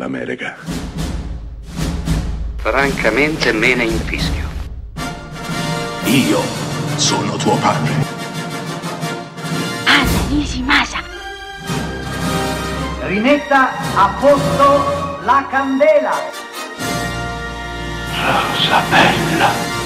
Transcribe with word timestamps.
credo 0.00 0.06
nell'America. 0.06 0.56
Francamente 2.56 3.52
me 3.52 3.74
ne 3.74 3.84
infischio. 3.84 4.48
Io 6.04 6.40
sono 6.96 7.36
tuo 7.36 7.56
padre. 7.56 7.92
Anna 9.84 10.28
Nishimasa. 10.30 10.98
Rimetta 13.02 13.70
a 13.94 14.16
posto 14.20 15.24
la 15.24 15.46
candela. 15.50 16.12
Rosa 18.24 18.80
bella. 18.88 19.78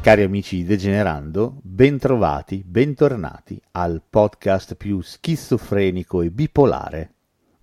Cari 0.00 0.22
amici 0.22 0.56
di 0.56 0.64
Degenerando, 0.64 1.58
bentrovati, 1.62 2.62
bentornati 2.64 3.58
al 3.72 4.02
podcast 4.08 4.74
più 4.74 5.00
schizofrenico 5.00 6.20
e 6.20 6.30
bipolare 6.30 7.13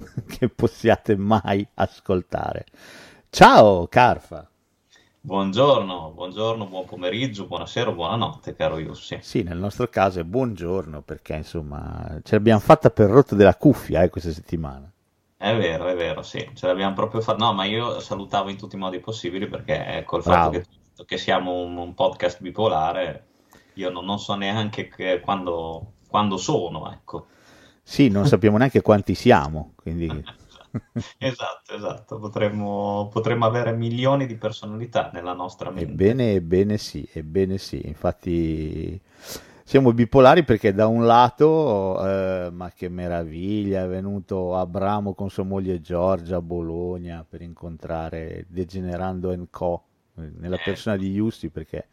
che 0.28 0.50
possiate 0.50 1.16
mai 1.16 1.66
ascoltare. 1.76 2.66
Ciao 3.30 3.88
Carfa! 3.88 4.50
Buongiorno, 5.20 6.12
buongiorno, 6.12 6.68
buon 6.68 6.86
pomeriggio, 6.86 7.48
buonasera, 7.48 7.92
buonanotte, 7.92 8.56
caro 8.56 8.78
Yussi. 8.78 9.20
Sì, 9.20 9.42
nel 9.42 9.58
nostro 9.58 9.88
caso 9.88 10.20
è 10.20 10.26
buongiorno 10.26 11.02
perché 11.02 11.36
insomma 11.36 12.20
ce 12.24 12.36
l'abbiamo 12.36 12.60
fatta 12.60 12.90
per 12.90 13.10
rotto 13.10 13.36
della 13.36 13.56
cuffia 13.56 14.02
eh, 14.04 14.10
questa 14.10 14.32
settimana. 14.34 14.92
È 15.36 15.56
vero, 15.58 15.88
è 15.88 15.96
vero, 15.96 16.22
sì, 16.22 16.52
ce 16.54 16.68
l'abbiamo 16.68 16.94
proprio 16.94 17.20
fatta. 17.22 17.44
No, 17.44 17.54
ma 17.54 17.66
io 17.66 18.00
salutavo 18.00 18.50
in 18.50 18.58
tutti 18.58 18.76
i 18.76 18.80
modi 18.80 19.00
possibili 19.00 19.48
perché 19.48 19.98
eh, 19.98 20.04
col 20.04 20.22
Bravo. 20.24 20.24
fatto 20.24 20.50
che, 20.96 21.06
che 21.06 21.18
siamo 21.18 21.64
un, 21.64 21.76
un 21.78 21.94
podcast 21.96 22.42
bipolare, 22.42 23.26
io 23.74 23.90
non, 23.90 24.06
non 24.06 24.20
so 24.20 24.36
neanche 24.36 24.88
che- 24.88 25.20
quando, 25.20 25.94
quando 26.08 26.38
sono, 26.38 26.92
ecco. 26.92 27.28
Sì, 27.84 28.08
non 28.10 28.26
sappiamo 28.26 28.58
neanche 28.58 28.82
quanti 28.82 29.16
siamo, 29.16 29.74
quindi 29.76 30.08
Esatto, 31.18 31.74
esatto, 31.76 32.20
potremmo, 32.20 33.10
potremmo 33.12 33.46
avere 33.46 33.74
milioni 33.74 34.26
di 34.26 34.36
personalità 34.36 35.10
nella 35.14 35.34
nostra 35.34 35.70
mente. 35.70 35.92
Ebbene, 35.92 36.34
ebbene 36.34 36.78
sì, 36.78 37.08
ebbene 37.12 37.58
sì, 37.58 37.86
infatti 37.86 39.00
siamo 39.64 39.94
bipolari 39.94 40.44
perché 40.44 40.74
da 40.74 40.88
un 40.88 41.06
lato, 41.06 42.06
eh, 42.06 42.50
ma 42.52 42.72
che 42.72 42.90
meraviglia, 42.90 43.84
è 43.84 43.88
venuto 43.88 44.56
Abramo 44.56 45.14
con 45.14 45.30
sua 45.30 45.44
moglie 45.44 45.82
Giorgia 45.82 46.38
a 46.38 46.42
Bologna 46.42 47.26
per 47.28 47.42
incontrare 47.42 48.46
Degenerando 48.48 49.36
Co, 49.50 49.84
nella 50.16 50.56
Eh. 50.58 50.62
persona 50.64 50.98
di 50.98 51.14
Giusti 51.14 51.50
perché 51.50 51.88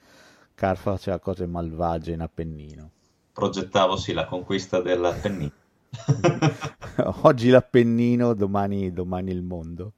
Carfa 0.55 0.93
faceva 0.93 1.19
cose 1.19 1.47
malvagie 1.47 2.12
in 2.12 2.20
Appennino. 2.20 2.91
Progettavo 3.32 3.97
sì 3.97 4.12
la 4.12 4.26
conquista 4.26 4.81
dell'Appennino. 4.81 5.53
Oggi 7.22 7.50
l'Appennino, 7.50 8.34
domani, 8.34 8.93
domani 8.93 9.31
il 9.31 9.43
mondo. 9.43 9.93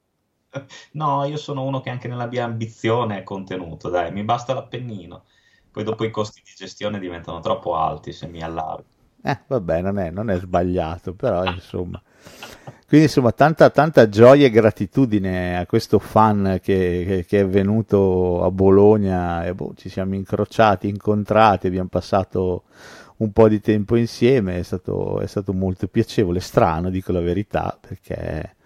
No, 0.92 1.24
io 1.24 1.36
sono 1.36 1.64
uno 1.64 1.80
che 1.80 1.90
anche 1.90 2.06
nella 2.08 2.26
mia 2.26 2.44
ambizione 2.44 3.18
è 3.18 3.22
contenuto, 3.24 3.88
dai, 3.88 4.12
mi 4.12 4.22
basta 4.24 4.54
l'Appennino. 4.54 5.24
Poi 5.70 5.82
dopo 5.84 6.04
i 6.04 6.10
costi 6.10 6.40
di 6.44 6.52
gestione 6.56 6.98
diventano 7.00 7.40
troppo 7.40 7.74
alti 7.76 8.12
se 8.12 8.26
mi 8.28 8.40
allargo. 8.42 8.86
Eh, 9.22 9.38
vabbè, 9.46 9.82
non 9.82 9.98
è, 9.98 10.10
non 10.10 10.30
è 10.30 10.38
sbagliato, 10.38 11.14
però 11.14 11.44
insomma. 11.44 12.00
Quindi 12.86 13.06
insomma, 13.06 13.32
tanta, 13.32 13.68
tanta 13.70 14.08
gioia 14.08 14.46
e 14.46 14.50
gratitudine 14.50 15.58
a 15.58 15.66
questo 15.66 15.98
fan 15.98 16.58
che, 16.62 17.04
che- 17.06 17.24
che 17.26 17.40
è 17.40 17.46
venuto 17.46 18.42
a 18.44 18.50
Bologna 18.50 19.44
e 19.46 19.54
boh, 19.54 19.74
ci 19.76 19.88
siamo 19.88 20.14
incrociati, 20.14 20.88
incontrati, 20.88 21.66
abbiamo 21.68 21.88
passato 21.88 22.64
un 23.20 23.32
po' 23.32 23.48
di 23.48 23.60
tempo 23.60 23.97
insieme, 23.97 24.58
è 24.58 24.62
stato, 24.62 25.20
è 25.20 25.26
stato 25.26 25.53
molto 25.53 25.86
piacevole, 25.88 26.41
strano, 26.41 26.91
dico 26.91 27.12
la 27.12 27.20
verità, 27.20 27.78
perché... 27.81 28.56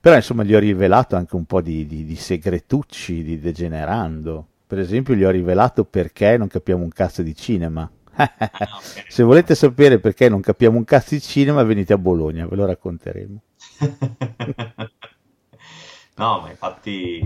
Però 0.00 0.14
insomma 0.14 0.42
gli 0.42 0.54
ho 0.54 0.58
rivelato 0.58 1.16
anche 1.16 1.34
un 1.34 1.46
po' 1.46 1.62
di, 1.62 1.86
di- 1.86 2.04
di 2.04 2.16
segretucci 2.16 3.22
di 3.22 3.38
Degenerando. 3.38 4.46
Per 4.66 4.78
esempio 4.78 5.14
gli 5.14 5.24
ho 5.24 5.30
rivelato 5.30 5.84
perché 5.84 6.36
non 6.36 6.46
capiamo 6.48 6.82
un 6.82 6.90
cazzo 6.90 7.22
di 7.22 7.34
cinema. 7.34 7.90
Ah. 8.16 8.30
Se 9.08 9.22
volete 9.22 9.54
sapere 9.54 9.98
perché 9.98 10.28
non 10.28 10.42
capiamo 10.42 10.76
un 10.76 10.84
cazzo 10.84 11.14
di 11.14 11.22
cinema, 11.22 11.62
venite 11.62 11.94
a 11.94 11.98
Bologna, 11.98 12.46
ve 12.46 12.56
lo 12.56 12.66
racconteremo. 12.66 13.42
No, 16.16 16.40
ma 16.40 16.48
infatti, 16.50 17.20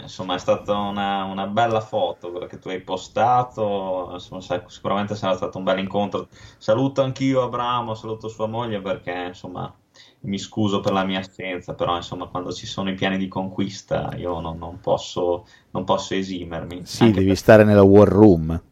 insomma, 0.00 0.34
è 0.36 0.38
stata 0.38 0.74
una, 0.74 1.24
una 1.24 1.46
bella 1.48 1.80
foto 1.82 2.30
quella 2.30 2.46
che 2.46 2.58
tu 2.58 2.68
hai 2.70 2.80
postato. 2.80 4.08
Insomma, 4.12 4.40
sicuramente 4.68 5.14
sarà 5.14 5.36
stato 5.36 5.58
un 5.58 5.64
bel 5.64 5.78
incontro. 5.78 6.28
Saluto 6.56 7.02
anch'io 7.02 7.42
Abramo, 7.42 7.94
saluto 7.94 8.28
sua 8.28 8.46
moglie 8.46 8.80
perché, 8.80 9.12
insomma, 9.28 9.74
mi 10.20 10.38
scuso 10.38 10.80
per 10.80 10.92
la 10.92 11.04
mia 11.04 11.18
assenza, 11.18 11.74
però, 11.74 11.94
insomma, 11.96 12.26
quando 12.26 12.52
ci 12.52 12.66
sono 12.66 12.88
i 12.88 12.94
piani 12.94 13.18
di 13.18 13.28
conquista, 13.28 14.14
io 14.16 14.40
non, 14.40 14.56
non 14.56 14.80
posso, 14.80 15.46
non 15.72 15.84
posso 15.84 16.14
esimermi. 16.14 16.86
Sì, 16.86 17.10
devi 17.10 17.26
per- 17.26 17.36
stare 17.36 17.64
nella 17.64 17.82
war 17.82 18.08
room. 18.08 18.62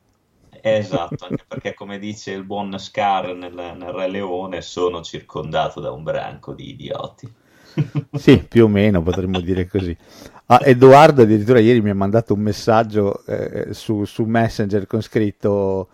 Esatto, 0.63 1.25
anche 1.25 1.45
perché, 1.47 1.75
come 1.75 1.99
dice 1.99 2.33
il 2.33 2.45
buon 2.45 2.79
Scar 2.79 3.35
nel, 3.35 3.53
nel 3.53 3.93
Re 3.93 4.09
Leone, 4.09 4.63
sono 4.63 5.03
circondato 5.03 5.81
da 5.81 5.91
un 5.91 6.03
branco 6.03 6.53
di 6.55 6.71
idioti. 6.71 7.33
Sì, 8.19 8.45
più 8.47 8.65
o 8.65 8.69
meno 8.69 9.03
potremmo 9.03 9.41
dire 9.41 9.67
così. 9.67 9.97
Ah, 10.47 10.61
Edoardo 10.65 11.23
addirittura 11.23 11.61
ieri 11.61 11.81
mi 11.81 11.91
ha 11.91 11.95
mandato 11.95 12.35
un 12.35 12.41
messaggio 12.41 13.25
eh, 13.27 13.73
su, 13.73 14.05
su 14.05 14.25
Messenger 14.25 14.87
con 14.87 15.01
scritto 15.01 15.89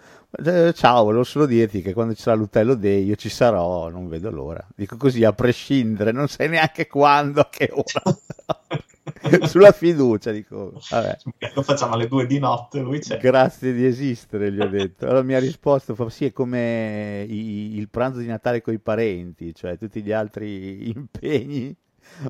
eh, 0.44 0.72
Ciao, 0.74 1.04
volevo 1.04 1.24
solo 1.24 1.46
dirti 1.46 1.82
che 1.82 1.92
quando 1.92 2.14
ci 2.14 2.22
sarà 2.22 2.36
l'Utello 2.36 2.74
Day 2.74 3.04
io 3.04 3.16
ci 3.16 3.28
sarò, 3.28 3.88
non 3.88 4.08
vedo 4.08 4.30
l'ora. 4.30 4.66
Dico 4.74 4.96
così 4.96 5.24
a 5.24 5.32
prescindere, 5.32 6.12
non 6.12 6.28
sai 6.28 6.48
neanche 6.48 6.86
quando, 6.86 7.40
a 7.40 7.48
che 7.50 7.70
ora. 7.72 8.02
Sulla 9.46 9.72
fiducia, 9.72 10.30
dico, 10.30 10.72
vabbè. 10.90 11.16
Lo 11.54 11.62
facciamo 11.62 11.94
alle 11.94 12.08
due 12.08 12.26
di 12.26 12.38
notte, 12.38 12.80
lui 12.80 12.98
c'è. 13.00 13.18
Grazie 13.18 13.72
di 13.72 13.84
esistere, 13.86 14.52
gli 14.52 14.60
ho 14.60 14.68
detto. 14.68 15.04
Allora 15.06 15.22
mi 15.22 15.34
ha 15.34 15.38
risposto, 15.38 15.94
fa, 15.94 16.08
sì, 16.10 16.26
è 16.26 16.32
come 16.32 17.24
i- 17.28 17.76
il 17.76 17.88
pranzo 17.88 18.18
di 18.20 18.26
Natale 18.26 18.60
con 18.62 18.74
i 18.74 18.78
parenti, 18.78 19.54
cioè 19.54 19.76
tutti 19.78 20.02
gli 20.02 20.12
altri 20.12 20.88
impegni 20.94 21.74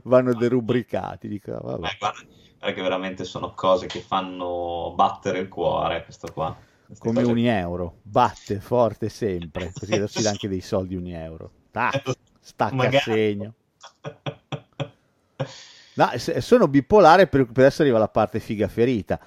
vanno 0.05 0.35
derubricati. 0.35 1.29
Dico, 1.29 1.53
"Ah, 1.53 1.61
vabbè. 1.61 1.87
Eh, 1.87 1.97
guarda, 1.99 2.73
che 2.73 2.83
veramente 2.83 3.25
sono 3.25 3.53
cose 3.53 3.87
che 3.87 4.01
fanno 4.01 4.93
battere 4.97 5.39
il 5.41 5.49
cuore, 5.49 6.05
questo 6.05 6.29
qua. 6.33 6.57
Queste 6.87 7.05
Come 7.05 7.21
cose- 7.23 7.33
un 7.33 7.39
euro, 7.39 7.97
batte 8.03 8.61
forte 8.61 9.09
sempre, 9.09 9.73
così 9.79 10.07
ci 10.09 10.23
dà 10.23 10.31
anche 10.31 10.49
dei 10.49 10.61
soldi 10.61 10.95
un 10.95 11.07
euro. 11.09 11.51
Tac, 11.73 12.13
stacca 12.41 12.75
Magari. 12.75 12.99
segno. 12.99 13.55
No, 15.97 16.11
sono 16.17 16.69
bipolare 16.69 17.27
per, 17.27 17.47
per 17.47 17.65
adesso 17.65 17.83
arriva 17.83 17.99
la 17.99 18.09
parte 18.09 18.39
figa 18.39 18.69
ferita. 18.69 19.19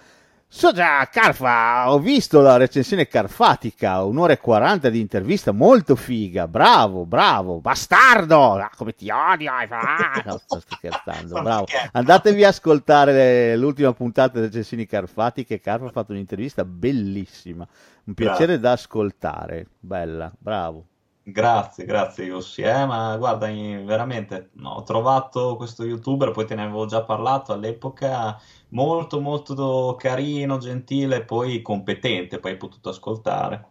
So 0.52 0.72
già, 0.72 1.08
Carfa, 1.12 1.92
ho 1.92 2.00
visto 2.00 2.42
la 2.42 2.58
recensione 2.58 3.08
carfatica, 3.08 4.04
un'ora 4.04 4.34
e 4.34 4.40
40 4.40 4.90
di 4.90 5.00
intervista, 5.00 5.52
molto 5.52 5.96
figa, 5.96 6.48
bravo, 6.48 7.06
bravo, 7.06 7.60
bastardo, 7.60 8.56
ah, 8.56 8.72
come 8.76 8.96
ti 8.96 9.12
odio, 9.12 9.52
no, 10.26 10.38
sto 10.40 10.60
scherzando, 10.60 11.40
bravo. 11.44 11.66
Andatevi 11.92 12.44
a 12.44 12.48
ascoltare 12.48 13.56
l'ultima 13.58 13.94
puntata 13.94 14.34
delle 14.34 14.48
recensioni 14.48 14.88
carfatiche, 14.88 15.60
Carfa 15.60 15.86
ha 15.86 15.92
fatto 15.92 16.14
un'intervista 16.14 16.66
bellissima, 16.66 17.68
un 18.06 18.14
piacere 18.16 18.60
da 18.60 18.72
ascoltare, 18.72 19.68
bella, 19.80 20.32
bravo. 20.36 20.89
Grazie, 21.32 21.86
grazie 21.86 22.26
Yossi. 22.26 22.62
Eh, 22.62 22.86
ma 22.86 23.16
guarda, 23.18 23.48
veramente 23.48 24.50
no, 24.54 24.72
ho 24.72 24.84
trovato 24.84 25.56
questo 25.56 25.84
youtuber, 25.84 26.32
poi 26.32 26.46
te 26.46 26.56
ne 26.56 26.64
avevo 26.64 26.86
già 26.86 27.04
parlato 27.04 27.54
all'epoca, 27.54 28.40
molto 28.70 29.20
molto 29.20 29.96
carino, 29.98 30.58
gentile, 30.58 31.24
poi 31.24 31.62
competente, 31.62 32.40
poi 32.40 32.52
hai 32.52 32.58
potuto 32.58 32.90
ascoltare. 32.90 33.68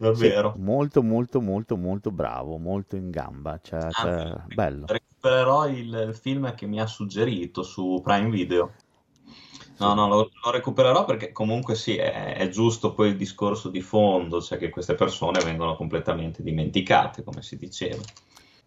Sì, 0.00 0.06
Davvero. 0.06 0.54
molto 0.56 1.02
molto 1.02 1.40
molto 1.40 1.76
molto 1.76 2.10
bravo, 2.10 2.56
molto 2.56 2.96
in 2.96 3.10
gamba, 3.10 3.58
cioè, 3.62 3.80
Anzi, 3.80 4.00
cioè, 4.00 4.42
bello. 4.54 4.86
recupererò 4.86 5.68
il, 5.68 6.06
il 6.08 6.14
film 6.14 6.54
che 6.54 6.66
mi 6.66 6.80
ha 6.80 6.86
suggerito 6.86 7.62
su 7.62 8.00
Prime 8.02 8.30
Video. 8.30 8.72
No, 9.80 9.94
no, 9.94 10.06
lo, 10.06 10.30
lo 10.44 10.50
recupererò 10.52 11.04
perché 11.04 11.32
comunque 11.32 11.74
sì, 11.74 11.96
è, 11.96 12.34
è 12.36 12.48
giusto 12.50 12.94
poi 12.94 13.08
il 13.08 13.16
discorso 13.16 13.68
di 13.68 13.80
fondo, 13.80 14.40
cioè 14.40 14.58
che 14.58 14.68
queste 14.70 14.94
persone 14.94 15.42
vengono 15.42 15.74
completamente 15.74 16.42
dimenticate, 16.44 17.24
come 17.24 17.42
si 17.42 17.56
diceva. 17.56 18.08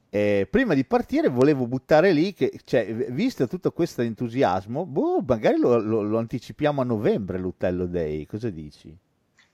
Eh, 0.10 0.48
prima 0.50 0.76
di 0.76 0.86
partire 0.86 1.28
volevo 1.28 1.66
buttare 1.68 2.14
lì 2.14 2.34
che, 2.34 2.60
cioè, 2.66 2.86
visto 3.12 3.48
tutto 3.48 3.72
questo 3.72 4.02
entusiasmo, 4.04 4.86
boh, 4.86 5.22
magari 5.26 5.58
lo, 5.58 5.80
lo- 5.80 6.02
lo 6.04 6.18
anticipiamo 6.20 6.82
a 6.82 6.84
novembre 6.84 7.40
l'Utello 7.40 7.88
Day, 7.88 8.26
cosa 8.28 8.50
dici? 8.52 8.96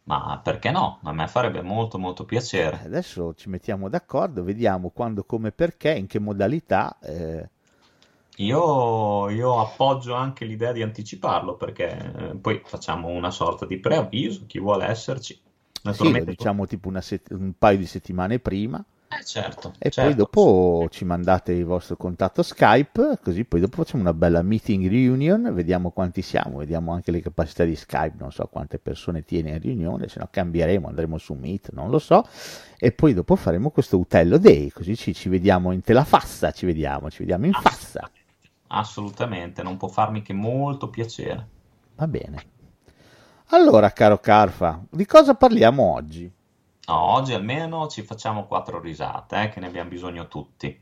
Ma 0.03 0.41
perché 0.43 0.71
no? 0.71 0.99
A 1.03 1.13
me 1.13 1.29
farebbe 1.29 1.61
molto 1.61 1.97
molto 1.97 2.25
Eh, 2.71 2.75
piacere. 2.75 2.85
Adesso 2.85 3.33
ci 3.35 3.49
mettiamo 3.49 3.89
d'accordo, 3.89 4.43
vediamo 4.43 4.89
quando, 4.91 5.23
come, 5.23 5.51
perché, 5.51 5.91
in 5.95 6.07
che 6.07 6.19
modalità. 6.19 6.97
eh. 7.01 7.49
Io, 8.41 9.29
io 9.29 9.59
appoggio 9.59 10.13
anche 10.15 10.43
l'idea 10.45 10.71
di 10.71 10.81
anticiparlo 10.81 11.55
perché 11.57 12.31
eh, 12.31 12.35
poi 12.37 12.61
facciamo 12.65 13.07
una 13.09 13.29
sorta 13.31 13.65
di 13.67 13.77
preavviso, 13.79 14.45
chi 14.47 14.59
vuole 14.59 14.85
esserci. 14.87 15.39
Sì, 15.89 16.13
lo 16.13 16.23
Naturalmente, 16.23 16.25
diciamo 16.25 16.65
tipo 16.67 16.87
una 16.87 17.01
set- 17.01 17.31
un 17.31 17.53
paio 17.57 17.77
di 17.77 17.85
settimane 17.85 18.39
prima. 18.39 18.83
eh, 19.09 19.23
certo, 19.23 19.73
E 19.81 19.91
poi 19.93 20.13
certo. 20.13 20.15
dopo 20.15 20.87
ci 20.91 21.05
mandate 21.05 21.53
il 21.53 21.65
vostro 21.65 21.95
contatto 21.97 22.43
Skype, 22.43 23.19
così 23.23 23.45
poi 23.45 23.61
dopo 23.61 23.77
facciamo 23.83 24.03
una 24.03 24.13
bella 24.13 24.41
meeting 24.41 24.89
reunion, 24.89 25.53
vediamo 25.53 25.91
quanti 25.91 26.21
siamo, 26.21 26.57
vediamo 26.59 26.91
anche 26.93 27.11
le 27.11 27.21
capacità 27.21 27.63
di 27.63 27.75
Skype, 27.75 28.15
non 28.19 28.31
so 28.31 28.47
quante 28.51 28.77
persone 28.79 29.23
tiene 29.23 29.51
in 29.51 29.59
riunione, 29.61 30.09
se 30.09 30.19
no 30.19 30.27
cambieremo, 30.29 30.87
andremo 30.87 31.17
su 31.17 31.33
Meet, 31.33 31.71
non 31.71 31.89
lo 31.89 31.99
so, 31.99 32.25
e 32.77 32.91
poi 32.91 33.13
dopo 33.13 33.35
faremo 33.37 33.69
questo 33.71 33.97
Utello 33.97 34.37
Day, 34.37 34.69
così 34.69 34.95
ci, 34.97 35.13
ci 35.13 35.29
vediamo 35.29 35.71
in 35.71 35.81
tela 35.81 36.03
fassa, 36.03 36.51
ci 36.51 36.65
vediamo, 36.65 37.09
ci 37.09 37.19
vediamo 37.19 37.45
in 37.45 37.53
fassa, 37.53 38.09
Assolutamente, 38.69 39.61
non 39.61 39.77
può 39.77 39.87
farmi 39.89 40.23
che 40.23 40.33
molto 40.33 40.89
piacere. 40.89 41.51
va 41.97 42.07
bene. 42.07 42.47
Allora, 43.51 43.91
caro 43.91 44.19
Carfa, 44.19 44.81
di 44.89 45.05
cosa 45.05 45.35
parliamo 45.35 45.93
oggi? 45.93 46.31
No, 46.87 46.95
oggi 47.13 47.31
almeno 47.33 47.87
ci 47.87 48.01
facciamo 48.03 48.45
quattro 48.45 48.81
risate, 48.81 49.43
eh, 49.43 49.49
che 49.49 49.61
ne 49.61 49.67
abbiamo 49.67 49.89
bisogno 49.89 50.27
tutti. 50.27 50.77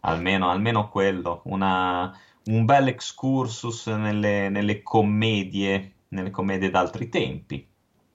Almeno, 0.00 0.50
almeno 0.50 0.88
quello, 0.90 1.40
una- 1.46 2.14
un 2.44 2.64
bel 2.66 2.88
excursus 2.88 3.86
nelle, 3.86 4.48
nelle 4.50 4.82
commedie, 4.82 6.04
nelle 6.08 6.30
commedie 6.30 6.68
d'altri 6.70 7.08
tempi. 7.08 7.66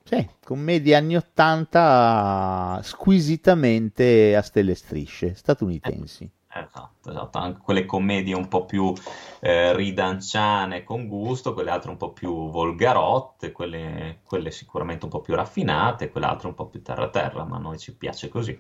Sì, 0.04 0.26
commedie 0.44 0.96
anni 0.96 1.16
80 1.18 2.80
squisitamente 2.84 4.36
a 4.36 4.42
stelle 4.42 4.72
e 4.72 4.76
strisce, 4.76 5.34
statunitensi. 5.36 6.32
Esatto, 6.58 7.10
esatto, 7.10 7.38
anche 7.38 7.60
quelle 7.62 7.86
commedie 7.86 8.34
un 8.34 8.48
po' 8.48 8.64
più 8.64 8.94
eh, 9.42 9.76
ridanciane 9.76 10.86
con 10.86 11.06
gusto, 11.06 11.54
quelle 11.54 11.70
altre 11.70 11.92
un 11.92 11.98
po' 11.98 12.14
più 12.14 12.50
volgarotte, 12.50 13.52
quelle, 13.52 14.20
quelle 14.24 14.52
sicuramente 14.52 15.04
un 15.04 15.12
po' 15.12 15.20
più 15.20 15.36
raffinate, 15.36 16.10
quelle 16.10 16.28
altre 16.28 16.48
un 16.48 16.54
po' 16.54 16.68
più 16.68 16.82
terra-terra, 16.82 17.44
ma 17.44 17.58
a 17.58 17.60
noi 17.60 17.78
ci 17.78 17.94
piace 17.94 18.30
così. 18.30 18.58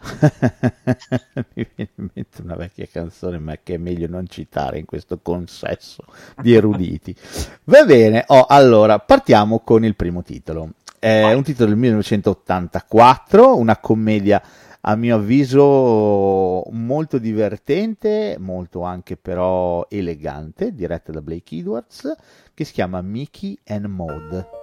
Mi 1.54 1.66
viene 1.74 1.90
in 1.94 2.08
mente 2.12 2.42
una 2.42 2.56
vecchia 2.56 2.86
canzone, 2.92 3.38
ma 3.38 3.56
che 3.62 3.76
è 3.76 3.78
meglio 3.78 4.06
non 4.06 4.26
citare 4.28 4.78
in 4.78 4.84
questo 4.84 5.18
consesso 5.22 6.04
di 6.42 6.54
eruditi. 6.54 7.16
Va 7.64 7.84
bene, 7.86 8.24
oh, 8.26 8.44
allora 8.46 8.98
partiamo 8.98 9.60
con 9.60 9.82
il 9.82 9.96
primo 9.96 10.22
titolo. 10.22 10.72
È 10.98 11.32
un 11.32 11.42
titolo 11.42 11.70
del 11.70 11.78
1984, 11.78 13.56
una 13.56 13.78
commedia 13.78 14.42
a 14.80 14.94
mio 14.96 15.16
avviso 15.16 16.62
molto 16.70 17.18
divertente, 17.18 18.36
molto 18.38 18.82
anche 18.82 19.16
però 19.16 19.86
elegante, 19.88 20.72
diretta 20.72 21.12
da 21.12 21.20
Blake 21.20 21.56
Edwards, 21.56 22.14
che 22.54 22.64
si 22.64 22.72
chiama 22.72 23.00
Mickey 23.02 23.58
and 23.66 23.86
Maud. 23.86 24.57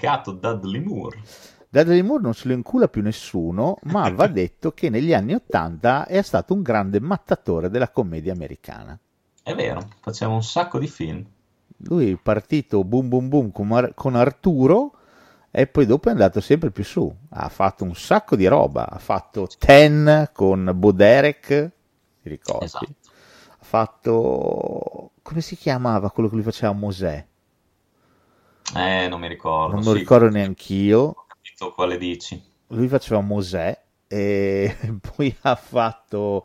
Dimenticato 0.00 0.32
Dudley 0.32 0.80
Moore. 0.80 1.22
Dudley 1.68 2.02
Moore 2.02 2.22
non 2.22 2.34
se 2.34 2.48
lo 2.48 2.54
incula 2.54 2.88
più 2.88 3.02
nessuno, 3.02 3.76
ma 3.84 4.10
va 4.10 4.26
detto 4.28 4.72
che 4.72 4.90
negli 4.90 5.12
anni 5.12 5.34
Ottanta 5.34 6.06
è 6.06 6.22
stato 6.22 6.54
un 6.54 6.62
grande 6.62 7.00
mattatore 7.00 7.68
della 7.68 7.90
commedia 7.90 8.32
americana. 8.32 8.98
È 9.42 9.54
vero, 9.54 9.88
faceva 10.00 10.32
un 10.32 10.42
sacco 10.42 10.78
di 10.78 10.88
film. 10.88 11.24
Lui 11.84 12.12
è 12.12 12.16
partito 12.16 12.84
boom 12.84 13.08
boom 13.08 13.28
boom 13.28 13.52
con, 13.52 13.70
Ar- 13.72 13.94
con 13.94 14.14
Arturo 14.14 14.94
e 15.50 15.66
poi 15.66 15.86
dopo 15.86 16.08
è 16.08 16.12
andato 16.12 16.40
sempre 16.40 16.70
più 16.70 16.84
su. 16.84 17.12
Ha 17.30 17.48
fatto 17.48 17.84
un 17.84 17.94
sacco 17.94 18.36
di 18.36 18.46
roba. 18.46 18.88
Ha 18.88 18.98
fatto 18.98 19.48
Ten 19.58 20.28
con 20.32 20.70
Boderek, 20.74 21.70
ti 22.22 22.28
ricordi? 22.28 22.64
Esatto. 22.64 22.94
Ha 23.60 23.64
fatto... 23.64 25.12
come 25.22 25.40
si 25.40 25.56
chiamava 25.56 26.10
quello 26.10 26.28
che 26.28 26.34
lui 26.34 26.44
faceva 26.44 26.72
Mosè? 26.72 27.26
Eh, 28.74 29.08
non 29.08 29.20
mi 29.20 29.28
ricordo. 29.28 29.76
Non 29.76 29.84
me 29.84 29.90
lo 29.90 29.94
sì, 29.94 29.98
ricordo 29.98 30.28
neanch'io. 30.28 31.16
Ho 31.16 31.24
capito 31.26 31.72
quale 31.72 31.96
dici. 31.98 32.42
lui 32.68 32.88
faceva 32.88 33.20
Mosè 33.20 33.78
e 34.06 34.76
poi 35.14 35.34
ha 35.42 35.54
fatto 35.56 36.44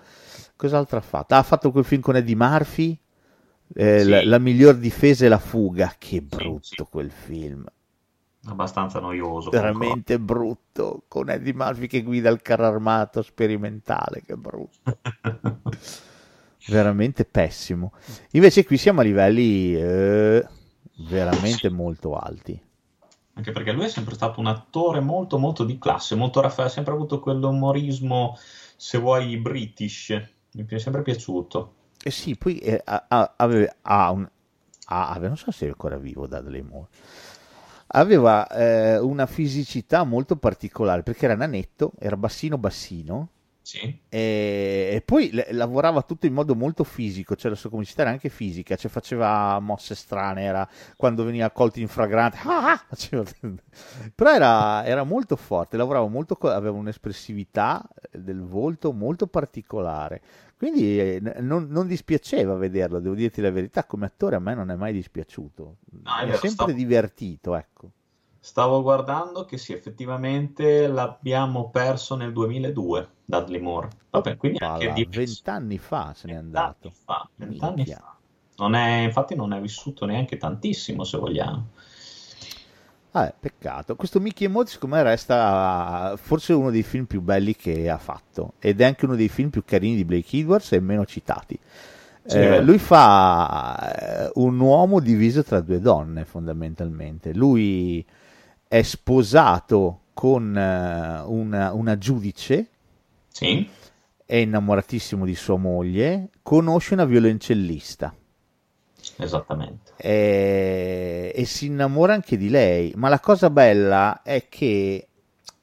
cos'altro 0.56 0.98
ha 0.98 1.02
fatto? 1.02 1.34
Ah, 1.34 1.40
ha 1.40 1.44
fatto 1.44 1.72
quel 1.72 1.84
film 1.86 2.02
con 2.02 2.16
Eddie 2.16 2.36
Murphy 2.36 3.00
eh, 3.74 4.04
Sì. 4.04 4.10
la, 4.10 4.24
la 4.24 4.40
miglior 4.40 4.76
difesa 4.78 5.26
è 5.26 5.30
la 5.30 5.40
fuga 5.40 5.96
che 5.98 6.22
brutto 6.22 6.62
sì. 6.62 6.88
quel 6.90 7.12
film 7.12 7.66
Abbastanza 8.48 9.00
noioso. 9.02 9.54
concordo. 9.54 9.60
veramente 9.62 10.20
brutto 10.20 11.04
con 11.08 11.30
Eddie 11.30 11.54
Murphy 11.54 11.88
che 11.88 12.04
guida 12.04 12.30
il 12.30 12.42
carro 12.42 12.66
armato 12.68 13.22
sperimentale 13.22 14.22
che 14.26 14.36
brutto 14.36 15.00
veramente 16.66 17.26
pessimo 17.26 17.94
invece 18.32 18.66
qui 18.66 18.78
siamo 18.78 19.02
a 19.02 19.04
livelli 19.04 19.76
eh, 19.76 20.46
veramente 20.96 21.70
molto 21.70 22.16
alti 22.18 22.62
Anche 23.38 23.52
perché 23.52 23.72
lui 23.72 23.86
è 23.86 23.90
sempre 23.90 24.16
stato 24.16 24.40
un 24.40 24.48
attore 24.48 25.00
molto 25.02 25.38
molto 25.38 25.64
di 25.66 25.78
classe, 25.78 26.16
molto 26.16 26.42
raffa- 26.42 26.64
ha 26.66 26.70
sempre 26.70 26.94
avuto 26.94 27.20
quell'umorismo, 27.20 28.36
se 28.78 28.98
vuoi, 28.98 29.38
british. 29.38 30.10
Mi 30.52 30.66
è 30.66 30.78
sempre 30.80 31.02
piaciuto. 31.02 31.74
Eh 32.02 32.12
sì, 32.12 32.36
poi 32.38 32.58
eh, 32.60 32.82
ha- 32.86 33.34
aveva, 33.36 33.76
ha 33.82 34.12
un, 34.12 34.30
ha- 34.86 35.10
aveva- 35.10 35.28
non 35.28 35.38
so 35.38 35.52
se 35.52 35.66
è 35.66 35.70
ancora 35.70 35.98
vivo 35.98 36.28
Dudley 36.28 36.62
Moore, 36.62 36.90
aveva 37.88 38.48
eh, 38.48 38.98
una 39.00 39.26
fisicità 39.26 40.04
molto 40.04 40.36
particolare 40.38 41.04
perché 41.04 41.26
era 41.26 41.36
nanetto, 41.36 41.94
era 42.00 42.18
bassino 42.18 42.58
bassino 42.58 43.30
Sì, 43.66 44.00
e, 44.10 44.90
e 44.94 45.02
poi 45.04 45.32
le- 45.32 45.48
lavorava 45.52 46.04
tutto 46.04 46.26
in 46.28 46.34
modo 46.34 46.56
molto 46.56 46.84
fisico, 46.84 47.36
cioè 47.36 47.50
la 47.50 47.58
sua 47.58 47.70
comicità 47.72 48.02
era 48.04 48.12
anche 48.12 48.30
fisica, 48.30 48.76
cioè 48.76 48.92
faceva 48.92 49.60
mosse 49.60 49.96
strane, 49.96 50.44
era 50.44 50.68
quando 50.96 51.24
veniva 51.24 51.50
colto 51.50 51.80
in 51.80 51.88
fragrante, 51.88 52.38
ah, 52.44 52.74
ah, 52.74 52.86
però 54.14 54.32
era, 54.34 54.86
era 54.86 55.04
molto 55.04 55.36
forte, 55.36 55.78
lavorava 55.78 56.08
molto, 56.08 56.36
aveva 56.50 56.78
un'espressività 56.78 57.88
del 58.12 58.42
volto 58.44 58.94
molto 58.94 59.28
particolare, 59.28 60.22
quindi 60.58 61.00
eh, 61.00 61.20
non, 61.40 61.68
non 61.70 61.88
dispiaceva 61.88 62.56
vederlo, 62.56 63.00
devo 63.00 63.16
dirti 63.16 63.42
la 63.42 63.52
verità, 63.52 63.84
come 63.86 64.06
attore 64.06 64.36
a 64.36 64.40
me 64.40 64.54
non 64.54 64.70
è 64.72 64.76
mai 64.76 64.94
dispiaciuto, 64.94 65.78
No, 66.04 66.16
è 66.16 66.26
mi 66.26 66.32
ha 66.32 66.38
vero, 66.38 66.38
sempre 66.38 66.68
sta- 66.68 66.72
divertito, 66.72 67.56
ecco. 67.56 67.90
Stavo 68.46 68.84
guardando 68.84 69.44
che 69.44 69.58
sì, 69.58 69.74
effettivamente 69.74 70.86
l'abbiamo 70.86 71.72
perso 71.72 72.16
nel 72.16 72.32
2002, 72.32 73.10
Dudley 73.26 73.60
Moore. 73.60 73.90
Vabbè, 74.12 74.38
quindi 74.38 74.60
anche 74.62 74.94
di 74.94 75.08
vent'anni 75.10 75.80
fa 75.80 76.14
se 76.16 76.28
n'è 76.28 76.36
andato. 76.36 76.92
Fa, 77.06 77.28
vent'anni 77.38 77.88
fa. 77.88 78.16
Non 78.58 78.76
è, 78.76 79.00
infatti 79.00 79.34
non 79.34 79.52
è 79.52 79.60
vissuto 79.60 80.06
neanche 80.06 80.38
tantissimo, 80.38 81.04
se 81.04 81.18
vogliamo. 81.18 81.70
Ah, 83.14 83.34
peccato. 83.38 83.96
Questo 83.96 84.20
Mickey 84.20 84.46
e 84.46 84.50
Maud, 84.52 84.68
secondo 84.68 84.96
me, 84.96 85.02
resta 85.02 86.14
forse 86.16 86.54
uno 86.54 86.70
dei 86.70 86.84
film 86.84 87.06
più 87.06 87.22
belli 87.22 87.56
che 87.56 87.90
ha 87.90 87.98
fatto. 87.98 88.54
Ed 88.60 88.80
è 88.80 88.86
anche 88.86 89.06
uno 89.06 89.16
dei 89.16 89.28
film 89.28 89.50
più 89.50 89.64
carini 89.66 89.96
di 89.96 90.06
Blake 90.06 90.38
Edwards 90.38 90.72
e 90.74 90.80
meno 90.80 91.04
citati. 91.08 91.58
Sì, 92.24 92.38
eh, 92.38 92.62
lui 92.62 92.78
fa 92.78 94.28
eh, 94.28 94.32
un 94.36 94.60
uomo 94.60 95.00
diviso 95.00 95.44
tra 95.44 95.62
due 95.62 95.80
donne, 95.80 96.26
fondamentalmente. 96.26 97.34
Lui 97.34 98.06
è 98.76 98.82
sposato 98.82 100.02
con 100.14 100.50
uh, 100.50 101.32
una, 101.32 101.72
una, 101.72 101.98
giudice, 101.98 102.68
sì. 103.30 103.70
è 104.26 104.36
innamoratissimo 104.36 105.24
di 105.24 105.34
sua 105.34 105.56
moglie, 105.56 106.30
conosce 106.42 106.94
una 106.94 107.06
violoncellista. 107.06 108.14
Esattamente. 109.16 109.94
E, 109.96 111.32
e 111.34 111.46
si 111.46 111.68
innamora 111.68 112.16
anche 112.16 112.36
di 112.36 112.50
lei, 112.50 112.92
ma 112.98 113.08
la 113.08 113.22
cosa 113.22 113.50
bella 113.50 114.22
è 114.24 114.50
che 114.50 115.08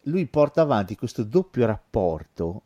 lui 0.05 0.25
porta 0.25 0.63
avanti 0.63 0.97
questo 0.97 1.23
doppio 1.23 1.67
rapporto 1.67 2.63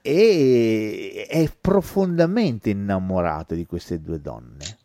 e 0.00 1.26
è 1.28 1.46
profondamente 1.60 2.70
innamorato 2.70 3.54
di 3.54 3.66
queste 3.66 4.00
due 4.00 4.18
donne. 4.18 4.78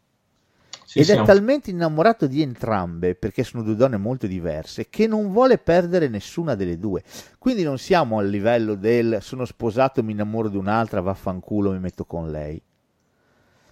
Sì, 0.92 1.00
Ed 1.00 1.06
sì, 1.06 1.12
è 1.12 1.22
talmente 1.22 1.70
innamorato 1.70 2.28
di 2.28 2.42
entrambe, 2.42 3.16
perché 3.16 3.46
sono 3.46 3.64
due 3.64 3.76
donne 3.76 3.96
molto 3.96 4.28
diverse, 4.28 4.90
che 4.90 5.08
non 5.08 5.32
vuole 5.32 5.58
perdere 5.58 6.10
nessuna 6.10 6.54
delle 6.54 6.78
due. 6.78 7.02
Quindi 7.40 7.64
non 7.64 7.78
siamo 7.78 8.18
al 8.20 8.28
livello 8.28 8.76
del 8.76 9.20
sono 9.22 9.46
sposato, 9.46 10.04
mi 10.04 10.12
innamoro 10.12 10.50
di 10.50 10.58
un'altra, 10.58 11.00
vaffanculo, 11.00 11.72
mi 11.72 11.80
metto 11.80 12.04
con 12.04 12.30
lei. 12.30 12.62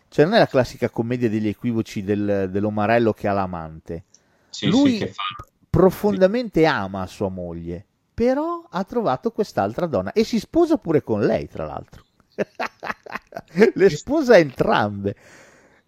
Cioè 0.07 0.25
non 0.25 0.33
è 0.35 0.38
la 0.39 0.47
classica 0.47 0.89
commedia 0.89 1.29
degli 1.29 1.47
equivoci 1.49 2.03
del, 2.03 2.47
dell'omarello 2.49 3.11
che 3.11 3.27
ha 3.27 3.33
l'amante. 3.33 4.05
Sì, 4.49 4.67
Lui 4.69 4.97
sì, 4.97 5.11
profondamente 5.69 6.65
ama 6.65 7.05
sua 7.05 7.29
moglie, 7.29 7.85
però 8.13 8.65
ha 8.69 8.83
trovato 8.85 9.31
quest'altra 9.31 9.88
donna 9.88 10.13
e 10.13 10.23
si 10.23 10.39
sposa 10.39 10.77
pure 10.77 11.03
con 11.03 11.21
lei, 11.21 11.49
tra 11.49 11.65
l'altro. 11.65 12.05
Le 13.75 13.89
sposa 13.89 14.38
entrambe. 14.38 15.15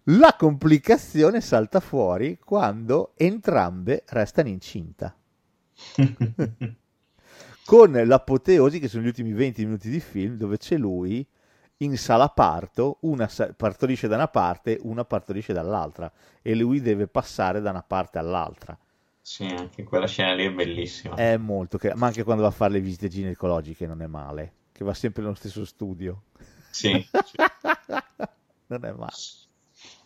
La 0.06 0.34
complicazione 0.36 1.40
salta 1.40 1.78
fuori 1.78 2.36
quando 2.36 3.12
entrambe 3.16 4.02
restano 4.08 4.48
incinta. 4.48 5.14
Con 7.64 7.92
l'apoteosi 7.92 8.80
che 8.80 8.88
sono 8.88 9.04
gli 9.04 9.06
ultimi 9.06 9.32
20 9.32 9.64
minuti 9.64 9.88
di 9.88 10.00
film 10.00 10.36
dove 10.36 10.58
c'è 10.58 10.76
lui 10.76 11.24
in 11.78 11.96
sala 11.96 12.28
parto, 12.30 12.98
una 13.02 13.30
partorisce 13.56 14.08
da 14.08 14.16
una 14.16 14.26
parte, 14.26 14.80
una 14.82 15.04
partorisce 15.04 15.52
dall'altra 15.52 16.10
e 16.42 16.56
lui 16.56 16.80
deve 16.80 17.06
passare 17.06 17.60
da 17.60 17.70
una 17.70 17.84
parte 17.84 18.18
all'altra. 18.18 18.76
Sì, 19.20 19.44
anche 19.44 19.84
quella 19.84 20.08
scena 20.08 20.34
lì 20.34 20.46
è 20.46 20.50
bellissima. 20.50 21.14
È 21.14 21.36
molto, 21.36 21.78
ma 21.94 22.06
anche 22.06 22.24
quando 22.24 22.42
va 22.42 22.48
a 22.48 22.52
fare 22.52 22.72
le 22.72 22.80
visite 22.80 23.06
ginecologiche 23.06 23.86
non 23.86 24.02
è 24.02 24.08
male, 24.08 24.52
che 24.72 24.82
va 24.82 24.94
sempre 24.94 25.22
nello 25.22 25.36
stesso 25.36 25.64
studio. 25.64 26.24
Sì. 26.70 26.90
sì. 27.24 27.36
non 28.66 28.84
è 28.84 28.92
male. 28.92 29.12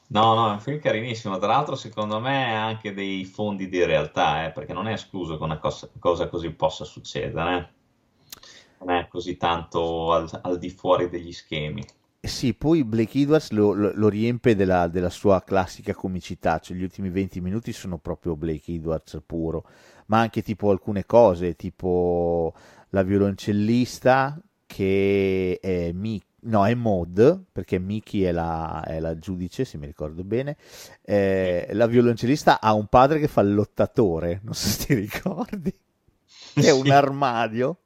No, 0.08 0.34
no, 0.34 0.50
è 0.50 0.52
un 0.52 0.60
film 0.60 0.78
carinissimo. 0.78 1.38
Tra 1.38 1.48
l'altro, 1.48 1.74
secondo 1.74 2.20
me 2.20 2.54
ha 2.54 2.64
anche 2.64 2.94
dei 2.94 3.24
fondi 3.24 3.68
di 3.68 3.84
realtà, 3.84 4.46
eh, 4.46 4.52
perché 4.52 4.72
non 4.72 4.86
è 4.86 4.92
escluso 4.92 5.36
che 5.36 5.42
una 5.42 5.58
cosa, 5.58 5.88
cosa 5.98 6.28
così 6.28 6.50
possa 6.50 6.84
succedere. 6.84 7.56
Eh. 7.56 8.84
Non 8.84 8.94
è 8.94 9.08
così 9.08 9.36
tanto 9.36 10.12
al, 10.12 10.28
al, 10.42 10.58
di 10.58 10.70
fuori 10.70 11.08
degli 11.08 11.32
schemi. 11.32 11.84
Sì, 12.20 12.54
poi 12.54 12.84
Blake 12.84 13.20
Edwards 13.20 13.50
lo, 13.50 13.72
lo, 13.72 13.92
lo 13.94 14.08
riempie 14.08 14.54
della, 14.54 14.88
della, 14.88 15.10
sua 15.10 15.42
classica 15.42 15.94
comicità, 15.94 16.58
cioè 16.58 16.76
gli 16.76 16.82
ultimi 16.82 17.08
20 17.08 17.40
minuti 17.40 17.72
sono 17.72 17.98
proprio 17.98 18.36
Blake 18.36 18.72
Edwards 18.72 19.20
puro, 19.24 19.64
ma 20.06 20.20
anche 20.20 20.42
tipo 20.42 20.70
alcune 20.70 21.06
cose, 21.06 21.54
tipo 21.54 22.52
la 22.90 23.02
violoncellista 23.02 24.40
che 24.66 25.58
è 25.60 25.92
Mick 25.92 26.25
no, 26.46 26.66
è 26.66 26.74
Maud, 26.74 27.44
perché 27.52 27.78
Miki 27.78 28.24
è 28.24 28.32
la, 28.32 28.82
è 28.84 28.98
la, 29.00 29.18
giudice, 29.18 29.64
se 29.64 29.78
mi 29.78 29.86
ricordo 29.86 30.24
bene. 30.24 30.56
Eh, 31.02 31.68
la 31.72 31.86
violoncellista 31.86 32.60
ha 32.60 32.72
un 32.72 32.86
padre 32.86 33.18
che 33.18 33.28
fa 33.28 33.42
il 33.42 33.54
lottatore, 33.54 34.40
non 34.42 34.54
so 34.54 34.68
se 34.68 34.86
ti 34.86 34.94
ricordi. 34.94 35.72
È 36.56 36.70
un 36.70 36.90
armadio. 36.90 37.78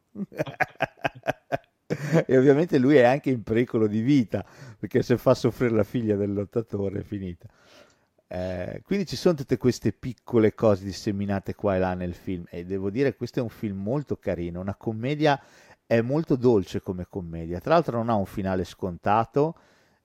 e 2.26 2.38
ovviamente 2.38 2.78
lui 2.78 2.96
è 2.96 3.02
anche 3.02 3.30
in 3.30 3.42
pericolo 3.42 3.88
di 3.88 4.00
vita, 4.00 4.44
perché 4.78 5.02
se 5.02 5.18
fa 5.18 5.34
soffrire 5.34 5.74
la 5.74 5.82
figlia 5.82 6.14
del 6.14 6.32
lottatore 6.32 7.00
è 7.00 7.02
finita. 7.02 7.48
Eh, 8.28 8.80
quindi 8.84 9.06
ci 9.06 9.16
sono 9.16 9.34
tutte 9.34 9.56
queste 9.56 9.92
piccole 9.92 10.54
cose 10.54 10.84
disseminate 10.84 11.56
qua 11.56 11.74
e 11.74 11.78
là 11.80 11.94
nel 11.94 12.14
film 12.14 12.44
e 12.48 12.64
devo 12.64 12.88
dire 12.88 13.10
che 13.10 13.16
questo 13.16 13.40
è 13.40 13.42
un 13.42 13.48
film 13.48 13.82
molto 13.82 14.18
carino, 14.18 14.60
una 14.60 14.76
commedia 14.76 15.40
è 15.90 16.02
molto 16.02 16.36
dolce 16.36 16.82
come 16.82 17.04
commedia, 17.08 17.58
tra 17.58 17.74
l'altro 17.74 17.96
non 17.96 18.10
ha 18.10 18.14
un 18.14 18.24
finale 18.24 18.62
scontato, 18.62 19.56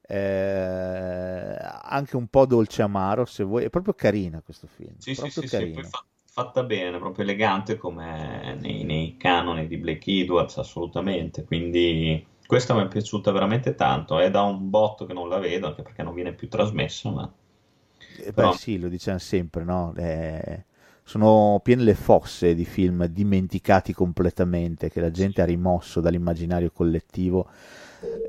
eh, 0.02 1.58
anche 1.84 2.16
un 2.16 2.26
po' 2.26 2.48
dolce 2.48 2.82
amaro 2.82 3.26
se 3.26 3.44
vuoi, 3.44 3.66
è 3.66 3.70
proprio 3.70 3.94
carina 3.94 4.42
questo 4.42 4.66
film. 4.66 4.96
Sì, 4.98 5.14
sì, 5.14 5.30
sì, 5.30 5.48
sì 5.48 5.76
fatta 6.24 6.64
bene, 6.64 6.98
proprio 6.98 7.24
elegante 7.24 7.78
come 7.78 8.58
nei, 8.60 8.84
nei, 8.84 9.16
canoni 9.16 9.68
di 9.68 9.78
Blake 9.78 10.12
Edwards, 10.12 10.58
assolutamente, 10.58 11.44
quindi 11.44 12.26
questa 12.48 12.74
mi 12.74 12.82
è 12.82 12.88
piaciuta 12.88 13.32
veramente 13.32 13.76
tanto, 13.76 14.18
è 14.18 14.32
da 14.32 14.42
un 14.42 14.72
botto 14.72 15.06
che 15.06 15.14
non 15.14 15.30
la 15.30 15.38
vedo, 15.38 15.68
anche 15.68 15.84
perché 15.84 16.02
non 16.02 16.16
viene 16.16 16.34
più 16.34 16.50
trasmessa, 16.50 17.12
ma... 17.12 17.32
Eh, 18.24 18.34
Però... 18.34 18.50
Beh 18.50 18.58
sì, 18.58 18.80
lo 18.80 18.88
diciamo 18.88 19.20
sempre, 19.20 19.64
no? 19.64 19.94
Eh 19.96 20.66
sono 21.08 21.62
piene 21.64 21.84
le 21.84 21.94
fosse 21.94 22.56
di 22.56 22.66
film 22.66 23.06
dimenticati 23.06 23.94
completamente, 23.94 24.90
che 24.90 25.00
la 25.00 25.12
gente 25.12 25.44
ha 25.44 25.46
rimosso 25.46 26.02
dall'immaginario 26.02 26.72
collettivo, 26.72 27.48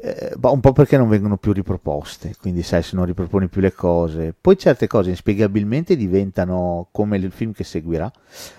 eh, 0.03 0.35
un 0.39 0.61
po' 0.61 0.73
perché 0.73 0.99
non 0.99 1.09
vengono 1.09 1.39
più 1.39 1.53
riproposte, 1.53 2.37
quindi 2.39 2.63
sai 2.63 2.83
se 2.83 2.95
non 2.95 3.07
riproponi 3.07 3.49
più 3.49 3.63
le 3.63 3.73
cose, 3.73 4.35
poi 4.39 4.59
certe 4.59 4.87
cose 4.87 5.09
inspiegabilmente 5.09 5.97
diventano, 5.97 6.89
come 6.93 7.17
il 7.17 7.33
film 7.33 7.53
che 7.53 7.65
seguirà, 7.65 8.13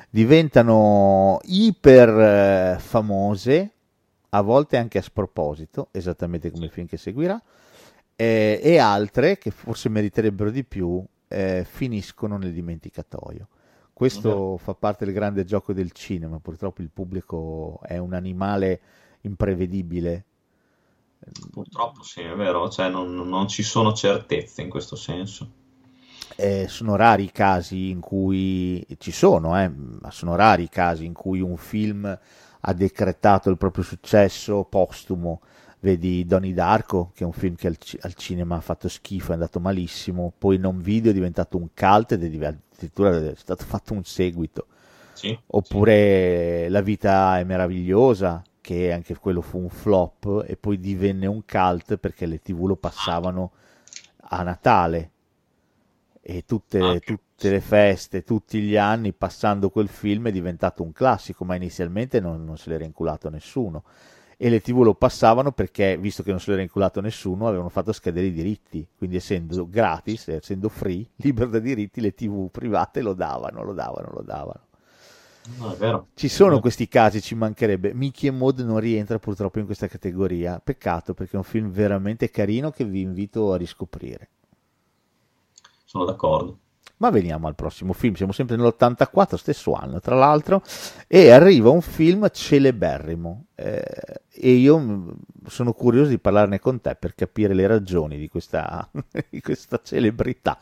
diventano 0.09 1.39
iper 1.43 2.09
eh, 2.09 2.79
famose, 2.79 3.71
a 4.29 4.41
volte 4.41 4.77
anche 4.77 4.97
a 4.97 5.03
sproposito, 5.03 5.89
esattamente 5.91 6.49
come 6.49 6.65
il 6.65 6.71
film 6.71 6.87
che 6.87 6.97
seguirà, 6.97 7.39
eh, 8.15 8.59
e 8.63 8.79
altre 8.79 9.37
che 9.37 9.51
forse 9.51 9.89
meriterebbero 9.89 10.49
di 10.49 10.63
più 10.63 11.05
eh, 11.27 11.63
finiscono 11.69 12.37
nel 12.37 12.51
dimenticatoio. 12.51 13.47
Questo 13.97 14.57
fa 14.57 14.75
parte 14.75 15.05
del 15.05 15.13
grande 15.15 15.43
gioco 15.43 15.73
del 15.73 15.91
cinema, 15.91 16.37
purtroppo 16.37 16.83
il 16.83 16.91
pubblico 16.93 17.79
è 17.81 17.97
un 17.97 18.13
animale 18.13 18.79
imprevedibile. 19.21 20.25
Purtroppo 21.51 22.03
sì, 22.03 22.21
è 22.21 22.35
vero, 22.35 22.69
cioè 22.69 22.89
non, 22.89 23.15
non 23.15 23.47
ci 23.47 23.63
sono 23.63 23.93
certezze 23.93 24.61
in 24.61 24.69
questo 24.69 24.95
senso. 24.95 25.49
Eh, 26.35 26.67
sono 26.67 26.95
rari 26.95 27.23
i 27.23 27.31
casi 27.31 27.89
in 27.89 27.99
cui 27.99 28.85
ci 28.99 29.11
sono, 29.11 29.59
eh, 29.59 29.67
ma 29.67 30.11
sono 30.11 30.35
rari 30.35 30.65
i 30.65 30.69
casi 30.69 31.03
in 31.03 31.13
cui 31.13 31.41
un 31.41 31.57
film 31.57 32.05
ha 32.59 32.73
decretato 32.73 33.49
il 33.49 33.57
proprio 33.57 33.83
successo 33.83 34.63
postumo 34.63 35.41
vedi 35.79 36.25
Donnie 36.25 36.53
Darko 36.53 37.11
che 37.13 37.23
è 37.23 37.25
un 37.27 37.33
film 37.33 37.55
che 37.55 37.67
al, 37.67 37.77
al, 38.01 38.13
cinema 38.15 38.55
ha 38.55 38.61
fatto 38.61 38.87
schifo 38.87 39.31
è 39.31 39.33
andato 39.35 39.59
malissimo 39.59 40.33
poi 40.35 40.57
non 40.57 40.81
video 40.81 41.11
è 41.11 41.13
diventato 41.13 41.57
un 41.57 41.67
cult 41.73 42.13
ed 42.13 42.23
è 42.23 42.27
addirittura 42.77 43.17
è 43.17 43.35
stato 43.35 43.65
fatto 43.65 43.93
un 43.93 44.03
seguito. 44.03 44.67
Sì, 45.13 45.37
oppure 45.47 46.65
sì. 46.65 46.71
La 46.71 46.81
vita 46.81 47.39
è 47.39 47.43
meravigliosa 47.43 48.43
che 48.61 48.91
anche 48.91 49.15
quello 49.17 49.41
fu 49.41 49.57
un 49.57 49.69
flop 49.69 50.45
e 50.47 50.57
poi 50.57 50.79
divenne 50.79 51.25
un 51.25 51.43
cult 51.43 51.97
perché 51.97 52.27
le 52.27 52.39
tv 52.39 52.65
lo 52.65 52.75
passavano 52.75 53.51
a 54.29 54.43
Natale. 54.43 55.11
E 56.21 56.43
tutte, 56.45 56.79
ah, 56.79 56.99
tutte 56.99 57.49
le 57.49 57.61
feste, 57.61 58.23
tutti 58.23 58.59
gli 58.59 58.75
anni 58.75 59.13
passando 59.13 59.69
quel 59.69 59.87
film 59.87 60.27
è 60.27 60.31
diventato 60.31 60.83
un 60.83 60.91
classico 60.91 61.45
ma 61.45 61.55
inizialmente 61.55 62.19
non, 62.19 62.43
non 62.43 62.57
se 62.57 62.69
l'era 62.69 62.83
inculato 62.83 63.29
nessuno 63.29 63.83
e 64.37 64.49
le 64.49 64.61
tv 64.61 64.83
lo 64.83 64.93
passavano 64.93 65.51
perché, 65.51 65.97
visto 65.97 66.21
che 66.21 66.29
non 66.29 66.39
se 66.39 66.51
l'era 66.51 66.61
inculato 66.61 67.01
nessuno, 67.01 67.47
avevano 67.47 67.69
fatto 67.69 67.91
scadere 67.91 68.27
i 68.27 68.31
diritti, 68.31 68.87
quindi 68.95 69.15
essendo 69.15 69.67
gratis, 69.67 70.27
essendo 70.27 70.69
free, 70.69 71.05
libero 71.17 71.49
da 71.49 71.59
diritti, 71.59 71.99
le 71.99 72.13
tv 72.13 72.49
private 72.51 73.01
lo 73.01 73.13
davano, 73.13 73.63
lo 73.63 73.73
davano, 73.73 74.11
lo 74.13 74.21
davano. 74.21 74.61
No, 75.55 76.07
ci 76.13 76.27
sono 76.27 76.59
questi 76.59 76.89
casi, 76.89 77.21
ci 77.21 77.33
mancherebbe. 77.33 77.93
Mickey 77.93 78.27
e 78.27 78.31
Maud 78.33 78.59
non 78.59 78.79
rientra 78.79 79.17
purtroppo 79.17 79.59
in 79.59 79.65
questa 79.65 79.87
categoria. 79.87 80.59
Peccato 80.59 81.13
perché 81.13 81.35
è 81.35 81.37
un 81.37 81.45
film 81.45 81.69
veramente 81.71 82.29
carino 82.29 82.69
che 82.69 82.83
vi 82.83 82.99
invito 82.99 83.53
a 83.53 83.55
riscoprire. 83.57 84.29
Sono 85.85 86.03
d'accordo. 86.03 86.57
Ma 86.99 87.11
veniamo 87.11 87.47
al 87.47 87.53
prossimo 87.53 87.93
film, 87.93 88.15
siamo 88.15 88.31
sempre 88.31 88.55
nell'84, 88.55 89.35
stesso 89.35 89.73
anno 89.73 89.99
tra 89.99 90.15
l'altro, 90.15 90.63
e 91.07 91.29
arriva 91.29 91.69
un 91.69 91.81
film 91.81 92.27
celeberrimo. 92.31 93.45
Eh, 93.53 93.83
e 94.31 94.51
io 94.51 94.79
mm, 94.79 95.09
sono 95.45 95.73
curioso 95.73 96.09
di 96.09 96.17
parlarne 96.17 96.59
con 96.59 96.81
te 96.81 96.95
per 96.95 97.13
capire 97.13 97.53
le 97.53 97.67
ragioni 97.67 98.17
di 98.17 98.27
questa, 98.27 98.89
di 99.29 99.41
questa 99.41 99.79
celebrità. 99.83 100.57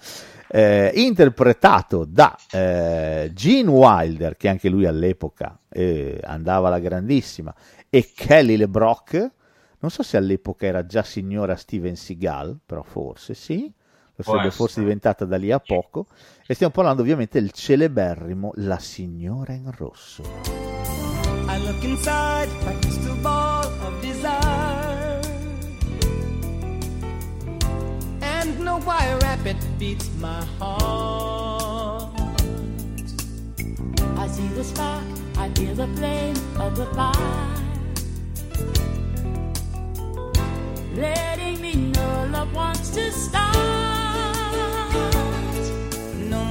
Eh, 0.50 0.92
interpretato 0.96 2.04
da 2.04 2.36
eh, 2.52 3.32
Gene 3.34 3.70
Wilder, 3.70 4.36
che 4.36 4.50
anche 4.50 4.68
lui 4.68 4.86
all'epoca 4.86 5.58
eh, 5.70 6.20
andava 6.22 6.68
alla 6.68 6.80
grandissima, 6.80 7.56
e 7.90 8.12
Kelly 8.14 8.58
LeBrock, 8.58 9.32
non 9.80 9.90
so 9.90 10.04
se 10.04 10.18
all'epoca 10.18 10.66
era 10.66 10.86
già 10.86 11.04
signora 11.04 11.56
Steven 11.56 11.96
Seagal, 11.96 12.60
però 12.66 12.84
forse 12.84 13.34
sì 13.34 13.72
lo 14.16 14.24
sarebbe 14.24 14.52
forse 14.52 14.80
diventata 14.80 15.26
da 15.26 15.38
lì 15.38 15.52
a 15.52 15.60
poco. 15.60 16.08
E 16.48 16.54
stiamo 16.54 16.72
parlando 16.72 17.02
ovviamente 17.02 17.40
del 17.40 17.52
celeberrimo 17.52 18.52
La 18.56 18.80
signora 18.80 19.54
in 19.54 19.70
rosso. 19.72 20.24
I 21.48 21.62
look 21.64 21.84
inside 21.84 22.50
my 22.64 22.80
crystal 22.80 23.16
ball 23.18 23.66
of 23.66 24.02
desire. 24.02 25.20
And 28.22 28.60
no 28.60 28.80
why 28.80 29.16
rapid 29.22 29.58
beats 29.78 30.10
my 30.20 30.44
heart. 30.60 32.14
I 34.18 34.28
see 34.28 34.48
the 34.56 34.64
sky, 34.64 35.02
I 35.38 35.50
hear 35.58 35.76
the 35.76 35.88
flame 35.96 36.36
of 36.58 36.76
the 36.76 36.86
fire. 36.94 37.64
Letting 40.96 41.60
me 41.62 41.92
know 41.92 42.28
love 42.32 42.54
wants 42.54 42.90
to 42.92 43.12
start 43.12 43.85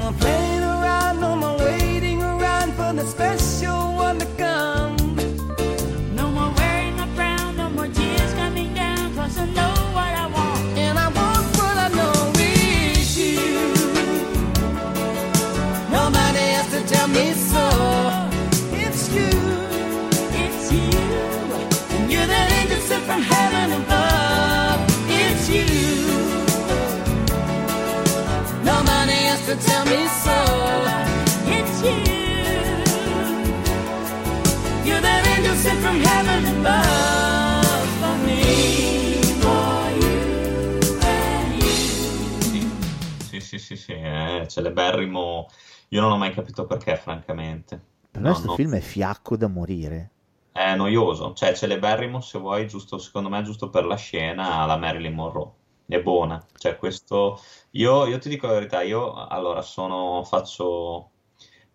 a 0.05 0.13
place 0.13 0.54
Sì, 43.21 43.41
sì, 43.41 43.59
sì, 43.59 43.77
sì, 43.77 43.93
è 43.93 44.45
celeberrimo. 44.49 45.49
Io 45.89 46.01
non 46.01 46.11
ho 46.11 46.17
mai 46.17 46.33
capito 46.33 46.67
perché, 46.67 46.97
francamente. 46.97 47.81
Per 48.11 48.21
me 48.21 48.31
questo 48.31 48.49
no. 48.49 48.55
film 48.57 48.75
è 48.75 48.81
fiacco 48.81 49.37
da 49.37 49.47
morire. 49.47 50.11
È 50.51 50.75
noioso, 50.75 51.33
cioè 51.33 51.55
celeberrimo 51.55 52.21
se 52.21 52.41
vuoi, 52.41 52.67
giusto, 52.67 52.99
secondo 52.99 53.29
me 53.29 53.43
giusto 53.45 53.71
per 53.71 53.85
la 53.85 53.97
scena 53.97 54.63
alla 54.63 54.77
Marilyn 54.77 55.15
Monroe 55.15 55.63
è 55.87 56.01
buona. 56.01 56.45
Cioè, 56.57 56.77
questo 56.77 57.41
io, 57.73 58.07
io, 58.07 58.19
ti 58.19 58.29
dico 58.29 58.47
la 58.47 58.55
verità, 58.55 58.83
io 58.83 59.13
allora 59.13 59.63
sono, 59.63 60.23
faccio, 60.25 61.11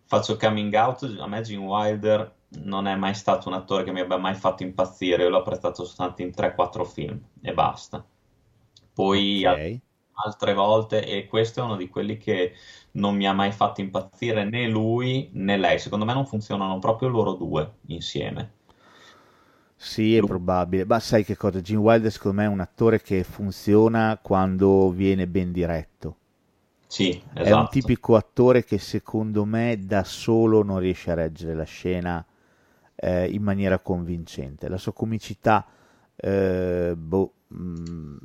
faccio 0.04 0.36
coming 0.36 0.72
out, 0.74 1.16
a 1.18 1.26
me 1.26 1.40
Gene 1.42 1.64
Wilder 1.64 2.34
non 2.62 2.86
è 2.86 2.96
mai 2.96 3.14
stato 3.14 3.48
un 3.48 3.54
attore 3.54 3.84
che 3.84 3.92
mi 3.92 4.00
abbia 4.00 4.16
mai 4.16 4.34
fatto 4.34 4.62
impazzire, 4.62 5.22
io 5.22 5.28
l'ho 5.28 5.38
apprezzato 5.38 5.84
soltanto 5.84 6.22
in 6.22 6.32
3-4 6.34 6.84
film 6.84 7.20
e 7.40 7.52
basta. 7.54 8.04
Poi 8.92 9.44
okay. 9.46 9.80
altre 10.24 10.54
volte, 10.54 11.04
e 11.06 11.26
questo 11.26 11.60
è 11.60 11.62
uno 11.62 11.76
di 11.76 11.88
quelli 11.88 12.16
che 12.16 12.54
non 12.92 13.14
mi 13.14 13.26
ha 13.26 13.32
mai 13.32 13.52
fatto 13.52 13.80
impazzire 13.80 14.44
né 14.44 14.66
lui 14.66 15.30
né 15.34 15.56
lei, 15.56 15.78
secondo 15.78 16.04
me 16.04 16.12
non 16.12 16.26
funzionano 16.26 16.78
proprio 16.78 17.08
loro 17.08 17.34
due 17.34 17.74
insieme. 17.86 18.58
Sì, 19.82 20.14
è 20.14 20.20
probabile, 20.20 20.84
ma 20.84 21.00
sai 21.00 21.24
che 21.24 21.38
cosa? 21.38 21.62
Gene 21.62 21.80
Wilder 21.80 22.12
secondo 22.12 22.36
me 22.42 22.44
è 22.44 22.48
un 22.48 22.60
attore 22.60 23.00
che 23.00 23.24
funziona 23.24 24.18
quando 24.20 24.90
viene 24.90 25.26
ben 25.26 25.52
diretto. 25.52 26.16
Sì, 26.86 27.08
esatto. 27.08 27.32
È 27.32 27.40
un 27.40 27.46
esatto. 27.46 27.68
tipico 27.70 28.14
attore 28.14 28.62
che 28.62 28.76
secondo 28.76 29.46
me 29.46 29.78
da 29.80 30.04
solo 30.04 30.62
non 30.62 30.80
riesce 30.80 31.10
a 31.10 31.14
reggere 31.14 31.54
la 31.54 31.64
scena 31.64 32.22
eh, 32.94 33.30
in 33.30 33.42
maniera 33.42 33.78
convincente. 33.78 34.68
La 34.68 34.76
sua 34.76 34.92
comicità, 34.92 35.66
eh, 36.14 36.94
boh, 36.94 37.32
mh, 37.50 38.16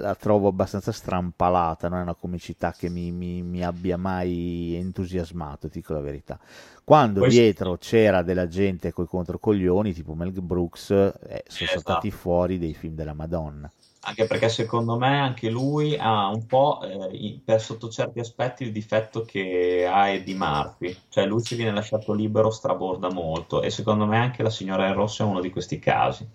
la 0.00 0.14
trovo 0.14 0.48
abbastanza 0.48 0.92
strampalata, 0.92 1.88
non 1.88 1.98
è 2.00 2.02
una 2.02 2.14
comicità 2.14 2.72
che 2.72 2.88
mi, 2.88 3.10
mi, 3.12 3.42
mi 3.42 3.62
abbia 3.62 3.96
mai 3.96 4.74
entusiasmato, 4.74 5.68
dico 5.68 5.92
la 5.92 6.00
verità. 6.00 6.38
Quando 6.84 7.20
Questo... 7.20 7.40
dietro 7.40 7.78
c'era 7.78 8.22
della 8.22 8.46
gente 8.46 8.92
coi 8.92 9.06
controcoglioni, 9.06 9.92
tipo 9.92 10.14
Mel 10.14 10.32
Brooks, 10.32 10.90
eh, 10.90 11.44
sono 11.46 11.70
esatto. 11.70 11.80
saltati 11.80 12.10
fuori 12.10 12.58
dei 12.58 12.74
film 12.74 12.94
della 12.94 13.14
Madonna. 13.14 13.70
Anche 14.06 14.26
perché 14.26 14.50
secondo 14.50 14.98
me 14.98 15.18
anche 15.18 15.48
lui 15.48 15.96
ha 15.98 16.28
un 16.28 16.44
po', 16.44 16.82
eh, 16.82 17.40
per 17.42 17.58
sotto 17.58 17.88
certi 17.88 18.20
aspetti, 18.20 18.64
il 18.64 18.70
difetto 18.70 19.22
che 19.22 19.88
ha 19.90 20.08
Eddie 20.08 20.34
Murphy. 20.34 20.94
Cioè 21.08 21.24
lui 21.24 21.42
si 21.42 21.54
viene 21.54 21.72
lasciato 21.72 22.12
libero, 22.12 22.50
straborda 22.50 23.10
molto. 23.10 23.62
E 23.62 23.70
secondo 23.70 24.04
me 24.04 24.18
anche 24.18 24.42
la 24.42 24.50
signora 24.50 24.88
in 24.88 24.92
rosso 24.92 25.22
è 25.22 25.26
uno 25.26 25.40
di 25.40 25.48
questi 25.48 25.78
casi. 25.78 26.28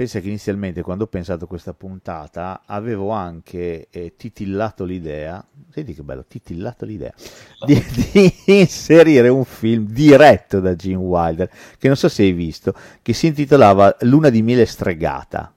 Pensa 0.00 0.20
che 0.20 0.28
inizialmente 0.28 0.80
quando 0.80 1.04
ho 1.04 1.08
pensato 1.08 1.44
a 1.44 1.46
questa 1.46 1.74
puntata 1.74 2.62
avevo 2.64 3.10
anche 3.10 3.88
eh, 3.90 4.14
titillato 4.16 4.84
l'idea, 4.84 5.46
senti 5.68 5.92
che 5.92 6.02
bello, 6.02 6.24
titillato 6.26 6.86
l'idea, 6.86 7.12
di, 7.66 7.74
di, 8.10 8.34
inserire 8.46 9.28
un 9.28 9.44
film 9.44 9.84
diretto 9.84 10.58
da 10.58 10.74
Gene 10.74 10.96
Wilder, 10.96 11.50
che 11.76 11.88
non 11.88 11.98
so 11.98 12.08
se 12.08 12.22
hai 12.22 12.32
visto, 12.32 12.72
che 13.02 13.12
si 13.12 13.26
intitolava 13.26 13.94
Luna 14.00 14.30
di 14.30 14.40
miele 14.40 14.64
stregata. 14.64 15.52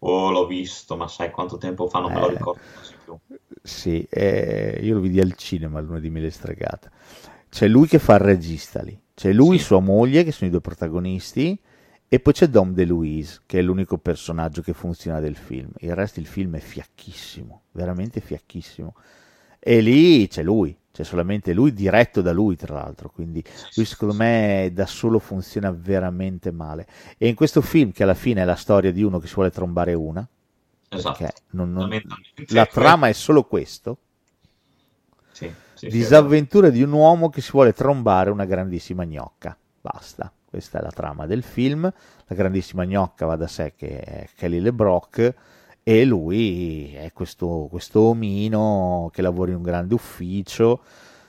Oh, 0.00 0.30
l'ho 0.30 0.46
visto, 0.46 0.98
ma 0.98 1.08
sai 1.08 1.30
quanto 1.30 1.56
tempo 1.56 1.88
fa 1.88 2.00
non 2.00 2.10
eh, 2.10 2.14
me 2.16 2.20
lo 2.20 2.26
eh, 2.28 2.32
ricordo 2.32 2.60
quasi 2.74 2.94
più. 3.02 3.18
Sì, 3.62 4.06
eh, 4.10 4.78
io 4.82 4.92
lo 4.92 5.00
vidi 5.00 5.20
al 5.20 5.32
cinema, 5.36 5.80
Luna 5.80 6.00
di 6.00 6.10
miele 6.10 6.28
stregata. 6.28 6.90
C'è 7.48 7.66
lui 7.66 7.86
che 7.86 7.98
fa 7.98 8.16
il 8.16 8.20
regista 8.20 8.82
lì, 8.82 9.00
c'è 9.14 9.32
lui 9.32 9.56
e 9.56 9.58
sì. 9.58 9.64
sua 9.64 9.80
moglie 9.80 10.22
che 10.22 10.32
sono 10.32 10.48
i 10.48 10.52
due 10.52 10.60
protagonisti 10.60 11.58
e 12.10 12.20
poi 12.20 12.32
c'è 12.32 12.46
Dom 12.46 12.72
DeLuise, 12.72 13.42
che 13.44 13.58
è 13.58 13.62
l'unico 13.62 13.98
personaggio 13.98 14.62
che 14.62 14.72
funziona 14.72 15.20
del 15.20 15.36
film. 15.36 15.70
Il 15.80 15.94
resto 15.94 16.20
il 16.20 16.26
film 16.26 16.56
è 16.56 16.60
fiacchissimo, 16.60 17.64
veramente 17.72 18.20
fiacchissimo. 18.20 18.94
E 19.58 19.80
lì 19.80 20.26
c'è 20.26 20.42
lui, 20.42 20.74
c'è 20.90 21.04
solamente 21.04 21.52
lui, 21.52 21.74
diretto 21.74 22.22
da 22.22 22.32
lui 22.32 22.56
tra 22.56 22.72
l'altro, 22.72 23.10
quindi 23.10 23.44
lui 23.74 23.84
secondo 23.84 24.14
me 24.14 24.70
da 24.72 24.86
solo 24.86 25.18
funziona 25.18 25.70
veramente 25.70 26.50
male. 26.50 26.86
E 27.18 27.28
in 27.28 27.34
questo 27.34 27.60
film, 27.60 27.92
che 27.92 28.04
alla 28.04 28.14
fine 28.14 28.40
è 28.40 28.44
la 28.46 28.54
storia 28.54 28.90
di 28.90 29.02
uno 29.02 29.18
che 29.18 29.26
si 29.26 29.34
vuole 29.34 29.50
trombare 29.50 29.92
una, 29.92 30.26
esatto. 30.88 31.28
non, 31.50 31.72
non, 31.72 31.90
la 32.48 32.64
trama 32.64 33.08
è 33.08 33.12
solo 33.12 33.44
questo, 33.44 33.98
sì, 35.30 35.52
sì, 35.74 35.88
disavventura 35.88 36.70
di 36.70 36.82
un 36.82 36.92
uomo 36.92 37.28
che 37.28 37.42
si 37.42 37.50
vuole 37.50 37.74
trombare 37.74 38.30
una 38.30 38.46
grandissima 38.46 39.04
gnocca, 39.04 39.54
basta. 39.82 40.32
Questa 40.48 40.78
è 40.78 40.82
la 40.82 40.90
trama 40.90 41.26
del 41.26 41.42
film. 41.42 41.82
La 41.82 42.34
grandissima 42.34 42.86
gnocca 42.86 43.26
va 43.26 43.36
da 43.36 43.46
sé 43.46 43.74
che 43.76 44.00
è 44.00 44.28
Kelly 44.34 44.60
LeBrock 44.60 45.34
e 45.82 46.04
lui 46.06 46.94
è 46.94 47.12
questo, 47.12 47.66
questo 47.70 48.00
omino 48.00 49.10
che 49.12 49.20
lavora 49.20 49.50
in 49.50 49.58
un 49.58 49.62
grande 49.62 49.92
ufficio. 49.92 50.80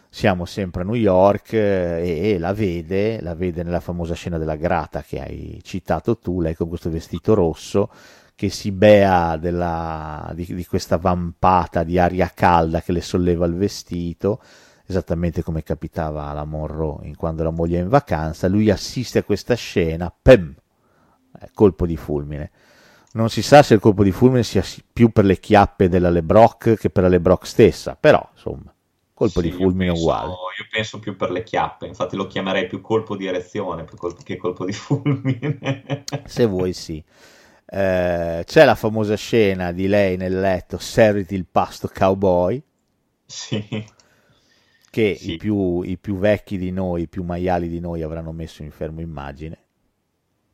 Siamo 0.07 0.45
sempre 0.45 0.83
a 0.83 0.85
New 0.85 0.95
York 0.95 1.51
e, 1.51 2.31
e 2.31 2.37
la 2.39 2.53
vede, 2.53 3.19
la 3.21 3.35
vede 3.35 3.61
nella 3.63 3.81
famosa 3.81 4.13
scena 4.13 4.37
della 4.37 4.55
grata 4.55 5.01
che 5.01 5.19
hai 5.19 5.59
citato 5.63 6.17
tu, 6.17 6.39
lei 6.39 6.55
con 6.55 6.69
questo 6.69 6.89
vestito 6.89 7.33
rosso 7.33 7.91
che 8.35 8.49
si 8.49 8.71
bea 8.71 9.35
della, 9.35 10.31
di, 10.33 10.45
di 10.45 10.65
questa 10.65 10.97
vampata 10.97 11.83
di 11.83 11.99
aria 11.99 12.31
calda 12.33 12.81
che 12.81 12.93
le 12.93 13.01
solleva 13.01 13.45
il 13.45 13.55
vestito 13.55 14.41
esattamente 14.89 15.43
come 15.43 15.63
capitava 15.63 16.25
alla 16.25 16.45
Monroe 16.45 17.05
in 17.07 17.15
quando 17.15 17.43
la 17.43 17.51
moglie 17.51 17.79
è 17.79 17.81
in 17.81 17.89
vacanza, 17.89 18.47
lui 18.47 18.69
assiste 18.69 19.19
a 19.19 19.23
questa 19.23 19.55
scena, 19.55 20.13
pem, 20.21 20.53
eh, 21.41 21.49
colpo 21.53 21.85
di 21.85 21.97
fulmine. 21.97 22.51
Non 23.11 23.29
si 23.29 23.41
sa 23.41 23.63
se 23.63 23.73
il 23.75 23.79
colpo 23.79 24.03
di 24.03 24.11
fulmine 24.11 24.43
sia 24.43 24.63
più 24.91 25.09
per 25.09 25.25
le 25.25 25.39
chiappe 25.39 25.89
della 25.89 26.09
Lebrock 26.09 26.75
che 26.75 26.89
per 26.89 27.03
la 27.03 27.09
Lebrock 27.09 27.45
stessa, 27.47 27.95
però 27.99 28.27
insomma, 28.33 28.73
colpo 29.13 29.41
sì, 29.41 29.41
di 29.41 29.51
fulmine 29.51 29.91
penso, 29.91 29.99
uguale. 29.99 30.41
Io 30.57 30.67
penso 30.69 30.99
più 30.99 31.15
per 31.15 31.31
le 31.31 31.43
chiappe, 31.43 31.87
infatti 31.87 32.15
lo 32.15 32.27
chiamerei 32.27 32.67
più 32.67 32.81
colpo 32.81 33.15
di 33.15 33.25
erezione 33.27 33.85
che 34.23 34.37
colpo 34.37 34.65
di 34.65 34.73
fulmine. 34.73 36.03
se 36.23 36.45
vuoi 36.45 36.73
sì. 36.73 37.03
Eh, 37.71 38.43
c'è 38.45 38.65
la 38.65 38.75
famosa 38.75 39.15
scena 39.15 39.71
di 39.71 39.87
lei 39.87 40.17
nel 40.17 40.39
letto, 40.39 40.77
serviti 40.79 41.35
il 41.35 41.45
pasto 41.45 41.89
cowboy, 41.93 42.61
Sì. 43.27 43.85
Che 44.89 45.15
Sì. 45.15 45.33
i, 45.33 45.37
più, 45.37 45.81
i 45.81 45.97
più 45.97 46.17
vecchi 46.17 46.57
di 46.57 46.71
noi, 46.71 47.03
i 47.03 47.07
più 47.07 47.23
maiali 47.23 47.69
di 47.69 47.79
noi 47.79 48.01
avranno 48.01 48.31
messo 48.31 48.63
in 48.63 48.71
fermo 48.71 49.01
immagine. 49.01 49.57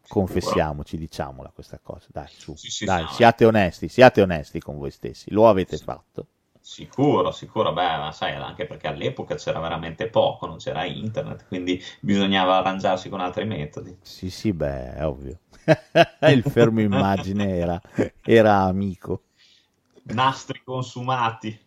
Confessiamoci, 0.08 0.98
diciamola 0.98 1.52
questa 1.54 1.80
cosa. 1.82 2.08
Dai, 2.12 2.28
su, 2.30 2.56
Sì, 2.56 2.70
sì, 2.70 2.86
dai, 2.86 3.04
no, 3.04 3.10
siate 3.10 3.46
onesti, 3.46 3.88
siate 3.88 4.22
onesti 4.22 4.60
con 4.60 4.78
voi 4.78 4.92
stessi. 4.92 5.32
Lo 5.32 5.50
avete 5.50 5.78
fatto. 5.78 6.28
Sicuro, 6.60 7.32
sicuro, 7.32 7.74
beh, 7.74 7.98
ma 7.98 8.12
sai, 8.12 8.34
anche 8.34 8.66
perché 8.66 8.88
all'epoca 8.88 9.36
c'era 9.36 9.60
veramente 9.60 10.08
poco, 10.08 10.48
non 10.48 10.58
c'era 10.58 10.84
internet, 10.84 11.46
quindi 11.48 11.80
bisognava 12.02 12.58
arrangiarsi 12.58 13.08
con 13.08 13.20
altri 13.20 13.46
metodi. 13.46 13.96
Sì, 14.02 14.30
sì, 14.30 14.52
beh, 14.52 14.96
è 14.96 15.06
ovvio. 15.06 15.40
Il 16.28 16.44
fermo 16.44 16.82
immagine 16.82 17.56
era, 17.56 17.82
era 18.24 18.62
amico. 18.62 19.24
Nastri 20.14 20.62
consumati. 20.64 21.60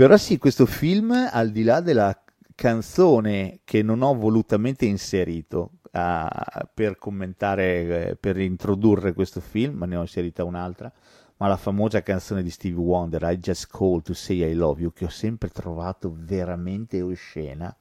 Però 0.00 0.16
sì, 0.16 0.38
questo 0.38 0.64
film, 0.64 1.28
al 1.30 1.50
di 1.50 1.62
là 1.62 1.82
della 1.82 2.18
canzone 2.54 3.60
che 3.64 3.82
non 3.82 4.00
ho 4.00 4.14
volutamente 4.14 4.86
inserito 4.86 5.72
ah, 5.90 6.66
per 6.72 6.96
commentare, 6.96 8.08
eh, 8.08 8.16
per 8.16 8.38
introdurre 8.38 9.12
questo 9.12 9.40
film, 9.40 9.74
ma 9.74 9.84
ne 9.84 9.96
ho 9.96 10.00
inserita 10.00 10.42
un'altra, 10.42 10.90
ma 11.36 11.48
la 11.48 11.58
famosa 11.58 12.00
canzone 12.02 12.42
di 12.42 12.48
Stevie 12.48 12.82
Wonder, 12.82 13.30
I 13.30 13.36
Just 13.36 13.68
Called 13.70 14.04
to 14.04 14.14
Say 14.14 14.50
I 14.50 14.54
Love 14.54 14.80
You, 14.80 14.90
che 14.94 15.04
ho 15.04 15.10
sempre 15.10 15.50
trovato 15.50 16.16
veramente 16.16 17.02
oscena, 17.02 17.76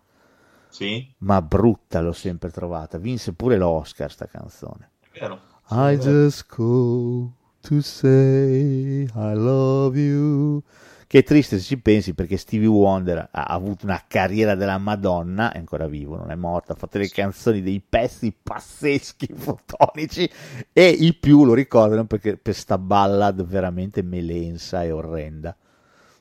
Sì, 0.68 1.10
ma 1.20 1.42
brutta 1.42 2.02
l'ho 2.02 2.12
sempre 2.12 2.52
trovata. 2.52 2.98
Vinse 2.98 3.32
pure 3.32 3.56
l'Oscar 3.56 4.12
sta 4.12 4.26
canzone. 4.26 4.90
è 5.10 5.20
vero. 5.20 5.40
I 5.70 5.98
just 5.98 6.48
call 6.48 7.32
to 7.62 7.80
say 7.80 9.04
I 9.04 9.34
love 9.36 9.98
you. 9.98 10.62
Che 11.10 11.18
è 11.18 11.24
triste 11.24 11.58
se 11.58 11.64
ci 11.64 11.80
pensi 11.80 12.14
perché 12.14 12.38
Stevie 12.38 12.68
Wonder 12.68 13.30
ha 13.32 13.46
avuto 13.46 13.88
una 13.88 14.04
carriera 14.08 14.54
della 14.54 14.78
Madonna, 14.78 15.52
è 15.52 15.58
ancora 15.58 15.88
vivo, 15.88 16.16
non 16.16 16.30
è 16.30 16.36
morto, 16.36 16.74
ha 16.74 16.76
fatto 16.76 17.00
delle 17.00 17.10
canzoni, 17.10 17.64
dei 17.64 17.82
pezzi 17.82 18.32
pazzeschi, 18.32 19.26
fotonici 19.34 20.30
e 20.72 20.88
i 20.88 21.16
più 21.16 21.46
lo 21.46 21.56
ricordano 21.56 22.06
perché 22.06 22.38
per 22.38 22.54
sta 22.54 22.78
ballad 22.78 23.44
veramente 23.44 24.04
melensa 24.04 24.84
e 24.84 24.92
orrenda. 24.92 25.58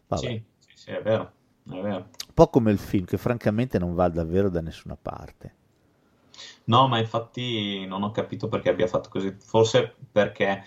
Vabbè. 0.06 0.26
Sì, 0.26 0.42
sì, 0.58 0.70
sì, 0.74 0.90
è 0.92 1.02
vero, 1.02 1.32
è 1.70 1.80
vero. 1.82 1.96
Un 1.96 2.32
po' 2.32 2.48
come 2.48 2.70
il 2.70 2.78
film 2.78 3.04
che 3.04 3.18
francamente 3.18 3.78
non 3.78 3.92
va 3.92 4.08
davvero 4.08 4.48
da 4.48 4.62
nessuna 4.62 4.96
parte. 4.96 5.54
No, 6.64 6.88
ma 6.88 6.98
infatti 6.98 7.84
non 7.84 8.02
ho 8.02 8.10
capito 8.10 8.48
perché 8.48 8.70
abbia 8.70 8.86
fatto 8.86 9.10
così. 9.10 9.36
Forse 9.38 9.96
perché, 10.10 10.64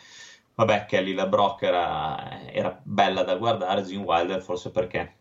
vabbè, 0.65 0.85
Kelly 0.85 1.13
LeBrock 1.13 1.63
era, 1.63 2.51
era 2.51 2.79
bella 2.83 3.23
da 3.23 3.35
guardare, 3.35 3.83
Gene 3.83 4.03
Wilder 4.03 4.41
forse 4.41 4.69
perché 4.69 5.15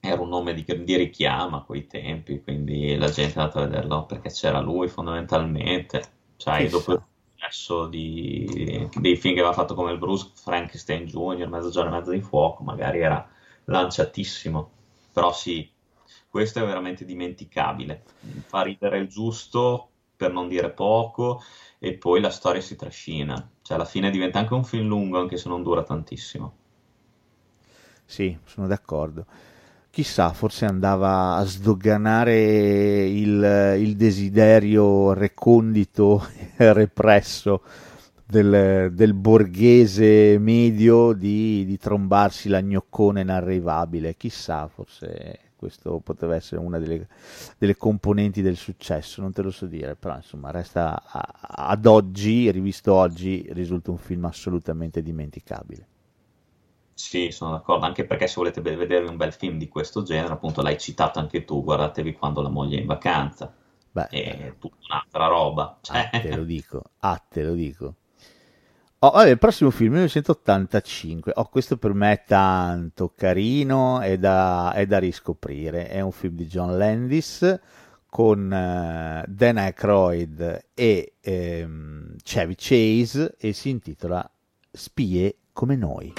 era 0.00 0.20
un 0.20 0.28
nome 0.28 0.52
di, 0.52 0.64
di 0.84 0.96
richiamo 0.96 1.56
a 1.56 1.64
quei 1.64 1.86
tempi, 1.86 2.42
quindi 2.42 2.94
la 2.96 3.08
gente 3.08 3.34
è 3.34 3.40
andata 3.40 3.60
a 3.60 3.66
vederlo 3.66 4.04
perché 4.04 4.28
c'era 4.28 4.60
lui 4.60 4.88
fondamentalmente. 4.88 6.02
Sai, 6.36 6.64
Chissà. 6.64 6.76
dopo 6.76 6.92
il 6.92 7.02
successo 7.30 7.86
di, 7.86 8.88
dei 8.94 9.16
film 9.16 9.34
che 9.34 9.40
aveva 9.40 9.54
fatto 9.54 9.74
come 9.74 9.92
il 9.92 9.98
Bruce 9.98 10.30
Frankenstein 10.34 11.06
Jr., 11.06 11.48
Mezzogiorno 11.48 11.90
e 11.90 11.98
Mezzo 11.98 12.10
di 12.10 12.20
Fuoco, 12.20 12.62
magari 12.62 13.00
era 13.00 13.26
lanciatissimo. 13.64 14.70
Però 15.10 15.32
sì, 15.32 15.70
questo 16.28 16.58
è 16.58 16.66
veramente 16.66 17.06
dimenticabile. 17.06 18.02
Fa 18.46 18.62
ridere 18.62 18.98
il 18.98 19.08
giusto 19.08 19.88
per 20.16 20.32
non 20.32 20.48
dire 20.48 20.70
poco 20.70 21.42
e 21.78 21.94
poi 21.94 22.20
la 22.20 22.30
storia 22.30 22.60
si 22.60 22.76
trascina. 22.76 23.50
Cioè 23.62 23.76
alla 23.76 23.86
fine 23.86 24.10
diventa 24.10 24.38
anche 24.38 24.54
un 24.54 24.64
film 24.64 24.88
lungo 24.88 25.18
anche 25.18 25.36
se 25.36 25.48
non 25.48 25.62
dura 25.62 25.82
tantissimo. 25.82 26.52
Sì, 28.04 28.36
sono 28.44 28.66
d'accordo. 28.66 29.26
Chissà, 29.90 30.32
forse 30.32 30.64
andava 30.64 31.36
a 31.36 31.44
sdoganare 31.44 33.04
il, 33.06 33.76
il 33.78 33.96
desiderio 33.96 35.12
recondito 35.12 36.26
e 36.56 36.72
represso 36.72 37.62
del, 38.26 38.90
del 38.92 39.14
borghese 39.14 40.38
medio 40.38 41.12
di, 41.12 41.64
di 41.64 41.78
trombarsi 41.78 42.48
la 42.48 42.60
gnoccona 42.60 43.20
inarrivabile. 43.20 44.16
Chissà, 44.16 44.66
forse 44.68 45.43
questo 45.64 46.00
poteva 46.00 46.34
essere 46.34 46.60
una 46.60 46.78
delle, 46.78 47.06
delle 47.58 47.76
componenti 47.76 48.42
del 48.42 48.56
successo, 48.56 49.20
non 49.22 49.32
te 49.32 49.42
lo 49.42 49.50
so 49.50 49.66
dire, 49.66 49.96
però 49.96 50.16
insomma 50.16 50.50
resta 50.50 51.02
a- 51.04 51.68
ad 51.70 51.86
oggi, 51.86 52.50
rivisto 52.50 52.92
oggi, 52.94 53.46
risulta 53.52 53.90
un 53.90 53.98
film 53.98 54.24
assolutamente 54.26 55.02
dimenticabile. 55.02 55.86
Sì, 56.96 57.30
sono 57.32 57.52
d'accordo, 57.52 57.86
anche 57.86 58.06
perché 58.06 58.26
se 58.28 58.34
volete 58.36 58.60
vedere 58.60 59.06
un 59.08 59.16
bel 59.16 59.32
film 59.32 59.58
di 59.58 59.68
questo 59.68 60.02
genere, 60.02 60.32
appunto 60.32 60.62
l'hai 60.62 60.78
citato 60.78 61.18
anche 61.18 61.44
tu, 61.44 61.62
guardatevi 61.62 62.12
quando 62.14 62.40
la 62.40 62.48
moglie 62.48 62.78
è 62.78 62.80
in 62.80 62.86
vacanza. 62.86 63.52
Beh, 63.94 64.08
È 64.08 64.54
tutta 64.58 64.76
un'altra 64.88 65.26
roba. 65.26 65.78
Cioè, 65.82 65.98
Ah, 65.98 66.10
te 66.18 66.30
lo 66.32 66.44
dico, 66.44 66.82
ah, 67.00 67.16
te 67.30 67.42
lo 67.42 67.54
dico. 67.54 67.96
Oh, 69.04 69.10
vabbè, 69.10 69.28
il 69.28 69.38
prossimo 69.38 69.70
film 69.70 69.92
1985. 69.92 71.32
Oh, 71.34 71.50
questo 71.50 71.76
per 71.76 71.92
me 71.92 72.12
è 72.12 72.22
tanto 72.26 73.12
carino, 73.14 74.00
è 74.00 74.16
da, 74.16 74.72
è 74.72 74.86
da 74.86 74.98
riscoprire. 74.98 75.88
È 75.88 76.00
un 76.00 76.10
film 76.10 76.36
di 76.36 76.46
John 76.46 76.78
Landis 76.78 77.60
con 78.08 78.50
eh, 78.50 79.24
Dan 79.28 79.58
Aykroyd 79.58 80.68
e 80.72 81.16
ehm, 81.20 82.16
Chevy 82.22 82.54
Chase 82.56 83.34
e 83.38 83.52
si 83.52 83.68
intitola 83.68 84.26
Spie 84.72 85.36
come 85.52 85.76
noi. 85.76 86.14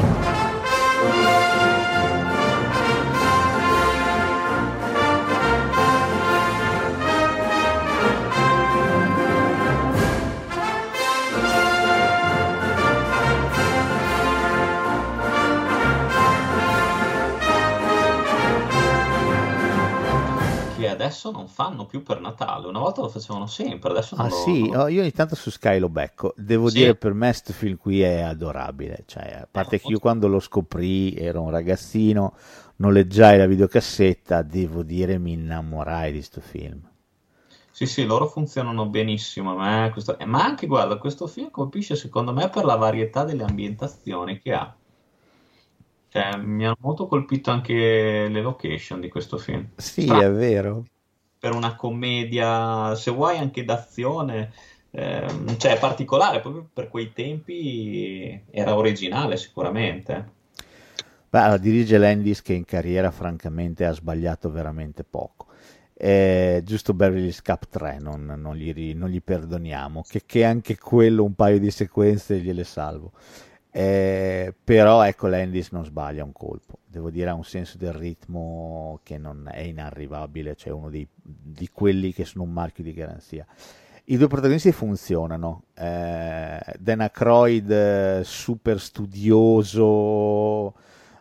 Adesso 21.06 21.32
non 21.32 21.48
fanno 21.48 21.86
più 21.86 22.04
per 22.04 22.20
Natale. 22.22 22.68
Una 22.68 22.80
volta 22.80 23.02
lo 23.02 23.10
facevano 23.10 23.46
sempre, 23.48 23.90
adesso 23.92 24.16
non 24.16 24.28
Ah 24.28 24.30
lo... 24.30 24.32
sì, 24.32 24.72
oh, 24.74 24.88
io 24.90 25.02
ogni 25.02 25.12
tanto 25.12 25.36
su 25.36 25.50
Sky 25.50 25.78
lo 25.80 25.90
becco. 25.90 26.34
Devo 26.38 26.70
Sì. 26.70 26.72
dire 26.72 26.96
per 26.96 27.14
me 27.14 27.28
questo 27.30 27.54
film 27.54 27.78
qui 27.78 28.02
è 28.02 28.22
adorabile. 28.22 29.04
Cioè, 29.06 29.42
a 29.42 29.48
parte 29.50 29.80
che 29.80 29.92
io 29.92 30.00
quando 30.00 30.28
lo 30.28 30.40
scoprì 30.40 31.14
ero 31.16 31.42
un 31.42 31.50
ragazzino, 31.50 32.34
noleggiai 32.78 33.38
la 33.38 33.46
videocassetta, 33.46 34.42
devo 34.42 34.84
dire 34.84 35.18
mi 35.18 35.34
innamorai 35.34 36.12
di 36.14 36.22
sto 36.22 36.40
film. 36.42 36.82
Sì, 37.70 37.86
sì, 37.86 38.06
loro 38.06 38.26
funzionano 38.28 38.88
benissimo, 38.88 39.52
a 39.60 39.84
me 39.84 39.92
questo- 39.92 40.18
eh, 40.18 40.26
ma 40.26 40.44
anche, 40.44 40.66
guarda, 40.66 40.98
questo 40.98 41.28
film 41.28 41.52
colpisce 41.52 41.96
secondo 41.96 42.34
me 42.34 42.50
per 42.50 42.66
la 42.66 42.76
varietà 42.76 43.24
delle 43.24 43.44
ambientazioni 43.44 44.40
che 44.40 44.52
ha. 44.54 44.76
Cioè, 46.10 46.38
mi 46.38 46.66
hanno 46.66 46.78
molto 46.80 47.08
colpito 47.08 47.52
anche 47.52 47.74
le 48.30 48.42
location 48.42 49.00
di 49.02 49.10
questo 49.10 49.38
film. 49.38 49.70
Sì, 49.78 50.06
Strano, 50.06 50.20
è 50.20 50.30
vero. 50.30 50.84
Per 51.38 51.54
una 51.54 51.76
commedia, 51.76 52.96
se 52.96 53.12
vuoi 53.12 53.38
anche 53.38 53.64
d'azione, 53.64 54.52
ehm, 54.92 55.58
cioè 55.58 55.78
particolare, 55.78 56.40
proprio 56.40 56.68
per 56.72 56.90
quei 56.90 57.12
tempi 57.14 58.42
era 58.52 58.76
originale 58.76 59.38
sicuramente. 59.38 60.34
Beh, 61.30 61.40
allora, 61.40 61.58
dirige 61.58 61.98
Landis 61.98 62.42
che 62.42 62.54
in 62.54 62.64
carriera 62.66 63.12
francamente 63.12 63.86
ha 63.86 63.92
sbagliato 63.92 64.50
veramente 64.50 65.04
poco. 65.04 65.48
Eh, 65.98 66.62
giusto 66.64 66.94
Beverly 66.94 67.34
Cup 67.42 67.68
3 67.70 68.00
non, 68.00 68.26
non 68.26 68.56
gli, 68.56 68.94
non 68.94 69.10
gli 69.10 69.22
perdoniamo, 69.22 70.04
che, 70.08 70.24
che 70.26 70.44
anche 70.44 70.78
quello 70.78 71.24
un 71.24 71.36
paio 71.36 71.60
di 71.60 71.72
sequenze 71.72 72.40
gliele 72.40 72.64
salvo. 72.64 73.12
Eh, 73.78 74.54
però 74.64 75.04
ecco 75.04 75.28
Landis 75.28 75.72
non 75.72 75.84
sbaglia 75.84 76.24
un 76.24 76.32
colpo, 76.32 76.80
devo 76.86 77.10
dire 77.10 77.30
ha 77.30 77.34
un 77.34 77.44
senso 77.44 77.78
del 77.78 77.92
ritmo 77.92 79.02
che 79.04 79.18
non 79.18 79.50
è 79.52 79.64
inarrivabile, 79.64 80.56
cioè 80.56 80.72
uno 80.72 80.90
dei- 80.90 81.06
di 81.22 81.68
quelli 81.74 82.14
che 82.14 82.24
sono 82.24 82.46
un 82.46 82.54
marchio 82.54 82.86
di 82.86 82.94
garanzia. 82.94 83.46
I 84.06 84.16
due 84.16 84.28
protagonisti 84.28 84.72
funzionano. 84.72 85.64
Eh, 85.74 86.60
Dan 86.80 87.02
Aykroyd, 87.02 88.22
super 88.22 88.80
studioso, 88.80 90.74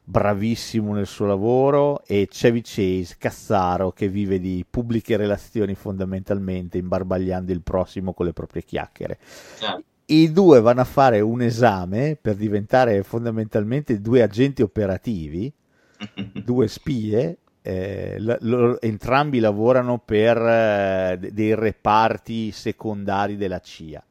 bravissimo 0.05 0.93
nel 0.95 1.07
suo 1.09 1.27
lavoro, 1.27 2.05
e 2.07 2.29
Chevy 2.31 2.61
Chase, 2.63 3.17
cazzaro, 3.19 3.91
che 3.91 4.07
vive 4.09 4.39
di 4.39 4.65
pubbliche 4.69 5.17
relazioni 5.17 5.75
fondamentalmente, 5.75 6.79
imbarbagliando 6.79 7.51
il 7.51 7.63
prossimo 7.63 8.13
con 8.13 8.27
le 8.27 8.33
proprie 8.33 8.63
chiacchiere. 8.63 9.19
Cioè, 9.59 9.83
I 10.07 10.33
due 10.33 10.61
vanno 10.61 10.83
a 10.83 10.85
fare 10.85 11.21
un 11.21 11.41
esame 11.43 12.17
per 12.21 12.37
diventare 12.37 13.03
fondamentalmente 13.03 14.01
due 14.01 14.23
agenti 14.23 14.61
operativi, 14.63 15.53
due 16.33 16.69
spie. 16.69 17.39
eh, 17.63 18.17
la- 18.19 18.37
loro- 18.43 18.79
entrambi 18.83 19.39
lavorano 19.39 19.99
per 19.99 20.37
eh, 20.37 21.17
de- 21.19 21.33
dei 21.33 21.55
reparti 21.55 22.51
secondari 22.53 23.37
della 23.37 23.61
CIA 23.61 24.05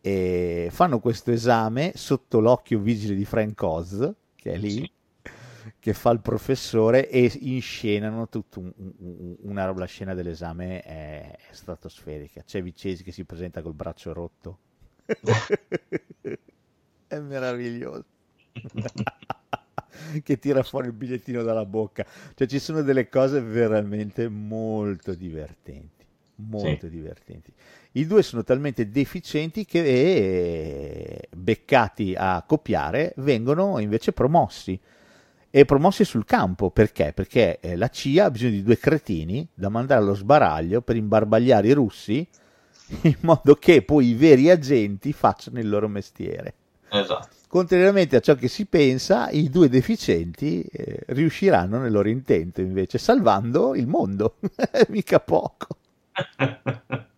e 0.00 0.68
fanno 0.70 1.00
questo 1.00 1.32
esame 1.32 1.92
sotto 1.96 2.40
l'occhio 2.40 2.78
vigile 2.80 3.14
di 3.16 3.24
Frank 3.24 3.60
Oz, 3.62 4.12
che 4.36 4.52
è 4.52 4.56
lì, 4.58 4.88
che 5.78 5.92
fa 5.94 6.10
il 6.10 6.20
professore 6.20 7.08
e 7.10 7.30
inscenano 7.40 8.28
tutta 8.28 8.60
un, 8.60 8.72
un, 8.76 9.36
una 9.42 9.64
roba, 9.66 9.80
la 9.80 9.86
scena 9.86 10.14
dell'esame 10.14 10.80
è, 10.82 11.36
è 11.50 11.52
stratosferica. 11.52 12.42
C'è 12.44 12.62
Vicesi 12.62 13.02
che 13.02 13.12
si 13.12 13.24
presenta 13.24 13.62
col 13.62 13.74
braccio 13.74 14.12
rotto. 14.12 14.58
È 17.06 17.18
meraviglioso. 17.18 18.04
che 20.22 20.38
tira 20.38 20.62
fuori 20.62 20.88
il 20.88 20.92
bigliettino 20.92 21.42
dalla 21.42 21.64
bocca. 21.64 22.04
Cioè 22.34 22.46
ci 22.46 22.58
sono 22.58 22.82
delle 22.82 23.08
cose 23.08 23.40
veramente 23.40 24.28
molto 24.28 25.14
divertenti, 25.14 26.04
molto 26.36 26.86
sì. 26.86 26.90
divertenti. 26.90 27.52
I 27.92 28.06
due 28.06 28.22
sono 28.22 28.44
talmente 28.44 28.88
deficienti 28.88 29.64
che 29.64 29.80
eh, 29.80 31.28
beccati 31.36 32.14
a 32.16 32.42
copiare 32.46 33.12
vengono 33.16 33.78
invece 33.78 34.12
promossi 34.12 34.78
e 35.52 35.64
promossi 35.64 36.04
sul 36.04 36.24
campo 36.24 36.70
perché? 36.70 37.12
Perché 37.12 37.58
eh, 37.58 37.76
la 37.76 37.88
CIA 37.88 38.26
ha 38.26 38.30
bisogno 38.30 38.52
di 38.52 38.62
due 38.62 38.78
cretini 38.78 39.46
da 39.52 39.68
mandare 39.68 40.00
allo 40.00 40.14
sbaraglio 40.14 40.80
per 40.80 40.94
imbarbagliare 40.94 41.66
i 41.66 41.72
russi 41.72 42.26
in 43.02 43.16
modo 43.20 43.54
che 43.54 43.82
poi 43.82 44.08
i 44.08 44.14
veri 44.14 44.50
agenti 44.50 45.12
facciano 45.12 45.58
il 45.58 45.68
loro 45.68 45.88
mestiere. 45.88 46.54
Esatto. 46.90 47.28
Contrariamente 47.46 48.16
a 48.16 48.20
ciò 48.20 48.34
che 48.34 48.48
si 48.48 48.66
pensa, 48.66 49.28
i 49.30 49.50
due 49.50 49.68
deficienti 49.68 50.62
eh, 50.62 51.00
riusciranno 51.06 51.78
nel 51.78 51.90
loro 51.90 52.08
intento 52.08 52.60
invece, 52.60 52.98
salvando 52.98 53.74
il 53.74 53.86
mondo. 53.86 54.36
Mica 54.88 55.18
poco. 55.20 55.66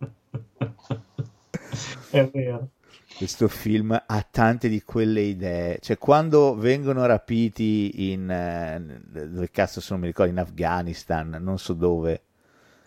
È 2.09 2.29
vero. 2.31 2.69
Questo 3.15 3.47
film 3.47 3.91
ha 3.91 4.27
tante 4.29 4.69
di 4.69 4.81
quelle 4.81 5.21
idee. 5.21 5.77
Cioè, 5.81 5.97
quando 5.97 6.55
vengono 6.55 7.05
rapiti 7.05 8.11
in. 8.11 8.29
Eh, 8.29 9.27
dove 9.27 9.49
cazzo 9.51 9.81
sono, 9.81 9.99
mi 9.99 10.07
ricordo, 10.07 10.31
in 10.31 10.39
Afghanistan, 10.39 11.37
non 11.39 11.59
so 11.59 11.73
dove, 11.73 12.21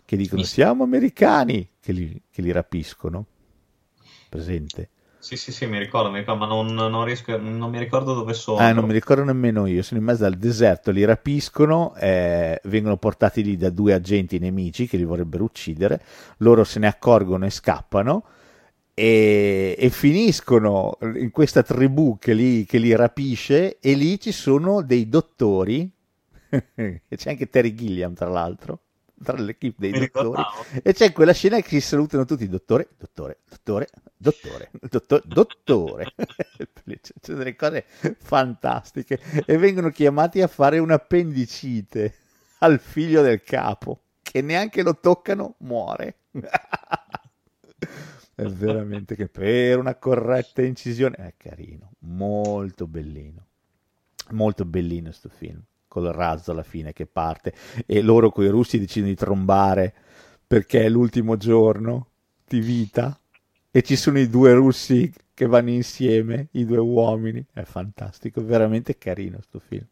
che 0.06 0.16
dicono 0.16 0.44
siamo 0.44 0.84
americani, 0.84 1.68
che 1.80 1.92
li, 1.92 2.22
che 2.30 2.40
li 2.40 2.52
rapiscono. 2.52 3.26
Presente. 4.30 4.90
Sì, 5.18 5.36
sì, 5.36 5.50
sì, 5.50 5.66
mi 5.66 5.78
ricordo, 5.78 6.08
mi 6.08 6.20
ricordo 6.20 6.46
ma 6.46 6.46
non, 6.46 6.72
non, 6.72 7.04
riesco, 7.04 7.36
non, 7.36 7.68
mi 7.68 7.80
ricordo 7.80 8.14
dove 8.14 8.32
sono. 8.32 8.58
Ah, 8.58 8.72
non 8.72 8.84
mi 8.84 8.92
ricordo 8.92 9.24
nemmeno 9.24 9.66
io. 9.66 9.82
Sono 9.82 9.98
in 9.98 10.06
mezzo 10.06 10.24
al 10.24 10.34
deserto, 10.34 10.92
li 10.92 11.04
rapiscono, 11.04 11.96
eh, 11.96 12.60
vengono 12.64 12.96
portati 12.96 13.42
lì 13.42 13.56
da 13.56 13.68
due 13.70 13.92
agenti 13.92 14.38
nemici 14.38 14.86
che 14.86 14.96
li 14.96 15.04
vorrebbero 15.04 15.42
uccidere. 15.42 16.00
Loro 16.38 16.62
se 16.62 16.78
ne 16.78 16.86
accorgono 16.86 17.44
e 17.44 17.50
scappano. 17.50 18.24
E, 18.94 19.74
e 19.76 19.90
finiscono 19.90 20.96
in 21.02 21.30
questa 21.32 21.64
tribù 21.64 22.16
che 22.20 22.32
li, 22.32 22.64
che 22.64 22.78
li 22.78 22.94
rapisce. 22.94 23.80
E 23.80 23.94
lì 23.94 24.20
ci 24.20 24.30
sono 24.30 24.82
dei 24.82 25.08
dottori. 25.08 25.90
c'è 26.48 27.30
anche 27.30 27.48
Terry 27.48 27.74
Gilliam, 27.74 28.14
tra 28.14 28.28
l'altro 28.28 28.82
tra 29.22 29.36
l'equipe 29.38 29.76
dei 29.78 29.90
Mi 29.92 29.98
dottori 29.98 30.36
ricordavo. 30.36 30.64
e 30.82 30.92
c'è 30.92 31.12
quella 31.12 31.32
scena 31.32 31.60
che 31.60 31.68
si 31.68 31.80
salutano 31.80 32.24
tutti 32.24 32.48
dottore, 32.48 32.88
dottore, 32.98 33.38
dottore, 33.48 33.88
dottore, 34.16 34.70
dottore, 34.80 35.22
dottore. 35.26 36.12
c'è 37.20 37.34
delle 37.34 37.56
cose 37.56 37.84
fantastiche 38.18 39.18
e 39.46 39.56
vengono 39.58 39.90
chiamati 39.90 40.40
a 40.42 40.46
fare 40.48 40.78
un'appendicite 40.78 42.14
al 42.58 42.78
figlio 42.80 43.22
del 43.22 43.42
capo 43.42 44.00
che 44.22 44.42
neanche 44.42 44.82
lo 44.82 44.98
toccano 44.98 45.54
muore 45.58 46.16
è 48.34 48.42
veramente 48.44 49.14
che 49.16 49.28
per 49.28 49.78
una 49.78 49.94
corretta 49.94 50.62
incisione 50.62 51.16
è 51.16 51.34
carino 51.36 51.92
molto 52.00 52.86
bellino 52.86 53.44
molto 54.30 54.64
bellino 54.64 55.04
questo 55.08 55.28
film 55.28 55.62
col 56.00 56.12
razzo 56.12 56.50
alla 56.50 56.62
fine 56.62 56.92
che 56.92 57.06
parte 57.06 57.54
e 57.86 58.02
loro 58.02 58.30
con 58.30 58.44
i 58.44 58.48
russi 58.48 58.78
decidono 58.78 59.10
di 59.10 59.16
trombare 59.16 59.94
perché 60.46 60.84
è 60.84 60.88
l'ultimo 60.88 61.36
giorno 61.36 62.08
di 62.46 62.60
vita 62.60 63.18
e 63.70 63.82
ci 63.82 63.96
sono 63.96 64.18
i 64.18 64.28
due 64.28 64.52
russi 64.52 65.12
che 65.32 65.46
vanno 65.46 65.70
insieme, 65.70 66.48
i 66.52 66.64
due 66.64 66.78
uomini, 66.78 67.44
è 67.52 67.62
fantastico, 67.62 68.42
veramente 68.42 68.96
carino 68.96 69.36
questo 69.36 69.58
film. 69.58 69.86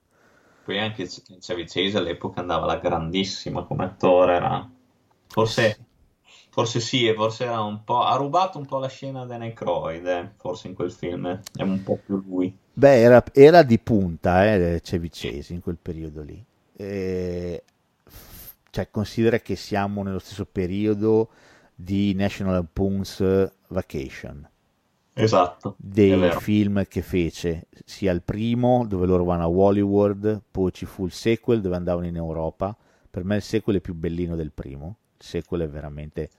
Poi 0.64 0.78
anche 0.78 1.06
Chevy 1.06 1.64
Chase 1.66 1.98
all'epoca 1.98 2.40
andava 2.40 2.64
la 2.64 2.78
grandissima 2.78 3.64
come 3.64 3.84
attore, 3.84 4.34
era... 4.34 4.70
forse 5.26 5.78
Forse 6.54 6.78
sì, 6.78 7.08
e 7.08 7.14
forse 7.14 7.46
era 7.46 7.60
un 7.62 7.82
po'. 7.82 8.04
Ha 8.04 8.14
rubato 8.14 8.58
un 8.58 8.64
po' 8.64 8.78
la 8.78 8.86
scena 8.86 9.24
da 9.24 9.36
Necroid, 9.36 10.06
eh, 10.06 10.30
forse 10.36 10.68
in 10.68 10.74
quel 10.74 10.92
film. 10.92 11.40
È 11.52 11.62
un 11.62 11.82
po' 11.82 11.98
più 12.06 12.22
lui. 12.24 12.56
Beh, 12.76 13.00
era, 13.00 13.24
era 13.32 13.62
di 13.62 13.78
punta, 13.78 14.52
eh, 14.52 14.80
Cevicesi 14.82 15.54
in 15.54 15.60
quel 15.60 15.78
periodo 15.80 16.22
lì. 16.22 16.44
E, 16.76 17.62
cioè, 18.70 18.88
considera 18.90 19.38
che 19.38 19.54
siamo 19.54 20.02
nello 20.02 20.18
stesso 20.18 20.44
periodo 20.44 21.28
di 21.74 22.14
National 22.14 22.54
Lampoon's 22.54 23.50
Vacation. 23.68 24.48
Esatto. 25.12 25.76
Dei 25.78 26.32
film 26.40 26.84
che 26.88 27.00
fece, 27.00 27.66
sia 27.84 28.10
il 28.10 28.22
primo 28.22 28.84
dove 28.84 29.06
loro 29.06 29.22
vanno 29.22 29.44
a 29.44 29.48
Hollywood, 29.48 30.40
poi 30.50 30.72
ci 30.72 30.86
fu 30.86 31.06
il 31.06 31.12
sequel 31.12 31.60
dove 31.60 31.76
andavano 31.76 32.08
in 32.08 32.16
Europa. 32.16 32.76
Per 33.08 33.22
me 33.22 33.36
il 33.36 33.42
sequel 33.42 33.76
è 33.76 33.80
più 33.80 33.94
bellino 33.94 34.34
del 34.34 34.50
primo. 34.50 34.96
Il 35.16 35.24
sequel 35.24 35.62
è 35.62 35.68
veramente 35.68 36.30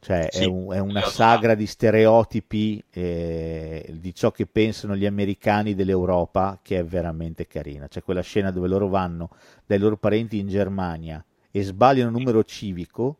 cioè 0.00 0.28
sì, 0.30 0.42
è, 0.42 0.46
un, 0.46 0.72
è, 0.72 0.78
una 0.78 1.02
sagra 1.02 1.54
di 1.54 1.66
stereotipi 1.66 2.82
eh, 2.90 3.84
di 3.90 4.14
ciò 4.14 4.30
che 4.30 4.46
pensano 4.46 4.96
gli 4.96 5.06
americani 5.06 5.74
dell'Europa 5.74 6.58
che 6.62 6.78
è 6.78 6.84
veramente 6.84 7.46
carina. 7.46 7.88
C'è 7.88 8.02
quella 8.02 8.22
scena 8.22 8.50
dove 8.50 8.68
loro 8.68 8.88
vanno 8.88 9.30
dai 9.66 9.78
loro 9.78 9.96
parenti 9.96 10.38
in 10.38 10.48
Germania 10.48 11.22
e 11.50 11.62
sbagliano 11.62 12.10
numero 12.10 12.44
civico 12.44 13.18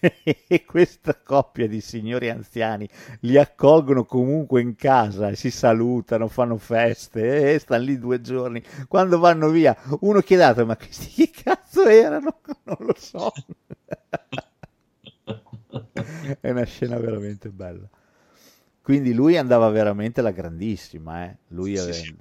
e 0.46 0.64
questa 0.64 1.18
coppia 1.22 1.66
di 1.66 1.80
signori 1.80 2.30
anziani 2.30 2.88
li 3.20 3.36
accolgono 3.36 4.04
comunque 4.04 4.60
in 4.60 4.76
casa 4.76 5.28
e 5.28 5.36
si 5.36 5.50
salutano, 5.50 6.28
fanno 6.28 6.56
feste 6.58 7.54
e 7.54 7.58
stanno 7.58 7.84
lì 7.84 7.98
due 7.98 8.20
giorni. 8.20 8.62
Quando 8.86 9.18
vanno 9.18 9.48
via, 9.48 9.76
uno 10.00 10.20
chiede 10.20 10.64
ma 10.64 10.76
questi 10.76 11.08
che 11.08 11.30
cazzo 11.42 11.86
erano? 11.86 12.40
Non 12.66 12.78
lo 12.80 12.94
so. 12.98 13.32
è 16.40 16.50
una 16.50 16.64
scena 16.64 16.98
veramente 16.98 17.50
bella. 17.50 17.88
Quindi 18.80 19.12
lui 19.12 19.36
andava 19.36 19.68
veramente 19.70 20.20
alla 20.20 20.30
grandissima, 20.30 21.24
eh? 21.24 21.36
lui 21.48 21.76
ave... 21.76 21.92
sì, 21.92 22.16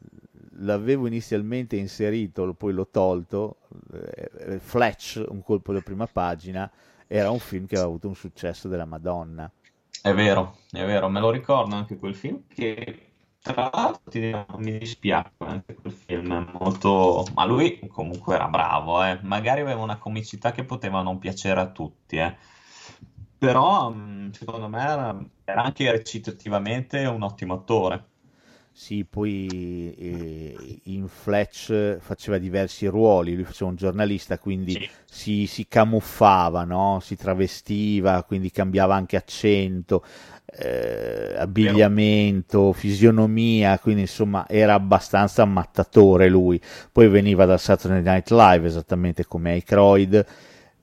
l'avevo 0.60 1.08
inizialmente 1.08 1.76
inserito, 1.76 2.54
poi 2.54 2.74
l'ho 2.74 2.88
tolto, 2.88 3.58
eh, 3.94 4.60
Fletch, 4.60 5.24
un 5.28 5.44
colpo 5.44 5.74
da 5.74 5.82
prima 5.82 6.08
pagina, 6.08 6.70
era 7.08 7.30
un 7.30 7.40
film 7.40 7.66
che 7.66 7.76
aveva 7.76 7.90
avuto 7.90 8.08
un 8.08 8.16
successo 8.16 8.68
della 8.68 8.86
Madonna. 8.86 9.52
È 10.02 10.14
vero, 10.14 10.58
è 10.72 10.86
vero, 10.86 11.10
me 11.10 11.20
lo 11.20 11.32
ricordo 11.32 11.76
anche 11.76 11.98
quel 11.98 12.16
film 12.16 12.44
che 12.48 13.12
tra 13.42 13.70
l'altro 13.72 14.46
mi 14.58 14.78
dispiace 14.80 15.34
anche 15.38 15.76
quel 15.76 15.94
film, 15.94 16.50
molto... 16.60 17.26
ma 17.36 17.46
lui 17.46 17.80
comunque 17.88 18.36
era 18.36 18.48
bravo, 18.48 19.04
eh? 19.04 19.20
magari 19.22 19.62
aveva 19.62 19.82
una 19.82 19.98
comicità 19.98 20.52
che 20.52 20.64
poteva 20.64 21.02
non 21.04 21.20
piacere 21.20 21.60
a 21.60 21.70
tutti, 21.70 22.18
eh? 22.18 22.36
Però 23.46 23.92
mm, 23.92 24.32
secondo 24.32 24.68
me 24.68 24.82
era, 24.82 25.26
era 25.44 25.64
anche 25.64 25.92
recitativamente 25.92 27.06
un 27.06 27.22
ottimo 27.22 27.54
attore. 27.54 28.04
Sì, 28.78 29.06
poi 29.10 29.96
eh, 29.98 30.80
in 30.86 31.08
Fletch 31.08 31.98
faceva 32.00 32.38
diversi 32.38 32.88
ruoli, 32.88 33.34
lui 33.34 33.46
faceva 33.46 33.70
un 33.70 33.78
giornalista, 33.78 34.38
quindi 34.38 34.74
sì. 34.74 34.90
si, 35.06 35.46
si, 35.48 35.68
camuffava, 35.70 36.66
no? 36.66 37.00
si 37.02 37.16
travestiva, 37.16 38.24
quindi 38.24 38.52
cambiava 38.52 38.94
anche 38.96 39.16
accento, 39.16 40.04
eh, 40.48 41.36
abbigliamento, 41.38 42.74
fisionomia, 42.74 43.80
quindi 43.80 44.02
insomma 44.02 44.46
era 44.50 44.74
abbastanza 44.74 45.44
ammattatore 45.44 46.28
lui. 46.28 46.60
Poi 46.92 47.08
veniva 47.08 47.46
dal 47.46 47.62
Saturday 47.62 48.02
Night 48.02 48.30
Live, 48.32 48.68
esattamente 48.68 49.26
come 49.26 49.52
Aykroyd, 49.52 50.26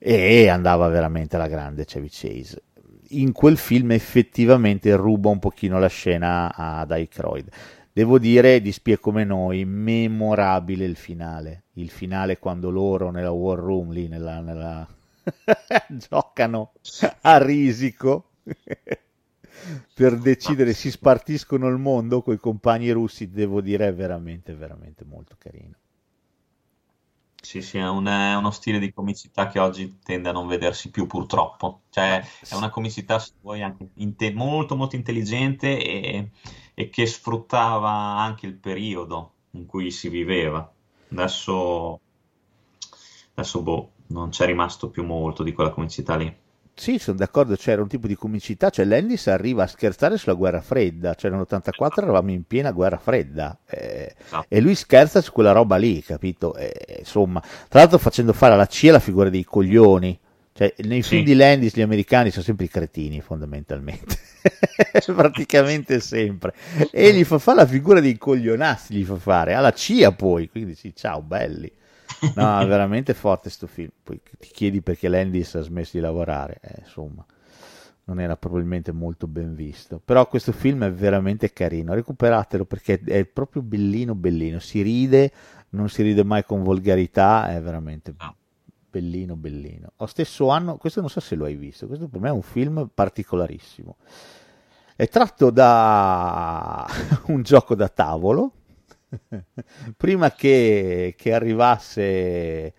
e 0.04 0.48
andava 0.48 0.88
veramente 0.88 1.36
alla 1.36 1.46
grande 1.46 1.84
Chevy 1.84 2.08
Chase. 2.10 2.62
In 3.10 3.30
quel 3.30 3.56
film 3.56 3.92
effettivamente 3.92 4.96
ruba 4.96 5.28
un 5.28 5.38
pochino 5.38 5.78
la 5.78 5.86
scena 5.86 6.52
ad 6.52 6.90
Aykroyd. 6.90 7.48
Devo 7.92 8.18
dire, 8.18 8.60
di 8.60 8.72
Spie 8.72 8.98
come 8.98 9.22
noi, 9.22 9.64
memorabile 9.64 10.84
il 10.86 10.96
finale. 10.96 11.64
Il 11.74 11.90
finale 11.90 12.38
quando 12.38 12.70
loro 12.70 13.10
nella 13.10 13.30
war 13.30 13.58
room 13.58 13.92
lì, 13.92 14.08
nella, 14.08 14.40
nella... 14.40 14.88
giocano 15.88 16.72
a 17.20 17.38
risico 17.38 18.30
per 19.94 20.18
decidere 20.18 20.72
si 20.72 20.90
spartiscono 20.90 21.68
il 21.68 21.78
mondo 21.78 22.22
con 22.22 22.34
i 22.34 22.38
compagni 22.38 22.90
russi, 22.90 23.30
devo 23.30 23.60
dire 23.60 23.86
è 23.86 23.94
veramente, 23.94 24.52
veramente 24.54 25.04
molto 25.04 25.36
carino. 25.38 25.76
Sì, 27.44 27.60
sì, 27.60 27.76
è, 27.78 27.88
un, 27.88 28.06
è 28.06 28.36
uno 28.36 28.50
stile 28.52 28.78
di 28.78 28.92
comicità 28.92 29.48
che 29.48 29.58
oggi 29.58 29.98
tende 30.02 30.28
a 30.28 30.32
non 30.32 30.46
vedersi 30.46 30.90
più 30.90 31.06
purtroppo. 31.06 31.82
Cioè, 31.90 32.20
è 32.48 32.54
una 32.54 32.70
comicità, 32.70 33.18
se 33.18 33.32
vuoi, 33.40 33.62
anche 33.62 33.90
inte- 33.94 34.32
molto, 34.32 34.76
molto 34.76 34.94
intelligente 34.96 35.76
e, 35.82 36.30
e 36.72 36.88
che 36.88 37.04
sfruttava 37.06 37.90
anche 37.90 38.46
il 38.46 38.54
periodo 38.54 39.34
in 39.52 39.66
cui 39.66 39.90
si 39.90 40.08
viveva. 40.08 40.72
Adesso, 41.10 42.00
adesso 43.34 43.62
boh, 43.62 43.92
non 44.08 44.30
c'è 44.30 44.46
rimasto 44.46 44.88
più 44.90 45.04
molto 45.04 45.42
di 45.42 45.52
quella 45.52 45.70
comicità 45.70 46.16
lì. 46.16 46.34
Sì, 46.74 46.98
sono 46.98 47.18
d'accordo, 47.18 47.54
c'era 47.54 47.82
un 47.82 47.86
tipo 47.88 48.06
di 48.06 48.16
comicità, 48.16 48.70
cioè 48.70 48.86
Landis 48.86 49.26
arriva 49.28 49.62
a 49.64 49.66
scherzare 49.66 50.16
sulla 50.16 50.34
guerra 50.34 50.60
fredda, 50.62 51.14
cioè 51.14 51.30
nell'84 51.30 52.02
eravamo 52.02 52.30
in 52.30 52.44
piena 52.44 52.72
guerra 52.72 52.96
fredda 52.98 53.56
eh, 53.68 54.14
No. 54.30 54.44
e 54.48 54.60
lui 54.60 54.74
scherza 54.74 55.20
su 55.20 55.32
quella 55.32 55.52
roba 55.52 55.76
lì, 55.76 56.02
capito? 56.02 56.56
Eh, 56.56 56.96
insomma, 57.00 57.40
tra 57.68 57.80
l'altro 57.80 57.98
facendo 57.98 58.32
fare 58.32 58.54
alla 58.54 58.66
CIA 58.66 58.92
la 58.92 58.98
figura 59.00 59.28
dei 59.28 59.44
coglioni, 59.44 60.18
cioè 60.54 60.74
nei 60.78 61.02
Sì. 61.02 61.08
film 61.10 61.24
di 61.24 61.34
Landis 61.34 61.74
gli 61.76 61.82
americani 61.82 62.30
sono 62.30 62.42
sempre 62.44 62.64
i 62.64 62.68
cretini 62.68 63.20
fondamentalmente, 63.20 64.16
praticamente 65.14 66.00
sempre, 66.00 66.54
e 66.90 67.12
gli 67.12 67.22
fa 67.24 67.38
fare 67.38 67.58
la 67.58 67.66
figura 67.66 68.00
dei 68.00 68.16
coglionazzi, 68.16 68.94
gli 68.94 69.04
fa 69.04 69.16
fare, 69.16 69.52
alla 69.54 69.72
CIA 69.72 70.12
poi, 70.12 70.48
quindi 70.48 70.74
sì, 70.74 70.92
ciao 70.96 71.20
belli. 71.22 71.70
No, 72.34 72.60
è 72.60 72.66
veramente 72.66 73.14
forte 73.14 73.50
sto 73.50 73.66
film. 73.66 73.90
Poi 74.02 74.20
ti 74.38 74.48
chiedi 74.52 74.80
perché 74.80 75.08
Landis 75.08 75.54
ha 75.56 75.60
smesso 75.60 75.92
di 75.94 76.00
lavorare, 76.00 76.58
eh, 76.62 76.76
insomma, 76.80 77.24
non 78.04 78.20
era 78.20 78.36
probabilmente 78.36 78.92
molto 78.92 79.26
ben 79.26 79.54
visto. 79.54 80.00
Però 80.02 80.26
questo 80.28 80.52
film 80.52 80.84
è 80.84 80.92
veramente 80.92 81.52
carino, 81.52 81.94
recuperatelo 81.94 82.64
perché 82.64 83.00
è 83.04 83.24
proprio 83.26 83.62
bellino, 83.62 84.14
bellino. 84.14 84.58
Si 84.60 84.80
ride, 84.82 85.30
non 85.70 85.88
si 85.88 86.02
ride 86.02 86.24
mai 86.24 86.44
con 86.44 86.62
volgarità, 86.62 87.50
è 87.50 87.60
veramente 87.60 88.14
No. 88.18 88.34
bellino, 88.90 89.36
bellino. 89.36 89.92
Lo 89.96 90.06
stesso 90.06 90.48
anno, 90.48 90.76
questo 90.76 91.00
non 91.00 91.10
so 91.10 91.20
se 91.20 91.34
lo 91.34 91.44
hai 91.44 91.56
visto, 91.56 91.86
questo 91.86 92.08
per 92.08 92.20
me 92.20 92.28
è 92.28 92.32
un 92.32 92.42
film 92.42 92.88
particolarissimo. 92.92 93.96
È 94.94 95.08
tratto 95.08 95.50
da 95.50 96.86
un 97.28 97.42
gioco 97.42 97.74
da 97.74 97.88
tavolo. 97.88 98.52
Prima 99.96 100.32
che, 100.32 101.14
che 101.16 101.32
arrivasse 101.32 102.74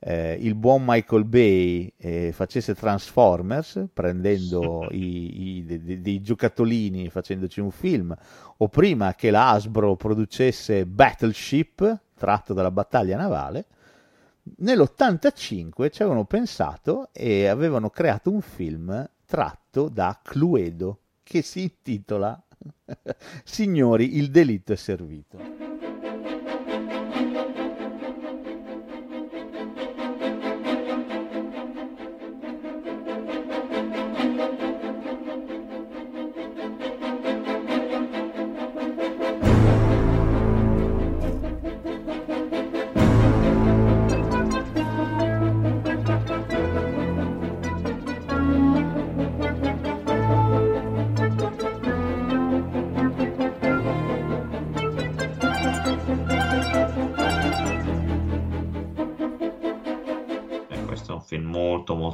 eh, 0.00 0.36
il 0.40 0.54
buon 0.54 0.84
Michael 0.86 1.24
Bay 1.24 1.92
e 1.96 2.30
facesse 2.32 2.74
Transformers, 2.74 3.86
prendendo 3.92 4.88
i, 4.90 5.56
i- 5.56 5.64
de- 5.64 5.82
de- 5.82 6.00
dei 6.00 6.20
giocattolini 6.20 7.08
facendoci 7.08 7.60
un 7.60 7.70
film, 7.70 8.14
o 8.58 8.68
prima 8.68 9.14
che 9.14 9.30
la 9.30 9.50
Hasbro 9.50 9.96
producesse 9.96 10.86
Battleship, 10.86 12.00
tratto 12.14 12.52
dalla 12.54 12.70
battaglia 12.70 13.16
navale, 13.16 13.66
nell'85 14.58 15.90
ci 15.90 16.02
avevano 16.02 16.24
pensato 16.24 17.10
e 17.12 17.46
avevano 17.46 17.90
creato 17.90 18.30
un 18.30 18.40
film 18.40 19.08
tratto 19.26 19.88
da 19.88 20.18
Cluedo 20.22 21.00
che 21.22 21.42
si 21.42 21.62
intitola 21.62 22.40
Signori, 23.44 24.16
il 24.16 24.30
delitto 24.30 24.72
è 24.72 24.76
servito. 24.76 25.77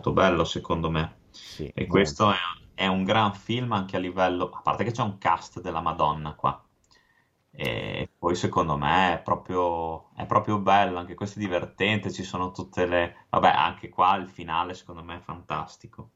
Molto 0.04 0.12
molto 0.12 0.12
bello 0.12 0.44
secondo 0.44 0.90
me. 0.90 1.18
Sì, 1.30 1.72
E 1.72 1.86
questo 1.86 2.30
è, 2.32 2.36
è 2.74 2.86
un 2.86 3.04
gran 3.04 3.34
film 3.34 3.72
anche 3.72 3.96
a 3.96 3.98
livello, 4.00 4.50
a 4.50 4.60
parte 4.62 4.84
che 4.84 4.92
c'è 4.92 5.02
un 5.02 5.18
cast 5.18 5.60
della 5.60 5.80
Madonna 5.80 6.34
qua. 6.34 6.62
E 7.50 8.10
poi 8.18 8.34
secondo 8.36 8.76
me 8.76 9.14
è 9.14 9.22
proprio, 9.22 10.10
è 10.16 10.26
proprio 10.26 10.58
bello, 10.58 10.98
anche 10.98 11.14
questo 11.14 11.38
è 11.38 11.42
divertente, 11.42 12.10
ci 12.12 12.24
sono 12.24 12.50
tutte 12.52 12.86
le... 12.86 13.26
Vabbè, 13.30 13.48
anche 13.48 13.88
qua 13.88 14.16
il 14.16 14.28
finale 14.28 14.74
secondo 14.74 15.02
me 15.04 15.16
è 15.16 15.20
fantastico. 15.20 16.10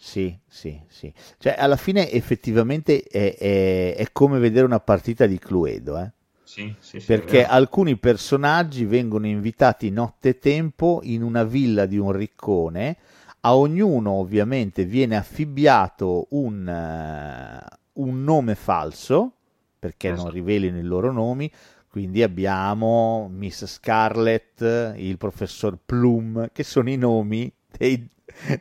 Sì, 0.00 0.38
sì, 0.46 0.80
sì. 0.88 1.12
Cioè, 1.38 1.54
alla 1.58 1.76
fine 1.76 2.10
effettivamente 2.10 3.02
è, 3.02 3.36
è- 3.36 3.94
è 3.96 4.12
come 4.12 4.38
vedere 4.38 4.64
una 4.64 4.80
partita 4.80 5.26
di 5.26 5.38
Cluedo, 5.38 5.98
eh? 5.98 6.12
Sì, 6.48 6.74
sì, 6.78 6.98
sì, 6.98 7.06
Perché 7.06 7.44
alcuni 7.44 7.98
personaggi 7.98 8.86
vengono 8.86 9.26
invitati 9.26 9.90
nottetempo 9.90 11.00
in 11.02 11.22
una 11.22 11.44
villa 11.44 11.84
di 11.84 11.98
un 11.98 12.10
riccone, 12.10 12.96
a 13.40 13.54
ognuno 13.54 14.12
ovviamente 14.12 14.86
viene 14.86 15.16
affibbiato 15.16 16.26
un, 16.30 16.66
eh, 16.66 17.76
un 17.92 18.24
nome 18.24 18.54
falso, 18.54 19.32
perché 19.78 20.08
non 20.08 20.20
Esatto. 20.20 20.32
rivelino 20.32 20.78
i 20.78 20.82
loro 20.84 21.12
nomi, 21.12 21.52
quindi 21.86 22.22
abbiamo 22.22 23.28
Miss 23.30 23.66
Scarlett, 23.66 24.94
il 24.96 25.18
professor 25.18 25.76
Plum, 25.84 26.48
che 26.50 26.64
sono 26.64 26.88
i 26.88 26.96
nomi 26.96 27.52
dei- 27.76 28.08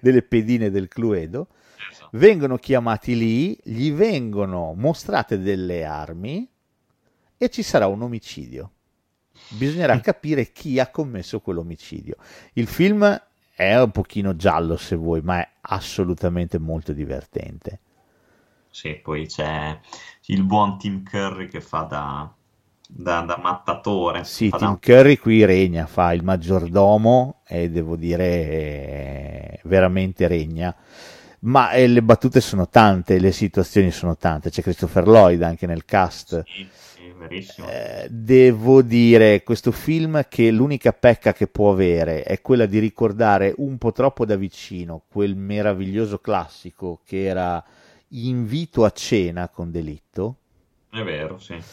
delle 0.01 0.23
pedine 0.23 0.69
del 0.69 0.89
Cluedo 0.89 1.47
Esatto. 1.89 2.09
vengono 2.17 2.57
chiamati 2.57 3.17
lì, 3.17 3.57
gli 3.63 3.93
vengono 3.93 4.73
mostrate 4.75 5.39
delle 5.39 5.85
armi 5.85 6.45
e 7.37 7.49
ci 7.49 7.63
sarà 7.63 7.87
un 7.87 8.01
omicidio. 8.01 8.71
Bisognerà 9.49 9.99
capire 10.01 10.51
chi 10.51 10.79
ha 10.79 10.87
commesso 10.89 11.39
quell'omicidio. 11.39 12.15
Il 12.53 12.67
film 12.67 13.21
è 13.55 13.79
un 13.79 13.91
pochino 13.91 14.35
giallo 14.35 14.77
se 14.77 14.95
vuoi, 14.95 15.21
ma 15.21 15.39
è 15.39 15.49
assolutamente 15.61 16.59
molto 16.59 16.93
divertente. 16.93 17.79
Sì, 18.69 18.99
poi 19.01 19.25
c'è 19.25 19.79
il 20.25 20.43
buon 20.43 20.77
Tim 20.77 21.03
Curry 21.03 21.47
che 21.47 21.61
fa 21.61 21.81
da, 21.81 22.31
da, 22.87 23.21
da 23.21 23.39
mattatore. 23.41 24.23
Sì, 24.23 24.49
Tim 24.49 24.59
da- 24.73 24.79
Curry 24.79 25.17
qui 25.17 25.45
regna, 25.45 25.87
fa 25.87 26.13
il 26.13 26.23
maggiordomo 26.23 27.41
e 27.47 27.69
devo 27.69 27.95
dire 27.95 29.59
veramente 29.63 30.27
regna. 30.27 30.75
Ma 31.39 31.71
eh, 31.71 31.87
le 31.87 32.01
battute 32.01 32.41
sono 32.41 32.67
tante, 32.67 33.19
le 33.19 33.31
situazioni 33.31 33.91
sono 33.91 34.17
tante. 34.17 34.49
C'è 34.49 34.61
Christopher 34.61 35.07
Lloyd 35.07 35.41
anche 35.41 35.65
nel 35.65 35.85
cast. 35.85 36.43
Sì, 36.45 36.67
verissimo. 37.17 37.67
Eh, 37.69 38.07
devo 38.09 38.81
dire, 38.81 39.43
questo 39.43 39.71
film 39.71 40.25
che 40.29 40.51
l'unica 40.51 40.93
pecca 40.93 41.33
che 41.33 41.47
può 41.47 41.71
avere 41.71 42.23
è 42.23 42.41
quella 42.41 42.65
di 42.65 42.79
ricordare 42.79 43.53
un 43.57 43.77
po' 43.77 43.91
troppo 43.91 44.25
da 44.25 44.35
vicino 44.35 45.03
quel 45.07 45.35
meraviglioso 45.35 46.19
classico 46.19 47.01
che 47.03 47.23
era 47.25 47.63
Invito 48.11 48.85
a 48.85 48.91
cena 48.91 49.49
con 49.49 49.69
delitto, 49.71 50.37
È 50.89 51.01
vero, 51.01 51.37
sì. 51.39 51.63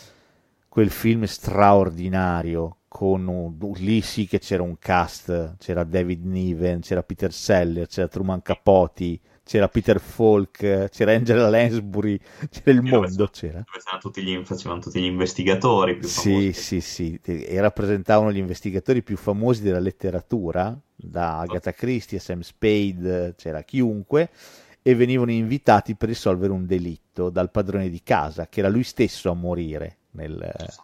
quel 0.68 0.90
film 0.90 1.24
straordinario 1.24 2.78
con 2.88 3.26
un- 3.26 3.56
lì 3.76 4.00
sì 4.00 4.26
che 4.26 4.38
c'era 4.38 4.62
un 4.62 4.78
cast, 4.78 5.56
c'era 5.58 5.84
David 5.84 6.24
Niven, 6.24 6.80
c'era 6.80 7.02
Peter 7.02 7.32
Seller, 7.32 7.86
c'era 7.86 8.08
Truman 8.08 8.42
Capote, 8.42 9.18
c'era 9.44 9.68
Peter 9.68 10.00
Falk, 10.00 10.88
c'era 10.90 11.12
Angela 11.12 11.48
Lansbury, 11.48 12.18
c'era 12.50 12.70
il 12.72 12.82
mondo, 12.82 13.28
c'era. 13.28 13.64
dove 13.64 14.00
tutti 14.00 14.22
gli, 14.22 14.42
facevano 14.44 14.80
tutti 14.80 15.00
gli 15.00 15.04
investigatori 15.04 15.96
più 15.96 16.08
Sì, 16.08 16.52
famosi. 16.52 16.52
sì, 16.52 16.80
sì, 16.82 17.18
e 17.22 17.60
rappresentavano 17.60 18.30
gli 18.30 18.36
investigatori 18.36 19.02
più 19.02 19.16
famosi 19.16 19.62
della 19.62 19.78
letteratura, 19.78 20.78
da 20.94 21.38
Agatha 21.38 21.72
Christie 21.72 22.18
a 22.18 22.20
Sam 22.20 22.40
Spade, 22.40 23.34
c'era 23.36 23.62
chiunque, 23.62 24.28
e 24.82 24.94
venivano 24.94 25.30
invitati 25.30 25.94
per 25.94 26.08
risolvere 26.08 26.52
un 26.52 26.66
delitto 26.66 27.30
dal 27.30 27.50
padrone 27.50 27.88
di 27.88 28.02
casa, 28.02 28.48
che 28.48 28.60
era 28.60 28.68
lui 28.68 28.82
stesso 28.82 29.30
a 29.30 29.34
morire 29.34 29.96
nel- 30.12 30.78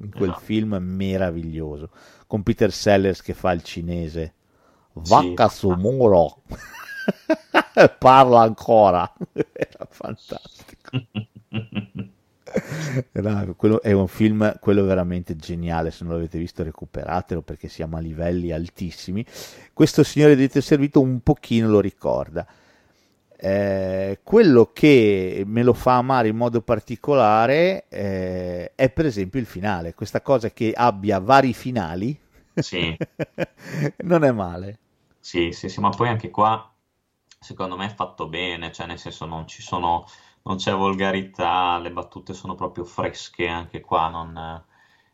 in 0.00 0.12
quel 0.14 0.30
Esatto. 0.30 0.40
film 0.44 0.74
meraviglioso, 0.80 1.90
con 2.26 2.42
Peter 2.42 2.72
Sellers 2.72 3.20
che 3.20 3.34
fa 3.34 3.52
il 3.52 3.62
cinese. 3.62 4.32
Vacca 4.94 5.48
su 5.48 5.72
muro! 5.74 6.42
Parla 7.98 8.40
ancora! 8.42 9.12
Era 9.52 9.86
fantastico. 9.90 10.90
Era- 13.12 13.46
quello 13.56 13.80
è 13.80 13.92
un 13.92 14.08
film, 14.08 14.58
quello 14.60 14.84
veramente 14.84 15.36
geniale. 15.36 15.90
Se 15.90 16.04
non 16.04 16.14
l'avete 16.14 16.38
visto, 16.38 16.62
recuperatelo 16.62 17.42
perché 17.42 17.68
siamo 17.68 17.96
a 17.96 18.00
livelli 18.00 18.52
altissimi. 18.52 19.24
Questo 19.72 20.02
signore 20.02 20.36
di 20.36 20.48
servito 20.60 21.00
un 21.00 21.20
pochino 21.20 21.68
lo 21.68 21.80
ricorda. 21.80 22.46
Eh, 23.44 24.20
quello 24.22 24.70
che 24.72 25.42
me 25.46 25.64
lo 25.64 25.72
fa 25.72 25.96
amare 25.96 26.28
in 26.28 26.36
modo 26.36 26.60
particolare 26.62 27.86
eh, 27.88 28.72
è 28.74 28.90
per 28.90 29.06
esempio 29.06 29.40
il 29.40 29.46
finale. 29.46 29.94
Questa 29.94 30.20
cosa 30.20 30.50
che 30.50 30.72
abbia 30.74 31.18
vari 31.18 31.52
finali 31.54 32.16
Sì. 32.54 32.96
non 34.04 34.24
è 34.24 34.30
male. 34.32 34.78
Sì, 35.20 35.52
sì, 35.52 35.68
sì, 35.68 35.80
ma 35.80 35.90
poi 35.90 36.08
anche 36.08 36.30
qua 36.30 36.71
secondo 37.42 37.76
me 37.76 37.86
è 37.86 37.94
fatto 37.94 38.28
bene, 38.28 38.72
cioè 38.72 38.86
nel 38.86 38.98
senso 38.98 39.26
non 39.26 39.46
ci 39.46 39.62
sono, 39.62 40.06
non 40.42 40.56
c'è 40.56 40.72
volgarità, 40.74 41.78
le 41.78 41.92
battute 41.92 42.34
sono 42.34 42.54
proprio 42.54 42.84
fresche 42.84 43.46
anche 43.48 43.80
qua, 43.80 44.08
non, 44.08 44.64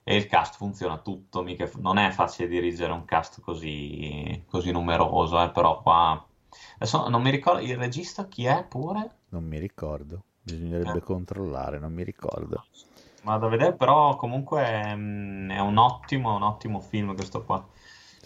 e 0.02 0.16
il 0.16 0.26
cast 0.26 0.56
funziona 0.56 0.98
tutto, 0.98 1.42
mica, 1.42 1.70
non 1.76 1.98
è 1.98 2.10
facile 2.10 2.48
dirigere 2.48 2.92
un 2.92 3.04
cast 3.04 3.40
così, 3.40 4.44
così 4.48 4.70
numeroso, 4.70 5.42
eh, 5.42 5.50
però 5.50 5.80
qua... 5.82 6.22
Adesso 6.76 7.08
non 7.08 7.22
mi 7.22 7.30
ricordo, 7.30 7.60
il 7.62 7.76
regista 7.76 8.26
chi 8.28 8.44
è 8.46 8.64
pure? 8.64 9.16
Non 9.30 9.44
mi 9.44 9.58
ricordo, 9.58 10.24
bisognerebbe 10.42 10.98
Eh. 10.98 11.02
controllare, 11.02 11.78
non 11.78 11.94
mi 11.94 12.04
ricordo. 12.04 12.66
Ma 13.22 13.36
da 13.38 13.48
vedere, 13.48 13.74
però 13.74 14.16
comunque 14.16 14.94
mm, 14.94 15.50
è 15.50 15.58
un 15.60 15.76
ottimo, 15.76 16.34
un 16.34 16.42
ottimo 16.42 16.80
film 16.80 17.14
questo 17.14 17.44
qua. 17.44 17.64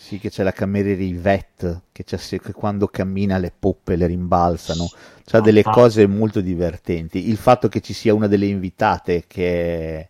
Sì, 0.04 0.18
che 0.18 0.30
c'è 0.30 0.42
la 0.42 0.50
cameriera 0.52 1.00
Yvette, 1.00 1.82
che, 1.92 2.02
che 2.04 2.52
quando 2.52 2.88
cammina 2.88 3.38
le 3.38 3.52
poppe 3.56 3.94
le 3.94 4.06
rimbalzano, 4.06 4.90
c'ha 5.24 5.40
delle 5.40 5.62
Ah. 5.64 5.70
cose 5.70 6.06
molto 6.08 6.40
divertenti. 6.40 7.28
Il 7.28 7.36
fatto 7.36 7.68
che 7.68 7.80
ci 7.80 7.92
sia 7.92 8.12
una 8.12 8.26
delle 8.26 8.46
invitate 8.46 9.24
che 9.28 9.98
è 10.00 10.08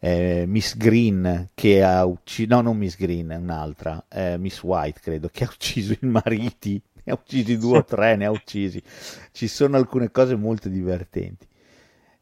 eh, 0.00 0.44
Miss 0.46 0.76
Green, 0.76 1.50
che 1.54 1.82
ha 1.84 2.04
ucciso, 2.04 2.48
no, 2.56 2.60
non 2.62 2.76
Miss 2.76 2.96
Green, 2.96 3.28
è 3.28 3.36
un'altra, 3.36 4.04
eh, 4.08 4.36
Miss 4.38 4.60
White, 4.62 5.00
credo, 5.00 5.28
che 5.32 5.44
ha 5.44 5.48
ucciso 5.50 5.92
i 5.92 6.06
mariti, 6.06 6.82
ne 7.04 7.12
ha 7.12 7.14
uccisi 7.14 7.56
due 7.58 7.78
o 7.78 7.84
tre, 7.84 8.16
ne 8.16 8.26
ha 8.26 8.30
uccisi. 8.32 8.82
Ci 9.32 9.46
sono 9.48 9.76
alcune 9.76 10.10
cose 10.10 10.34
molto 10.36 10.68
divertenti. 10.68 11.47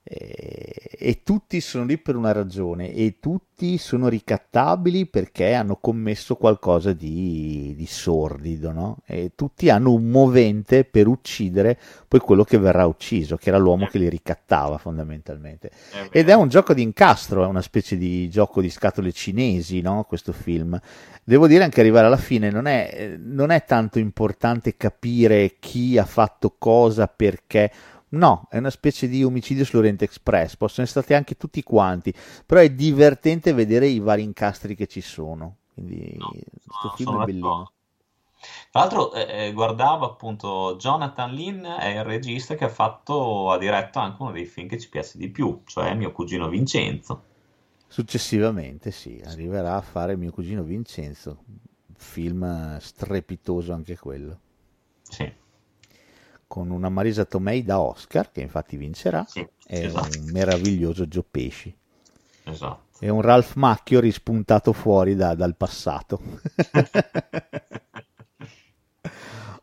E, 0.09 0.89
e 0.99 1.23
tutti 1.25 1.61
sono 1.61 1.85
lì 1.85 1.99
per 1.99 2.15
una 2.15 2.31
ragione 2.31 2.93
e 2.93 3.17
tutti 3.19 3.77
sono 3.77 4.07
ricattabili 4.07 5.07
perché 5.07 5.53
hanno 5.53 5.79
commesso 5.81 6.37
qualcosa 6.37 6.93
di, 6.93 7.75
di 7.77 7.87
sordido, 7.87 8.71
no? 8.71 8.99
E 9.05 9.33
tutti 9.35 9.69
hanno 9.69 9.93
un 9.93 10.09
movente 10.09 10.85
per 10.85 11.09
uccidere 11.09 11.77
poi 12.07 12.21
quello 12.21 12.45
che 12.45 12.57
verrà 12.57 12.87
ucciso, 12.87 13.37
che 13.37 13.49
era 13.49 13.59
l'uomo 13.59 13.87
che 13.87 13.99
li 13.99 14.09
ricattava 14.09 14.79
fondamentalmente. 14.79 15.71
Ed 16.13 16.29
è 16.29 16.35
un 16.35 16.49
gioco 16.49 16.73
di 16.73 16.83
incastro, 16.83 17.43
è 17.43 17.47
una 17.47 17.63
specie 17.63 17.97
di 17.97 18.29
gioco 18.31 18.61
di 18.61 18.71
scatole 18.71 19.11
cinesi, 19.11 19.81
no? 19.81 20.05
Questo 20.05 20.33
film. 20.33 20.81
Devo 21.25 21.49
dire 21.49 21.65
anche 21.65 21.81
arrivare 21.81 22.07
alla 22.07 22.17
fine 22.17 22.51
non 22.51 22.67
è, 22.67 22.91
eh, 22.93 23.17
non 23.19 23.51
è 23.51 23.65
tanto 23.65 23.99
importante 23.99 24.77
capire 24.77 25.57
chi 25.59 25.99
ha 25.99 26.05
fatto 26.05 26.55
cosa, 26.57 27.09
perché. 27.09 27.73
No, 28.17 28.47
è 28.51 28.59
una 28.59 28.71
specie 28.71 29.09
di 29.09 29.23
omicidio 29.25 29.65
sull'Oriente 29.65 30.05
Express, 30.05 30.57
possono 30.57 30.87
essere 30.87 31.03
stati 31.03 31.15
anche 31.15 31.37
tutti 31.37 31.63
quanti, 31.63 32.13
però 32.45 32.61
è 32.61 32.71
divertente 32.71 33.53
vedere 33.53 33.87
i 33.87 33.99
vari 34.01 34.23
incastri 34.23 34.75
che 34.75 34.87
ci 34.87 35.01
sono. 35.01 35.59
Quindi 35.75 36.19
No, 36.21 36.37
questo 36.65 36.89
no, 36.89 36.95
film 36.97 37.15
è 37.15 37.17
d'accordo. 37.19 37.73
Tra 38.71 38.81
l'altro, 38.81 39.13
eh, 39.15 39.47
eh, 39.49 39.53
guardavo 39.53 40.05
appunto 40.07 40.77
Jonathan 40.79 41.33
Lynn 41.33 41.65
è 41.65 41.87
il 41.99 42.05
regista 42.05 42.55
che 42.55 42.65
ha 42.65 42.69
fatto, 42.69 43.51
ha 43.51 43.59
diretto 43.59 43.99
anche 43.99 44.23
uno 44.23 44.31
dei 44.33 44.45
film 44.47 44.69
che 44.69 44.79
ci 44.79 44.89
piace 44.89 45.19
di 45.19 45.29
più, 45.31 45.63
cioè 45.65 45.95
Mio 45.95 46.13
cugino 46.13 46.49
Vincenzo. 46.49 47.25
Successivamente, 47.89 48.93
sì, 48.93 49.21
arriverà 49.25 49.75
a 49.75 49.81
fare 49.81 50.17
mio 50.17 50.31
cugino 50.31 50.63
Vincenzo, 50.63 51.43
film 51.97 52.79
strepitoso 52.79 53.73
anche 53.73 53.97
quello, 53.99 54.41
Sì, 55.03 55.33
con 56.47 56.71
una 56.71 56.89
Marisa 56.89 57.25
Tomei 57.25 57.63
da 57.65 57.81
Oscar, 57.81 58.31
che 58.31 58.41
infatti 58.41 58.77
vincerà, 58.77 59.27
sì, 59.27 59.47
e 59.67 59.85
esatto, 59.85 60.19
un 60.19 60.31
meraviglioso 60.31 61.07
Joe 61.07 61.25
Pesci. 61.31 61.77
esatto. 62.45 62.85
E 62.99 63.09
un 63.11 63.21
Ralph 63.21 63.55
Macchio 63.55 64.01
rispuntato 64.01 64.73
fuori 64.73 65.15
da- 65.15 65.35
dal 65.35 65.57
passato. 65.57 66.21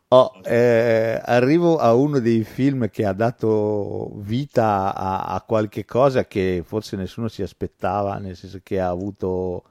Oh, 0.08 0.38
eh, 0.44 1.20
arrivo 1.24 1.76
a 1.78 1.92
uno 1.94 2.20
dei 2.20 2.44
film 2.44 2.88
che 2.88 3.04
ha 3.04 3.12
dato 3.12 4.12
vita 4.16 4.94
a, 4.94 5.24
a 5.24 5.40
qualche 5.42 5.84
cosa 5.84 6.24
che 6.26 6.62
forse 6.64 6.94
nessuno 6.96 7.26
si 7.28 7.42
aspettava, 7.42 8.18
nel 8.18 8.36
senso 8.36 8.60
che 8.62 8.80
ha 8.80 8.88
avuto... 8.88 9.64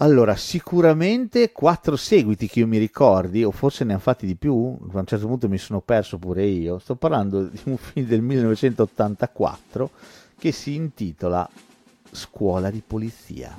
Allora, 0.00 0.36
sicuramente 0.36 1.50
quattro 1.50 1.96
seguiti 1.96 2.46
che 2.46 2.60
io 2.60 2.68
mi 2.68 2.78
ricordi, 2.78 3.42
o 3.42 3.50
forse 3.50 3.82
ne 3.82 3.94
hanno 3.94 4.00
fatti 4.00 4.26
di 4.26 4.36
più, 4.36 4.76
a 4.92 4.98
un 4.98 5.06
certo 5.06 5.26
punto 5.26 5.48
mi 5.48 5.58
sono 5.58 5.80
perso 5.80 6.18
pure 6.18 6.44
io. 6.44 6.78
Sto 6.78 6.94
parlando 6.94 7.42
di 7.48 7.58
un 7.64 7.76
film 7.76 8.06
del 8.06 8.22
1984 8.22 9.90
che 10.38 10.52
si 10.52 10.76
intitola 10.76 11.48
Scuola 12.12 12.70
di 12.70 12.80
polizia. 12.86 13.56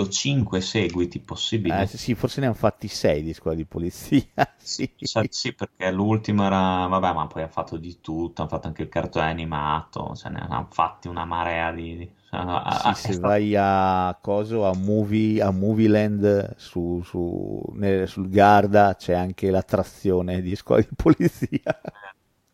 Credo 0.00 0.08
5 0.10 0.60
seguiti 0.60 1.20
possibili. 1.20 1.74
Eh, 1.82 1.86
sì, 1.86 2.14
forse 2.14 2.40
ne 2.40 2.46
hanno 2.46 2.54
fatti 2.54 2.88
sei 2.88 3.22
di 3.22 3.32
scuola 3.32 3.56
di 3.56 3.64
polizia. 3.64 4.22
sì. 4.56 4.90
Cioè, 4.96 5.26
sì, 5.30 5.54
perché 5.54 5.90
l'ultimo 5.90 6.44
era, 6.44 6.86
vabbè, 6.86 7.12
ma 7.12 7.26
poi 7.26 7.42
ha 7.42 7.48
fatto 7.48 7.76
di 7.76 8.00
tutto, 8.00 8.42
hanno 8.42 8.50
fatto 8.50 8.66
anche 8.66 8.82
il 8.82 8.88
cartone 8.88 9.26
animato, 9.30 10.14
cioè 10.14 10.30
ne 10.32 10.40
hanno 10.40 10.68
fatti 10.70 11.08
una 11.08 11.24
marea 11.24 11.72
di... 11.72 12.08
cioè, 12.28 12.40
Sì, 12.68 12.90
è 12.90 12.94
se 12.94 13.12
stato- 13.12 13.18
vai 13.18 13.54
a 13.56 14.16
coso 14.20 14.64
a 14.66 14.74
Movie, 14.74 15.42
a 15.42 15.50
Movieland 15.50 16.54
su, 16.56 17.02
su- 17.04 17.60
nel- 17.74 18.06
sul 18.08 18.28
Garda 18.28 18.94
c'è 18.96 19.12
anche 19.14 19.50
l'attrazione 19.50 20.40
di 20.40 20.54
scuola 20.54 20.82
di 20.82 20.88
polizia. 20.94 21.80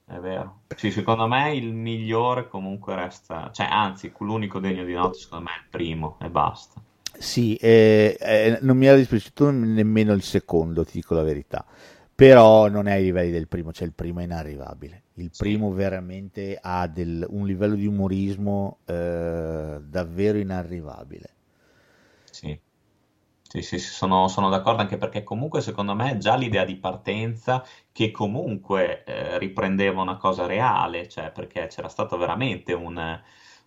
È 0.04 0.18
vero. 0.18 0.62
Sì, 0.74 0.90
secondo 0.90 1.28
me 1.28 1.54
il 1.54 1.72
migliore 1.72 2.48
comunque 2.48 2.94
resta, 2.96 3.50
cioè, 3.52 3.66
anzi, 3.70 4.12
l'unico 4.18 4.58
degno 4.58 4.82
di 4.84 4.92
notte 4.94 5.18
secondo 5.18 5.44
me 5.44 5.50
è 5.52 5.58
il 5.58 5.68
primo 5.70 6.18
e 6.20 6.28
basta. 6.30 6.82
Sì, 7.18 7.54
eh, 7.56 8.16
eh, 8.20 8.58
non 8.62 8.76
mi 8.76 8.86
era 8.86 8.96
dispiaciuto 8.96 9.50
nemmeno 9.50 10.12
il 10.12 10.22
secondo, 10.22 10.84
ti 10.84 10.92
dico 10.94 11.14
la 11.14 11.22
verità. 11.22 11.64
Però 12.14 12.68
non 12.68 12.86
è 12.88 12.92
ai 12.92 13.04
livelli 13.04 13.30
del 13.30 13.48
primo, 13.48 13.72
cioè 13.72 13.86
il 13.86 13.92
primo 13.94 14.20
è 14.20 14.24
inarrivabile. 14.24 15.02
Il 15.14 15.30
Sì. 15.30 15.46
primo 15.46 15.72
veramente 15.72 16.58
ha 16.60 16.86
del- 16.88 17.26
un 17.28 17.46
livello 17.46 17.74
di 17.74 17.86
umorismo 17.86 18.78
eh, 18.86 19.78
davvero 19.82 20.38
inarrivabile. 20.38 21.34
Sì, 22.30 22.60
sì, 23.42 23.62
sì, 23.62 23.78
sì, 23.78 23.88
sono, 23.90 24.28
sono 24.28 24.48
d'accordo 24.50 24.82
anche 24.82 24.96
perché 24.98 25.22
comunque 25.22 25.60
secondo 25.62 25.94
me 25.94 26.18
già 26.18 26.36
l'idea 26.36 26.64
di 26.64 26.76
partenza 26.76 27.64
che 27.92 28.10
comunque 28.10 29.04
eh, 29.04 29.38
riprendeva 29.38 30.02
una 30.02 30.16
cosa 30.16 30.46
reale, 30.46 31.08
cioè 31.08 31.30
perché 31.32 31.66
c'era 31.68 31.88
stato 31.88 32.16
veramente 32.18 32.72
un, 32.74 33.22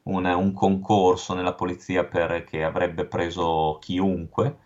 un- 0.09 0.25
un 0.25 0.53
concorso 0.53 1.33
nella 1.33 1.53
polizia 1.55 2.05
per, 2.05 2.43
che 2.43 2.63
avrebbe 2.63 3.05
preso 3.05 3.77
chiunque, 3.81 4.59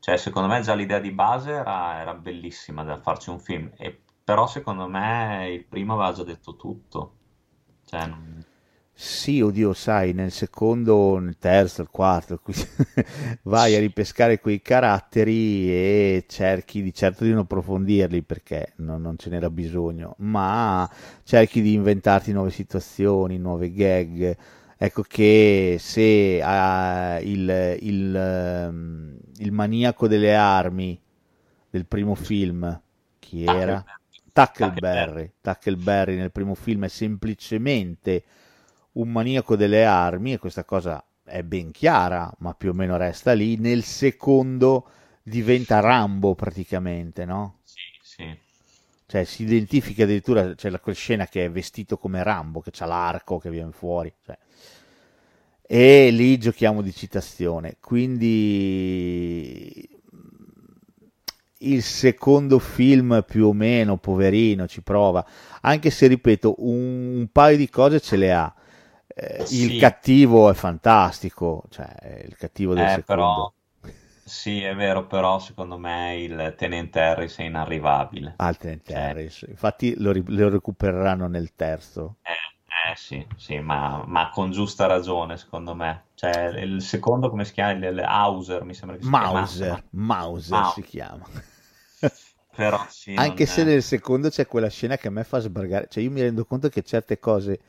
cioè 0.00 0.16
secondo 0.16 0.48
me 0.48 0.60
già 0.60 0.74
l'idea 0.74 0.98
di 1.00 1.10
base 1.12 1.50
era, 1.52 2.00
era 2.00 2.14
bellissima 2.14 2.82
da 2.84 3.00
farci 3.00 3.30
un 3.30 3.40
film, 3.40 3.70
e, 3.76 4.02
però 4.24 4.46
secondo 4.46 4.88
me 4.88 5.50
il 5.52 5.64
primo 5.66 5.94
aveva 5.94 6.12
già 6.12 6.24
detto 6.24 6.56
tutto, 6.56 7.18
cioè 7.84 8.06
non- 8.06 8.44
Sì, 8.96 9.40
oddio, 9.40 9.72
sai, 9.72 10.12
nel 10.12 10.30
secondo, 10.30 11.18
nel 11.18 11.36
terzo, 11.38 11.82
il 11.82 11.88
quarto, 11.90 12.40
vai 13.42 13.74
a 13.74 13.80
ripescare 13.80 14.38
quei 14.40 14.62
caratteri 14.62 15.68
e 15.68 16.24
cerchi 16.28 16.80
di 16.80 16.94
certo 16.94 17.24
di 17.24 17.30
non 17.30 17.40
approfondirli 17.40 18.22
perché 18.22 18.72
non, 18.76 19.02
non 19.02 19.18
ce 19.18 19.30
n'era 19.30 19.50
bisogno, 19.50 20.14
ma 20.18 20.88
cerchi 21.24 21.60
di 21.60 21.72
inventarti 21.72 22.32
nuove 22.32 22.50
situazioni, 22.50 23.36
nuove 23.38 23.72
gag. 23.72 24.36
Ecco 24.76 25.02
che 25.02 25.76
se 25.78 26.40
ah, 26.42 27.18
il, 27.20 27.78
il, 27.80 28.16
ehm, 28.16 29.18
il 29.38 29.52
maniaco 29.52 30.08
delle 30.08 30.34
armi 30.34 31.00
del 31.70 31.86
primo 31.86 32.14
film, 32.14 32.80
chi 33.18 33.44
era? 33.44 33.84
Tackleberry. 34.32 35.32
Tackleberry 35.40 36.16
nel 36.16 36.32
primo 36.32 36.54
film 36.54 36.84
è 36.84 36.88
semplicemente 36.88 38.24
un 38.92 39.10
maniaco 39.10 39.54
delle 39.56 39.84
armi 39.84 40.32
e 40.32 40.38
questa 40.38 40.64
cosa 40.64 41.04
è 41.22 41.42
ben 41.42 41.70
chiara, 41.70 42.32
ma 42.38 42.54
più 42.54 42.70
o 42.70 42.72
meno 42.74 42.96
resta 42.96 43.32
lì. 43.32 43.56
Nel 43.56 43.84
secondo 43.84 44.88
diventa 45.22 45.80
Rambo 45.80 46.34
praticamente, 46.34 47.24
no? 47.24 47.60
Sì, 47.62 47.80
sì. 48.02 48.38
Cioè 49.06 49.24
si 49.24 49.44
identifica 49.44 50.02
addirittura, 50.02 50.54
c'è 50.54 50.68
la 50.70 50.80
quella 50.80 50.98
scena 50.98 51.26
che 51.26 51.44
è 51.44 51.50
vestito 51.50 51.96
come 51.96 52.22
Rambo, 52.22 52.60
che 52.60 52.70
c'ha 52.72 52.86
l'arco 52.86 53.38
che 53.38 53.50
viene 53.50 53.72
fuori. 53.72 54.12
Cioè. 54.24 54.36
E 55.66 56.10
lì 56.10 56.38
giochiamo 56.38 56.82
di 56.82 56.92
citazione. 56.94 57.76
Quindi 57.80 59.88
il 61.58 61.82
secondo 61.82 62.58
film 62.58 63.24
più 63.26 63.46
o 63.48 63.52
meno, 63.52 63.96
poverino, 63.96 64.66
ci 64.66 64.82
prova. 64.82 65.24
Anche 65.62 65.90
se, 65.90 66.06
ripeto, 66.06 66.56
un, 66.58 67.16
un 67.18 67.28
paio 67.32 67.56
di 67.56 67.68
cose 67.70 68.00
ce 68.00 68.16
le 68.16 68.32
ha 68.32 68.54
eh, 69.06 69.44
Sì. 69.44 69.50
il 69.50 69.74
cattivo 69.74 70.50
è 70.50 70.54
fantastico, 70.54 71.64
cioè 71.70 72.24
il 72.26 72.36
cattivo 72.36 72.74
del 72.74 72.86
Eh, 72.86 72.88
secondo. 72.88 73.04
però, 73.04 73.54
sì, 74.22 74.62
è 74.62 74.74
vero, 74.74 75.06
però 75.06 75.38
secondo 75.38 75.78
me 75.78 76.16
il 76.20 76.54
Tenente 76.56 77.00
Harris 77.00 77.36
è 77.38 77.42
inarrivabile. 77.44 78.34
Altri 78.36 78.80
Cioè, 78.84 78.92
Harris. 78.92 79.44
Infatti 79.48 79.94
lo, 79.98 80.12
lo 80.26 80.48
recupereranno 80.48 81.26
nel 81.26 81.52
terzo. 81.56 82.18
eh, 82.24 82.53
eh, 82.90 82.96
sì, 82.96 83.26
sì, 83.36 83.58
ma, 83.60 84.04
ma 84.06 84.28
con 84.30 84.50
giusta 84.50 84.86
ragione, 84.86 85.36
secondo 85.36 85.74
me. 85.74 86.08
Cioè, 86.14 86.48
il 86.60 86.82
secondo, 86.82 87.30
come 87.30 87.44
si 87.44 87.52
chiama? 87.52 87.72
Il, 87.72 87.82
il 87.84 88.00
Hauser, 88.00 88.64
mi 88.64 88.74
sembra 88.74 88.96
che 88.96 89.02
si 89.02 89.12
Mauser. 89.12 89.84
Mauser 89.92 90.64
Mau- 90.64 90.72
si 90.72 90.82
chiama. 90.82 91.28
Però 92.54 92.86
sì, 92.88 93.14
Anche 93.14 93.46
se 93.46 93.62
è- 93.62 93.64
nel 93.64 93.82
secondo 93.82 94.28
c'è 94.28 94.46
quella 94.46 94.68
scena 94.68 94.96
che 94.96 95.08
a 95.08 95.10
me 95.10 95.24
fa 95.24 95.38
sbragare, 95.38 95.86
cioè 95.88 96.02
io 96.02 96.10
mi 96.10 96.20
rendo 96.20 96.44
conto 96.44 96.68
che 96.68 96.82
certe 96.82 97.18
cose 97.18 97.60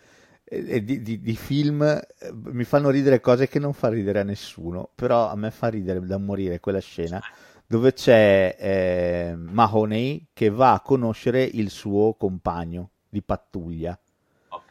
eh, 0.44 0.66
eh, 0.76 0.84
di, 0.84 1.02
di- 1.02 1.20
di 1.22 1.36
film 1.36 1.82
eh, 1.84 2.04
mi 2.34 2.64
fanno 2.64 2.90
ridere 2.90 3.20
cose 3.20 3.48
che 3.48 3.60
non 3.60 3.74
fa 3.74 3.90
ridere 3.90 4.20
a 4.22 4.24
nessuno, 4.24 4.90
però 4.96 5.30
a 5.30 5.36
me 5.36 5.52
fa 5.52 5.68
ridere 5.68 6.00
da 6.06 6.18
morire 6.18 6.60
quella 6.60 6.80
scena 6.80 7.24
dove 7.68 7.94
c'è 7.94 8.56
eh, 8.60 9.36
Mahoney 9.36 10.28
che 10.34 10.50
va 10.50 10.74
a 10.74 10.82
conoscere 10.82 11.44
il 11.44 11.70
suo 11.70 12.14
compagno 12.16 12.92
di 13.10 13.22
pattuglia 13.24 13.98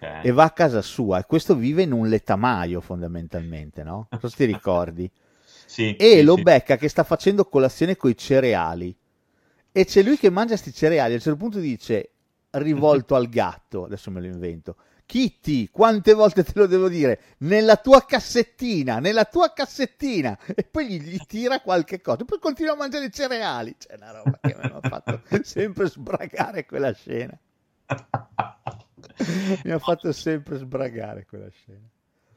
Ok. 0.04 0.26
e 0.26 0.30
va 0.32 0.44
a 0.44 0.50
casa 0.50 0.82
sua 0.82 1.20
e 1.20 1.24
questo 1.26 1.54
vive 1.54 1.82
in 1.82 1.92
un 1.92 2.08
letamaio 2.08 2.80
fondamentalmente, 2.80 3.82
no? 3.82 4.08
Non 4.10 4.20
so 4.20 4.28
se 4.28 4.36
ti 4.36 4.44
ricordi. 4.44 5.10
Sì, 5.66 5.96
E 5.96 6.22
sì, 6.22 6.22
lo 6.22 6.36
sì. 6.36 6.42
becca 6.42 6.76
che 6.76 6.88
sta 6.88 7.04
facendo 7.04 7.46
colazione 7.46 7.96
con 7.96 8.10
i 8.10 8.16
cereali. 8.16 8.94
E 9.72 9.84
c'è 9.84 10.02
lui 10.02 10.16
che 10.18 10.30
mangia 10.30 10.56
sti 10.56 10.72
cereali. 10.72 11.12
A 11.12 11.16
un 11.16 11.20
certo 11.22 11.38
punto 11.38 11.58
dice, 11.58 12.10
rivolto 12.52 13.14
al 13.14 13.28
gatto, 13.28 13.84
adesso 13.84 14.10
me 14.10 14.20
lo 14.20 14.26
invento, 14.26 14.76
Kitty, 15.06 15.68
quante 15.70 16.12
volte 16.14 16.44
te 16.44 16.52
lo 16.54 16.66
devo 16.66 16.88
dire? 16.88 17.20
Nella 17.38 17.76
tua 17.76 18.04
cassettina, 18.04 19.00
nella 19.00 19.24
tua 19.24 19.52
cassettina. 19.52 20.38
E 20.54 20.64
poi 20.64 20.88
gli, 20.88 21.00
gli 21.02 21.24
tira 21.26 21.60
qualche 21.60 22.00
cosa. 22.00 22.24
Poi 22.24 22.38
continua 22.38 22.72
a 22.72 22.76
mangiare 22.76 23.06
i 23.06 23.12
cereali. 23.12 23.76
C'è 23.76 23.94
una 23.96 24.12
roba 24.12 24.38
che 24.42 24.54
mi 24.56 24.70
ha 24.70 24.80
fatto 24.82 25.20
sempre 25.42 25.88
sbragare 25.88 26.64
quella 26.66 26.92
scena. 26.92 27.38
Mi 29.64 29.70
ha 29.70 29.78
fatto 29.78 30.12
sempre 30.12 30.56
sbragare 30.56 31.24
quella 31.24 31.48
scena. 31.50 31.88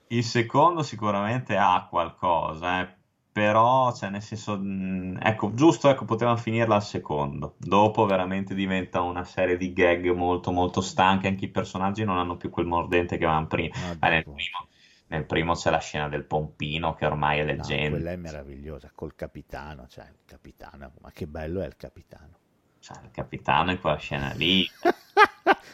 Il 0.09 0.23
secondo 0.23 0.83
sicuramente 0.83 1.57
ha 1.57 1.85
qualcosa, 1.89 2.81
eh, 2.81 2.95
però, 3.31 3.93
cioè, 3.93 4.09
nel 4.09 4.21
senso, 4.21 4.57
mh, 4.57 5.19
ecco, 5.21 5.53
giusto, 5.53 5.89
ecco, 5.89 6.05
potevano 6.05 6.37
finirla 6.37 6.75
al 6.75 6.83
secondo. 6.83 7.55
Dopo 7.57 8.05
veramente 8.05 8.55
diventa 8.55 9.01
una 9.01 9.23
serie 9.25 9.57
di 9.57 9.73
gag 9.73 10.09
molto, 10.11 10.51
molto 10.51 10.81
stanche, 10.81 11.27
anche 11.27 11.45
i 11.45 11.49
personaggi 11.49 12.03
non 12.05 12.17
hanno 12.17 12.37
più 12.37 12.49
quel 12.49 12.65
mordente 12.65 13.17
che 13.17 13.25
avevano 13.25 13.47
prima. 13.47 13.75
No, 13.75 13.95
Ma 13.99 14.09
nel 14.09 14.23
dopo- 14.23 14.35
primo, 14.37 14.67
nel 15.07 15.25
primo 15.25 15.53
c'è 15.53 15.69
la 15.71 15.79
scena 15.79 16.07
del 16.09 16.23
pompino 16.25 16.93
che 16.95 17.05
ormai 17.05 17.39
è 17.39 17.43
No, 17.43 17.53
leggenda. 17.53 17.89
quella 17.89 18.11
è 18.11 18.15
meravigliosa 18.15 18.91
col 18.93 19.13
capitano, 19.15 19.87
cioè 19.87 20.05
il 20.05 20.19
capitano, 20.25 20.93
ma 21.01 21.11
che 21.11 21.27
bello 21.27 21.61
è 21.61 21.65
il 21.65 21.75
capitano. 21.75 22.39
Cioè, 22.79 22.97
il 23.03 23.11
capitano 23.11 23.71
in 23.71 23.79
quella 23.81 23.97
scena 23.97 24.31
lì. 24.33 24.65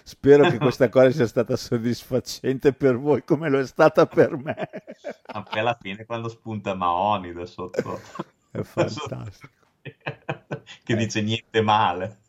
Spero 0.03 0.49
che 0.49 0.57
questa 0.59 0.89
cosa 0.89 1.11
sia 1.11 1.27
stata 1.27 1.55
soddisfacente 1.55 2.73
per 2.73 2.97
voi 2.97 3.23
come 3.23 3.49
lo 3.49 3.59
è 3.59 3.65
stata 3.65 4.05
per 4.05 4.35
me. 4.35 4.69
Ma 5.33 5.43
poi 5.43 5.59
alla 5.59 5.77
fine 5.79 6.05
quando 6.05 6.29
spunta 6.29 6.75
Mahoney 6.75 7.33
da 7.33 7.45
sotto. 7.45 7.99
È 8.51 8.61
fantastico. 8.63 9.61
che 10.83 10.95
dice 10.95 11.21
niente 11.21 11.61
male. 11.61 12.19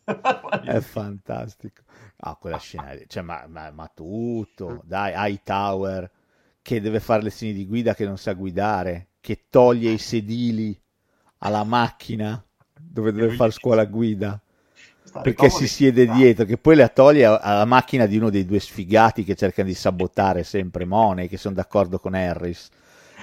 È 0.63 0.79
fantastico. 0.79 1.83
Ah, 2.17 2.35
quella 2.35 2.57
scena 2.57 2.93
lì, 2.93 3.05
cioè, 3.07 3.23
ma, 3.23 3.45
ma- 3.47 3.71
ma 3.71 3.91
tutto, 3.93 4.81
dai, 4.85 5.13
Hightower 5.15 6.09
che 6.61 6.81
deve 6.81 6.99
fare 6.99 7.21
lezioni 7.21 7.53
di 7.53 7.67
guida 7.67 7.93
che 7.93 8.05
non 8.05 8.17
sa 8.17 8.33
guidare, 8.33 9.09
che 9.19 9.45
toglie 9.49 9.91
i 9.91 9.97
sedili 9.99 10.75
alla 11.39 11.63
macchina 11.63 12.43
dove 12.73 13.11
deve 13.11 13.35
fare 13.35 13.51
scuola 13.51 13.85
guida. 13.85 14.41
Perché 15.21 15.49
si 15.49 15.67
siede 15.67 16.05
dietro, 16.07 16.45
che 16.45 16.57
poi 16.57 16.75
la 16.75 16.89
toglie 16.89 17.25
alla 17.25 17.65
macchina 17.65 18.05
di 18.05 18.17
uno 18.17 18.29
dei 18.29 18.45
due 18.45 18.59
sfigati 18.59 19.23
che 19.23 19.35
cercano 19.35 19.67
di 19.67 19.73
sabotare 19.73 20.43
sempre 20.43 20.85
Money, 20.85 21.27
che 21.27 21.37
sono 21.37 21.55
d'accordo 21.55 21.99
con 21.99 22.13
Harris. 22.13 22.69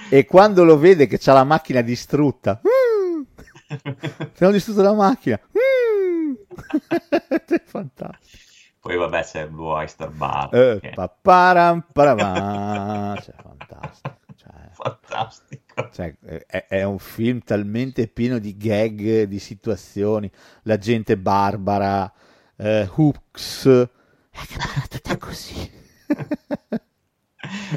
E 0.09 0.25
quando 0.25 0.63
lo 0.63 0.77
vede 0.77 1.07
che 1.07 1.17
c'ha 1.17 1.33
la 1.33 1.43
macchina 1.43 1.81
distrutta, 1.81 2.59
"Mm, 2.61 3.21
ti 4.35 4.43
hanno 4.43 4.51
distrutto 4.53 4.81
la 4.81 4.93
macchina, 4.93 5.39
Mm. 5.57 6.33
è 7.47 7.61
fantastico. 7.65 8.41
Poi 8.79 8.97
vabbè 8.97 9.23
c'è 9.23 9.43
il 9.43 9.49
Blue 9.49 9.71
Oyster 9.71 10.09
Bar. 10.09 10.53
Eh, 10.53 10.79
che 10.81 10.91
paparam, 10.93 11.85
paravam, 11.93 13.15
cioè, 13.21 13.33
fantastico. 13.41 14.15
Cioè, 14.43 14.69
fantastico. 14.73 15.89
cioè, 15.93 16.13
è, 16.45 16.65
è 16.67 16.83
un 16.83 16.99
film 16.99 17.39
talmente 17.39 18.07
pieno 18.07 18.39
di 18.39 18.57
gag, 18.57 19.23
di 19.23 19.39
situazioni, 19.39 20.29
la 20.63 20.77
gente 20.77 21.17
barbara, 21.17 22.11
eh, 22.57 22.89
Hooks, 22.93 23.65
eh, 23.65 23.89
che 25.01 25.17
così. 25.17 25.71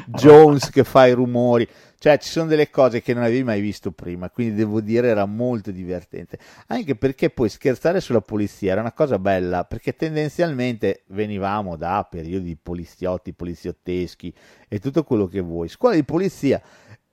Jones 0.07 0.69
che 0.69 0.83
fa 0.83 1.07
i 1.07 1.13
rumori, 1.13 1.67
cioè 2.07 2.17
ci 2.19 2.29
sono 2.29 2.47
delle 2.47 2.69
cose 2.69 3.01
che 3.01 3.13
non 3.13 3.23
avevi 3.23 3.43
mai 3.43 3.59
visto 3.59 3.91
prima, 3.91 4.29
quindi 4.29 4.55
devo 4.55 4.79
dire 4.79 5.09
era 5.09 5.25
molto 5.25 5.71
divertente, 5.71 6.39
anche 6.67 6.95
perché 6.95 7.29
poi 7.29 7.49
scherzare 7.49 7.99
sulla 7.99 8.21
polizia 8.21 8.71
era 8.71 8.79
una 8.79 8.93
cosa 8.93 9.19
bella, 9.19 9.65
perché 9.65 9.93
tendenzialmente 9.93 11.03
venivamo 11.07 11.75
da 11.75 12.07
periodi 12.09 12.55
poliziotti, 12.55 13.33
poliziotteschi 13.33 14.33
e 14.69 14.79
tutto 14.79 15.03
quello 15.03 15.27
che 15.27 15.41
vuoi, 15.41 15.67
scuola 15.67 15.95
di 15.95 16.05
polizia 16.05 16.61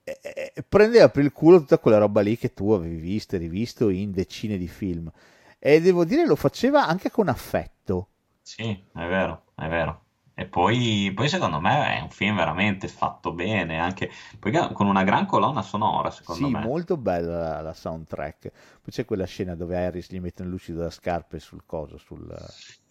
eh, 0.05 0.19
eh, 0.23 0.65
prendeva 0.69 1.09
per 1.09 1.25
il 1.25 1.33
culo 1.33 1.59
tutta 1.59 1.79
quella 1.81 1.99
roba 1.99 2.21
lì 2.21 2.39
che 2.39 2.55
tu 2.55 2.71
avevi 2.71 2.97
visto 2.97 3.35
e 3.35 3.39
rivisto 3.39 3.89
in 3.89 4.13
decine 4.13 4.57
di 4.57 4.69
film, 4.69 5.11
e 5.59 5.81
devo 5.81 6.05
dire 6.05 6.25
lo 6.25 6.37
faceva 6.37 6.87
anche 6.87 7.11
con 7.11 7.27
affetto. 7.27 8.11
Sì, 8.43 8.71
è 8.71 9.09
vero, 9.09 9.47
è 9.57 9.67
vero. 9.67 10.04
E 10.37 10.47
poi, 10.47 11.13
poi 11.15 11.29
secondo 11.29 11.61
me 11.61 11.97
è 11.99 12.01
un 12.01 12.11
film 12.11 12.35
veramente 12.37 12.89
fatto 12.89 13.33
bene, 13.33 13.79
anche 13.79 14.11
poi 14.39 14.53
con 14.73 14.87
una 14.89 15.05
gran 15.05 15.27
colonna 15.27 15.63
sonora, 15.63 16.11
secondo 16.11 16.49
Sì, 16.49 16.51
me. 16.51 16.61
molto 16.61 16.97
bella 16.97 17.61
la, 17.61 17.73
soundtrack. 17.73 18.51
Poi 18.83 18.93
c'è 18.93 19.05
quella 19.05 19.27
scena 19.27 19.55
dove 19.55 19.77
Harris 19.77 20.11
gli 20.11 20.19
mette 20.21 20.43
un 20.43 20.49
lucido 20.51 20.81
da 20.81 20.91
scarpe 20.91 21.39
sul 21.39 21.63
coso, 21.65 21.99
sul, 21.99 22.35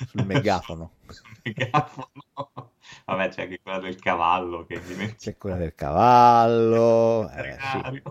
sul 0.06 0.22
megafono. 0.26 0.92
Megafono. 1.44 2.12
Vabbè, 3.06 3.30
c'è 3.30 3.42
anche 3.44 3.60
quella 3.62 3.80
del 3.80 4.00
cavallo 4.00 4.66
che 4.66 4.82
diventa 4.82 5.16
C'è 5.18 5.38
quella 5.38 5.58
del 5.58 5.76
cavallo. 5.76 7.30
Eh, 7.36 7.58
sì. 7.60 8.04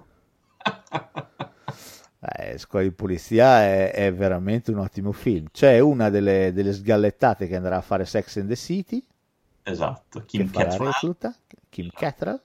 Eh, 2.25 2.57
Scuola 2.59 2.85
di 2.85 2.93
polizia 2.93 3.63
è, 3.63 3.91
è 3.93 4.13
veramente 4.15 4.71
un 4.71 4.79
ottimo 4.79 5.13
film. 5.13 5.47
C'è 5.51 5.79
una 5.81 6.09
delle, 6.09 6.53
delle 6.53 6.73
sgallettate 6.73 7.49
che 7.49 7.57
andrà 7.57 7.77
a 7.77 7.81
fare 7.81 8.05
Sex 8.05 8.37
and 8.39 8.49
the 8.49 8.57
City, 8.57 9.05
Esatto, 9.65 10.25
che 10.31 10.39
Kim 10.39 10.49
fa 10.49 10.63
la 10.65 10.79
Cattrall. 10.79 10.87
recluta, 10.87 11.35
Kim 11.69 11.91
Cattrall, 11.93 12.41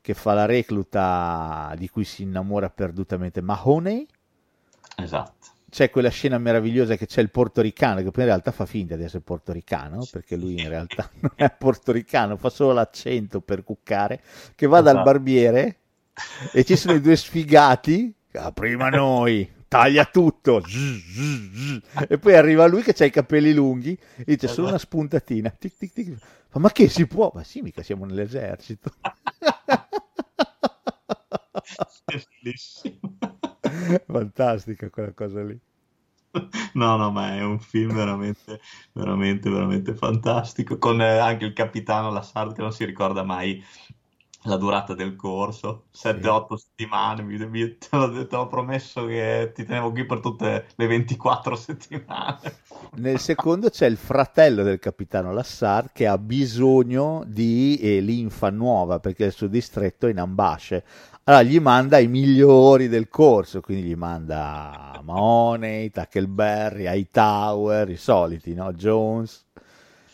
che 0.00 0.14
fa 0.14 0.34
la 0.34 0.46
recluta 0.46 1.74
di 1.76 1.88
cui 1.88 2.04
si 2.04 2.22
innamora 2.22 2.70
perdutamente 2.70 3.40
Mahoney. 3.40 4.06
Esatto. 4.96 5.46
c'è 5.68 5.90
quella 5.90 6.08
scena 6.08 6.38
meravigliosa 6.38 6.96
che 6.96 7.06
c'è 7.06 7.20
il 7.20 7.30
portoricano, 7.30 7.96
che 8.02 8.10
poi 8.10 8.22
in 8.22 8.28
realtà 8.30 8.50
fa 8.52 8.64
finta 8.66 8.96
di 8.96 9.02
essere 9.04 9.22
portoricano, 9.22 10.06
perché 10.10 10.36
lui 10.36 10.60
in 10.60 10.68
realtà 10.68 11.10
non 11.20 11.32
è 11.34 11.50
portoricano, 11.50 12.36
fa 12.36 12.48
solo 12.50 12.72
l'accento 12.72 13.40
per 13.40 13.62
cuccare, 13.64 14.22
che 14.54 14.66
va 14.66 14.80
dal 14.80 14.94
Esatto. 14.94 15.02
barbiere 15.02 15.76
e 16.52 16.64
ci 16.64 16.76
sono 16.76 16.94
i 16.94 17.00
due 17.00 17.16
sfigati, 17.16 18.14
ah, 18.34 18.52
prima 18.52 18.88
noi, 18.88 19.50
taglia 19.68 20.06
tutto, 20.06 20.62
zzz, 20.64 20.70
zzz, 21.12 21.50
zzz. 21.52 22.06
e 22.08 22.18
poi 22.18 22.34
arriva 22.36 22.66
lui 22.66 22.82
che 22.82 22.94
ha 22.98 23.04
i 23.04 23.10
capelli 23.10 23.52
lunghi 23.52 23.98
e 24.16 24.24
dice 24.24 24.48
solo 24.48 24.68
una 24.68 24.78
spuntatina, 24.78 25.50
tic, 25.50 25.76
tic, 25.76 25.92
tic. 25.92 26.16
Ma 26.58 26.70
che 26.70 26.88
si 26.88 27.06
può? 27.06 27.30
Ma 27.34 27.44
sì, 27.44 27.60
mica 27.60 27.82
siamo 27.82 28.04
nell'esercito. 28.04 28.90
Fantastica 34.06 34.90
quella 34.90 35.12
cosa 35.12 35.42
lì. 35.42 35.58
No, 36.74 36.96
no, 36.96 37.10
ma 37.10 37.34
è 37.34 37.42
un 37.42 37.58
film 37.58 37.94
veramente, 37.94 38.60
veramente, 38.92 39.48
veramente 39.48 39.94
fantastico. 39.94 40.78
Con 40.78 41.00
eh, 41.00 41.18
anche 41.18 41.46
il 41.46 41.52
capitano 41.54 42.10
Lassard 42.10 42.54
che 42.54 42.60
non 42.60 42.72
si 42.72 42.84
ricorda 42.84 43.22
mai 43.22 43.62
la 44.46 44.56
durata 44.56 44.94
del 44.94 45.16
corso, 45.16 45.86
7-8 45.92 46.56
settimane. 46.56 47.22
Mi, 47.22 47.36
mi- 47.46 47.78
te 47.78 47.88
l'ho, 47.96 48.26
te 48.26 48.36
l'ho 48.36 48.46
promesso 48.48 49.06
che 49.06 49.52
ti 49.54 49.64
tenevo 49.64 49.90
qui 49.92 50.06
per 50.06 50.20
tutte 50.20 50.68
le 50.76 50.86
24 50.86 51.54
settimane. 51.56 52.60
Nel 52.98 53.18
secondo 53.20 53.68
c'è 53.68 53.86
il 53.86 53.96
fratello 53.98 54.62
del 54.62 54.78
capitano 54.78 55.32
Lassard 55.32 55.90
che 55.92 56.06
ha 56.06 56.16
bisogno 56.18 57.22
di 57.26 57.76
eh, 57.80 58.00
linfa 58.00 58.50
nuova 58.50 58.98
perché 59.00 59.24
il 59.26 59.32
suo 59.32 59.46
distretto 59.48 60.06
è 60.06 60.10
in 60.10 60.18
ambasce. 60.18 60.82
Allora 61.24 61.42
gli 61.42 61.60
manda 61.60 61.98
i 61.98 62.06
migliori 62.08 62.88
del 62.88 63.08
corso, 63.08 63.60
quindi 63.60 63.84
gli 63.88 63.94
manda 63.96 64.98
Mahoney, 65.04 65.90
Tackleberry, 65.90 66.86
Hightower, 66.88 67.88
i 67.90 67.96
soliti, 67.96 68.54
no? 68.54 68.72
Jones. 68.72 69.44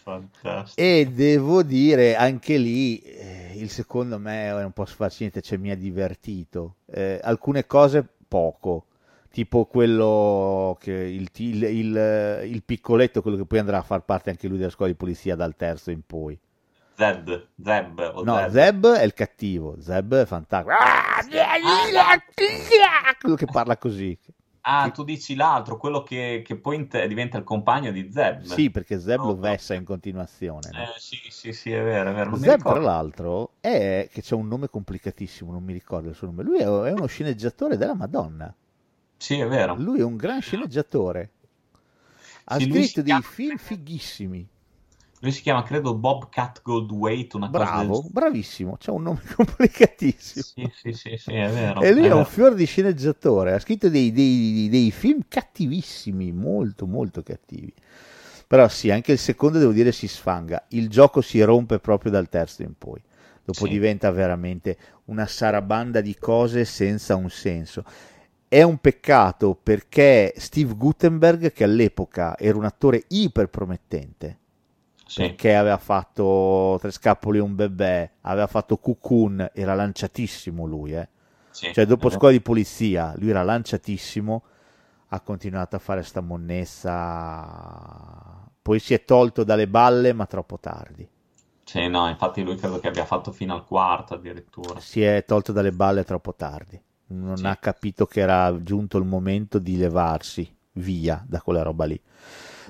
Fantastico. 0.03 0.81
E 0.81 1.07
devo 1.13 1.63
dire, 1.63 2.17
anche 2.17 2.57
lì, 2.57 2.99
eh, 2.99 3.53
il 3.55 3.71
secondo 3.71 4.19
me 4.19 4.47
è 4.47 4.65
un 4.65 4.73
po' 4.73 4.85
sfarcente, 4.85 5.41
cioè 5.41 5.59
mi 5.59 5.71
ha 5.71 5.77
divertito. 5.77 6.77
Eh, 6.87 7.21
alcune 7.23 7.67
cose 7.67 8.05
poco, 8.27 8.87
tipo 9.31 9.65
quello 9.67 10.77
che 10.81 10.93
il, 10.93 11.29
il- 11.37 11.63
il- 11.63 12.41
il 12.45 12.63
piccoletto, 12.65 13.23
quello 13.23 13.37
che 13.37 13.45
poi 13.47 13.59
andrà 13.61 13.79
a 13.79 13.83
far 13.83 14.03
parte 14.05 14.31
anche 14.31 14.49
lui 14.49 14.59
della 14.59 14.71
scuola 14.71 14.91
di 14.91 14.97
polizia 14.97 15.37
dal 15.37 15.55
terzo 15.57 15.91
in 15.91 16.03
poi. 16.05 16.39
Zeb 17.63 17.99
o 18.15 18.23
No, 18.25 18.37
Zeb. 18.37 18.51
Zeb 18.51 18.87
è 18.95 19.03
il 19.03 19.15
cattivo, 19.15 19.77
Zeb 19.81 20.15
è 20.15 20.27
fantastico. 20.27 20.75
Ah, 20.79 21.23
quello 23.21 23.37
che 23.37 23.47
parla 23.47 23.77
così. 23.77 24.17
Ah, 24.65 24.91
tu 24.91 25.03
dici 25.05 25.35
l'altro, 25.35 25.77
quello 25.77 26.03
che, 26.03 26.43
che 26.45 26.57
poi 26.57 26.77
int- 26.77 27.05
diventa 27.07 27.37
il 27.39 27.45
compagno 27.45 27.91
di 27.91 28.11
Zeb. 28.13 28.45
Sì, 28.45 28.71
perché 28.71 28.99
Zeb 29.01 29.19
lo 29.25 29.35
No, 29.35 29.35
no. 29.35 29.41
vessa 29.41 29.75
in 29.75 29.85
continuazione. 29.85 30.71
no? 30.73 30.83
Eh, 30.83 30.99
sì, 30.99 31.19
sì, 31.31 31.53
sì, 31.53 31.73
è 31.73 31.83
vero, 31.83 32.11
è 32.11 32.15
vero. 32.15 32.37
Zeb, 32.37 32.63
tra 32.63 32.79
l'altro, 32.81 33.53
è 33.61 34.09
che 34.11 34.23
c'è 34.23 34.35
un 34.35 34.49
nome 34.49 34.69
complicatissimo, 34.69 35.53
non 35.53 35.63
mi 35.65 35.73
ricordo 35.73 36.09
il 36.09 36.15
suo 36.15 36.27
nome. 36.29 36.43
Lui 36.43 36.59
è, 36.59 36.65
è 36.65 36.93
uno 36.93 37.07
sceneggiatore 37.07 37.77
della 37.77 37.95
Madonna. 37.95 38.55
Sì, 39.17 39.39
è 39.39 39.47
vero. 39.47 39.75
Lui 39.77 39.99
è 40.01 40.05
un 40.05 40.17
gran 40.17 40.41
sceneggiatore. 40.41 41.31
Ha 42.45 42.59
Sì, 42.59 42.65
scritto 42.71 43.03
dei 43.03 43.05
chiama- 43.05 43.23
film 43.23 43.57
fighissimi. 43.57 44.49
Lui 45.23 45.33
si 45.33 45.41
chiama, 45.41 45.63
credo, 45.63 45.97
Bobcat 45.97 46.61
Goldthwait, 46.63 47.33
una 47.33 47.51
cosa 47.51 47.75
del 47.77 47.91
Bravo, 47.91 48.03
bravissimo. 48.03 48.77
C'ha 48.81 48.91
un 48.93 49.03
nome 49.03 49.21
complicatissimo. 49.37 50.47
Sì, 50.55 50.69
sì, 50.75 50.93
sì, 50.93 51.17
sì, 51.17 51.33
è 51.35 51.51
vero. 51.53 51.85
E 51.85 51.93
lui 51.93 52.07
è 52.07 52.11
è 52.11 52.13
un 52.13 52.25
fior 52.25 52.55
di 52.55 52.65
sceneggiatore. 52.65 53.53
Ha 53.53 53.59
scritto 53.59 53.89
dei, 53.89 54.13
dei- 54.13 54.69
dei 54.69 54.91
film 54.91 55.23
cattivissimi, 55.29 56.33
molto, 56.33 56.87
molto 56.87 57.23
cattivi. 57.23 57.73
Però 58.47 58.69
sì, 58.69 58.91
anche 58.91 59.13
il 59.13 59.19
secondo, 59.19 59.59
devo 59.59 59.73
dire, 59.73 59.93
si 59.93 60.07
sfanga. 60.09 60.65
Il 60.69 60.89
gioco 60.89 61.21
si 61.21 61.41
rompe 61.43 61.79
proprio 61.81 62.11
dal 62.13 62.29
terzo 62.29 62.63
in 62.63 62.75
poi. 62.77 63.03
Dopo 63.45 63.67
Sì. 63.67 63.69
diventa 63.69 64.11
veramente 64.11 64.77
una 65.07 65.27
sarabanda 65.27 66.01
di 66.01 66.17
cose 66.19 66.65
senza 66.65 67.17
un 67.17 67.31
senso. 67.31 67.85
È 68.49 68.63
un 68.63 68.79
peccato 68.79 69.59
perché 69.61 70.35
Steve 70.37 70.75
Gutenberg, 70.75 71.53
che 71.53 71.65
all'epoca 71.65 72.37
era 72.39 72.59
un 72.59 72.65
attore 72.65 73.05
iper 73.09 73.49
promettente, 73.49 74.39
Sì, 75.13 75.23
perché 75.29 75.55
aveva 75.55 75.79
fatto 75.79 76.79
Tre 76.81 76.91
Scappoli 76.91 77.39
e 77.39 77.41
un 77.41 77.55
bebè, 77.55 78.11
aveva 78.23 78.47
fatto 78.47 78.79
Cocoon, 78.79 79.51
era 79.53 79.75
lanciatissimo 79.75 80.65
lui, 80.67 80.95
eh. 80.95 81.09
sì, 81.51 81.73
Cioè, 81.73 81.87
dopo 81.87 82.11
scuola 82.11 82.33
di 82.33 82.41
polizia, 82.41 83.15
lui 83.17 83.31
era 83.31 83.43
lanciatissimo, 83.43 84.43
ha 85.09 85.21
continuato 85.21 85.77
a 85.77 85.79
fare 85.79 86.03
sta 86.03 86.21
monnezza, 86.21 86.91
poi 88.63 88.79
si 88.79 88.95
è 88.95 89.05
tolto 89.05 89.45
dalle 89.45 89.69
balle, 89.69 90.13
ma 90.13 90.27
troppo 90.27 90.59
tardi. 90.59 91.09
Sì, 91.65 91.89
no, 91.89 92.09
infatti 92.09 92.43
lui 92.45 92.55
credo 92.57 92.79
che 92.79 92.87
abbia 92.87 93.05
fatto 93.05 93.33
fino 93.33 93.53
al 93.55 93.65
quarto 93.65 94.15
addirittura. 94.15 94.79
Si 94.81 95.03
è 95.03 95.25
tolto 95.25 95.53
dalle 95.53 95.73
balle 95.73 96.05
troppo 96.05 96.35
tardi. 96.35 96.81
Non 97.09 97.39
Sì. 97.39 97.47
ha 97.47 97.57
capito 97.57 98.07
che 98.07 98.21
era 98.21 98.63
giunto 98.63 98.99
il 98.99 99.05
momento 99.05 99.59
di 99.59 99.77
levarsi 99.77 100.51
via 100.73 101.23
da 101.27 101.41
quella 101.43 101.63
roba 101.63 101.85
lì. 101.85 102.01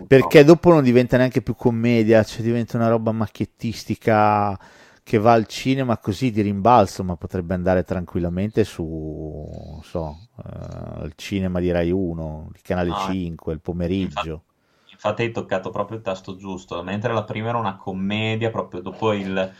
Perché 0.07 0.45
dopo 0.45 0.71
non 0.71 0.83
diventa 0.83 1.17
neanche 1.17 1.43
più 1.43 1.55
commedia, 1.55 2.23
cioè 2.23 2.43
diventa 2.43 2.77
una 2.77 2.89
roba 2.89 3.13
macchiettistica 3.13 4.59
che 5.05 5.19
va 5.19 5.33
al 5.33 5.47
cinema 5.47 5.99
così 5.99 6.31
di 6.31 6.43
rimbalzo, 6.43 7.03
ma 7.03 7.17
potrebbe 7.17 7.55
andare 7.55 7.83
tranquillamente 7.83 8.65
su, 8.65 8.85
non 8.85 9.83
so, 9.83 10.29
eh, 10.45 11.05
il 11.05 11.13
cinema 11.17 11.59
di 11.61 11.71
Rai 11.73 11.91
1, 11.91 12.51
il 12.55 12.63
canale 12.63 12.89
No, 12.89 13.09
eh. 13.09 13.13
5, 13.13 13.53
il 13.53 13.61
pomeriggio. 13.61 14.45
Infatti 14.91 15.23
hai 15.23 15.33
toccato 15.33 15.71
proprio 15.71 15.97
il 15.97 16.05
tasto 16.05 16.37
giusto, 16.37 16.81
mentre 16.83 17.13
la 17.13 17.25
prima 17.25 17.49
era 17.49 17.59
una 17.59 17.77
commedia, 17.77 18.51
proprio 18.51 18.81
dopo 18.81 19.13
il... 19.13 19.53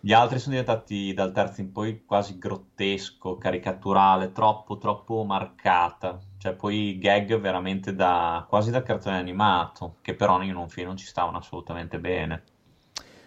Gli 0.00 0.12
altri 0.12 0.38
sono 0.38 0.56
diventati 0.56 1.12
dal 1.12 1.32
terzo 1.32 1.60
in 1.60 1.72
poi 1.72 2.04
quasi 2.04 2.38
grottesco, 2.38 3.36
caricaturale, 3.36 4.30
troppo, 4.32 4.78
troppo 4.78 5.24
marcata. 5.24 6.18
Cioè 6.46 6.54
poi 6.54 6.96
gag 7.00 7.40
veramente 7.40 7.92
da... 7.92 8.46
quasi 8.48 8.70
da 8.70 8.80
cartone 8.80 9.18
animato, 9.18 9.96
che 10.00 10.14
però 10.14 10.40
in 10.42 10.54
un 10.54 10.68
film 10.68 10.86
non 10.86 10.96
ci 10.96 11.04
stavano 11.04 11.38
assolutamente 11.38 11.98
bene. 11.98 12.42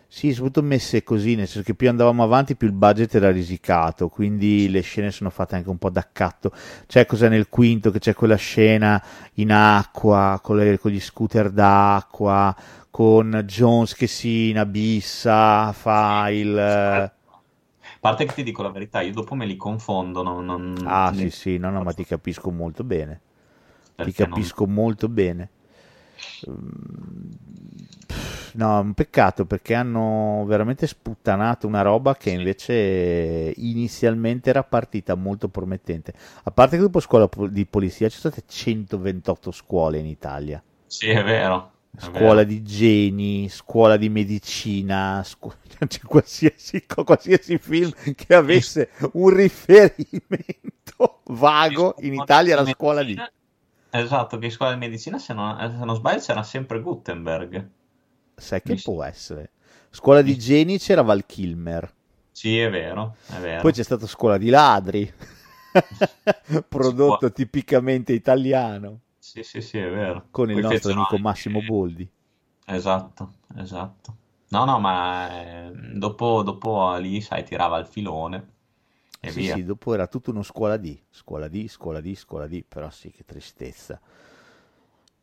Sì, 0.07 0.31
soprattutto 0.31 0.65
messe 0.65 1.03
così, 1.03 1.35
nel 1.35 1.45
senso 1.45 1.63
che 1.63 1.75
più 1.75 1.89
andavamo 1.89 2.23
avanti 2.23 2.55
più 2.55 2.65
il 2.67 2.73
budget 2.73 3.13
era 3.15 3.29
risicato, 3.29 4.07
quindi 4.07 4.69
le 4.69 4.79
scene 4.79 5.11
sono 5.11 5.29
fatte 5.29 5.55
anche 5.55 5.69
un 5.69 5.77
po' 5.77 5.89
d'accatto. 5.89 6.53
C'è 6.87 7.05
cosa 7.05 7.27
nel 7.27 7.49
quinto, 7.49 7.91
che 7.91 7.99
c'è 7.99 8.13
quella 8.13 8.37
scena 8.37 9.03
in 9.33 9.51
acqua, 9.51 10.39
con, 10.41 10.55
le- 10.55 10.79
con 10.79 10.91
gli 10.91 10.99
scooter 11.01 11.49
d'acqua, 11.51 12.55
con 12.89 13.43
Jones 13.45 13.95
che 13.95 14.07
si 14.07 14.49
inabissa, 14.51 15.73
fa 15.73 16.29
il... 16.29 17.11
A 18.01 18.07
parte 18.07 18.25
che 18.25 18.33
ti 18.33 18.43
dico 18.43 18.61
la 18.63 18.71
verità, 18.71 19.01
io 19.01 19.13
dopo 19.13 19.35
me 19.35 19.45
li 19.45 19.57
confondo, 19.57 20.23
non... 20.23 20.45
non- 20.45 20.75
Ah 20.85 21.11
sì 21.13 21.29
sì, 21.29 21.57
no 21.57 21.69
no, 21.69 21.81
ma 21.81 21.93
ti 21.93 22.05
capisco 22.05 22.49
molto 22.51 22.83
bene, 22.83 23.19
ti 23.95 23.95
perché 23.95 24.25
non- 24.25 24.39
capisco 24.39 24.65
molto 24.67 25.09
bene. 25.09 25.49
Pff, 28.07 28.53
No, 28.55 28.77
è 28.79 28.81
un 28.81 28.93
peccato 28.93 29.45
perché 29.45 29.75
hanno 29.75 30.43
veramente 30.47 30.87
sputtanato 30.87 31.67
una 31.67 31.81
roba 31.81 32.15
che 32.15 32.31
invece 32.31 33.53
inizialmente 33.57 34.49
era 34.49 34.63
partita 34.63 35.13
molto 35.15 35.49
promettente. 35.49 36.13
A 36.43 36.51
parte 36.51 36.75
che 36.77 36.81
dopo 36.81 36.99
scuola 36.99 37.29
di 37.49 37.65
polizia 37.65 38.09
ci 38.09 38.17
sono 38.17 38.33
state 38.33 38.47
128 38.51 39.51
scuole 39.51 39.99
in 39.99 40.05
Italia. 40.07 40.61
Sì, 40.85 41.07
è 41.09 41.23
vero. 41.23 41.71
Scuola 41.97 42.43
di 42.43 42.63
geni, 42.63 43.49
scuola 43.49 43.97
di 43.97 44.09
medicina, 44.09 45.21
scu- 45.23 45.55
c'è 45.87 45.99
qualsiasi, 46.01 46.85
qualsiasi 46.85 47.57
film 47.57 47.91
che 48.15 48.33
avesse 48.33 48.91
un 49.13 49.29
riferimento 49.29 51.21
vago 51.25 51.95
in 51.99 52.13
Italia 52.13 52.57
alla 52.57 52.69
scuola 52.69 53.03
di... 53.03 53.17
Esatto, 53.91 54.37
che 54.37 54.49
scuola 54.49 54.73
di 54.73 54.79
medicina, 54.79 55.17
se 55.17 55.33
non, 55.33 55.57
se 55.59 55.83
non 55.83 55.95
sbaglio, 55.95 56.19
c'era 56.19 56.43
sempre 56.43 56.79
Gutenberg. 56.79 57.69
Sai 58.35 58.61
che 58.61 58.73
Mi- 58.73 58.81
può 58.81 59.03
essere? 59.03 59.51
Scuola 59.89 60.21
di 60.21 60.37
geni 60.37 60.77
c'era 60.77 61.01
Val 61.01 61.25
Kilmer. 61.25 61.91
Sì, 62.31 62.57
è 62.59 62.69
vero, 62.69 63.15
è 63.27 63.39
vero. 63.39 63.61
Poi 63.61 63.73
c'è 63.73 63.83
stata 63.83 64.05
Scuola 64.07 64.37
di 64.37 64.49
ladri, 64.49 65.11
prodotto 66.67 67.31
tipicamente 67.31 68.13
italiano, 68.13 68.99
Sì, 69.19 69.43
sì, 69.43 69.61
sì, 69.61 69.77
è 69.77 69.89
vero. 69.89 70.29
con 70.31 70.49
il 70.49 70.57
Poi 70.57 70.61
nostro 70.61 70.91
amico 70.91 71.19
anche- 71.19 71.19
Massimo 71.19 71.61
Boldi. 71.61 72.09
Esatto, 72.65 73.33
esatto. 73.57 74.15
No, 74.51 74.63
no, 74.65 74.79
ma 74.79 75.29
eh, 75.67 75.71
dopo, 75.97 76.41
dopo 76.43 76.95
lì, 76.95 77.19
sai, 77.21 77.43
tirava 77.43 77.77
il 77.79 77.85
filone 77.87 78.53
e 79.19 79.31
Sì, 79.31 79.43
via. 79.43 79.61
sì, 79.61 79.63
dopo 79.63 79.93
era 79.93 80.07
tutto 80.07 80.31
uno 80.31 80.43
scuola 80.43 80.75
di, 80.75 81.01
scuola 81.09 81.47
di, 81.47 81.67
scuola 81.69 82.01
di, 82.01 82.15
scuola 82.15 82.47
di, 82.47 82.63
però 82.67 82.89
sì, 82.89 83.11
che 83.11 83.23
tristezza. 83.25 84.01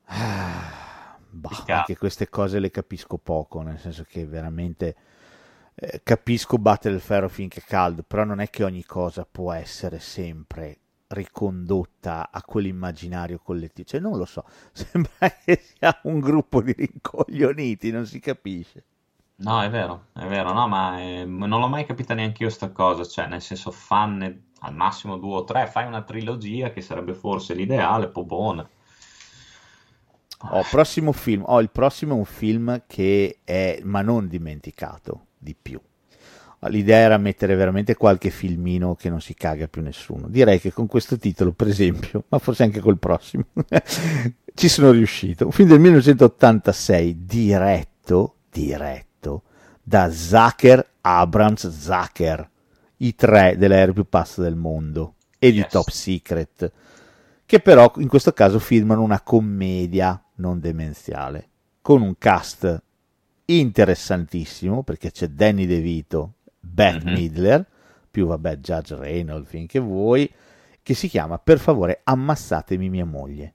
Ah, 0.08 1.18
bah, 1.30 1.66
anche 1.68 1.96
queste 1.96 2.28
cose 2.28 2.58
le 2.60 2.70
capisco 2.70 3.18
poco, 3.18 3.60
nel 3.62 3.78
senso 3.78 4.04
che 4.04 4.24
veramente 4.26 4.94
eh, 5.74 6.00
capisco 6.02 6.58
battere 6.58 6.94
il 6.94 7.00
ferro 7.00 7.28
finché 7.28 7.60
è 7.60 7.64
caldo, 7.64 8.02
però 8.02 8.24
non 8.24 8.40
è 8.40 8.48
che 8.48 8.64
ogni 8.64 8.84
cosa 8.84 9.26
può 9.30 9.52
essere 9.52 9.98
sempre 9.98 10.78
ricondotta 11.08 12.30
a 12.30 12.42
quell'immaginario 12.42 13.38
collettivo. 13.38 13.88
Cioè, 13.88 14.00
non 14.00 14.16
lo 14.16 14.24
so, 14.24 14.44
sembra 14.72 15.30
che 15.44 15.62
sia 15.62 15.98
un 16.04 16.20
gruppo 16.20 16.62
di 16.62 16.72
rincoglioniti, 16.72 17.90
non 17.90 18.06
si 18.06 18.20
capisce. 18.20 18.84
No, 19.38 19.62
è 19.62 19.68
vero, 19.68 20.06
è 20.14 20.24
vero, 20.26 20.52
no, 20.52 20.66
ma 20.66 20.98
eh, 20.98 21.24
non 21.26 21.60
l'ho 21.60 21.68
mai 21.68 21.84
capita 21.84 22.14
neanche 22.14 22.42
io 22.42 22.48
sta 22.48 22.70
cosa, 22.70 23.04
cioè 23.04 23.26
nel 23.26 23.42
senso 23.42 23.70
fanne 23.70 24.44
al 24.60 24.74
massimo 24.74 25.18
due 25.18 25.36
o 25.36 25.44
tre, 25.44 25.66
fai 25.66 25.86
una 25.86 26.02
trilogia 26.02 26.70
che 26.70 26.80
sarebbe 26.80 27.12
forse 27.12 27.52
l'ideale, 27.52 28.08
poi 28.08 28.24
buona. 28.24 28.68
Oh, 30.50 30.62
prossimo 30.70 31.12
film, 31.12 31.42
oh, 31.46 31.60
il 31.60 31.70
prossimo 31.70 32.14
è 32.14 32.18
un 32.18 32.24
film 32.24 32.84
che 32.86 33.40
è, 33.44 33.80
ma 33.82 34.00
non 34.00 34.26
dimenticato, 34.26 35.26
di 35.36 35.54
più. 35.54 35.80
L'idea 36.68 36.98
era 36.98 37.18
mettere 37.18 37.54
veramente 37.54 37.94
qualche 37.94 38.30
filmino 38.30 38.94
che 38.94 39.08
non 39.08 39.20
si 39.20 39.34
caga 39.34 39.68
più 39.68 39.82
nessuno. 39.82 40.28
Direi 40.28 40.60
che 40.60 40.72
con 40.72 40.86
questo 40.86 41.16
titolo, 41.16 41.52
per 41.52 41.68
esempio, 41.68 42.24
ma 42.28 42.38
forse 42.38 42.62
anche 42.62 42.80
col 42.80 42.98
prossimo, 42.98 43.44
ci 44.54 44.68
sono 44.68 44.90
riuscito. 44.90 45.46
Un 45.46 45.52
film 45.52 45.68
del 45.68 45.80
1986 45.80 47.24
diretto, 47.24 48.36
diretto 48.50 49.42
da 49.82 50.10
Zucker 50.10 50.94
Abrams 51.08 51.68
Zucker, 51.68 52.50
i 52.98 53.14
tre 53.14 53.56
dell'aereo 53.56 53.94
più 53.94 54.08
pazzo 54.08 54.42
del 54.42 54.56
mondo 54.56 55.14
e 55.38 55.52
di 55.52 55.58
yes. 55.58 55.70
Top 55.70 55.88
Secret, 55.88 56.72
che 57.46 57.60
però 57.60 57.92
in 57.98 58.08
questo 58.08 58.32
caso 58.32 58.58
filmano 58.58 59.02
una 59.02 59.20
commedia 59.20 60.20
non 60.36 60.58
demenziale, 60.58 61.48
con 61.80 62.02
un 62.02 62.18
cast 62.18 62.82
interessantissimo 63.44 64.82
perché 64.82 65.12
c'è 65.12 65.28
Danny 65.28 65.66
DeVito, 65.66 66.32
Beth 66.66 67.04
mm-hmm. 67.04 67.14
Midler, 67.14 67.66
più 68.10 68.26
vabbè 68.26 68.56
Judge 68.56 68.96
Reynolds 68.96 69.48
finché 69.48 69.78
vuoi, 69.78 70.32
che 70.82 70.94
si 70.94 71.08
chiama 71.08 71.38
Per 71.38 71.58
favore 71.58 72.00
ammassatemi 72.04 72.88
mia 72.88 73.04
moglie. 73.04 73.54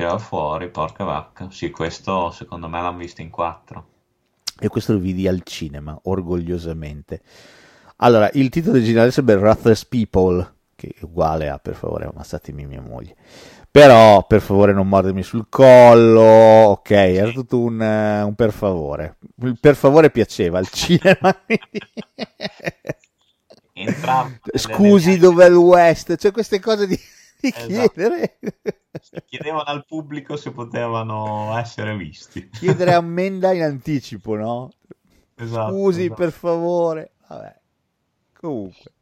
Tirava 0.00 0.18
fuori, 0.18 0.70
porca 0.70 1.04
vacca. 1.04 1.50
Sì, 1.50 1.70
questo 1.70 2.30
secondo 2.30 2.68
me 2.68 2.80
l'hanno 2.80 2.96
visto 2.96 3.20
in 3.20 3.28
quattro. 3.28 3.88
E 4.58 4.68
questo 4.68 4.94
lo 4.94 4.98
vidi 4.98 5.28
al 5.28 5.42
cinema, 5.42 5.98
orgogliosamente. 6.04 7.20
Allora, 7.96 8.30
il 8.32 8.48
titolo 8.48 8.76
originale 8.76 9.10
sarebbe 9.10 9.34
Ruthless 9.34 9.84
People, 9.84 10.54
che 10.74 10.94
è 10.98 11.04
uguale 11.04 11.50
a 11.50 11.58
per 11.58 11.74
favore 11.74 12.06
ammassatemi 12.06 12.64
mia 12.64 12.80
moglie. 12.80 13.14
Però, 13.70 14.26
per 14.26 14.40
favore, 14.40 14.72
non 14.72 14.88
mordermi 14.88 15.22
sul 15.22 15.46
collo. 15.48 16.22
Ok, 16.22 16.90
era 16.90 17.30
tutto 17.30 17.60
un, 17.60 17.78
un 17.80 18.34
per 18.34 18.52
favore. 18.52 19.18
Il 19.42 19.58
per 19.60 19.76
favore 19.76 20.10
piaceva 20.10 20.58
al 20.58 20.68
cinema. 20.68 21.36
Scusi, 24.54 25.18
dov'è 25.18 25.46
il 25.46 25.54
West? 25.54 26.16
Cioè, 26.16 26.32
queste 26.32 26.58
cose 26.58 26.86
di 26.86 26.98
di 27.40 27.48
esatto. 27.48 27.66
chiedere. 27.66 28.38
Chiedevano 29.26 29.62
al 29.62 29.84
pubblico 29.86 30.36
se 30.36 30.50
potevano 30.52 31.56
essere 31.56 31.96
visti. 31.96 32.48
Chiedere 32.50 32.92
ammenda 32.92 33.52
in 33.52 33.62
anticipo, 33.62 34.36
no? 34.36 34.70
Esatto, 35.34 35.72
Scusi, 35.72 36.04
esatto. 36.04 36.14
per 36.14 36.32
favore. 36.32 37.12
Vabbè. 37.28 37.60
Comunque. 38.38 38.92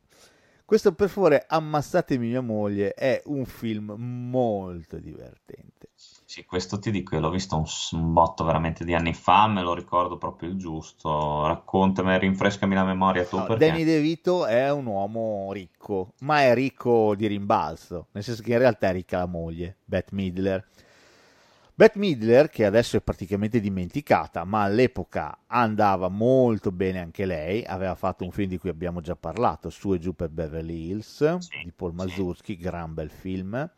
Questo 0.64 0.92
per 0.92 1.08
favore 1.08 1.46
ammassatemi 1.48 2.28
mia 2.28 2.42
moglie 2.42 2.92
è 2.92 3.22
un 3.24 3.46
film 3.46 3.94
molto 3.96 4.98
divertente. 4.98 5.88
Sì, 6.28 6.44
questo 6.44 6.78
ti 6.78 6.90
dico, 6.90 7.14
io 7.14 7.22
l'ho 7.22 7.30
visto 7.30 7.56
un, 7.56 7.64
un, 7.92 8.12
botto 8.12 8.44
veramente 8.44 8.84
di 8.84 8.92
anni 8.92 9.14
fa, 9.14 9.46
me 9.46 9.62
lo 9.62 9.72
ricordo 9.72 10.18
proprio 10.18 10.50
il 10.50 10.56
giusto. 10.58 11.46
Raccontami, 11.46 12.18
rinfrescami 12.18 12.74
la 12.74 12.84
memoria 12.84 13.24
tu. 13.24 13.38
No, 13.38 13.46
perché... 13.46 13.66
Danny 13.66 13.82
DeVito 13.82 14.44
è 14.44 14.70
un 14.70 14.84
uomo 14.84 15.50
ricco, 15.54 16.12
ma 16.20 16.42
è 16.42 16.52
ricco 16.52 17.14
di 17.14 17.26
rimbalzo, 17.28 18.08
nel 18.12 18.22
senso 18.22 18.42
che 18.42 18.52
in 18.52 18.58
realtà 18.58 18.90
è 18.90 18.92
ricca 18.92 19.16
la 19.16 19.26
moglie, 19.26 19.78
Beth 19.82 20.10
Midler. 20.10 20.68
Beth 21.74 21.94
Midler, 21.94 22.50
che 22.50 22.66
adesso 22.66 22.98
è 22.98 23.00
praticamente 23.00 23.58
dimenticata, 23.58 24.44
ma 24.44 24.64
all'epoca 24.64 25.44
andava 25.46 26.08
molto 26.08 26.70
bene 26.70 27.00
anche 27.00 27.24
lei, 27.24 27.64
aveva 27.64 27.94
fatto 27.94 28.24
un 28.24 28.32
film 28.32 28.50
di 28.50 28.58
cui 28.58 28.68
abbiamo 28.68 29.00
già 29.00 29.16
parlato, 29.16 29.70
Su 29.70 29.94
e 29.94 29.98
giù 29.98 30.12
per 30.12 30.28
Beverly 30.28 30.90
Hills, 30.90 31.38
sì, 31.38 31.62
di 31.64 31.72
Paul 31.72 31.94
Mazursky, 31.94 32.54
sì. 32.54 32.60
gran 32.60 32.92
bel 32.92 33.08
film 33.08 33.70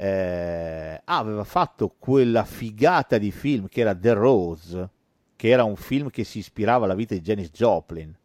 eh, 0.00 0.98
aveva 1.04 1.44
fatto 1.44 1.94
quella 1.98 2.44
figata 2.44 3.18
di 3.18 3.30
film 3.30 3.68
che 3.68 3.82
era 3.82 3.94
The 3.94 4.14
Rose, 4.14 4.88
che 5.36 5.48
era 5.50 5.64
un 5.64 5.76
film 5.76 6.08
che 6.08 6.24
si 6.24 6.38
ispirava 6.38 6.86
alla 6.86 6.94
vita 6.94 7.12
di 7.12 7.20
Janis 7.20 7.50
Joplin. 7.50 8.16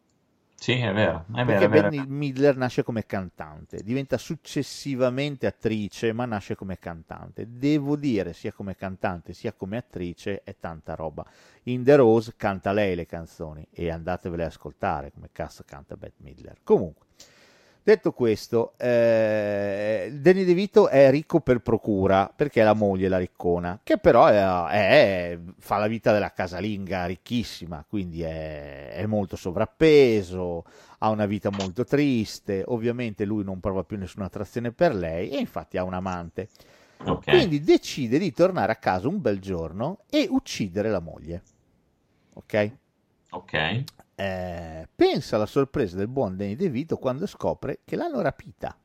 Sì, 0.56 0.72
è 0.72 0.94
vero. 0.94 1.26
È 1.34 1.44
Perché 1.44 1.68
vero, 1.68 1.90
Benny 1.90 2.06
Midler 2.08 2.56
nasce 2.56 2.82
come 2.82 3.06
cantante, 3.06 3.84
diventa 3.84 4.18
successivamente 4.18 5.48
attrice, 5.48 6.14
ma 6.14 6.24
nasce 6.24 6.56
come 6.56 6.80
cantante. 6.80 7.46
Devo 7.50 7.98
dire, 7.98 8.32
sia 8.32 8.54
come 8.54 8.78
cantante 8.78 9.34
sia 9.34 9.52
come 9.52 9.76
attrice, 9.76 10.44
è 10.46 10.56
tanta 10.58 10.96
roba. 10.96 11.26
In 11.64 11.84
The 11.84 11.98
Rose 11.98 12.36
canta 12.38 12.72
lei 12.72 12.96
le 12.96 13.06
canzoni 13.06 13.68
e 13.70 13.90
andatevele 13.90 14.44
ad 14.44 14.50
ascoltare 14.50 15.12
come 15.12 15.28
cazzo 15.34 15.64
canta 15.66 15.98
Bette 15.98 16.24
Midler. 16.24 16.60
Comunque, 16.64 17.06
Detto 17.86 18.14
questo, 18.14 18.74
eh, 18.78 20.10
Danny 20.12 20.44
DeVito 20.44 20.88
è 20.90 21.12
ricco 21.12 21.40
per 21.40 21.60
procura 21.60 22.34
perché 22.36 22.62
è 22.62 22.64
la 22.64 22.74
moglie 22.74 23.08
la 23.08 23.20
riccona, 23.20 23.80
che 23.84 24.00
però 24.00 24.26
è, 24.26 24.42
è, 24.72 25.40
fa 25.60 25.78
la 25.78 25.86
vita 25.86 26.12
della 26.12 26.34
casalinga 26.34 27.06
ricchissima, 27.06 27.86
quindi 27.88 28.24
è, 28.24 28.90
è, 28.94 29.06
molto 29.06 29.36
sovrappeso, 29.36 30.66
ha 30.98 31.12
una 31.12 31.28
vita 31.28 31.52
molto 31.52 31.84
triste, 31.84 32.64
ovviamente 32.66 33.24
lui 33.24 33.44
non 33.44 33.60
prova 33.60 33.84
più 33.84 34.00
nessuna 34.00 34.26
attrazione 34.26 34.72
per 34.72 34.96
lei 34.96 35.30
e 35.30 35.38
infatti 35.38 35.78
ha 35.78 35.84
un 35.84 35.94
amante. 35.94 36.50
Okay. 36.98 37.36
Quindi 37.38 37.62
decide 37.62 38.18
di 38.18 38.32
tornare 38.32 38.72
a 38.72 38.78
casa 38.78 39.08
un 39.08 39.22
bel 39.22 39.38
giorno 39.38 40.00
e 40.10 40.26
uccidere 40.28 40.90
la 40.90 41.02
moglie. 41.02 41.44
Ok? 42.34 42.72
Ok 43.30 43.84
eh, 44.16 44.88
pensa 44.95 45.36
alla 45.36 45.45
sorpresa 45.45 45.97
del 45.97 46.07
buon 46.07 46.38
Danny 46.38 46.55
DeVito 46.55 46.97
quando 46.97 47.28
scopre 47.28 47.80
che 47.84 47.95
l'hanno 47.95 48.22
rapita. 48.22 48.76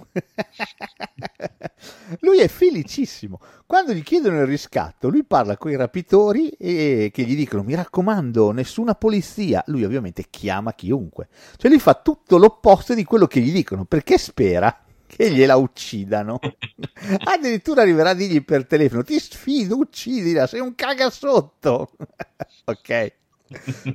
lui 2.20 2.38
è 2.38 2.48
felicissimo. 2.48 3.38
Quando 3.66 3.92
gli 3.92 4.02
chiedono 4.02 4.40
il 4.40 4.46
riscatto, 4.46 5.08
lui 5.08 5.24
parla 5.24 5.56
con 5.56 5.70
i 5.70 5.76
rapitori 5.76 6.48
e 6.50 7.10
che 7.12 7.22
gli 7.22 7.36
dicono: 7.36 7.62
Mi 7.62 7.74
raccomando, 7.74 8.50
nessuna 8.50 8.94
polizia. 8.94 9.62
Lui 9.66 9.84
ovviamente 9.84 10.26
chiama 10.30 10.74
chiunque, 10.74 11.28
cioè 11.56 11.70
lui 11.70 11.80
fa 11.80 11.94
tutto 11.94 12.38
l'opposto 12.38 12.94
di 12.94 13.04
quello 13.04 13.26
che 13.26 13.40
gli 13.40 13.52
dicono 13.52 13.84
perché 13.84 14.18
spera 14.18 14.84
che 15.06 15.30
gliela 15.30 15.56
uccidano. 15.56 16.38
Addirittura 17.24 17.82
arriverà 17.82 18.10
a 18.10 18.14
dirgli 18.14 18.42
per 18.42 18.66
telefono: 18.66 19.02
Ti 19.02 19.20
sfido, 19.20 19.76
uccidila, 19.76 20.46
sei 20.46 20.60
un 20.60 20.74
cagasotto. 20.74 21.90
ok 22.64 23.18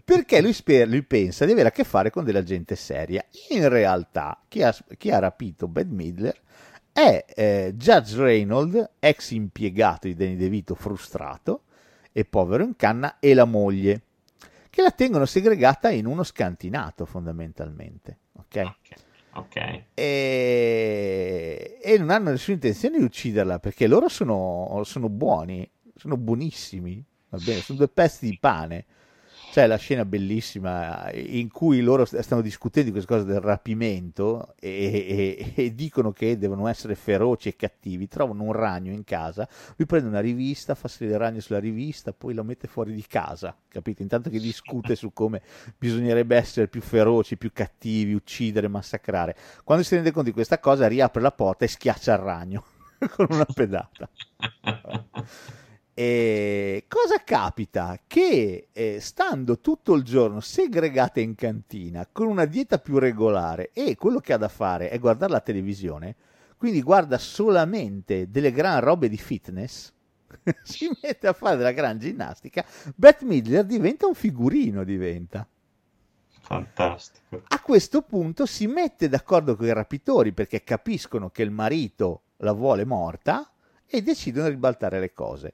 perché 0.03 0.41
lui, 0.41 0.51
sper- 0.51 0.87
lui, 0.87 1.03
pensa 1.03 1.45
di 1.45 1.53
avere 1.53 1.69
a 1.69 1.71
che 1.71 1.85
fare 1.85 2.09
con 2.09 2.25
della 2.25 2.43
gente 2.43 2.75
seria. 2.75 3.23
In 3.49 3.69
realtà, 3.69 4.41
chi 4.47 4.61
ha, 4.63 4.75
chi 4.97 5.11
ha 5.11 5.19
rapito 5.19 5.67
Bad 5.67 5.89
Midler 5.91 6.37
è 6.91 7.25
eh, 7.27 7.73
Judge 7.75 8.17
Reynolds, 8.17 8.89
ex 8.99 9.31
impiegato 9.31 10.07
di 10.07 10.15
Danny 10.15 10.35
DeVito 10.35 10.75
frustrato 10.75 11.63
e 12.11 12.25
povero 12.25 12.63
in 12.63 12.75
canna, 12.75 13.19
e 13.19 13.33
la 13.33 13.45
moglie, 13.45 14.01
che 14.69 14.81
la 14.81 14.91
tengono 14.91 15.25
segregata 15.25 15.89
in 15.89 16.05
uno 16.05 16.23
scantinato 16.23 17.05
fondamentalmente. 17.05 18.19
Ok? 18.33 18.73
Ok. 19.33 19.83
E... 19.93 21.79
e, 21.81 21.97
non 21.97 22.09
hanno 22.09 22.31
nessuna 22.31 22.55
intenzione 22.55 22.97
di 22.97 23.03
ucciderla 23.03 23.59
perché 23.59 23.87
loro 23.87 24.07
sono, 24.07 24.81
sono 24.85 25.09
buoni, 25.09 25.69
sono 25.95 26.15
buonissimi, 26.15 27.03
va 27.29 27.37
bene, 27.43 27.59
sono 27.59 27.77
due 27.79 27.89
pezzi 27.89 28.29
di 28.29 28.37
pane 28.39 28.85
C'è 29.55 29.67
la 29.67 29.77
scena 29.77 30.03
bellissima 30.03 31.09
in 31.13 31.49
cui 31.49 31.79
loro 31.79 32.03
stanno 32.03 32.41
discutendo 32.41 32.89
di 32.89 32.93
questa 32.93 33.13
cosa 33.13 33.25
del 33.25 33.39
rapimento 33.39 34.53
e, 34.59 35.53
e, 35.55 35.63
e, 35.63 35.73
dicono 35.73 36.11
che 36.11 36.37
devono 36.37 36.67
essere 36.67 36.93
feroci 36.93 37.47
e 37.47 37.55
cattivi. 37.55 38.09
Trovano 38.09 38.43
un 38.43 38.51
ragno 38.51 38.91
in 38.91 39.05
casa, 39.05 39.47
lui 39.77 39.87
prende 39.87 40.09
una 40.09 40.19
rivista, 40.19 40.75
fa 40.75 40.89
salire 40.89 41.15
il 41.15 41.21
ragno 41.21 41.39
sulla 41.39 41.59
rivista, 41.59 42.11
poi 42.11 42.33
lo 42.33 42.43
mette 42.43 42.67
fuori 42.67 42.93
di 42.93 43.05
casa, 43.07 43.55
capito? 43.69 44.01
Intanto 44.01 44.29
che 44.29 44.39
discute 44.39 44.93
su 44.97 45.13
come 45.13 45.41
bisognerebbe 45.77 46.35
essere 46.35 46.67
più 46.67 46.81
feroci, 46.81 47.37
più 47.37 47.53
cattivi, 47.53 48.13
uccidere, 48.13 48.67
massacrare. 48.67 49.37
Quando 49.63 49.85
si 49.85 49.95
rende 49.95 50.11
conto 50.11 50.27
di 50.27 50.35
questa 50.35 50.59
cosa, 50.59 50.89
riapre 50.89 51.21
la 51.21 51.31
porta 51.31 51.63
e 51.63 51.69
schiaccia 51.69 52.11
il 52.11 52.19
ragno 52.19 52.65
con 53.15 53.27
una 53.29 53.45
pedata. 53.45 54.09
E 55.97 56.87
cosa 56.89 57.23
capita? 57.23 57.97
Che 58.05 58.67
eh, 58.73 58.99
stando 58.99 59.61
tutto 59.61 59.93
il 59.93 60.03
giorno 60.03 60.41
segregate 60.41 61.21
in 61.21 61.35
cantina 61.35 62.05
con 62.11 62.27
una 62.27 62.43
dieta 62.43 62.79
più 62.79 62.99
regolare 62.99 63.69
e 63.71 63.95
quello 63.95 64.19
che 64.19 64.33
ha 64.33 64.37
da 64.37 64.49
fare 64.49 64.89
è 64.89 64.99
guardare 64.99 65.31
la 65.31 65.39
televisione, 65.39 66.17
quindi 66.57 66.81
guarda 66.81 67.17
solamente 67.17 68.29
delle 68.29 68.51
gran 68.51 68.81
robe 68.81 69.07
di 69.07 69.15
fitness, 69.15 69.93
si 70.63 70.89
mette 71.01 71.27
a 71.27 71.33
fare 71.33 71.55
della 71.55 71.71
gran 71.71 71.97
ginnastica, 71.97 72.65
Beth 72.93 73.21
Midler 73.21 73.63
diventa 73.63 74.05
un 74.05 74.15
figurino, 74.15 74.83
diventa. 74.83 75.47
Fantastico. 76.41 77.41
A 77.47 77.61
questo 77.61 78.01
punto 78.01 78.45
si 78.45 78.67
mette 78.67 79.07
d'accordo 79.07 79.55
con 79.55 79.65
i 79.65 79.71
rapitori 79.71 80.33
perché 80.33 80.61
capiscono 80.61 81.29
che 81.29 81.41
il 81.41 81.51
marito 81.51 82.23
la 82.39 82.51
vuole 82.51 82.83
morta 82.83 83.49
e 83.87 84.01
decidono 84.01 84.47
di 84.47 84.55
ribaltare 84.55 84.99
le 84.99 85.13
cose 85.13 85.53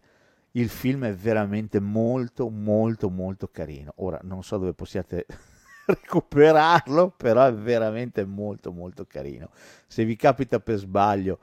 il 0.52 0.70
film 0.70 1.06
è 1.06 1.14
veramente 1.14 1.80
molto 1.80 2.50
molto 2.50 3.10
molto 3.10 3.48
carino. 3.48 3.94
Ora 3.98 4.20
non 4.24 4.44
so 4.44 4.58
dove 4.58 4.74
possiate 4.74 5.26
recuperarlo 5.86 7.12
però 7.12 7.46
è 7.46 7.54
veramente 7.54 8.26
molto 8.26 8.72
molto 8.72 9.06
carino. 9.06 9.50
Se 9.88 10.04
vi 10.06 10.16
capita 10.16 10.60
per 10.60 10.78
sbaglio 10.78 11.40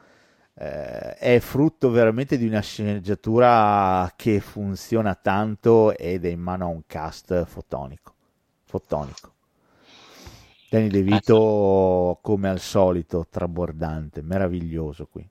eh, 0.55 1.15
è 1.15 1.39
frutto 1.41 1.91
veramente 1.91 2.37
di 2.37 2.47
una 2.47 2.61
sceneggiatura 2.61 4.13
che 4.17 4.41
funziona 4.41 5.15
tanto 5.15 5.97
ed 5.97 6.25
è 6.25 6.29
in 6.29 6.41
mano 6.41 6.65
a 6.65 6.69
un 6.69 6.83
cast 6.87 7.45
fotonico 7.45 8.15
fotonico. 8.65 9.33
Danny 10.69 10.89
De 10.89 11.03
Vito 11.03 12.19
come 12.21 12.51
al 12.51 12.61
solito 12.61 13.27
trabordante 13.31 14.21
meraviglioso 14.21 15.07
qui 15.07 15.27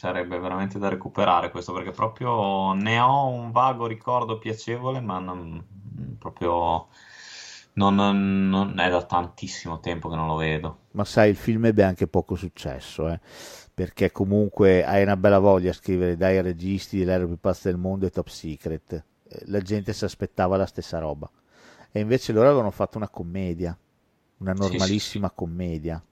sarebbe 0.00 0.38
veramente 0.38 0.78
da 0.78 0.88
recuperare 0.88 1.50
questo 1.50 1.74
perché 1.74 1.90
proprio 1.90 2.72
ne 2.72 2.98
ho 2.98 3.26
un 3.26 3.50
vago 3.50 3.86
ricordo 3.86 4.38
piacevole, 4.38 4.98
ma 5.02 5.18
non, 5.18 5.62
proprio 6.18 6.88
non, 7.74 7.96
non, 8.48 8.78
è 8.78 8.88
da 8.88 9.02
tantissimo 9.02 9.78
tempo 9.78 10.08
che 10.08 10.16
non 10.16 10.26
lo 10.26 10.36
vedo. 10.36 10.78
Ma 10.92 11.04
sai, 11.04 11.28
il 11.28 11.36
film 11.36 11.66
ebbe 11.66 11.82
anche 11.82 12.06
poco 12.06 12.34
successo, 12.34 13.10
eh? 13.10 13.20
perché 13.74 14.10
comunque 14.10 14.86
hai 14.86 15.02
una 15.02 15.18
bella 15.18 15.38
voglia 15.38 15.68
a 15.68 15.74
scrivere 15.74 16.16
dai 16.16 16.40
registi 16.40 16.96
dell'aereo 16.96 17.26
più 17.26 17.38
pazzo 17.38 17.68
del 17.68 17.76
mondo 17.76 18.06
e 18.06 18.10
Top 18.10 18.28
Secret. 18.28 19.04
Eh, 19.28 19.42
la 19.48 19.60
gente 19.60 19.92
si 19.92 20.06
aspettava 20.06 20.56
la 20.56 20.64
stessa 20.64 20.98
roba. 20.98 21.30
E 21.92 22.00
invece 22.00 22.32
loro 22.32 22.46
avevano 22.46 22.70
fatto 22.70 22.96
una 22.96 23.10
commedia, 23.10 23.76
una 24.38 24.54
normalissima 24.54 25.26
sì, 25.26 25.32
sì. 25.32 25.38
commedia 25.38 26.02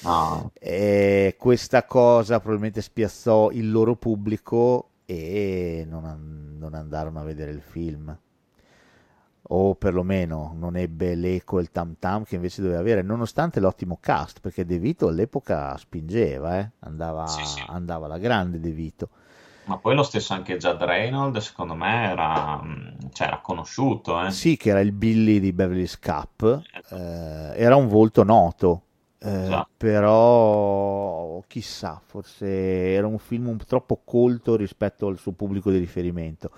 No. 0.00 0.50
E 0.54 1.36
questa 1.38 1.84
cosa 1.84 2.38
probabilmente 2.38 2.82
spiazzò 2.82 3.50
il 3.50 3.70
loro 3.70 3.96
pubblico 3.96 4.90
e 5.04 5.86
non, 5.88 6.56
non 6.58 6.74
andarono 6.74 7.20
a 7.20 7.24
vedere 7.24 7.50
il 7.50 7.62
film 7.62 8.16
o 9.50 9.74
perlomeno 9.74 10.54
non 10.56 10.76
ebbe 10.76 11.14
l'eco 11.14 11.58
e 11.58 11.62
il 11.62 11.70
tam 11.70 11.96
tam 11.98 12.24
che 12.24 12.34
invece 12.34 12.60
doveva 12.60 12.80
avere, 12.80 13.02
nonostante 13.02 13.60
l'ottimo 13.60 13.98
cast, 14.00 14.40
perché 14.40 14.64
De 14.64 14.78
Vito 14.78 15.08
all'epoca 15.08 15.76
spingeva, 15.76 16.58
eh? 16.58 16.70
andava, 16.80 17.26
sì, 17.26 17.44
sì. 17.44 17.64
andava 17.66 18.06
alla 18.06 18.18
grande 18.18 18.60
De 18.60 18.70
Vito. 18.70 19.08
Ma 19.64 19.76
poi 19.76 19.94
lo 19.94 20.02
stesso 20.02 20.32
anche 20.32 20.56
Judd 20.56 20.80
Reynolds, 20.82 21.44
secondo 21.44 21.74
me, 21.74 22.10
era, 22.10 22.58
cioè, 23.12 23.26
era 23.26 23.40
conosciuto. 23.40 24.24
Eh? 24.24 24.30
Sì, 24.30 24.56
che 24.56 24.70
era 24.70 24.80
il 24.80 24.92
Billy 24.92 25.40
di 25.40 25.52
Beverly's 25.52 25.98
Cup, 25.98 26.62
certo. 26.62 26.94
eh, 26.96 27.52
era 27.54 27.76
un 27.76 27.86
volto 27.86 28.24
noto, 28.24 28.82
eh, 29.20 29.66
però 29.76 31.42
chissà, 31.46 32.00
forse 32.04 32.46
era 32.92 33.06
un 33.06 33.18
film 33.18 33.48
un 33.48 33.56
po' 33.56 33.64
troppo 33.64 34.00
colto 34.04 34.56
rispetto 34.56 35.06
al 35.08 35.18
suo 35.18 35.32
pubblico 35.32 35.70
di 35.70 35.78
riferimento. 35.78 36.50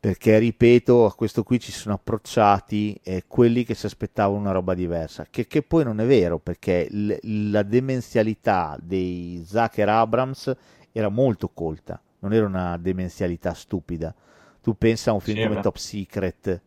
Perché, 0.00 0.38
ripeto, 0.38 1.04
a 1.04 1.14
questo 1.14 1.44
qui 1.44 1.60
ci 1.60 1.70
sono 1.70 1.94
approcciati 1.94 2.98
eh, 3.04 3.24
quelli 3.28 3.62
che 3.64 3.74
si 3.74 3.86
aspettavano 3.86 4.40
una 4.40 4.50
roba 4.50 4.74
diversa, 4.74 5.26
che, 5.30 5.46
che 5.46 5.62
poi 5.62 5.84
non 5.84 6.00
è 6.00 6.06
vero, 6.06 6.40
perché 6.40 6.88
l- 6.90 7.50
la 7.50 7.62
demenzialità 7.62 8.76
dei 8.82 9.44
Zucker 9.46 9.88
Abrams 9.88 10.56
era 10.90 11.08
molto 11.08 11.50
colta, 11.50 12.02
non 12.20 12.32
era 12.32 12.46
una 12.46 12.76
demenzialità 12.78 13.54
stupida. 13.54 14.12
Tu 14.60 14.76
pensa 14.76 15.10
a 15.10 15.14
un 15.14 15.20
film 15.20 15.36
sì, 15.38 15.42
come 15.44 15.54
beh. 15.54 15.62
Top 15.62 15.76
Secret, 15.76 16.62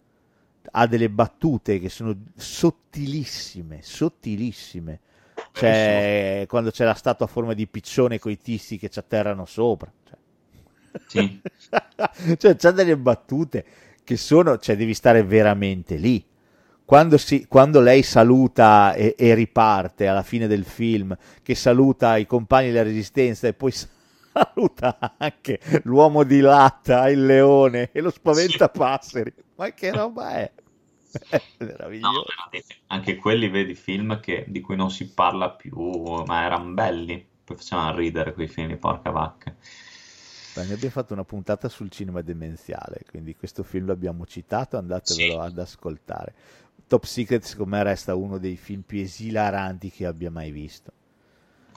ha 0.71 0.88
delle 0.88 1.09
battute 1.09 1.80
che 1.80 1.89
sono 1.89 2.15
sottilissime, 2.36 3.80
sottilissime 3.82 4.99
cioè, 5.56 6.45
quando 6.49 6.70
c'è 6.70 6.84
la 6.84 6.93
statua 6.93 7.26
a 7.26 7.30
forma 7.30 7.53
di 7.53 7.66
piccione 7.66 8.20
con 8.20 8.30
i 8.30 8.38
tissi 8.38 8.78
che 8.78 8.89
ci 8.89 8.99
atterrano 8.99 9.45
sopra. 9.45 9.89
Cioè, 10.03 10.20
sì. 11.08 11.41
cioè 12.38 12.56
c'ha 12.58 12.72
delle 12.72 12.97
battute 12.97 13.66
che 14.03 14.18
sono, 14.18 14.58
cioè 14.58 14.76
devi 14.76 14.93
stare 14.93 15.24
veramente 15.24 15.95
lì. 15.95 16.24
Quando, 16.84 17.18
si, 17.18 17.47
quando 17.47 17.80
lei 17.80 18.03
saluta 18.03 18.93
e, 18.93 19.16
e, 19.18 19.34
riparte 19.34 20.08
alla 20.08 20.24
fine 20.24 20.45
del 20.45 20.66
film, 20.66 21.18
che 21.41 21.56
saluta 21.56 22.18
i 22.18 22.28
compagni 22.28 22.68
della 22.68 22.84
resistenza 22.84 23.47
e 23.47 23.53
poi 23.53 23.72
saluta 23.74 25.16
anche 25.18 25.60
l'uomo 25.84 26.24
di 26.24 26.41
latta, 26.41 27.10
il 27.10 27.26
leone 27.26 27.89
e 27.93 28.01
lo 28.01 28.12
spaventapasseri. 28.12 29.34
Sì. 29.36 29.43
Ma 29.56 29.72
che 29.72 29.91
roba 29.91 30.36
è? 30.36 30.51
Meraviglioso. 31.59 32.11
No, 32.11 32.26
anche 32.88 33.16
quelli 33.16 33.49
vedi 33.49 33.76
film 33.76 34.20
che, 34.20 34.45
di 34.47 34.61
cui 34.61 34.76
non 34.76 34.91
si 34.91 35.11
parla 35.13 35.51
più, 35.51 36.24
ma 36.26 36.43
erano 36.43 36.72
belli. 36.72 37.26
Poi 37.43 37.57
facevano 37.57 37.95
ridere 37.95 38.34
quei 38.34 38.47
film 38.47 38.78
porca 38.78 39.11
vacca. 39.11 39.55
Beh, 40.55 40.63
noi 40.63 40.74
abbiamo 40.74 40.91
fatto 40.91 41.13
una 41.13 41.26
puntata 41.26 41.68
sul 41.68 41.89
cinema 41.89 42.22
demenziale, 42.22 43.01
quindi 43.09 43.36
questo 43.36 43.61
film 43.63 43.88
l'abbiamo 43.88 44.26
citato, 44.26 44.78
andatevelo 44.78 45.34
sì. 45.34 45.47
ad 45.47 45.57
ascoltare. 45.57 46.34
Top 46.88 47.03
Secret 47.03 47.43
secondo 47.43 47.76
me 47.76 47.84
resta 47.84 48.16
uno 48.16 48.38
dei 48.38 48.55
film 48.55 48.82
più 48.82 48.99
esilaranti 49.01 49.89
che 49.91 50.05
abbia 50.05 50.32
mai 50.32 50.51
visto. 50.51 50.91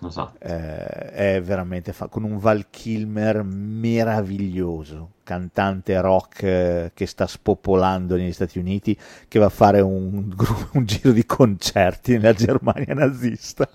Esatto. 0.07 0.39
Eh, 0.41 1.11
è 1.13 1.43
veramente 1.43 1.93
fa- 1.93 2.09
con 2.09 2.23
un 2.23 2.39
Val 2.39 2.71
Kilmer 2.71 3.43
meraviglioso, 3.43 5.15
cantante 5.25 6.01
rock 6.01 6.43
eh, 6.43 6.91
che 6.95 7.07
sta 7.07 7.27
spopolando 7.27 8.17
negli 8.17 8.33
Stati 8.33 8.59
Uniti, 8.59 8.97
che 9.27 9.39
va 9.39 9.47
a 9.47 9.51
fare 9.51 9.81
un, 9.81 10.35
un 10.73 10.85
giro 10.85 11.11
di 11.13 11.27
concerti 11.27 12.13
nella 12.13 12.33
Germania 12.33 12.95
nazista. 12.95 13.69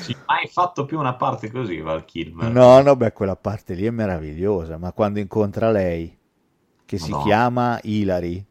Sì, 0.00 0.16
mai 0.26 0.48
fatto 0.48 0.84
più 0.84 0.98
una 0.98 1.14
parte 1.14 1.50
così 1.50 1.80
Val 1.80 2.04
Kilmer? 2.04 2.50
No, 2.50 2.80
no, 2.80 2.96
beh, 2.96 3.12
quella 3.12 3.36
parte 3.36 3.74
lì 3.74 3.84
è 3.86 3.90
meravigliosa, 3.90 4.76
ma 4.76 4.92
quando 4.92 5.20
incontra 5.20 5.70
lei, 5.70 6.18
che 6.84 6.98
si 6.98 7.14
chiama 7.22 7.78
Hilary, 7.82 8.44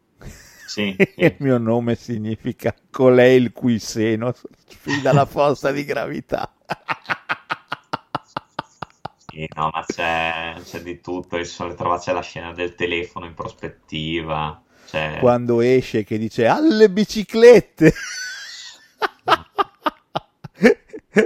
sì, 0.72 0.96
sì. 0.98 1.14
il 1.16 1.36
mio 1.40 1.58
nome 1.58 1.96
significa 1.96 2.74
colei 2.90 3.42
il 3.42 3.52
cui 3.52 3.78
seno 3.78 4.34
sfida 4.68 5.12
la 5.12 5.26
forza 5.28 5.74
di 5.74 5.84
gravità. 5.84 6.50
Sì, 9.18 9.50
no, 9.54 9.70
ma 9.74 9.84
c'è, 9.86 10.56
c'è 10.64 10.82
di 10.82 11.02
tutto. 11.02 11.36
Il 11.36 11.46
solito 11.46 11.84
c'è 11.98 12.14
la 12.14 12.22
scena 12.22 12.54
del 12.54 12.74
telefono 12.76 13.26
in 13.26 13.34
prospettiva. 13.34 14.64
C'è... 14.88 15.18
Quando 15.20 15.60
esce 15.60 16.06
che 16.06 16.18
dice 16.18 16.48
alle 16.48 16.90
biciclette. 16.90 17.94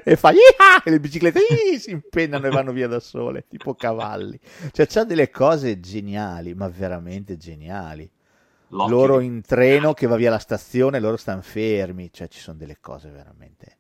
e 0.04 0.16
fa 0.16 0.32
e 0.32 0.90
le 0.90 1.00
biciclette 1.00 1.78
si 1.78 1.92
impennano 1.92 2.48
e 2.48 2.50
vanno 2.50 2.72
via 2.72 2.88
da 2.88 3.00
sole, 3.00 3.46
tipo 3.48 3.76
cavalli. 3.76 4.40
Cioè, 4.72 4.88
c'ha 4.88 5.04
delle 5.04 5.30
cose 5.30 5.80
geniali, 5.80 6.56
ma 6.56 6.68
veramente 6.68 7.38
geniali. 7.38 8.10
L'occhio 8.70 8.96
loro 8.96 9.20
in 9.20 9.42
treno 9.42 9.94
che 9.94 10.08
va 10.08 10.16
via 10.16 10.30
la 10.30 10.40
stazione, 10.40 11.00
loro 11.00 11.18
stanno 11.18 11.42
fermi, 11.42 12.12
cioè 12.12 12.28
ci 12.28 12.40
sono 12.40 12.58
delle 12.58 12.78
cose 12.80 13.10
veramente 13.10 13.78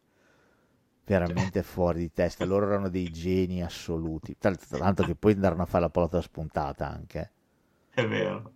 veramente 1.06 1.64
fuori 1.64 2.00
di 2.00 2.12
testa. 2.12 2.46
Loro 2.46 2.66
erano 2.66 2.90
dei 2.90 3.10
geni 3.12 3.64
assoluti. 3.64 4.36
Tanto 4.38 5.04
che 5.04 5.16
poi 5.16 5.34
andarono 5.34 5.64
a 5.64 5.66
fare 5.66 5.84
la 5.84 5.90
polata 5.90 6.22
spuntata 6.22 6.90
anche. 6.90 7.32
È 7.92 8.06
vero. 8.06 8.52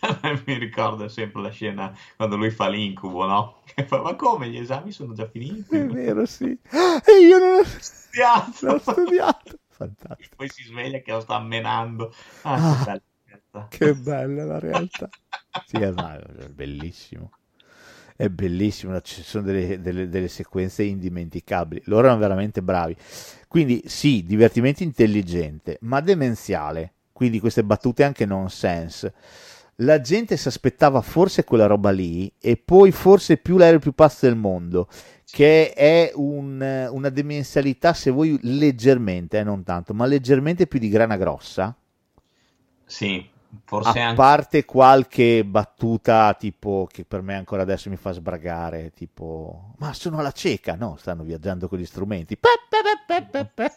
Mi 0.46 0.54
ricordo 0.54 1.08
sempre 1.08 1.42
la 1.42 1.50
scena 1.50 1.96
quando 2.16 2.36
lui 2.36 2.50
fa 2.50 2.68
l'incubo, 2.68 3.26
no? 3.26 3.62
Fa, 3.86 4.00
ma 4.00 4.16
come 4.16 4.48
gli 4.48 4.56
esami 4.56 4.90
sono 4.90 5.12
già 5.12 5.28
finiti? 5.28 5.76
È 5.76 5.86
vero, 5.86 6.24
sì. 6.26 6.46
E 6.46 7.22
io 7.22 7.38
non 7.38 7.58
ho 7.58 7.64
studiato. 7.64 8.66
Non 8.66 8.74
ho 8.74 8.78
studiato. 8.78 9.58
Fantastico. 9.68 10.32
E 10.32 10.36
poi 10.36 10.48
si 10.48 10.64
sveglia 10.64 10.98
che 11.00 11.12
lo 11.12 11.20
sta 11.20 11.36
ammenando. 11.36 12.12
Ah, 12.42 13.00
ah. 13.52 13.66
Che 13.68 13.94
bella 13.94 14.44
la 14.44 14.58
realtà. 14.58 15.08
Sì, 15.66 15.76
è, 15.76 15.92
bellissimo. 16.52 17.32
È 18.16 18.28
bellissimo, 18.28 19.00
ci 19.00 19.22
sono 19.22 19.44
delle, 19.44 19.80
delle, 19.80 20.08
delle, 20.08 20.28
sequenze 20.28 20.82
indimenticabili. 20.82 21.82
Loro 21.86 22.06
erano 22.06 22.20
veramente 22.20 22.62
bravi. 22.62 22.94
Quindi 23.48 23.82
sì, 23.86 24.24
divertimento 24.24 24.82
intelligente, 24.82 25.78
ma 25.82 26.00
demenziale. 26.00 26.92
Quindi 27.12 27.40
queste 27.40 27.64
battute 27.64 28.04
anche 28.04 28.26
nonsense. 28.26 29.14
La 29.76 30.00
gente 30.02 30.36
si 30.36 30.48
aspettava 30.48 31.00
forse 31.00 31.44
quella 31.44 31.66
roba 31.66 31.90
lì 31.90 32.30
e 32.38 32.58
poi 32.58 32.92
forse 32.92 33.38
più 33.38 33.56
l'aereo 33.56 33.78
più 33.78 33.92
pazzo 33.92 34.26
del 34.26 34.36
mondo, 34.36 34.88
che 35.24 35.72
è 35.72 36.12
un, 36.14 36.88
una 36.90 37.08
demenzialità, 37.08 37.94
se 37.94 38.10
vuoi, 38.10 38.38
leggermente, 38.42 39.38
eh, 39.38 39.44
non 39.44 39.62
tanto, 39.64 39.94
ma 39.94 40.04
leggermente 40.04 40.66
più 40.66 40.78
di 40.78 40.90
grana 40.90 41.16
grossa. 41.16 41.74
Sì, 42.84 43.29
Forse 43.64 43.98
a 43.98 44.08
anche... 44.08 44.14
parte 44.14 44.64
qualche 44.64 45.44
battuta 45.44 46.34
tipo 46.34 46.88
che 46.90 47.04
per 47.04 47.20
me 47.20 47.34
ancora 47.34 47.62
adesso 47.62 47.90
mi 47.90 47.96
fa 47.96 48.12
sbragare, 48.12 48.92
tipo 48.92 49.74
ma 49.78 49.92
sono 49.92 50.18
alla 50.18 50.30
cieca, 50.30 50.76
no, 50.76 50.96
stanno 50.96 51.24
viaggiando 51.24 51.66
con 51.68 51.78
gli 51.78 51.86
strumenti, 51.86 52.36
pe, 52.36 52.48
pe, 52.68 53.50
pe, 53.52 53.70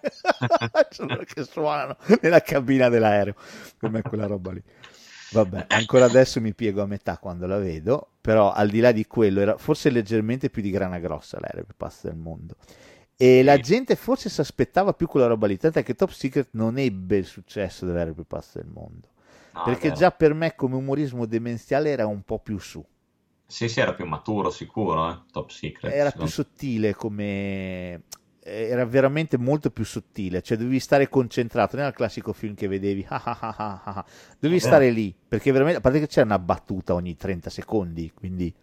che 1.25 1.43
suonano 1.43 1.97
nella 2.21 2.41
cabina 2.41 2.89
dell'aereo, 2.89 3.35
per 3.77 3.89
me 3.89 4.01
quella 4.01 4.27
roba 4.27 4.51
lì. 4.51 4.63
Vabbè, 5.31 5.65
ancora 5.69 6.05
adesso 6.05 6.39
mi 6.39 6.53
piego 6.53 6.83
a 6.83 6.85
metà 6.85 7.17
quando 7.17 7.47
la 7.47 7.57
vedo, 7.57 8.09
però 8.21 8.51
al 8.51 8.69
di 8.69 8.79
là 8.79 8.91
di 8.91 9.07
quello 9.07 9.41
era 9.41 9.57
forse 9.57 9.89
leggermente 9.89 10.51
più 10.51 10.61
di 10.61 10.69
grana 10.69 10.99
grossa 10.99 11.39
l'aereo 11.39 11.63
più 11.63 11.73
pazzo 11.75 12.07
del 12.07 12.17
mondo. 12.17 12.55
E 13.17 13.41
la 13.41 13.57
gente 13.57 13.95
forse 13.95 14.29
si 14.29 14.41
aspettava 14.41 14.93
più 14.93 15.07
quella 15.07 15.25
roba 15.25 15.47
lì, 15.47 15.57
tant'è 15.57 15.81
che 15.81 15.95
Top 15.95 16.11
Secret 16.11 16.49
non 16.51 16.77
ebbe 16.77 17.17
il 17.17 17.25
successo 17.25 17.85
dell'aereo 17.85 18.13
più 18.13 18.25
pazzo 18.27 18.59
del 18.59 18.67
mondo. 18.67 19.07
No, 19.53 19.63
perché 19.63 19.91
già 19.91 20.11
per 20.11 20.33
me 20.33 20.55
come 20.55 20.75
umorismo 20.75 21.25
demenziale 21.25 21.89
era 21.89 22.05
un 22.05 22.23
po' 22.23 22.39
più 22.39 22.57
su. 22.57 22.83
Sì, 23.45 23.67
sì, 23.67 23.79
era 23.79 23.93
più 23.93 24.05
maturo, 24.05 24.49
sicuro, 24.49 25.11
eh? 25.11 25.19
Top 25.31 25.49
Secret. 25.49 25.93
Era 25.93 26.11
più 26.11 26.25
sottile 26.25 26.93
come... 26.95 28.03
Era 28.45 28.83
veramente 28.85 29.37
molto 29.37 29.71
più 29.71 29.85
sottile, 29.85 30.41
cioè 30.41 30.57
dovevi 30.57 30.81
stare 30.81 31.07
concentrato, 31.07 31.77
non 31.77 31.85
era 31.85 31.91
il 31.91 31.97
classico 31.97 32.33
film 32.33 32.55
che 32.55 32.67
vedevi, 32.67 33.05
ah, 33.07 33.21
ah, 33.23 33.81
ah, 33.85 34.05
dovevi 34.37 34.59
stare 34.59 34.89
lì, 34.89 35.15
perché 35.25 35.49
veramente, 35.53 35.77
a 35.77 35.81
parte 35.81 36.01
che 36.01 36.07
c'è 36.07 36.23
una 36.23 36.39
battuta 36.39 36.93
ogni 36.93 37.15
30 37.15 37.49
secondi, 37.49 38.11
quindi 38.13 38.53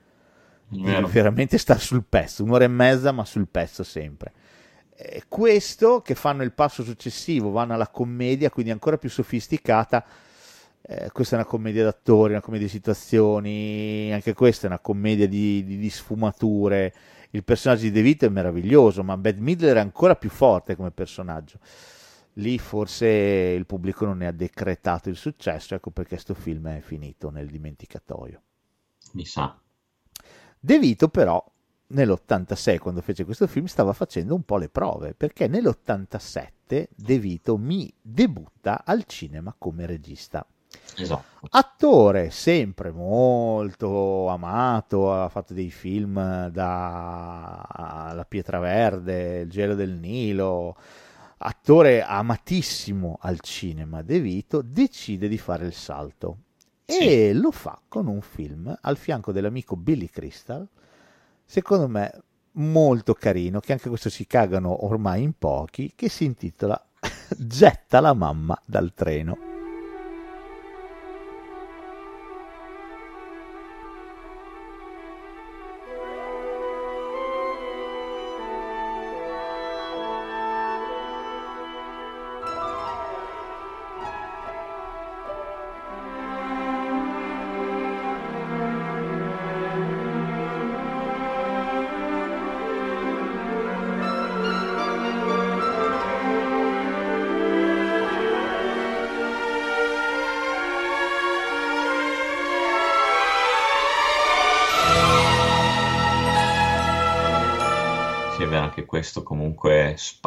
devi 0.69 1.11
veramente 1.11 1.57
stare 1.57 1.81
sul 1.81 2.05
pezzo, 2.07 2.45
un'ora 2.45 2.65
e 2.65 2.69
mezza 2.69 3.11
ma 3.13 3.25
sul 3.25 3.49
pezzo 3.49 3.83
sempre. 3.83 4.33
Questo 5.27 6.03
che 6.03 6.15
fanno 6.15 6.43
il 6.43 6.53
passo 6.53 6.83
successivo, 6.83 7.51
vanno 7.51 7.73
alla 7.73 7.89
commedia, 7.89 8.51
quindi 8.51 8.73
ancora 8.73 8.99
più 8.99 9.09
sofisticata, 9.09 10.05
eh, 10.83 11.11
questa 11.13 11.37
è 11.37 11.39
una 11.39 11.49
commedia 11.49 11.85
d'attori, 11.85 12.33
una 12.33 12.41
commedia 12.41 12.67
di 12.67 12.73
situazioni, 12.73 14.13
anche 14.13 14.33
questa 14.33 14.65
è 14.65 14.71
una 14.71 14.79
commedia 14.79 15.29
di, 15.29 15.65
di, 15.65 15.79
di 15.79 15.91
sfumature. 15.91 16.95
Il 17.31 17.45
personaggio 17.45 17.83
di 17.83 17.91
De 17.91 18.03
Vito 18.03 18.25
è 18.25 18.29
meraviglioso, 18.29 19.05
ma 19.05 19.17
Bad 19.17 19.39
Midler 19.39 19.77
è 19.77 19.81
ancora 19.81 20.17
più 20.17 20.31
forte 20.31 20.75
come 20.75 20.91
personaggio. 20.91 21.59
Lì 22.35 22.59
forse 22.59 23.07
il 23.07 23.67
pubblico 23.67 24.05
non 24.05 24.19
ne 24.19 24.27
ha 24.27 24.33
decretato 24.33 25.09
il 25.09 25.17
successo, 25.17 25.75
ecco 25.75 25.91
perché 25.91 26.15
questo 26.15 26.35
film 26.35 26.69
è 26.69 26.81
finito 26.81 27.31
nel 27.31 27.49
dimenticatoio. 27.49 28.43
Mi 29.13 29.25
sa. 29.25 29.57
De 30.59 30.79
Vito 30.79 31.09
però 31.09 31.45
nell'86 31.89 32.79
quando 32.79 33.01
fece 33.01 33.25
questo 33.25 33.47
film 33.47 33.67
stava 33.67 33.93
facendo 33.93 34.35
un 34.35 34.43
po' 34.43 34.59
le 34.59 34.69
prove 34.69 35.15
perché 35.15 35.49
nell'87 35.49 36.87
De 36.95 37.19
Vito 37.19 37.57
mi 37.57 37.93
debutta 38.01 38.85
al 38.85 39.05
cinema 39.05 39.55
come 39.57 39.87
regista. 39.87 40.47
Esatto. 40.97 41.49
Attore 41.51 42.31
sempre 42.31 42.91
molto 42.91 44.29
amato, 44.29 45.13
ha 45.13 45.29
fatto 45.29 45.55
dei 45.55 45.71
film 45.71 46.49
da 46.49 48.13
La 48.15 48.27
Pietra 48.29 48.59
Verde, 48.59 49.41
Il 49.41 49.51
gelo 49.51 49.75
del 49.75 49.93
Nilo, 49.93 50.77
attore 51.39 52.03
amatissimo 52.03 53.19
al 53.21 53.41
cinema, 53.41 54.03
De 54.03 54.21
Vito 54.21 54.63
decide 54.63 55.29
di 55.29 55.39
fare 55.39 55.65
il 55.65 55.73
salto 55.73 56.37
sì. 56.85 56.99
e 56.99 57.35
lo 57.35 57.51
fa 57.51 57.81
con 57.89 58.07
un 58.07 58.21
film 58.21 58.77
al 58.83 58.97
fianco 58.99 59.33
dell'amico 59.33 59.77
Billy 59.77 60.09
Crystal, 60.09 60.67
secondo 61.45 61.89
me 61.89 62.23
molto 62.53 63.15
carino, 63.15 63.61
che 63.61 63.73
anche 63.73 63.89
questo 63.89 64.11
si 64.11 64.27
cagano 64.27 64.85
ormai 64.85 65.23
in 65.23 65.33
pochi, 65.39 65.93
che 65.95 66.09
si 66.09 66.25
intitola 66.25 66.83
Getta 67.39 68.01
la 68.01 68.13
mamma 68.13 68.61
dal 68.65 68.93
treno. 68.93 69.50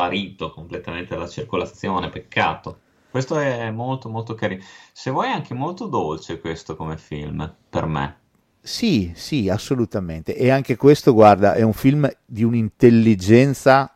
Sparito 0.03 0.51
completamente 0.51 1.15
dalla 1.15 1.27
circolazione, 1.27 2.09
peccato. 2.09 2.79
Questo 3.09 3.37
è 3.37 3.69
molto 3.71 4.09
molto 4.09 4.33
carino. 4.33 4.63
Se 4.91 5.11
vuoi 5.11 5.27
è 5.27 5.31
anche 5.31 5.53
molto 5.53 5.87
dolce 5.87 6.39
questo 6.39 6.75
come 6.75 6.97
film, 6.97 7.53
per 7.69 7.85
me. 7.85 8.17
Sì, 8.61 9.11
sì, 9.15 9.49
assolutamente. 9.49 10.35
E 10.35 10.49
anche 10.49 10.75
questo, 10.75 11.13
guarda, 11.13 11.53
è 11.53 11.61
un 11.61 11.73
film 11.73 12.09
di 12.25 12.43
un'intelligenza 12.43 13.95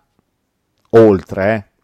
oltre, 0.90 1.54
eh? 1.54 1.76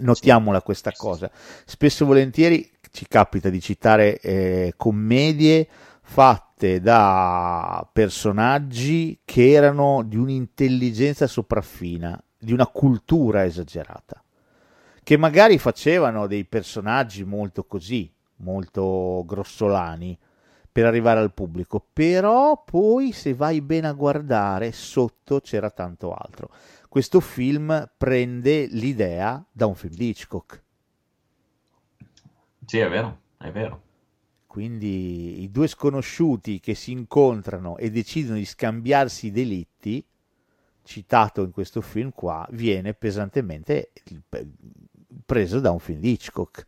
Notiamola 0.00 0.62
questa 0.62 0.92
cosa. 0.92 1.30
Spesso 1.64 2.04
e 2.04 2.06
volentieri 2.06 2.70
ci 2.90 3.06
capita 3.08 3.48
di 3.48 3.60
citare 3.60 4.18
eh, 4.20 4.74
commedie 4.76 5.68
fatte 6.02 6.80
da 6.80 7.88
personaggi 7.92 9.20
che 9.24 9.50
erano 9.50 10.02
di 10.04 10.16
un'intelligenza 10.16 11.26
sopraffina, 11.26 12.22
di 12.44 12.52
una 12.52 12.66
cultura 12.66 13.44
esagerata, 13.44 14.22
che 15.02 15.16
magari 15.16 15.58
facevano 15.58 16.26
dei 16.26 16.44
personaggi 16.44 17.24
molto 17.24 17.64
così, 17.64 18.12
molto 18.36 19.24
grossolani 19.26 20.16
per 20.70 20.86
arrivare 20.86 21.20
al 21.20 21.32
pubblico, 21.32 21.84
però 21.92 22.62
poi 22.62 23.12
se 23.12 23.34
vai 23.34 23.60
bene 23.60 23.86
a 23.86 23.92
guardare 23.92 24.72
sotto 24.72 25.40
c'era 25.40 25.70
tanto 25.70 26.12
altro. 26.12 26.50
Questo 26.88 27.20
film 27.20 27.90
prende 27.96 28.66
l'idea 28.66 29.44
da 29.50 29.66
un 29.66 29.74
film 29.74 29.94
di 29.94 30.08
Hitchcock. 30.08 30.62
Sì, 32.64 32.78
è 32.78 32.88
vero, 32.88 33.20
è 33.38 33.50
vero. 33.50 33.82
Quindi 34.46 35.42
i 35.42 35.50
due 35.50 35.66
sconosciuti 35.66 36.60
che 36.60 36.74
si 36.74 36.92
incontrano 36.92 37.76
e 37.76 37.90
decidono 37.90 38.36
di 38.36 38.44
scambiarsi 38.44 39.26
i 39.26 39.32
delitti, 39.32 40.04
citato 40.84 41.42
in 41.42 41.50
questo 41.50 41.80
film 41.80 42.10
qua, 42.12 42.46
viene 42.50 42.94
pesantemente 42.94 43.92
preso 45.24 45.60
da 45.60 45.70
un 45.70 45.80
film 45.80 46.00
di 46.00 46.12
Hitchcock. 46.12 46.66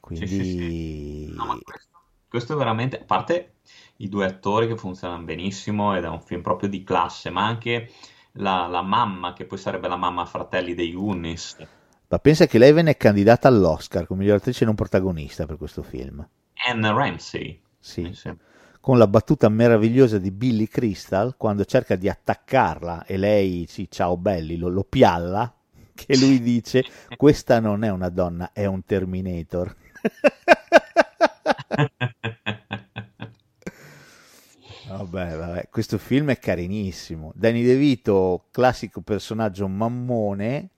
Quindi... 0.00 0.26
Sì, 0.26 0.34
sì, 0.34 0.58
sì. 0.58 1.32
No, 1.34 1.58
questo, 1.62 1.88
questo, 2.28 2.54
è 2.54 2.56
veramente, 2.56 3.00
a 3.00 3.04
parte 3.04 3.54
i 3.96 4.08
due 4.08 4.26
attori 4.26 4.66
che 4.66 4.76
funzionano 4.76 5.24
benissimo 5.24 5.94
ed 5.94 6.04
è 6.04 6.08
un 6.08 6.20
film 6.20 6.42
proprio 6.42 6.68
di 6.68 6.82
classe, 6.82 7.30
ma 7.30 7.44
anche 7.44 7.92
la, 8.32 8.66
la 8.66 8.82
mamma, 8.82 9.32
che 9.32 9.44
poi 9.44 9.58
sarebbe 9.58 9.88
la 9.88 9.96
mamma 9.96 10.24
fratelli 10.24 10.74
dei 10.74 10.94
Unis. 10.94 11.56
Ma 12.08 12.18
pensa 12.18 12.46
che 12.46 12.58
lei 12.58 12.72
venne 12.72 12.96
candidata 12.96 13.48
all'Oscar 13.48 14.06
come 14.06 14.20
miglior 14.20 14.36
attrice 14.36 14.64
non 14.64 14.74
protagonista 14.74 15.44
per 15.44 15.58
questo 15.58 15.82
film. 15.82 16.26
Anne 16.66 16.92
Ramsey. 16.92 17.60
Sì. 17.78 18.10
Con 18.80 18.96
la 18.96 19.06
battuta 19.06 19.48
meravigliosa 19.48 20.18
di 20.18 20.30
Billy 20.30 20.66
Crystal 20.66 21.36
quando 21.36 21.64
cerca 21.64 21.96
di 21.96 22.08
attaccarla 22.08 23.04
e 23.04 23.16
lei, 23.16 23.66
sì, 23.68 23.88
ciao 23.90 24.16
belli, 24.16 24.56
lo, 24.56 24.68
lo 24.68 24.84
pialla, 24.84 25.52
che 25.94 26.16
lui 26.16 26.40
dice 26.40 26.84
questa 27.16 27.60
non 27.60 27.82
è 27.84 27.90
una 27.90 28.08
donna, 28.08 28.52
è 28.52 28.66
un 28.66 28.84
Terminator. 28.84 29.76
Vabbè, 34.88 35.36
vabbè, 35.36 35.68
questo 35.70 35.98
film 35.98 36.30
è 36.30 36.38
carinissimo. 36.38 37.30
Danny 37.34 37.62
DeVito, 37.62 38.46
classico 38.50 39.02
personaggio 39.02 39.68
mammone, 39.68 40.70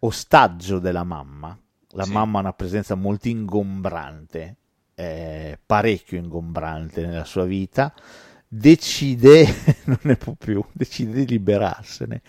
ostaggio 0.00 0.78
della 0.78 1.04
mamma. 1.04 1.56
La 1.90 2.04
sì. 2.04 2.12
mamma 2.12 2.38
ha 2.38 2.40
una 2.40 2.52
presenza 2.54 2.94
molto 2.94 3.28
ingombrante 3.28 4.56
eh, 4.96 5.58
parecchio 5.64 6.18
ingombrante 6.18 7.04
nella 7.06 7.24
sua 7.24 7.44
vita, 7.44 7.92
decide, 8.48 9.46
non 9.84 9.98
ne 10.02 10.16
può 10.16 10.34
più, 10.36 10.64
decide 10.72 11.12
di 11.12 11.26
liberarsene. 11.26 12.22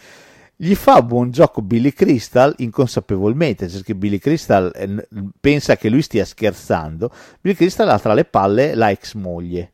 Gli 0.59 0.73
fa 0.75 1.01
buon 1.03 1.31
gioco 1.31 1.61
Billy 1.61 1.93
Crystal 1.93 2.53
inconsapevolmente, 2.57 3.67
perché 3.67 3.95
Billy 3.95 4.17
Crystal 4.17 4.71
eh, 4.75 5.07
pensa 5.39 5.77
che 5.77 5.89
lui 5.89 6.01
stia 6.01 6.25
scherzando. 6.25 7.11
Billy 7.39 7.55
Crystal 7.55 7.89
ha 7.89 7.99
tra 7.99 8.13
le 8.13 8.25
palle 8.25 8.75
la 8.75 8.89
ex 8.89 9.13
moglie, 9.13 9.71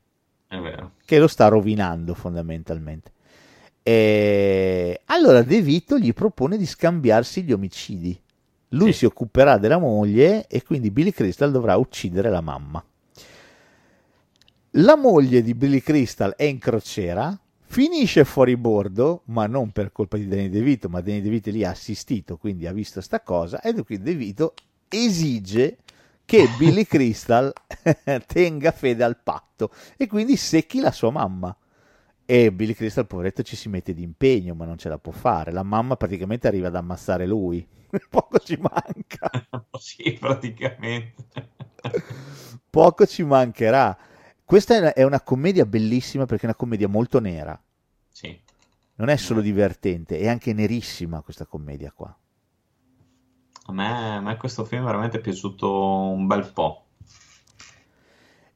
che 1.03 1.19
lo 1.19 1.27
sta 1.27 1.47
rovinando 1.47 2.13
fondamentalmente. 2.13 3.11
E 3.81 5.01
allora 5.05 5.41
De 5.41 5.61
Vito 5.61 5.97
gli 5.97 6.13
propone 6.13 6.57
di 6.57 6.65
scambiarsi 6.65 7.43
gli 7.43 7.51
omicidi. 7.51 8.17
Lui 8.73 8.91
sì. 8.91 8.99
si 8.99 9.05
occuperà 9.05 9.57
della 9.57 9.77
moglie 9.77 10.47
e 10.47 10.63
quindi 10.63 10.91
Billy 10.91 11.11
Crystal 11.11 11.51
dovrà 11.51 11.75
uccidere 11.77 12.29
la 12.29 12.41
mamma. 12.41 12.83
La 14.77 14.95
moglie 14.95 15.43
di 15.43 15.53
Billy 15.53 15.81
Crystal 15.81 16.33
è 16.35 16.43
in 16.43 16.57
crociera, 16.57 17.39
finisce 17.65 18.25
fuori 18.25 18.57
bordo, 18.57 19.21
ma 19.25 19.45
non 19.45 19.71
per 19.71 19.91
colpa 19.91 20.17
di 20.17 20.27
Danny 20.27 20.49
DeVito, 20.49 20.89
ma 20.89 21.01
Danny 21.01 21.21
DeVito 21.21 21.51
lì 21.51 21.63
ha 21.63 21.69
assistito, 21.69 22.37
quindi 22.37 22.65
ha 22.65 22.73
visto 22.73 22.99
sta 22.99 23.21
cosa, 23.21 23.61
e 23.61 23.71
quindi 23.83 24.03
DeVito 24.03 24.55
esige 24.89 25.77
che 26.25 26.47
Billy 26.57 26.85
Crystal 26.85 27.53
tenga 28.25 28.71
fede 28.71 29.03
al 29.03 29.17
patto 29.21 29.71
e 29.95 30.07
quindi 30.07 30.35
secchi 30.35 30.79
la 30.79 30.91
sua 30.91 31.11
mamma. 31.11 31.55
E 32.25 32.51
Billy 32.51 32.73
Crystal, 32.73 33.05
poveretto, 33.05 33.43
ci 33.43 33.55
si 33.55 33.67
mette 33.67 33.93
d'impegno, 33.93 34.55
ma 34.55 34.65
non 34.65 34.77
ce 34.77 34.89
la 34.89 34.97
può 34.97 35.11
fare. 35.11 35.51
La 35.51 35.63
mamma 35.63 35.97
praticamente 35.97 36.47
arriva 36.47 36.67
ad 36.67 36.75
ammazzare 36.75 37.25
lui. 37.25 37.67
Poco 38.09 38.39
ci 38.39 38.57
manca. 38.57 39.29
sì, 39.77 40.17
praticamente. 40.19 41.25
Poco 42.69 43.05
ci 43.05 43.23
mancherà. 43.23 43.97
Questa 44.45 44.93
è 44.93 45.03
una 45.03 45.21
commedia 45.21 45.65
bellissima 45.65 46.25
perché 46.25 46.43
è 46.43 46.47
una 46.47 46.55
commedia 46.55 46.87
molto 46.87 47.19
nera. 47.19 47.61
Sì. 48.09 48.39
Non 48.95 49.09
è 49.09 49.15
solo 49.17 49.41
divertente, 49.41 50.19
è 50.19 50.27
anche 50.27 50.53
nerissima 50.53 51.21
questa 51.21 51.45
commedia 51.45 51.91
qua. 51.91 52.15
A 53.65 53.71
me, 53.71 54.15
a 54.17 54.21
me 54.21 54.37
questo 54.37 54.65
film 54.65 54.83
veramente 54.83 55.17
è 55.17 55.21
piaciuto 55.21 56.09
un 56.09 56.27
bel 56.27 56.51
po'. 56.51 56.82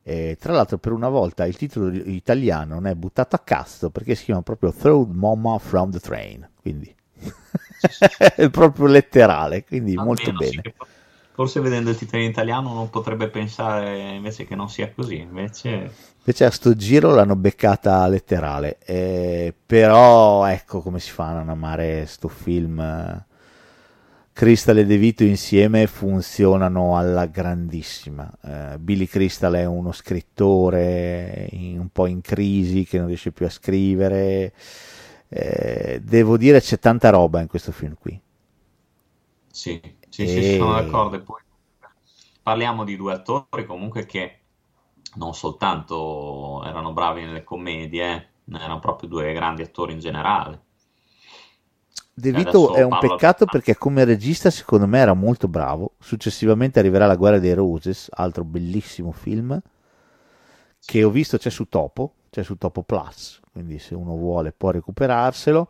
E, 0.08 0.38
tra 0.39 0.53
l'altro, 0.53 0.78
per 0.78 0.93
una 0.93 1.10
volta 1.10 1.45
il 1.45 1.58
titolo 1.58 1.91
italiano 1.91 2.76
non 2.76 2.88
è 2.88 2.95
buttato 2.95 3.36
a 3.36 3.39
casto 3.39 3.89
perché 3.89 4.16
si 4.16 4.24
chiama 4.24 4.41
proprio 4.41 4.72
Throw 4.72 5.05
Mama 5.05 5.58
from 5.60 5.91
the 5.91 5.99
Train. 5.99 6.47
Quindi 6.62 6.95
è 8.38 8.49
proprio 8.49 8.86
letterale, 8.86 9.66
quindi 9.66 9.97
Almeno 9.97 10.05
molto 10.05 10.32
bene. 10.32 10.62
Sì, 10.64 10.74
forse 11.34 11.60
vedendo 11.60 11.89
il 11.89 11.97
titolo 11.97 12.24
in 12.24 12.30
italiano 12.30 12.72
uno 12.72 12.88
potrebbe 12.88 13.28
pensare 13.28 14.14
invece 14.14 14.45
che 14.45 14.55
non 14.55 14.70
sia 14.70 14.89
così, 14.93 15.18
invece... 15.18 15.91
Invece 16.20 16.45
a 16.45 16.51
sto 16.51 16.74
giro 16.74 17.14
l'hanno 17.14 17.36
beccata 17.36 18.08
letterale, 18.08 18.78
eh, 18.86 19.53
però 19.66 20.45
ecco 20.45 20.80
come 20.80 21.01
si 21.01 21.12
fa 21.12 21.32
a 21.32 21.34
non 21.34 21.49
amare 21.49 22.05
sto 22.05 22.30
film. 22.30 23.26
Crystal 24.38 24.78
e 24.78 24.86
De 24.86 24.98
Vito 24.98 25.24
insieme 25.24 25.88
funzionano 25.88 26.96
alla 26.96 27.26
grandissima. 27.26 28.32
Eh, 28.44 28.78
Billy 28.78 29.08
Crystal 29.08 29.52
è 29.54 29.66
uno 29.66 29.92
scrittore 29.92 31.48
in, 31.54 31.80
un 31.80 31.90
po' 31.90 32.06
in 32.06 32.22
crisi 32.22 32.86
che 32.86 33.00
non 33.00 33.08
riesce 33.08 33.32
più 33.32 33.48
a 33.48 33.50
scrivere. 33.50 34.54
Eh, 35.28 36.02
devo 36.04 36.38
dire 36.38 36.62
c'è 36.62 36.78
tanta 36.78 37.10
roba 37.10 37.42
in 37.42 37.48
questo 37.48 37.72
film 37.72 37.96
qui. 38.00 38.22
Sì, 39.48 39.82
sì, 40.08 40.22
e... 40.22 40.28
sì, 40.28 40.58
sono 40.58 40.74
d'accordo. 40.74 41.16
E 41.16 41.22
poi 41.22 41.42
parliamo 42.44 42.84
di 42.84 42.96
due 42.96 43.14
attori 43.14 43.66
comunque 43.66 44.06
che 44.06 44.38
non 45.16 45.34
soltanto 45.34 46.64
erano 46.64 46.94
bravi 46.94 47.22
nelle 47.22 47.44
commedie, 47.44 48.14
eh, 48.14 48.56
erano 48.56 48.78
proprio 48.78 49.10
due 49.10 49.34
grandi 49.34 49.64
attori 49.64 49.94
in 49.94 50.00
generale. 50.00 50.66
De 52.20 52.32
Vito 52.32 52.74
è 52.74 52.82
un 52.82 52.97
peccato 52.99 53.43
di... 53.43 53.51
perché 53.51 53.78
come 53.78 54.03
regista 54.03 54.49
secondo 54.49 54.88
me 54.88 54.97
era 54.97 55.13
molto 55.13 55.47
bravo. 55.47 55.93
Successivamente 55.99 56.80
arriverà 56.80 57.05
La 57.05 57.15
guerra 57.15 57.38
dei 57.38 57.53
Roses, 57.53 58.07
altro 58.11 58.43
bellissimo 58.43 59.11
film 59.11 59.61
che 60.80 61.03
ho 61.03 61.09
visto 61.09 61.38
c'è 61.38 61.49
su 61.49 61.68
Topo, 61.68 62.13
c'è 62.30 62.43
su 62.43 62.57
Topo 62.57 62.82
Plus, 62.82 63.39
quindi 63.51 63.78
se 63.78 63.93
uno 63.93 64.15
vuole 64.15 64.51
può 64.51 64.72
recuperarselo 64.72 65.70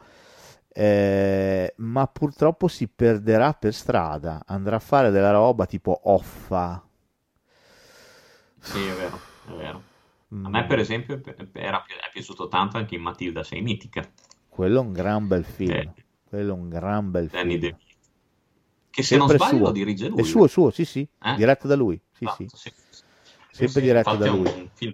eh, 0.79 1.73
ma 1.77 2.05
purtroppo 2.05 2.67
si 2.67 2.87
perderà 2.87 3.53
per 3.53 3.73
strada, 3.73 4.43
andrà 4.45 4.75
a 4.75 4.79
fare 4.79 5.09
della 5.09 5.31
roba 5.31 5.65
tipo 5.65 6.01
Offa. 6.03 6.87
Sì, 8.59 8.85
è 8.85 8.93
vero, 8.93 9.19
è 9.47 9.51
vero. 9.57 9.81
A 10.43 10.49
me, 10.49 10.65
per 10.67 10.77
esempio, 10.77 11.19
era, 11.53 11.83
è 11.83 12.11
piaciuto 12.13 12.47
tanto 12.47 12.77
anche 12.77 12.93
in 12.93 13.01
Matilda 13.01 13.43
sei 13.43 13.61
mitica. 13.61 14.07
Quello 14.47 14.81
è 14.81 14.83
un 14.83 14.93
gran 14.93 15.27
bel 15.27 15.45
film. 15.45 15.71
Eh, 15.71 15.93
Quello 16.37 16.53
è 16.53 16.55
un 16.55 16.69
gran 16.69 17.09
bel 17.09 17.27
Danny 17.29 17.59
film. 17.59 17.75
Che 18.91 19.01
se 19.01 19.17
Sempre 19.17 19.37
non 19.37 19.47
sbaglio 19.47 19.63
suo. 19.65 19.71
dirige 19.71 20.07
lui. 20.07 20.19
È 20.19 20.23
suo, 20.23 20.45
suo, 20.45 20.69
sì, 20.69 20.85
sì. 20.85 21.07
Eh? 21.19 21.33
Diretto 21.35 21.67
da 21.67 21.75
lui. 21.75 21.99
Sì, 22.11 22.25
esatto, 22.25 22.55
sì. 22.55 22.71
sì. 22.89 23.03
Sempre 23.49 23.79
sì, 23.79 23.81
diretto 23.81 24.15
da 24.15 24.29
lui. 24.29 24.45
Un 24.45 24.69
film 24.71 24.93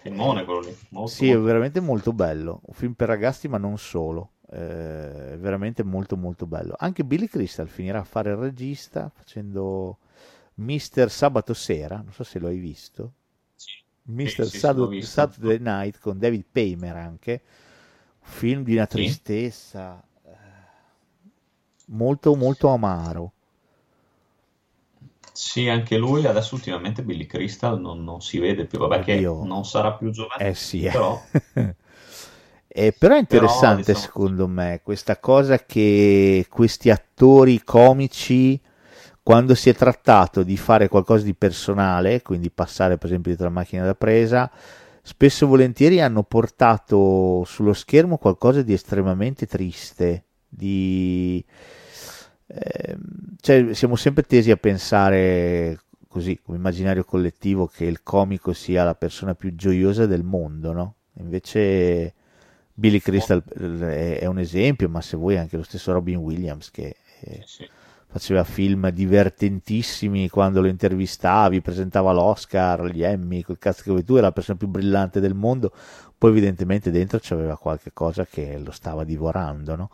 filmone 0.00 0.44
quello 0.44 0.60
lì. 0.60 0.76
Molto, 0.88 1.08
sì, 1.08 1.26
molto. 1.26 1.40
è 1.40 1.44
veramente 1.44 1.78
molto 1.78 2.12
bello. 2.12 2.62
Un 2.64 2.74
film 2.74 2.94
per 2.94 3.06
ragazzi, 3.06 3.46
ma 3.46 3.58
non 3.58 3.78
solo. 3.78 4.32
Eh, 4.50 5.34
è 5.34 5.38
veramente 5.38 5.84
molto 5.84 6.16
molto 6.16 6.46
bello. 6.46 6.74
Anche 6.76 7.04
Billy 7.04 7.28
Crystal 7.28 7.68
finirà 7.68 8.00
a 8.00 8.04
fare 8.04 8.30
il 8.30 8.36
regista 8.38 9.08
facendo 9.14 9.98
Mister 10.54 11.12
Sabato 11.12 11.54
Sera, 11.54 11.98
non 11.98 12.12
so 12.12 12.24
se 12.24 12.40
lo 12.40 12.48
hai 12.48 12.58
visto. 12.58 13.12
Sì. 13.54 13.70
Mister 14.06 14.46
sì, 14.46 14.58
Saturday, 14.58 15.00
sì, 15.00 15.06
Saturday 15.06 15.58
Night 15.60 16.00
con 16.00 16.18
David 16.18 16.44
Paymer 16.50 16.96
anche. 16.96 17.42
Film 18.28 18.64
di 18.64 18.74
una 18.74 18.86
tristezza 18.86 20.02
eh, 20.24 20.30
molto 21.86 22.34
molto 22.34 22.68
amaro. 22.68 23.32
Sì, 25.32 25.68
anche 25.68 25.96
lui 25.96 26.26
adesso 26.26 26.54
ultimamente 26.54 27.02
Billy 27.02 27.26
Crystal 27.26 27.78
non, 27.78 28.02
non 28.02 28.20
si 28.20 28.38
vede 28.38 28.64
più, 28.64 28.78
vabbè 28.78 29.00
Oddio. 29.00 29.40
che 29.40 29.46
non 29.46 29.64
sarà 29.64 29.92
più 29.92 30.10
giovane, 30.10 30.48
eh 30.48 30.54
sì, 30.54 30.84
eh. 30.84 30.90
però... 30.90 31.22
eh, 32.66 32.92
però 32.92 33.14
è 33.14 33.18
interessante 33.18 33.82
però, 33.82 33.98
diciamo... 33.98 33.98
secondo 33.98 34.48
me 34.48 34.80
questa 34.82 35.18
cosa 35.18 35.58
che 35.58 36.46
questi 36.48 36.90
attori 36.90 37.62
comici 37.62 38.60
quando 39.22 39.54
si 39.54 39.68
è 39.70 39.74
trattato 39.74 40.42
di 40.42 40.56
fare 40.56 40.88
qualcosa 40.88 41.24
di 41.24 41.34
personale, 41.34 42.22
quindi 42.22 42.48
passare 42.50 42.96
per 42.96 43.06
esempio 43.08 43.30
dietro 43.30 43.48
la 43.48 43.58
macchina 43.58 43.84
da 43.84 43.94
presa, 43.94 44.50
spesso 45.06 45.44
e 45.44 45.48
volentieri 45.48 46.00
hanno 46.00 46.24
portato 46.24 47.44
sullo 47.44 47.72
schermo 47.72 48.18
qualcosa 48.18 48.62
di 48.62 48.72
estremamente 48.72 49.46
triste, 49.46 50.24
di 50.48 51.42
eh, 52.48 52.96
cioè, 53.40 53.72
siamo 53.72 53.94
sempre 53.94 54.24
tesi 54.24 54.50
a 54.50 54.56
pensare 54.56 55.78
così 56.08 56.40
come 56.42 56.56
immaginario 56.56 57.04
collettivo 57.04 57.68
che 57.68 57.84
il 57.84 58.02
comico 58.02 58.52
sia 58.52 58.82
la 58.82 58.96
persona 58.96 59.36
più 59.36 59.54
gioiosa 59.54 60.06
del 60.06 60.24
mondo, 60.24 60.72
no? 60.72 60.94
Invece 61.18 62.12
Billy 62.74 62.98
Crystal 62.98 63.44
è, 63.44 64.18
è 64.18 64.26
un 64.26 64.40
esempio, 64.40 64.88
ma 64.88 65.00
se 65.02 65.16
vuoi 65.16 65.38
anche 65.38 65.56
lo 65.56 65.62
stesso 65.62 65.92
Robin 65.92 66.16
Williams 66.16 66.72
che 66.72 66.96
eh, 67.20 67.42
sì. 67.46 67.64
Faceva 68.16 68.44
film 68.44 68.88
divertentissimi 68.88 70.30
quando 70.30 70.62
lo 70.62 70.68
intervistavi, 70.68 71.60
presentava 71.60 72.12
l'Oscar, 72.12 72.86
gli 72.86 73.02
Emmy, 73.02 73.42
quel 73.42 73.58
cazzo 73.58 73.82
che 73.82 73.90
vuoi 73.90 74.04
tu, 74.04 74.14
era 74.14 74.28
la 74.28 74.32
persona 74.32 74.56
più 74.56 74.68
brillante 74.68 75.20
del 75.20 75.34
mondo, 75.34 75.70
poi 76.16 76.30
evidentemente 76.30 76.90
dentro 76.90 77.18
c'aveva 77.20 77.58
qualche 77.58 77.90
cosa 77.92 78.24
che 78.24 78.58
lo 78.58 78.70
stava 78.70 79.04
divorando, 79.04 79.76
no? 79.76 79.90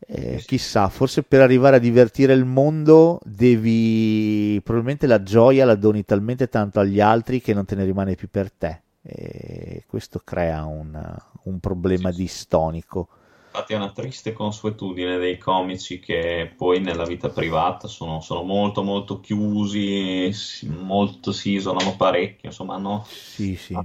Eh, 0.00 0.42
chissà, 0.44 0.88
forse 0.88 1.22
per 1.22 1.40
arrivare 1.40 1.76
a 1.76 1.80
divertire 1.80 2.32
il 2.32 2.44
mondo 2.44 3.20
devi 3.24 4.60
probabilmente 4.64 5.06
la 5.06 5.22
gioia 5.22 5.64
la 5.64 5.74
doni 5.74 6.04
talmente 6.04 6.48
tanto 6.48 6.80
agli 6.80 7.00
altri 7.00 7.40
che 7.40 7.52
non 7.52 7.64
te 7.64 7.74
ne 7.74 7.84
rimane 7.84 8.14
più 8.14 8.28
per 8.28 8.50
te. 8.50 8.82
E 9.02 9.84
questo 9.86 10.20
crea 10.24 10.64
un, 10.64 11.16
un 11.42 11.60
problema 11.60 12.10
distonico. 12.10 13.08
Infatti 13.50 13.72
è 13.72 13.76
una 13.76 13.90
triste 13.92 14.32
consuetudine 14.32 15.16
dei 15.18 15.38
comici 15.38 15.98
che 15.98 16.52
poi 16.56 16.80
nella 16.80 17.04
vita 17.04 17.28
privata 17.30 17.88
sono, 17.88 18.20
sono 18.20 18.42
molto 18.42 18.82
molto 18.82 19.20
chiusi, 19.20 20.30
molto 20.66 21.32
si 21.32 21.52
isolano 21.52 21.96
parecchio, 21.96 22.48
insomma 22.48 22.74
hanno 22.74 23.04
sì, 23.08 23.56
sì. 23.56 23.76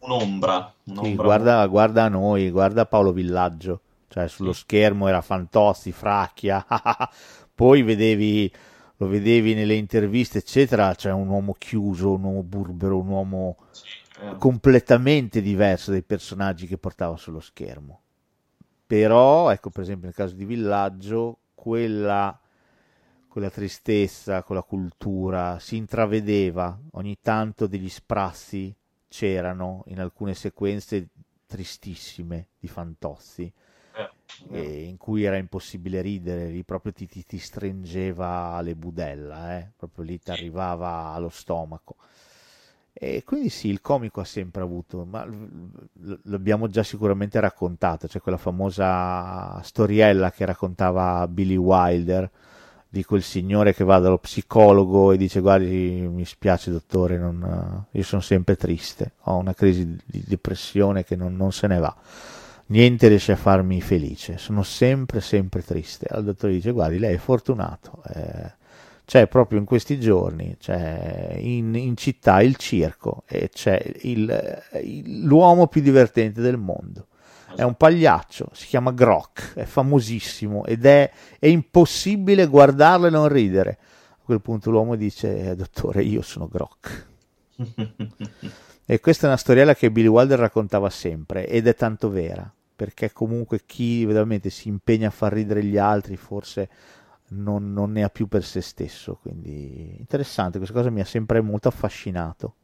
un'ombra. 0.00 0.74
un'ombra 0.84 1.08
sì, 1.08 1.14
guarda, 1.14 1.66
guarda 1.66 2.08
noi, 2.08 2.50
guarda 2.50 2.86
Paolo 2.86 3.12
Villaggio 3.12 3.80
cioè 4.16 4.28
sullo 4.28 4.54
schermo 4.54 5.08
era 5.08 5.20
Fantozzi, 5.20 5.92
Fracchia, 5.92 6.64
poi 7.54 7.82
vedevi, 7.82 8.50
lo 8.96 9.08
vedevi 9.08 9.52
nelle 9.52 9.74
interviste, 9.74 10.38
eccetera, 10.38 10.94
cioè 10.94 11.12
un 11.12 11.28
uomo 11.28 11.54
chiuso, 11.58 12.14
un 12.14 12.24
uomo 12.24 12.42
burbero, 12.42 12.98
un 12.98 13.08
uomo 13.08 13.56
completamente 14.38 15.42
diverso 15.42 15.90
dai 15.90 16.02
personaggi 16.02 16.66
che 16.66 16.78
portava 16.78 17.18
sullo 17.18 17.40
schermo. 17.40 18.00
Però, 18.86 19.50
ecco, 19.50 19.70
per 19.70 19.82
esempio 19.82 20.06
nel 20.06 20.14
caso 20.14 20.34
di 20.34 20.44
Villaggio, 20.44 21.38
quella 21.54 22.38
quella 23.28 23.50
tristezza, 23.50 24.42
quella 24.42 24.62
cultura, 24.62 25.58
si 25.58 25.76
intravedeva 25.76 26.78
ogni 26.92 27.18
tanto 27.20 27.66
degli 27.66 27.90
sprazzi 27.90 28.74
c'erano 29.08 29.84
in 29.88 30.00
alcune 30.00 30.32
sequenze 30.32 31.08
tristissime 31.46 32.46
di 32.58 32.66
Fantozzi 32.66 33.52
eh, 34.50 34.84
in 34.84 34.96
cui 34.96 35.24
era 35.24 35.36
impossibile 35.36 36.00
ridere, 36.00 36.48
lì 36.48 36.62
proprio 36.64 36.92
ti, 36.92 37.06
ti, 37.06 37.24
ti 37.24 37.38
stringeva 37.38 38.60
le 38.60 38.74
budella, 38.74 39.58
eh? 39.58 39.70
proprio 39.76 40.04
lì 40.04 40.18
ti 40.18 40.30
arrivava 40.30 41.12
allo 41.12 41.28
stomaco. 41.28 41.96
E 42.98 43.24
quindi 43.24 43.50
sì, 43.50 43.68
il 43.68 43.82
comico 43.82 44.20
ha 44.20 44.24
sempre 44.24 44.62
avuto, 44.62 45.04
ma 45.04 45.26
l'abbiamo 46.22 46.68
già 46.68 46.82
sicuramente 46.82 47.38
raccontato, 47.38 48.06
c'è 48.06 48.20
quella 48.20 48.38
famosa 48.38 49.60
storiella 49.62 50.30
che 50.30 50.46
raccontava 50.46 51.28
Billy 51.28 51.56
Wilder 51.56 52.30
di 52.88 53.04
quel 53.04 53.22
signore 53.22 53.74
che 53.74 53.84
va 53.84 53.98
dallo 53.98 54.16
psicologo 54.16 55.12
e 55.12 55.18
dice 55.18 55.40
guardi 55.40 56.08
mi 56.10 56.24
spiace 56.24 56.70
dottore, 56.70 57.18
non, 57.18 57.84
io 57.90 58.02
sono 58.02 58.22
sempre 58.22 58.56
triste, 58.56 59.12
ho 59.24 59.36
una 59.36 59.52
crisi 59.52 59.84
di 60.02 60.24
depressione 60.26 61.04
che 61.04 61.16
non, 61.16 61.36
non 61.36 61.52
se 61.52 61.66
ne 61.66 61.78
va 61.78 61.94
niente 62.68 63.08
riesce 63.08 63.32
a 63.32 63.36
farmi 63.36 63.80
felice, 63.80 64.38
sono 64.38 64.62
sempre, 64.62 65.20
sempre 65.20 65.62
triste. 65.62 66.06
Allora 66.08 66.26
il 66.28 66.32
dottore 66.32 66.52
dice, 66.54 66.70
guardi, 66.72 66.98
lei 66.98 67.14
è 67.14 67.18
fortunato, 67.18 68.02
eh, 68.14 68.52
c'è 69.06 69.28
proprio 69.28 69.60
in 69.60 69.64
questi 69.64 70.00
giorni, 70.00 70.56
c'è 70.58 71.36
in, 71.38 71.76
in 71.76 71.96
città 71.96 72.42
il 72.42 72.56
circo 72.56 73.22
e 73.28 73.48
c'è 73.50 73.80
il, 74.02 74.62
il, 74.82 75.24
l'uomo 75.24 75.68
più 75.68 75.80
divertente 75.80 76.40
del 76.40 76.56
mondo. 76.56 77.06
È 77.54 77.62
un 77.62 77.76
pagliaccio, 77.76 78.50
si 78.52 78.66
chiama 78.66 78.90
Grok, 78.90 79.54
è 79.54 79.64
famosissimo 79.64 80.64
ed 80.64 80.84
è, 80.84 81.08
è 81.38 81.46
impossibile 81.46 82.46
guardarlo 82.48 83.06
e 83.06 83.10
non 83.10 83.28
ridere. 83.28 83.78
A 84.10 84.24
quel 84.24 84.40
punto 84.40 84.72
l'uomo 84.72 84.96
dice, 84.96 85.50
eh, 85.50 85.54
dottore, 85.54 86.02
io 86.02 86.20
sono 86.22 86.48
Grok. 86.48 87.06
e 88.84 89.00
questa 89.00 89.26
è 89.26 89.28
una 89.28 89.38
storiella 89.38 89.76
che 89.76 89.92
Billy 89.92 90.08
Wilder 90.08 90.40
raccontava 90.40 90.90
sempre 90.90 91.46
ed 91.46 91.68
è 91.68 91.76
tanto 91.76 92.10
vera 92.10 92.52
perché 92.74 93.12
comunque 93.12 93.60
chi 93.64 94.04
veramente 94.04 94.50
si 94.50 94.68
impegna 94.68 95.08
a 95.08 95.12
far 95.12 95.32
ridere 95.32 95.64
gli 95.64 95.78
altri 95.78 96.16
forse 96.16 96.68
non, 97.28 97.72
non, 97.72 97.92
ne 97.92 98.02
ha 98.02 98.08
più 98.08 98.26
per 98.26 98.44
se 98.44 98.60
stesso. 98.60 99.18
Quindi 99.20 99.96
interessante, 99.98 100.58
questa 100.58 100.74
cosa 100.74 100.90
mi 100.90 101.00
ha 101.00 101.04
sempre 101.04 101.40
molto 101.40 101.68
affascinato. 101.68 102.54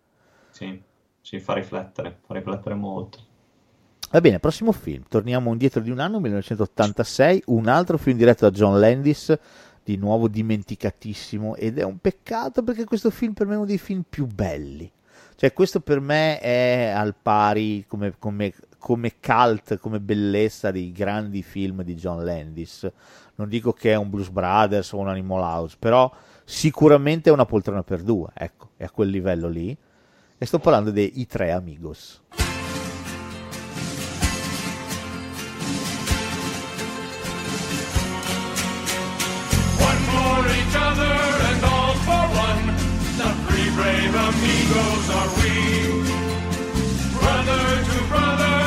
Sì, 0.51 0.81
ci 1.21 1.41
fa 1.41 1.55
riflettere, 1.55 2.19
fa 2.25 2.35
riflettere 2.35 2.75
molto. 2.75 3.31
Va 4.11 4.21
bene, 4.21 4.39
prossimo 4.41 4.73
film, 4.73 5.05
torniamo 5.09 5.51
indietro 5.53 5.81
di 5.81 5.91
un 5.91 5.99
anno, 5.99 6.21
1986, 6.21 7.45
un 7.47 7.67
altro 7.67 7.97
film 7.97 8.19
diretto 8.19 8.45
da 8.45 8.55
John 8.55 8.79
Landis, 8.79 9.35
di 9.83 9.97
nuovo 9.97 10.29
dimenticatissimo, 10.29 11.57
ed 11.57 11.79
è 11.79 11.83
un 11.83 11.99
peccato 11.99 12.63
perché 12.63 12.85
questo 12.85 13.09
film 13.09 13.33
per 13.33 13.47
me 13.47 13.55
è 13.55 13.57
uno 13.57 13.65
dei 13.65 13.79
film 13.79 14.03
più 14.07 14.27
belli. 14.27 14.91
Cioè, 15.35 15.55
questo 15.55 15.81
per 15.81 16.01
me 16.01 16.39
è 16.41 16.93
al 16.95 17.15
pari 17.21 17.87
come, 17.89 18.15
come 18.19 18.53
come 18.83 19.15
cult, 19.21 19.79
come 19.79 20.01
bellezza 20.01 20.73
dei 20.73 20.91
grandi 20.91 21.45
film 21.45 21.83
di 21.85 21.95
John 21.95 22.25
Landis. 22.25 22.91
Non 23.37 23.49
dico 23.49 23.73
che 23.73 23.93
è 23.93 23.97
un 23.97 24.11
Blues 24.11 24.29
Brothers 24.29 24.93
o 24.93 24.99
un 24.99 25.09
Animal 25.09 25.43
House, 25.43 25.77
però 25.79 26.11
sicuramente 26.45 27.31
è 27.31 27.33
una 27.33 27.47
poltrona 27.47 27.83
per 27.83 28.03
due, 28.03 28.29
ecco, 28.35 28.71
è 28.77 28.85
a 28.85 28.91
quel 28.91 29.09
livello 29.09 29.49
lì. 29.49 29.77
E 30.39 30.47
sto 30.47 30.59
parlando 30.59 30.91
dei 30.91 31.27
Tre 31.27 31.53
Amigos. 31.53 32.21
brave 43.75 44.15
amigos 44.15 45.11
are 45.11 45.29
we, 45.39 46.03
brother 47.19 47.85
to 47.85 48.09
brother. 48.09 48.62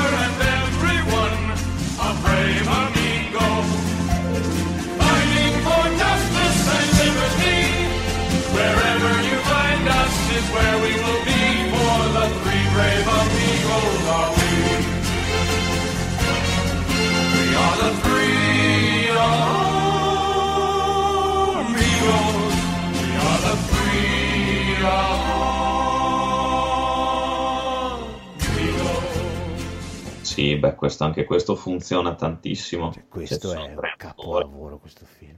Sì, 30.36 30.58
beh, 30.58 30.76
questo, 30.76 31.06
anche 31.06 31.24
questo 31.24 31.56
funziona 31.56 32.14
tantissimo. 32.14 32.92
Cioè, 32.92 33.06
questo 33.08 33.54
è 33.54 33.62
un 33.62 33.80
capolavoro, 33.96 34.78
questo 34.80 35.06
film. 35.06 35.38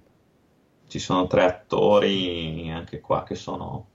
Ci 0.88 0.98
sono 0.98 1.28
tre 1.28 1.44
attori 1.44 2.72
anche 2.72 3.00
qua 3.00 3.24
che 3.24 3.36
sono 3.36 3.90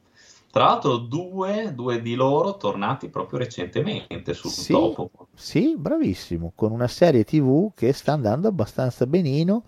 tra 0.52 0.64
l'altro 0.64 0.98
due, 0.98 1.72
due, 1.74 2.00
di 2.02 2.14
loro 2.14 2.56
tornati 2.56 3.08
proprio 3.08 3.38
recentemente 3.38 4.32
sul 4.32 4.50
sì, 4.50 4.72
topo. 4.72 5.10
Sì, 5.34 5.74
bravissimo, 5.76 6.52
con 6.54 6.70
una 6.70 6.88
serie 6.88 7.24
tv 7.24 7.72
che 7.74 7.92
sta 7.92 8.12
andando 8.12 8.46
abbastanza 8.46 9.06
benino. 9.06 9.64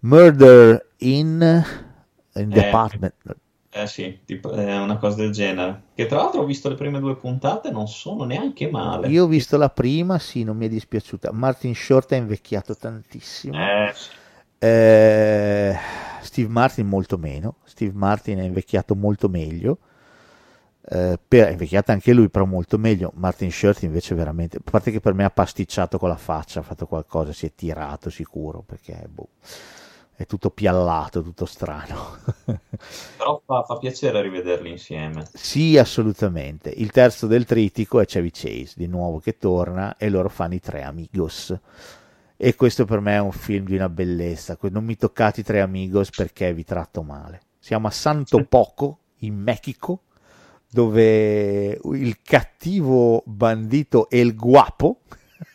Murder 0.00 0.94
in, 0.98 1.64
in 2.34 2.52
eh, 2.52 2.54
Department. 2.54 3.14
Eh 3.78 3.86
sì, 3.86 4.20
tipo, 4.24 4.52
è 4.52 4.78
una 4.78 4.96
cosa 4.96 5.16
del 5.16 5.32
genere. 5.32 5.82
Che 5.94 6.06
tra 6.06 6.18
l'altro 6.18 6.40
ho 6.40 6.44
visto 6.44 6.68
le 6.68 6.76
prime 6.76 6.98
due 6.98 7.16
puntate, 7.16 7.70
non 7.70 7.88
sono 7.88 8.24
neanche 8.24 8.70
male. 8.70 9.08
Io 9.08 9.24
ho 9.24 9.26
visto 9.26 9.56
la 9.56 9.68
prima, 9.68 10.18
sì, 10.18 10.44
non 10.44 10.56
mi 10.56 10.66
è 10.66 10.68
dispiaciuta. 10.68 11.30
Martin 11.32 11.74
Short 11.74 12.12
è 12.12 12.16
invecchiato 12.16 12.74
tantissimo. 12.74 13.54
Eh, 13.54 13.92
eh, 14.58 15.76
Steve 16.22 16.48
Martin 16.48 16.86
molto 16.86 17.18
meno. 17.18 17.56
Steve 17.64 17.92
Martin 17.94 18.38
è 18.38 18.44
invecchiato 18.44 18.94
molto 18.94 19.28
meglio 19.28 19.78
eh, 20.88 21.18
per, 21.26 21.48
è 21.48 21.50
invecchiata 21.50 21.92
anche 21.92 22.12
lui 22.12 22.28
però 22.28 22.44
molto 22.44 22.78
meglio 22.78 23.10
Martin 23.16 23.50
Shirt 23.50 23.82
invece 23.82 24.14
veramente 24.14 24.58
a 24.58 24.60
parte 24.62 24.92
che 24.92 25.00
per 25.00 25.14
me 25.14 25.24
ha 25.24 25.30
pasticciato 25.30 25.98
con 25.98 26.08
la 26.08 26.16
faccia 26.16 26.60
ha 26.60 26.62
fatto 26.62 26.86
qualcosa 26.86 27.32
si 27.32 27.46
è 27.46 27.52
tirato 27.54 28.08
sicuro 28.08 28.62
perché 28.62 29.08
boh, 29.08 29.30
è 30.16 30.24
tutto 30.24 30.50
piallato 30.50 31.22
tutto 31.22 31.44
strano. 31.44 32.16
Però 33.16 33.42
fa, 33.44 33.62
fa, 33.62 33.76
piacere 33.76 34.22
rivederli 34.22 34.70
insieme. 34.70 35.26
Sì 35.32 35.76
assolutamente. 35.76 36.70
Il 36.70 36.90
terzo 36.90 37.26
del 37.26 37.44
tritico 37.44 38.00
è 38.00 38.06
Chevy 38.06 38.30
Chase 38.32 38.72
di 38.76 38.86
nuovo 38.86 39.18
che 39.18 39.36
torna 39.36 39.96
e 39.98 40.08
loro 40.08 40.30
fanno 40.30 40.54
i 40.54 40.60
tre 40.60 40.82
amigos. 40.82 41.54
E 42.38 42.54
questo 42.54 42.84
per 42.86 43.00
me 43.00 43.14
è 43.14 43.20
un 43.20 43.32
film 43.32 43.66
di 43.66 43.74
una 43.74 43.90
bellezza. 43.90 44.58
Non 44.70 44.84
mi 44.84 44.96
toccate 44.96 45.40
i 45.40 45.44
tre 45.44 45.60
amigos 45.60 46.10
perché 46.10 46.52
vi 46.54 46.64
tratto 46.64 47.02
male. 47.02 47.42
Siamo 47.58 47.86
a 47.86 47.90
Santo 47.90 48.42
Poco 48.48 48.98
in 49.20 49.34
Mexico 49.34 50.02
dove 50.70 51.78
il 51.84 52.20
cattivo 52.22 53.22
bandito 53.24 54.10
El 54.10 54.34
Guapo 54.34 55.00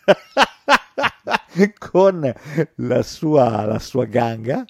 con 1.78 2.34
la 2.76 3.04
sua, 3.04 3.66
la 3.66 3.80
sua 3.80 4.06
ganga 4.06 4.66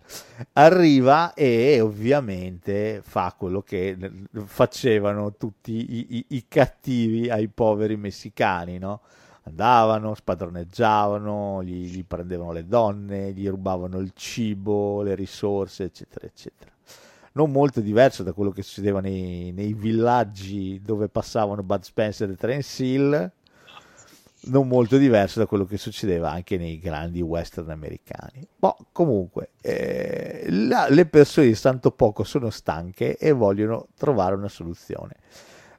arriva 0.54 1.34
e 1.34 1.80
ovviamente 1.82 3.02
fa 3.04 3.34
quello 3.38 3.62
che 3.62 3.98
facevano 4.46 5.36
tutti 5.36 5.72
i, 5.72 6.18
i, 6.18 6.26
i 6.30 6.46
cattivi 6.48 7.30
ai 7.30 7.48
poveri 7.48 7.98
messicani, 7.98 8.78
no? 8.78 9.02
andavano, 9.44 10.14
spadroneggiavano, 10.14 11.64
gli, 11.64 11.88
gli, 11.90 12.06
prendevano 12.06 12.52
le 12.52 12.68
donne, 12.68 13.32
gli 13.32 13.48
rubavano 13.50 13.98
il 14.00 14.12
cibo, 14.14 15.02
le 15.02 15.16
risorse, 15.16 15.86
eccetera, 15.86 16.26
eccetera 16.26 16.70
non 17.34 17.52
molto 17.52 17.80
diverso 17.80 18.24
da 18.24 18.34
quello 18.34 18.52
che 18.52 18.62
succedeva 18.62 19.00
nei, 19.00 19.52
nei 19.52 19.74
villaggi 19.74 20.82
dove 20.84 21.08
passavano 21.08 21.64
Bud 21.64 21.84
Spencer 21.84 22.30
e 22.30 22.36
Terence 22.36 22.84
Hill, 22.84 23.32
non 24.44 24.68
molto 24.68 24.98
diverso 24.98 25.40
da 25.40 25.46
quello 25.46 25.66
che 25.66 25.78
succedeva 25.78 26.32
anche 26.32 26.58
nei 26.58 26.80
grandi 26.80 27.22
western 27.22 27.70
americani. 27.70 28.48
Boh, 28.56 28.78
comunque, 28.92 29.52
eh, 29.62 30.46
la, 30.50 30.88
le 30.90 31.06
persone 31.06 31.48
di 31.48 31.56
Santo 31.56 31.92
Poco 31.92 32.24
sono 32.24 32.50
stanche 32.50 33.18
e 33.18 33.32
vogliono 33.32 33.88
trovare 33.96 34.36
una 34.36 34.48
soluzione. 34.48 35.18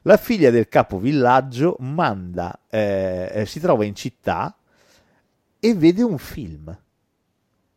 La 0.03 0.17
figlia 0.17 0.49
del 0.49 0.67
capo 0.67 0.97
villaggio 0.97 1.75
manda, 1.79 2.59
eh, 2.69 3.29
eh 3.33 3.45
si 3.45 3.59
trova 3.59 3.85
in 3.85 3.95
città 3.95 4.55
e 5.59 5.73
vede 5.75 6.03
un 6.03 6.17
film, 6.17 6.77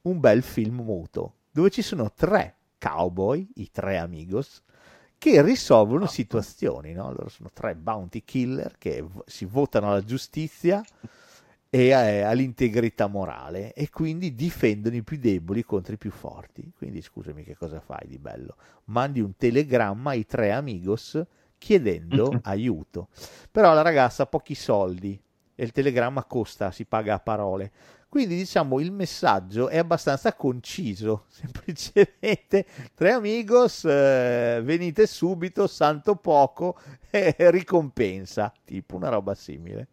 un 0.02 0.20
bel 0.20 0.42
film 0.42 0.80
muto, 0.80 1.34
dove 1.50 1.70
ci 1.70 1.82
sono 1.82 2.12
tre 2.12 2.54
cowboy, 2.78 3.48
i 3.54 3.70
tre 3.70 3.98
amigos, 3.98 4.62
che 5.18 5.42
risolvono 5.42 6.04
ah. 6.04 6.08
situazioni, 6.08 6.92
no? 6.92 7.10
Loro 7.10 7.28
sono 7.28 7.50
tre 7.52 7.74
bounty 7.74 8.22
killer 8.24 8.76
che 8.78 9.02
v- 9.02 9.22
si 9.26 9.44
votano 9.44 9.88
alla 9.90 10.04
giustizia 10.04 10.84
e 11.68 11.88
eh, 11.88 12.22
all'integrità 12.22 13.06
morale 13.06 13.72
e 13.72 13.90
quindi 13.90 14.34
difendono 14.34 14.96
i 14.96 15.02
più 15.02 15.18
deboli 15.18 15.64
contro 15.64 15.94
i 15.94 15.98
più 15.98 16.10
forti. 16.10 16.72
Quindi 16.76 17.02
scusami 17.02 17.42
che 17.42 17.56
cosa 17.56 17.80
fai 17.80 18.06
di 18.06 18.18
bello? 18.18 18.56
Mandi 18.84 19.20
un 19.20 19.36
telegramma 19.36 20.10
ai 20.10 20.26
tre 20.26 20.52
amigos 20.52 21.20
chiedendo 21.58 22.38
aiuto. 22.44 23.08
Però 23.50 23.74
la 23.74 23.82
ragazza 23.82 24.24
ha 24.24 24.26
pochi 24.26 24.54
soldi 24.54 25.20
e 25.54 25.64
il 25.64 25.72
telegramma 25.72 26.24
costa, 26.24 26.70
si 26.70 26.84
paga 26.84 27.14
a 27.14 27.18
parole. 27.18 27.72
Quindi 28.16 28.36
diciamo 28.36 28.80
il 28.80 28.92
messaggio 28.92 29.68
è 29.68 29.76
abbastanza 29.76 30.32
conciso, 30.32 31.24
semplicemente 31.28 32.64
tre 32.94 33.12
amigos, 33.12 33.84
eh, 33.84 34.62
venite 34.64 35.06
subito, 35.06 35.66
santo 35.66 36.16
poco, 36.16 36.78
e 37.10 37.34
ricompensa, 37.50 38.50
tipo 38.64 38.96
una 38.96 39.10
roba 39.10 39.34
simile. 39.34 39.88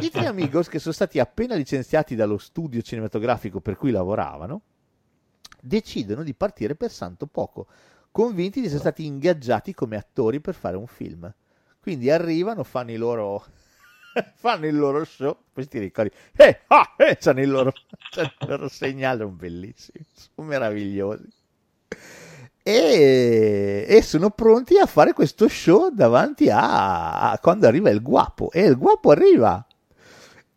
I 0.00 0.08
tre 0.08 0.24
amigos 0.24 0.70
che 0.70 0.78
sono 0.78 0.94
stati 0.94 1.18
appena 1.18 1.54
licenziati 1.56 2.14
dallo 2.14 2.38
studio 2.38 2.80
cinematografico 2.80 3.60
per 3.60 3.76
cui 3.76 3.90
lavoravano, 3.90 4.62
decidono 5.60 6.22
di 6.22 6.32
partire 6.32 6.74
per 6.74 6.90
santo 6.90 7.26
poco, 7.26 7.66
convinti 8.10 8.60
di 8.60 8.64
essere 8.64 8.80
stati 8.80 9.04
ingaggiati 9.04 9.74
come 9.74 9.98
attori 9.98 10.40
per 10.40 10.54
fare 10.54 10.78
un 10.78 10.86
film. 10.86 11.30
Quindi 11.82 12.10
arrivano, 12.10 12.64
fanno 12.64 12.92
i 12.92 12.96
loro 12.96 13.44
fanno 14.36 14.66
il 14.66 14.76
loro 14.76 15.04
show, 15.04 15.36
poi 15.52 15.68
ti 15.68 15.78
ricordi, 15.78 16.10
eh, 16.36 16.60
ah, 16.68 16.94
eh, 16.96 17.16
c'hanno 17.18 17.40
il 17.40 17.50
loro, 17.50 17.72
loro 18.46 18.68
segnale, 18.68 19.18
sono 19.18 19.30
bellissimi, 19.30 20.04
sono 20.12 20.48
meravigliosi. 20.48 21.28
E, 22.62 23.86
e, 23.88 24.02
sono 24.02 24.30
pronti 24.30 24.76
a 24.78 24.84
fare 24.84 25.14
questo 25.14 25.48
show 25.48 25.90
davanti 25.90 26.50
a, 26.50 27.30
a, 27.30 27.38
quando 27.38 27.66
arriva 27.66 27.88
il 27.88 28.02
guapo 28.02 28.50
e 28.52 28.64
il 28.66 28.76
guapo 28.76 29.10
arriva 29.10 29.66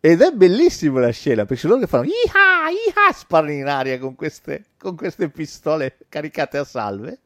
ed 0.00 0.20
è 0.20 0.30
bellissima 0.32 1.00
la 1.00 1.10
scena 1.10 1.46
perché 1.46 1.66
loro 1.66 1.80
che 1.80 1.86
fanno 1.86 2.04
iha 2.04 2.68
iha 2.68 3.10
sparano 3.10 3.52
in 3.52 3.66
aria 3.66 3.98
con 3.98 4.14
queste, 4.14 4.66
con 4.78 4.96
queste 4.96 5.30
pistole 5.30 5.96
caricate 6.10 6.58
a 6.58 6.64
salve 6.64 7.20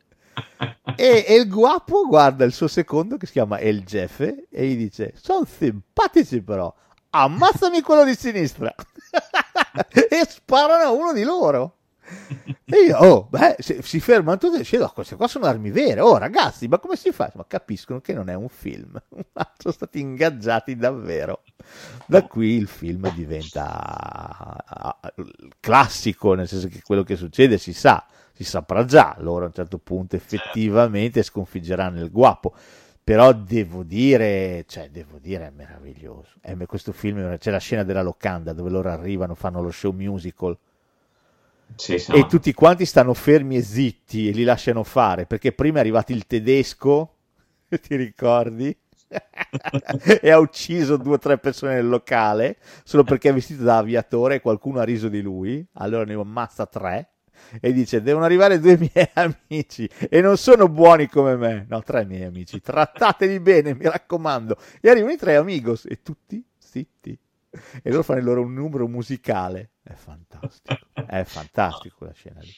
e, 0.96 1.24
il 1.28 1.48
guapo 1.48 2.06
guarda 2.06 2.44
il 2.44 2.52
suo 2.52 2.68
secondo 2.68 3.16
che 3.16 3.26
si 3.26 3.32
chiama 3.32 3.58
El 3.58 3.84
Jefe 3.84 4.46
e 4.50 4.66
gli 4.66 4.76
dice: 4.76 5.12
Sono 5.16 5.44
simpatici, 5.44 6.42
però 6.42 6.72
ammazzami 7.10 7.80
quello 7.80 8.04
di 8.04 8.14
sinistra. 8.14 8.74
e 9.90 10.26
sparano 10.28 10.82
a 10.82 10.90
uno 10.90 11.12
di 11.12 11.22
loro. 11.22 11.74
E 12.64 12.84
io, 12.86 12.98
oh, 12.98 13.26
beh, 13.30 13.56
si, 13.58 13.80
si 13.82 14.00
fermano 14.00 14.38
tutti 14.38 14.56
e 14.56 14.62
dicono: 14.62 14.84
oh, 14.84 14.92
queste 14.92 15.16
qua 15.16 15.28
sono 15.28 15.46
armi 15.46 15.70
vere. 15.70 16.00
Oh, 16.00 16.16
ragazzi, 16.16 16.66
ma 16.68 16.78
come 16.78 16.96
si 16.96 17.12
fa? 17.12 17.30
Ma 17.34 17.44
capiscono 17.46 18.00
che 18.00 18.12
non 18.12 18.28
è 18.28 18.34
un 18.34 18.48
film, 18.48 19.00
sono 19.58 19.74
stati 19.74 20.00
ingaggiati 20.00 20.76
davvero. 20.76 21.42
Da 22.06 22.22
qui 22.24 22.54
il 22.54 22.66
film 22.66 23.12
diventa 23.14 24.56
classico, 25.60 26.34
nel 26.34 26.48
senso 26.48 26.68
che 26.68 26.80
quello 26.82 27.02
che 27.02 27.16
succede 27.16 27.58
si 27.58 27.72
sa 27.72 28.06
si 28.38 28.44
saprà 28.44 28.84
già, 28.84 29.16
loro 29.18 29.44
a 29.44 29.46
un 29.48 29.52
certo 29.52 29.78
punto 29.78 30.14
effettivamente 30.14 31.24
sconfiggeranno 31.24 32.00
il 32.00 32.08
guapo. 32.08 32.54
Però 33.02 33.32
devo 33.32 33.82
dire, 33.82 34.64
cioè, 34.68 34.90
devo 34.90 35.18
dire, 35.18 35.48
è 35.48 35.50
meraviglioso. 35.50 36.34
È, 36.40 36.54
questo 36.66 36.92
film, 36.92 37.36
c'è 37.38 37.50
la 37.50 37.58
scena 37.58 37.82
della 37.82 38.02
locanda 38.02 38.52
dove 38.52 38.70
loro 38.70 38.90
arrivano, 38.90 39.34
fanno 39.34 39.60
lo 39.60 39.72
show 39.72 39.90
musical. 39.90 40.56
Sì, 41.74 41.98
sì. 41.98 42.12
E 42.12 42.26
tutti 42.26 42.52
quanti 42.52 42.84
stanno 42.84 43.12
fermi 43.12 43.56
e 43.56 43.62
zitti 43.62 44.28
e 44.28 44.32
li 44.32 44.44
lasciano 44.44 44.84
fare 44.84 45.26
perché 45.26 45.50
prima 45.50 45.78
è 45.78 45.80
arrivato 45.80 46.12
il 46.12 46.26
tedesco, 46.26 47.14
ti 47.68 47.96
ricordi? 47.96 48.76
e 50.20 50.30
ha 50.30 50.38
ucciso 50.38 50.96
due 50.96 51.14
o 51.14 51.18
tre 51.18 51.38
persone 51.38 51.74
nel 51.74 51.88
locale 51.88 52.58
solo 52.84 53.04
perché 53.04 53.30
è 53.30 53.34
vestito 53.34 53.62
da 53.62 53.78
aviatore 53.78 54.36
e 54.36 54.40
qualcuno 54.40 54.80
ha 54.80 54.84
riso 54.84 55.08
di 55.08 55.22
lui. 55.22 55.66
Allora 55.74 56.04
ne 56.04 56.14
ammazza 56.14 56.66
tre 56.66 57.10
e 57.60 57.72
dice 57.72 58.02
devono 58.02 58.24
arrivare 58.24 58.58
due 58.58 58.76
miei 58.78 59.10
amici 59.14 59.88
e 60.10 60.20
non 60.20 60.36
sono 60.36 60.68
buoni 60.68 61.08
come 61.08 61.36
me. 61.36 61.66
No, 61.68 61.82
tre 61.82 62.04
miei 62.04 62.24
amici, 62.24 62.60
trattateli 62.60 63.40
bene, 63.40 63.74
mi 63.74 63.84
raccomando. 63.84 64.56
E 64.80 64.90
arrivano 64.90 65.12
i 65.12 65.16
tre 65.16 65.36
amigos 65.36 65.86
e 65.86 66.02
tutti 66.02 66.44
zitti. 66.56 67.18
E 67.82 67.90
loro 67.90 68.02
fanno 68.02 68.18
il 68.18 68.26
loro 68.26 68.46
numero 68.46 68.86
musicale. 68.86 69.70
È 69.82 69.94
fantastico, 69.94 70.86
è 70.92 71.24
fantastico 71.24 71.96
quella 71.96 72.12
scena 72.12 72.40
lì. 72.40 72.54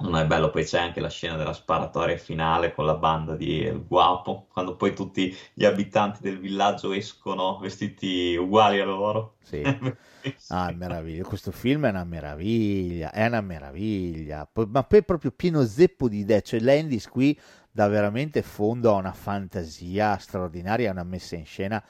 Non 0.00 0.16
è 0.16 0.26
bello, 0.26 0.48
poi 0.48 0.64
c'è 0.64 0.80
anche 0.80 0.98
la 1.00 1.10
scena 1.10 1.36
della 1.36 1.52
sparatoria 1.52 2.16
finale 2.16 2.72
con 2.72 2.86
la 2.86 2.94
banda 2.94 3.36
di 3.36 3.62
El 3.64 3.84
Guapo, 3.86 4.46
quando 4.50 4.74
poi 4.74 4.94
tutti 4.94 5.36
gli 5.52 5.66
abitanti 5.66 6.22
del 6.22 6.38
villaggio 6.38 6.92
escono 6.92 7.58
vestiti 7.58 8.34
uguali 8.34 8.80
a 8.80 8.86
loro. 8.86 9.36
Sì. 9.42 9.60
ah, 10.48 10.68
è 10.68 10.72
meraviglioso. 10.72 11.28
Questo 11.28 11.50
film 11.50 11.84
è 11.84 11.90
una 11.90 12.04
meraviglia, 12.04 13.12
è 13.12 13.26
una 13.26 13.42
meraviglia. 13.42 14.48
Poi, 14.50 14.66
ma 14.70 14.82
poi 14.84 15.00
è 15.00 15.02
proprio 15.02 15.32
pieno 15.32 15.64
zeppo 15.66 16.08
di 16.08 16.20
idee. 16.20 16.40
Cioè, 16.40 16.60
Landis 16.60 17.06
qui 17.06 17.38
dà 17.70 17.86
veramente 17.86 18.40
fondo 18.40 18.94
a 18.94 18.96
una 18.96 19.12
fantasia 19.12 20.16
straordinaria, 20.16 20.88
a 20.88 20.92
una 20.92 21.04
messa 21.04 21.36
in 21.36 21.44
scena. 21.44 21.82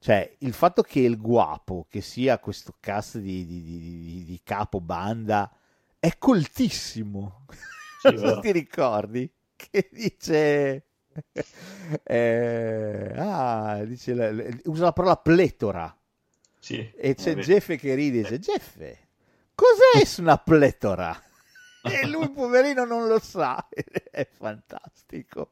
Cioè, 0.00 0.36
il 0.38 0.52
fatto 0.52 0.82
che 0.82 1.00
il 1.00 1.20
guapo, 1.20 1.86
che 1.88 2.00
sia 2.00 2.38
questo 2.40 2.74
cast 2.80 3.18
di, 3.18 3.46
di, 3.46 3.62
di, 3.62 4.24
di 4.24 4.40
capo 4.42 4.80
banda 4.80 5.48
è 6.04 6.18
coltissimo. 6.18 7.46
Sì, 7.98 8.12
non 8.20 8.40
ti 8.42 8.52
ricordi? 8.52 9.30
Che 9.56 9.88
dice... 9.90 10.86
Eh, 12.02 13.12
ah, 13.14 13.84
dice, 13.84 14.62
usa 14.64 14.84
la 14.84 14.92
parola 14.92 15.16
pletora. 15.18 15.94
Sì, 16.58 16.90
e 16.96 17.14
c'è 17.14 17.36
Jeff 17.36 17.76
che 17.76 17.94
ride 17.94 18.20
e 18.20 18.22
dice, 18.22 18.38
Jeff, 18.40 18.76
cos'è 19.54 20.02
una 20.20 20.38
pletora? 20.38 21.22
e 21.82 22.06
lui, 22.06 22.30
poverino, 22.30 22.84
non 22.84 23.06
lo 23.06 23.18
sa. 23.20 23.68
è 23.68 24.26
fantastico. 24.26 25.50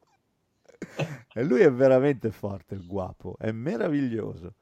E 1.35 1.45
lui 1.45 1.61
è 1.61 1.71
veramente 1.71 2.31
forte, 2.31 2.75
il 2.75 2.87
guapo, 2.87 3.37
è 3.39 3.53
meraviglioso. 3.53 4.55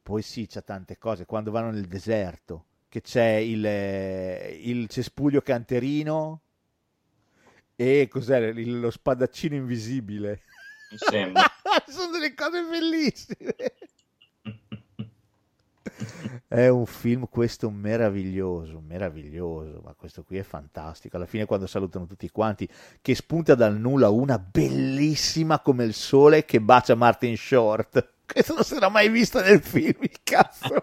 Poi 0.00 0.22
sì, 0.22 0.46
c'ha 0.46 0.62
tante 0.62 0.96
cose. 0.98 1.26
Quando 1.26 1.50
vanno 1.50 1.72
nel 1.72 1.88
deserto, 1.88 2.64
che 2.88 3.00
c'è 3.02 3.34
il, 3.34 3.64
il 4.60 4.88
cespuglio 4.88 5.42
canterino 5.42 6.40
e 7.76 8.08
cos'è 8.10 8.52
lo 8.52 8.90
spadaccino 8.90 9.54
invisibile. 9.54 10.42
Mi 10.90 10.96
sembra. 10.98 11.44
Sono 11.86 12.10
delle 12.12 12.34
cose 12.34 12.62
bellissime. 12.62 13.54
è 16.48 16.68
un 16.68 16.86
film 16.86 17.28
questo 17.28 17.70
meraviglioso, 17.70 18.80
meraviglioso, 18.80 19.80
ma 19.84 19.94
questo 19.94 20.24
qui 20.24 20.38
è 20.38 20.42
fantastico. 20.42 21.16
Alla 21.16 21.26
fine 21.26 21.44
quando 21.44 21.66
salutano 21.66 22.06
tutti 22.06 22.28
quanti, 22.30 22.68
che 23.00 23.14
spunta 23.14 23.54
dal 23.54 23.76
nulla 23.76 24.08
una 24.08 24.38
bellissima 24.38 25.60
come 25.60 25.84
il 25.84 25.94
sole 25.94 26.44
che 26.44 26.60
bacia 26.60 26.94
Martin 26.94 27.36
Short. 27.36 28.14
Questo 28.26 28.54
non 28.54 28.64
si 28.64 28.74
era 28.74 28.88
mai 28.88 29.08
visto 29.08 29.40
nel 29.40 29.62
film, 29.62 30.02
il 30.02 30.18
cazzo. 30.22 30.80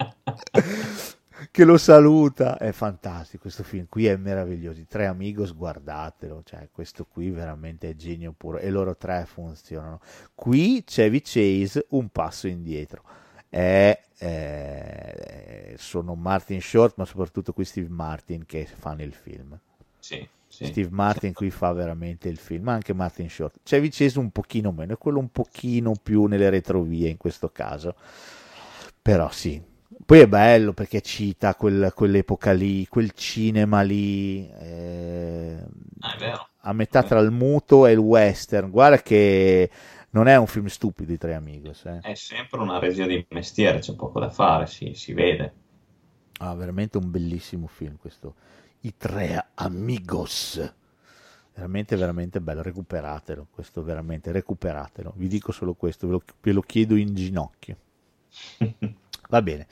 che 1.50 1.64
lo 1.64 1.78
saluta. 1.78 2.56
È 2.58 2.72
fantastico 2.72 3.42
questo 3.42 3.62
film 3.62 3.86
qui, 3.88 4.06
è 4.06 4.16
meraviglioso. 4.16 4.80
I 4.80 4.86
tre 4.86 5.06
amigos, 5.06 5.54
guardatelo, 5.54 6.42
cioè 6.44 6.68
questo 6.70 7.06
qui 7.06 7.30
veramente 7.30 7.90
è 7.90 7.94
genio 7.94 8.32
puro 8.36 8.58
e 8.58 8.70
loro 8.70 8.96
tre 8.96 9.24
funzionano. 9.26 10.00
Qui 10.34 10.84
Chevy 10.84 11.20
Chase 11.22 11.86
un 11.90 12.08
passo 12.08 12.46
indietro. 12.46 13.02
È, 13.48 14.00
è, 14.16 15.74
sono 15.76 16.14
Martin 16.14 16.60
Short, 16.60 16.94
ma 16.96 17.04
soprattutto 17.04 17.52
qui 17.52 17.64
Steve 17.64 17.88
Martin 17.88 18.44
che 18.46 18.66
fanno 18.66 19.02
il 19.02 19.12
film. 19.12 19.58
Sì. 19.98 20.26
Sì. 20.46 20.66
Steve 20.66 20.88
Martin 20.90 21.32
qui 21.32 21.48
fa 21.50 21.72
veramente 21.72 22.28
il 22.28 22.36
film, 22.36 22.64
ma 22.64 22.72
anche 22.72 22.92
Martin 22.92 23.30
Short. 23.30 23.60
Chevy 23.62 23.88
Chase 23.88 24.18
un 24.18 24.30
pochino 24.30 24.72
meno, 24.72 24.94
è 24.94 24.98
quello 24.98 25.20
un 25.20 25.30
pochino 25.30 25.94
più 26.02 26.24
nelle 26.24 26.50
retrovie 26.50 27.08
in 27.08 27.16
questo 27.16 27.50
caso. 27.50 27.94
Però 29.00 29.30
sì, 29.30 29.62
poi 30.06 30.20
è 30.20 30.28
bello 30.28 30.72
perché 30.72 31.00
cita 31.00 31.54
quel, 31.54 31.92
quell'epoca 31.94 32.52
lì, 32.52 32.86
quel 32.86 33.10
cinema 33.12 33.82
lì, 33.82 34.48
eh, 34.48 35.58
ah, 36.00 36.48
a 36.60 36.72
metà 36.72 37.02
tra 37.02 37.18
il 37.18 37.30
muto 37.30 37.86
e 37.86 37.92
il 37.92 37.98
western. 37.98 38.70
Guarda 38.70 39.02
che 39.02 39.68
non 40.10 40.28
è 40.28 40.36
un 40.36 40.46
film 40.46 40.66
stupido, 40.66 41.12
i 41.12 41.18
Tre 41.18 41.34
Amigos. 41.34 41.84
Eh. 41.86 41.98
È 42.00 42.14
sempre 42.14 42.60
una 42.60 42.78
regia 42.78 43.06
di 43.06 43.24
mestiere, 43.30 43.80
c'è 43.80 43.94
poco 43.94 44.20
da 44.20 44.30
fare, 44.30 44.66
si, 44.66 44.94
si 44.94 45.12
vede. 45.12 45.54
Ah, 46.38 46.54
veramente 46.54 46.96
un 46.96 47.10
bellissimo 47.10 47.66
film 47.66 47.96
questo. 47.96 48.34
I 48.80 48.94
Tre 48.96 49.48
Amigos. 49.54 50.74
Veramente, 51.52 51.96
veramente 51.96 52.40
bello. 52.40 52.62
Recuperatelo. 52.62 53.48
Questo 53.50 53.82
veramente, 53.82 54.30
recuperatelo. 54.30 55.14
Vi 55.16 55.26
dico 55.26 55.50
solo 55.50 55.74
questo, 55.74 56.06
ve 56.06 56.12
lo, 56.12 56.22
ve 56.40 56.52
lo 56.52 56.62
chiedo 56.62 56.94
in 56.94 57.12
ginocchio. 57.12 57.76
Va 59.30 59.42
bene. 59.42 59.66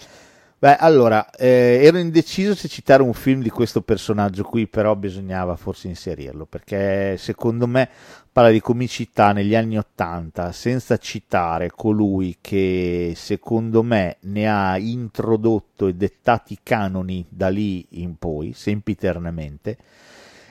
Beh, 0.61 0.77
allora, 0.77 1.31
eh, 1.31 1.81
ero 1.83 1.99
indeciso 1.99 2.55
se 2.55 2.67
citare 2.67 3.03
un 3.03 3.13
film 3.13 3.43
di 3.43 3.51
questo 3.51 3.81
personaggio 3.81 4.43
qui, 4.43 4.67
però 4.67 4.97
bisognava 4.97 5.55
forse 5.55 5.87
inserirlo, 5.87 6.47
perché 6.47 7.17
secondo 7.17 7.69
me 7.69 7.89
parla 8.33 8.51
di 8.51 8.61
comicità 8.61 9.33
negli 9.33 9.55
anni 9.55 9.79
Ottanta, 9.79 10.51
senza 10.51 10.97
citare 10.97 11.71
colui 11.71 12.39
che 12.41 13.13
secondo 13.15 13.85
me 13.85 14.17
ne 14.23 14.49
ha 14.51 14.77
introdotto 14.79 15.87
e 15.87 15.95
dettati 15.95 16.55
i 16.55 16.61
canoni 16.63 17.25
da 17.29 17.49
lì 17.51 17.87
in 17.91 18.17
poi, 18.17 18.53
sempiternamente, 18.53 19.77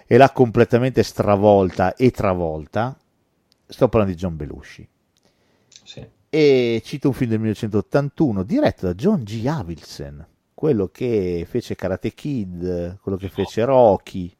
e 0.06 0.16
l'ha 0.18 0.32
completamente 0.32 1.04
stravolta 1.04 1.96
e 1.96 2.12
travolta. 2.12 2.98
Sto 3.70 3.90
parlando 3.90 4.16
di 4.16 4.22
John 4.22 4.38
Belushi 4.38 4.88
Sì. 5.84 6.08
E 6.30 6.82
cito 6.84 7.08
un 7.10 7.14
film 7.14 7.30
del 7.30 7.40
1981 7.40 8.44
diretto 8.44 8.86
da 8.86 8.94
John 8.94 9.24
G. 9.24 9.46
Avildsen, 9.48 10.26
quello 10.54 10.88
che 10.90 11.46
fece 11.50 11.76
Karate 11.76 12.14
Kid, 12.14 13.00
quello 13.02 13.18
che 13.18 13.30
fece 13.30 13.64
Rocky, 13.66 14.36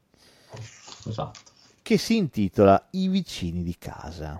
Esatto. 1.08 1.40
che 1.82 1.98
si 1.98 2.18
intitola 2.18 2.88
I 2.92 3.08
vicini 3.08 3.64
di 3.64 3.76
casa. 3.78 4.40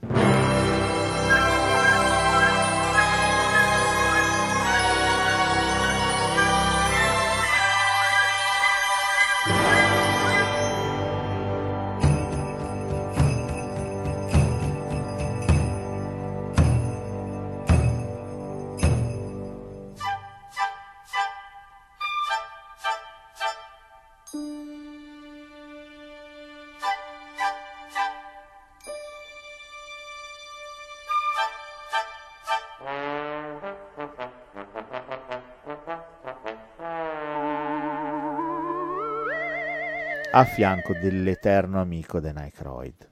A 40.38 40.44
fianco 40.44 40.94
dell'eterno 40.94 41.82
amico 41.82 42.20
Dan 42.20 42.38
Aykroyd. 42.38 43.10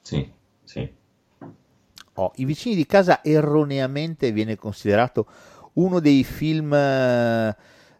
Sì, 0.00 0.32
sì. 0.62 0.90
Oh, 2.14 2.32
I 2.36 2.44
vicini 2.46 2.74
di 2.74 2.86
casa 2.86 3.22
erroneamente 3.22 4.32
viene 4.32 4.56
considerato 4.56 5.26
uno 5.74 6.00
dei 6.00 6.24
film 6.24 6.72
eh, 6.72 7.54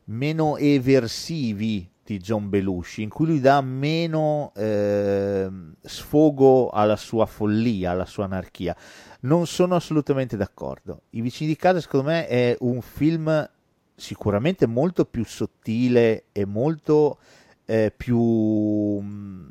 meno 0.04 0.56
eversivi 0.56 1.86
di 2.02 2.16
John 2.16 2.48
Belushi, 2.48 3.02
in 3.02 3.10
cui 3.10 3.26
lui 3.26 3.40
dà 3.40 3.60
meno 3.60 4.52
eh, 4.56 5.46
sfogo 5.82 6.70
alla 6.70 6.96
sua 6.96 7.26
follia, 7.26 7.90
alla 7.90 8.06
sua 8.06 8.24
anarchia. 8.24 8.74
Non 9.20 9.46
sono 9.46 9.74
assolutamente 9.74 10.38
d'accordo. 10.38 11.02
I 11.10 11.20
vicini 11.20 11.50
di 11.50 11.56
casa, 11.56 11.82
secondo 11.82 12.06
me, 12.06 12.26
è 12.26 12.56
un 12.60 12.80
film 12.80 13.46
sicuramente 13.94 14.66
molto 14.66 15.04
più 15.04 15.22
sottile 15.26 16.24
e 16.32 16.46
molto 16.46 17.18
eh, 17.66 17.92
più 17.96 18.18
mh, 18.20 19.48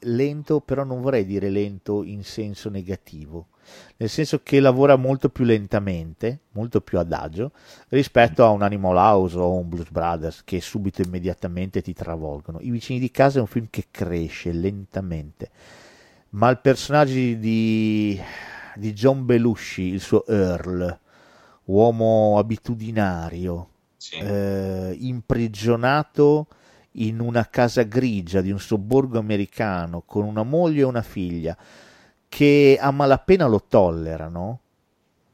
lento, 0.00 0.60
però 0.60 0.84
non 0.84 1.00
vorrei 1.00 1.24
dire 1.24 1.50
lento 1.50 2.02
in 2.04 2.22
senso 2.24 2.68
negativo, 2.70 3.48
nel 3.96 4.08
senso 4.08 4.40
che 4.42 4.60
lavora 4.60 4.96
molto 4.96 5.28
più 5.28 5.44
lentamente, 5.44 6.40
molto 6.52 6.80
più 6.80 6.98
adagio 6.98 7.52
rispetto 7.88 8.44
a 8.44 8.50
un 8.50 8.62
Animal 8.62 8.96
House 8.96 9.36
o 9.38 9.54
un 9.54 9.68
Blues 9.68 9.90
Brothers 9.90 10.42
che 10.44 10.60
subito 10.60 11.02
immediatamente 11.02 11.82
ti 11.82 11.92
travolgono. 11.92 12.60
I 12.60 12.70
vicini 12.70 12.98
di 13.00 13.10
casa 13.10 13.38
è 13.38 13.40
un 13.40 13.48
film 13.48 13.66
che 13.70 13.86
cresce 13.90 14.52
lentamente, 14.52 15.50
ma 16.30 16.50
il 16.50 16.58
personaggio 16.58 17.12
di, 17.12 18.20
di 18.74 18.92
John 18.92 19.24
Belushi, 19.24 19.82
il 19.82 20.00
suo 20.00 20.26
Earl, 20.26 20.98
uomo 21.66 22.38
abitudinario, 22.38 23.68
Sì. 23.98 24.16
eh, 24.18 24.96
imprigionato 25.00 26.46
in 26.98 27.20
una 27.20 27.48
casa 27.48 27.82
grigia 27.82 28.40
di 28.40 28.50
un 28.50 28.60
sobborgo 28.60 29.18
americano 29.18 30.02
con 30.04 30.24
una 30.24 30.42
moglie 30.42 30.80
e 30.80 30.84
una 30.84 31.02
figlia 31.02 31.56
che 32.28 32.78
a 32.80 32.90
malapena 32.90 33.46
lo 33.46 33.62
tollerano 33.66 34.60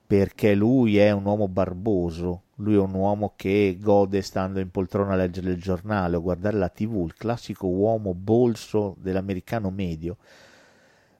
perché 0.06 0.54
lui 0.54 0.98
è 0.98 1.10
un 1.10 1.24
uomo 1.24 1.48
barboso, 1.48 2.42
lui 2.56 2.74
è 2.74 2.78
un 2.78 2.92
uomo 2.92 3.32
che 3.34 3.78
gode 3.80 4.20
stando 4.20 4.60
in 4.60 4.70
poltrona 4.70 5.14
a 5.14 5.16
leggere 5.16 5.50
il 5.50 5.60
giornale 5.60 6.16
o 6.16 6.20
guardare 6.20 6.58
la 6.58 6.68
tv, 6.68 7.06
il 7.06 7.14
classico 7.14 7.66
uomo 7.66 8.12
bolso 8.12 8.94
dell'americano 8.98 9.70
medio, 9.70 10.18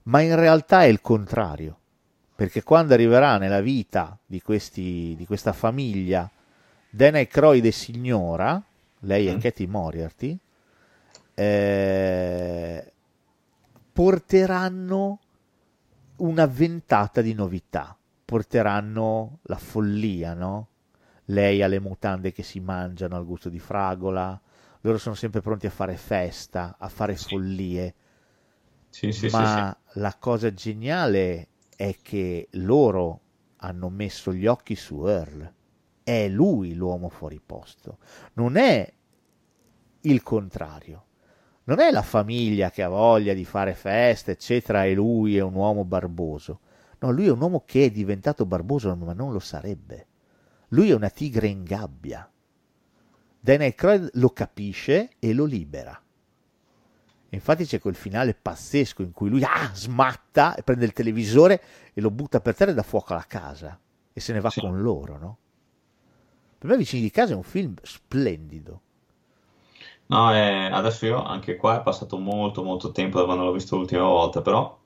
ma 0.05 0.21
in 0.21 0.37
realtà 0.37 0.83
è 0.83 0.89
il 0.89 1.01
contrario, 1.01 1.79
perché 2.35 2.63
quando 2.63 2.93
arriverà 2.93 3.39
nella 3.39 3.63
vita 3.63 4.19
di, 4.27 4.43
questi, 4.43 5.15
di 5.17 5.25
questa 5.25 5.55
famiglia 5.55 6.31
Dan 6.91 7.15
Aykroyd 7.15 7.65
e 7.65 7.73
signora, 7.73 8.63
lei 9.03 9.29
è 9.29 9.37
Mm. 9.37 9.39
Katie 9.39 9.67
Moriarty, 9.69 10.39
eh, 11.35 12.93
porteranno 13.93 15.19
una 16.17 16.47
ventata 16.47 17.21
di 17.21 17.35
novità, 17.35 17.97
porteranno 18.25 19.39
la 19.43 19.57
follia, 19.57 20.35
no? 20.35 20.69
Lei 21.27 21.63
ha 21.63 21.67
le 21.69 21.81
mutande 21.81 22.33
che 22.33 22.43
si 22.43 22.61
mangiano 22.61 23.17
al 23.17 23.25
gusto 23.25 23.49
di 23.49 23.59
fragola, 23.59 24.41
loro 24.83 24.99
sono 24.99 25.15
sempre 25.15 25.41
pronti 25.41 25.67
a 25.67 25.71
fare 25.71 25.97
festa, 25.97 26.77
a 26.79 26.89
fare 26.89 27.17
Sì. 27.17 27.29
follie, 27.29 27.95
Sì, 28.91 29.13
sì, 29.13 29.29
ma 29.29 29.77
la 29.95 30.17
cosa 30.19 30.53
geniale 30.53 31.49
è 31.77 31.97
che 32.03 32.49
loro 32.53 33.21
hanno 33.57 33.89
messo 33.89 34.33
gli 34.33 34.47
occhi 34.47 34.75
su 34.77 35.07
Earl. 35.07 35.53
È 36.03 36.29
lui 36.29 36.75
l'uomo 36.75 37.09
fuori 37.09 37.41
posto, 37.45 37.99
non 38.35 38.57
è 38.57 38.93
il 40.03 40.23
contrario. 40.23 41.05
Non 41.65 41.79
è 41.79 41.93
la 41.93 42.03
famiglia 42.03 42.71
che 42.73 42.83
ha 42.83 42.89
voglia 42.89 43.35
di 43.35 43.45
fare 43.45 43.75
feste, 43.75 44.33
eccetera, 44.33 44.85
e 44.85 44.95
lui 44.95 45.37
è 45.37 45.41
un 45.41 45.55
uomo 45.55 45.85
barboso. 45.85 46.59
No, 46.99 47.13
lui 47.13 47.27
è 47.27 47.31
un 47.31 47.41
uomo 47.41 47.63
che 47.65 47.85
è 47.85 47.91
diventato 47.91 48.45
barboso, 48.47 48.95
ma 48.97 49.13
non 49.13 49.33
lo 49.33 49.39
sarebbe. 49.39 50.07
Lui 50.69 50.91
è 50.91 50.95
una 50.95 51.09
tigre 51.11 51.47
in 51.47 51.63
gabbia. 51.63 52.29
Dan 53.39 53.61
Aykroyd 53.61 54.11
lo 54.15 54.31
capisce 54.31 55.11
e 55.21 55.33
lo 55.33 55.45
libera. 55.45 56.01
Infatti 57.29 57.65
c'è 57.65 57.79
quel 57.79 57.95
finale 57.95 58.35
pazzesco 58.35 59.03
in 59.03 59.13
cui 59.13 59.31
lui 59.31 59.43
ah, 59.45 59.71
smatta 59.73 60.55
e 60.55 60.63
prende 60.63 60.85
il 60.85 60.93
televisore 60.93 61.63
e 61.95 62.01
lo 62.01 62.11
butta 62.11 62.41
per 62.41 62.55
terra 62.57 62.73
e 62.73 62.75
dà 62.75 62.83
fuoco 62.83 63.13
alla 63.13 63.25
casa 63.27 63.79
e 64.13 64.21
se 64.21 64.33
ne 64.33 64.41
va 64.41 64.51
Sì. 64.51 64.61
con 64.61 64.81
loro, 64.83 65.17
no? 65.19 65.39
Per 66.63 66.71
me 66.71 66.77
Vicini 66.77 67.03
di 67.03 67.11
casa 67.11 67.33
è 67.33 67.35
un 67.35 67.43
film 67.43 67.75
splendido. 67.83 68.81
No, 70.07 70.33
eh, 70.33 70.71
adesso 70.71 71.07
io 71.07 71.21
anche 71.21 71.57
qua 71.57 71.81
è 71.81 71.83
passato 71.83 72.19
molto 72.19 72.63
molto 72.63 72.93
tempo 72.93 73.19
da 73.19 73.25
quando 73.25 73.43
l'ho 73.43 73.51
visto 73.51 73.77
l'ultima 73.77 74.05
volta, 74.05 74.43
però 74.43 74.79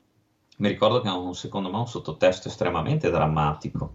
mi 0.56 0.68
ricordo 0.68 1.02
che 1.02 1.08
ha 1.08 1.18
un, 1.18 1.34
secondo 1.34 1.70
me 1.70 1.76
un 1.76 1.86
sottotesto 1.86 2.48
estremamente 2.48 3.10
drammatico 3.10 3.94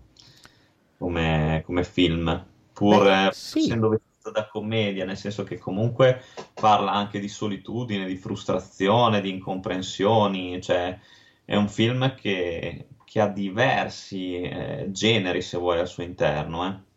come, 1.00 1.64
come 1.66 1.84
film, 1.84 2.46
pur 2.72 3.02
Beh, 3.02 3.28
eh, 3.30 3.32
sì. 3.32 3.62
essendo 3.62 3.90
vestito 3.90 4.30
da 4.30 4.48
commedia, 4.48 5.04
nel 5.04 5.18
senso 5.18 5.44
che 5.44 5.58
comunque 5.58 6.22
parla 6.54 6.92
anche 6.92 7.20
di 7.20 7.30
solitudine, 7.30 8.06
di 8.06 8.16
frustrazione, 8.16 9.22
di 9.22 9.32
incomprensioni, 9.32 10.62
cioè 10.62 11.00
è 11.44 11.56
un 11.56 11.68
film 11.68 12.14
che, 12.14 12.90
che 13.04 13.20
ha 13.20 13.28
diversi 13.28 14.40
eh, 14.40 14.86
generi, 14.92 15.42
se 15.42 15.58
vuoi, 15.58 15.80
al 15.80 15.88
suo 15.88 16.04
interno, 16.04 16.68
eh, 16.68 16.90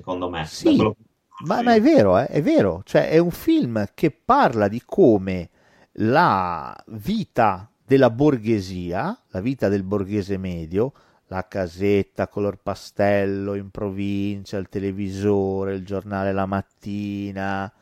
secondo 0.00 0.28
me. 0.30 0.46
Sì, 0.46 0.76
che 0.76 0.96
Ma, 1.44 1.62
ma 1.62 1.74
è 1.74 1.80
vero, 1.80 2.18
eh, 2.18 2.26
è 2.26 2.42
vero, 2.42 2.82
cioè 2.84 3.08
è 3.10 3.18
un 3.18 3.30
film 3.30 3.86
che 3.94 4.10
parla 4.10 4.68
di 4.68 4.82
come 4.84 5.50
la 5.94 6.76
vita 6.88 7.70
della 7.84 8.10
borghesia, 8.10 9.18
la 9.28 9.40
vita 9.40 9.68
del 9.68 9.82
borghese 9.82 10.36
medio, 10.38 10.92
la 11.28 11.46
casetta 11.48 12.28
color 12.28 12.58
pastello 12.58 13.54
in 13.54 13.70
provincia, 13.70 14.58
il 14.58 14.68
televisore, 14.68 15.74
il 15.74 15.84
giornale 15.84 16.32
la 16.32 16.46
mattina, 16.46 17.72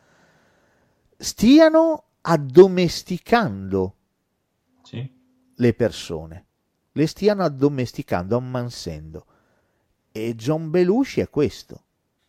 stiano 1.16 2.04
addomesticando 2.22 3.94
Sì, 4.82 5.08
le 5.56 5.74
persone, 5.74 6.46
le 6.92 7.06
stiano 7.06 7.42
addomesticando, 7.42 8.36
ammansendo. 8.36 9.26
E 10.12 10.34
John 10.34 10.70
Belushi 10.70 11.20
è 11.20 11.28
questo. 11.30 11.84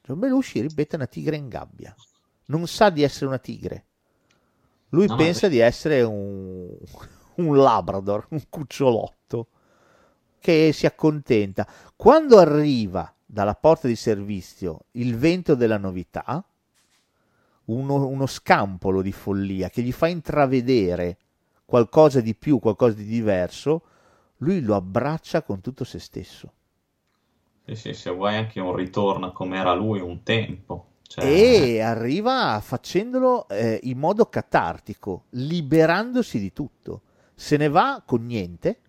John 0.09 0.17
Belushi, 0.17 0.61
ripeto, 0.61 0.93
è 0.93 0.95
una 0.95 1.05
tigre 1.05 1.35
in 1.35 1.47
gabbia. 1.49 1.95
Non 2.45 2.65
sa 2.65 2.89
di 2.89 3.03
essere 3.03 3.27
una 3.27 3.37
tigre. 3.37 3.85
Lui 4.89 5.05
No, 5.05 5.15
pensa 5.15 5.47
di 5.47 5.59
essere 5.59 6.01
un, 6.01 6.67
un 7.35 7.55
labrador, 7.55 8.25
un 8.29 8.41
cucciolotto 8.49 9.47
che 10.39 10.71
si 10.73 10.87
accontenta. 10.87 11.67
Quando 11.95 12.39
arriva 12.39 13.13
dalla 13.23 13.53
porta 13.53 13.87
di 13.87 13.95
servizio 13.95 14.85
il 14.93 15.15
vento 15.15 15.53
della 15.53 15.77
novità, 15.77 16.43
uno, 17.65 18.07
uno 18.07 18.25
scampolo 18.25 19.03
di 19.03 19.11
follia 19.11 19.69
che 19.69 19.83
gli 19.83 19.91
fa 19.91 20.07
intravedere 20.07 21.17
qualcosa 21.65 22.19
di 22.19 22.33
più, 22.33 22.57
qualcosa 22.57 22.95
di 22.95 23.05
diverso, 23.05 23.83
lui 24.37 24.61
lo 24.61 24.73
abbraccia 24.73 25.43
con 25.43 25.61
tutto 25.61 25.83
se 25.83 25.99
stesso. 25.99 26.53
Sì, 27.69 27.75
sì, 27.75 27.93
se 27.93 28.09
vuoi 28.09 28.35
anche 28.35 28.59
un 28.59 28.75
ritorno 28.75 29.31
come 29.31 29.57
era 29.57 29.73
lui 29.73 29.99
un 29.99 30.23
tempo. 30.23 30.87
Cioè... 31.03 31.25
E 31.25 31.81
arriva 31.81 32.59
facendolo 32.61 33.47
eh, 33.47 33.79
in 33.83 33.97
modo 33.97 34.25
catartico, 34.27 35.25
liberandosi 35.31 36.39
di 36.39 36.53
tutto. 36.53 37.01
Se 37.33 37.57
ne 37.57 37.69
va 37.69 38.01
con 38.05 38.25
niente, 38.25 38.79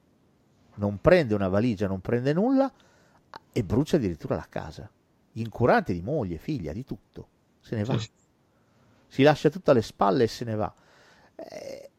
non 0.76 0.98
prende 1.00 1.34
una 1.34 1.48
valigia, 1.48 1.86
non 1.86 2.00
prende 2.00 2.32
nulla 2.32 2.72
e 3.52 3.64
brucia 3.64 3.96
addirittura 3.96 4.36
la 4.36 4.46
casa, 4.48 4.90
incurante 5.32 5.92
di 5.92 6.00
moglie, 6.00 6.38
figlia, 6.38 6.72
di 6.72 6.84
tutto. 6.84 7.28
Se 7.60 7.76
ne 7.76 7.84
va. 7.84 7.98
Sì, 7.98 8.04
sì. 8.04 8.10
Si 9.08 9.22
lascia 9.22 9.50
tutto 9.50 9.72
alle 9.72 9.82
spalle 9.82 10.24
e 10.24 10.28
se 10.28 10.44
ne 10.44 10.54
va. 10.54 10.72
Eh, 11.34 11.89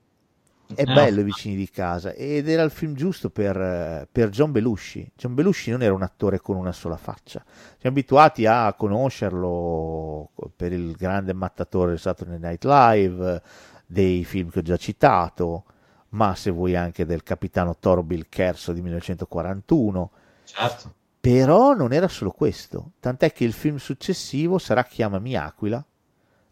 è 0.76 0.82
Eh, 0.82 0.94
bello 0.94 1.22
i 1.22 1.24
vicini 1.24 1.56
di 1.56 1.70
casa 1.70 2.12
ed 2.12 2.48
era 2.50 2.64
il 2.64 2.72
film 2.72 2.94
giusto 2.94 3.30
per, 3.30 4.08
per 4.12 4.30
John 4.30 4.52
Belushi. 4.52 5.12
John 5.16 5.34
Belushi 5.34 5.72
non 5.72 5.82
era 5.82 5.94
un 5.94 6.04
attore 6.04 6.40
con 6.40 6.56
una 6.56 6.72
sola 6.72 6.98
faccia. 6.98 7.44
Siamo 7.78 7.96
abituati 7.96 8.46
a 8.46 8.74
conoscerlo 8.74 10.32
per 10.56 10.72
il 10.74 10.94
grande 10.94 11.34
mattatore 11.34 11.92
del 11.92 12.00
Saturday 12.00 12.40
Night 12.40 12.64
Live, 12.64 13.42
dei 13.86 14.24
film 14.24 14.50
che 14.50 14.60
ho 14.60 14.64
già 14.64 14.78
citato, 14.78 15.66
ma 16.10 16.36
se 16.36 16.52
vuoi 16.52 16.76
anche 16.76 17.06
del 17.06 17.24
capitano 17.24 17.76
Torbil 17.78 18.28
Kerso 18.30 18.74
di 18.74 18.82
1941. 18.82 20.12
certo. 20.46 20.94
Però 21.22 21.74
non 21.74 21.94
era 21.94 22.08
solo 22.08 22.32
questo, 22.32 22.94
tant'è 23.00 23.32
che 23.32 23.44
il 23.44 23.54
film 23.54 23.78
successivo 23.78 24.58
sarà 24.58 24.84
Chiamami 24.84 25.36
Aquila, 25.36 25.86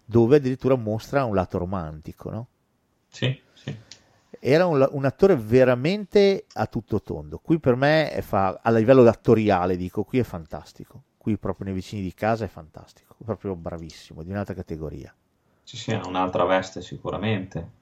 dove 0.06 0.36
addirittura 0.38 0.76
mostra 0.76 1.24
un 1.24 1.34
lato 1.34 1.58
romantico, 1.58 2.30
no? 2.30 2.48
Sì. 3.08 3.48
Era 4.40 4.66
un, 4.66 4.88
un 4.92 5.06
attore 5.06 5.36
veramente 5.36 6.46
a 6.54 6.66
tutto 6.68 7.02
tondo. 7.02 7.40
Qui 7.40 7.60
per 7.60 7.76
me, 7.76 8.12
è 8.12 8.22
fa, 8.22 8.60
a 8.62 8.72
livello 8.72 9.08
attoriale, 9.08 9.76
dico, 9.76 10.04
qui 10.04 10.20
è 10.20 10.24
fantastico. 10.24 11.04
Qui 11.18 11.38
proprio 11.38 11.66
nei 11.66 11.74
vicini 11.74 12.02
di 12.02 12.14
casa 12.14 12.46
è 12.46 12.48
fantastico, 12.48 13.16
proprio 13.24 13.56
bravissimo, 13.56 14.24
di 14.24 14.32
un'altra 14.32 14.54
categoria. 14.54 15.14
Sì, 15.64 15.78
sì, 15.78 15.94
ha 15.94 16.08
un'altra 16.08 16.46
veste 16.46 16.82
sicuramente. 16.82 17.78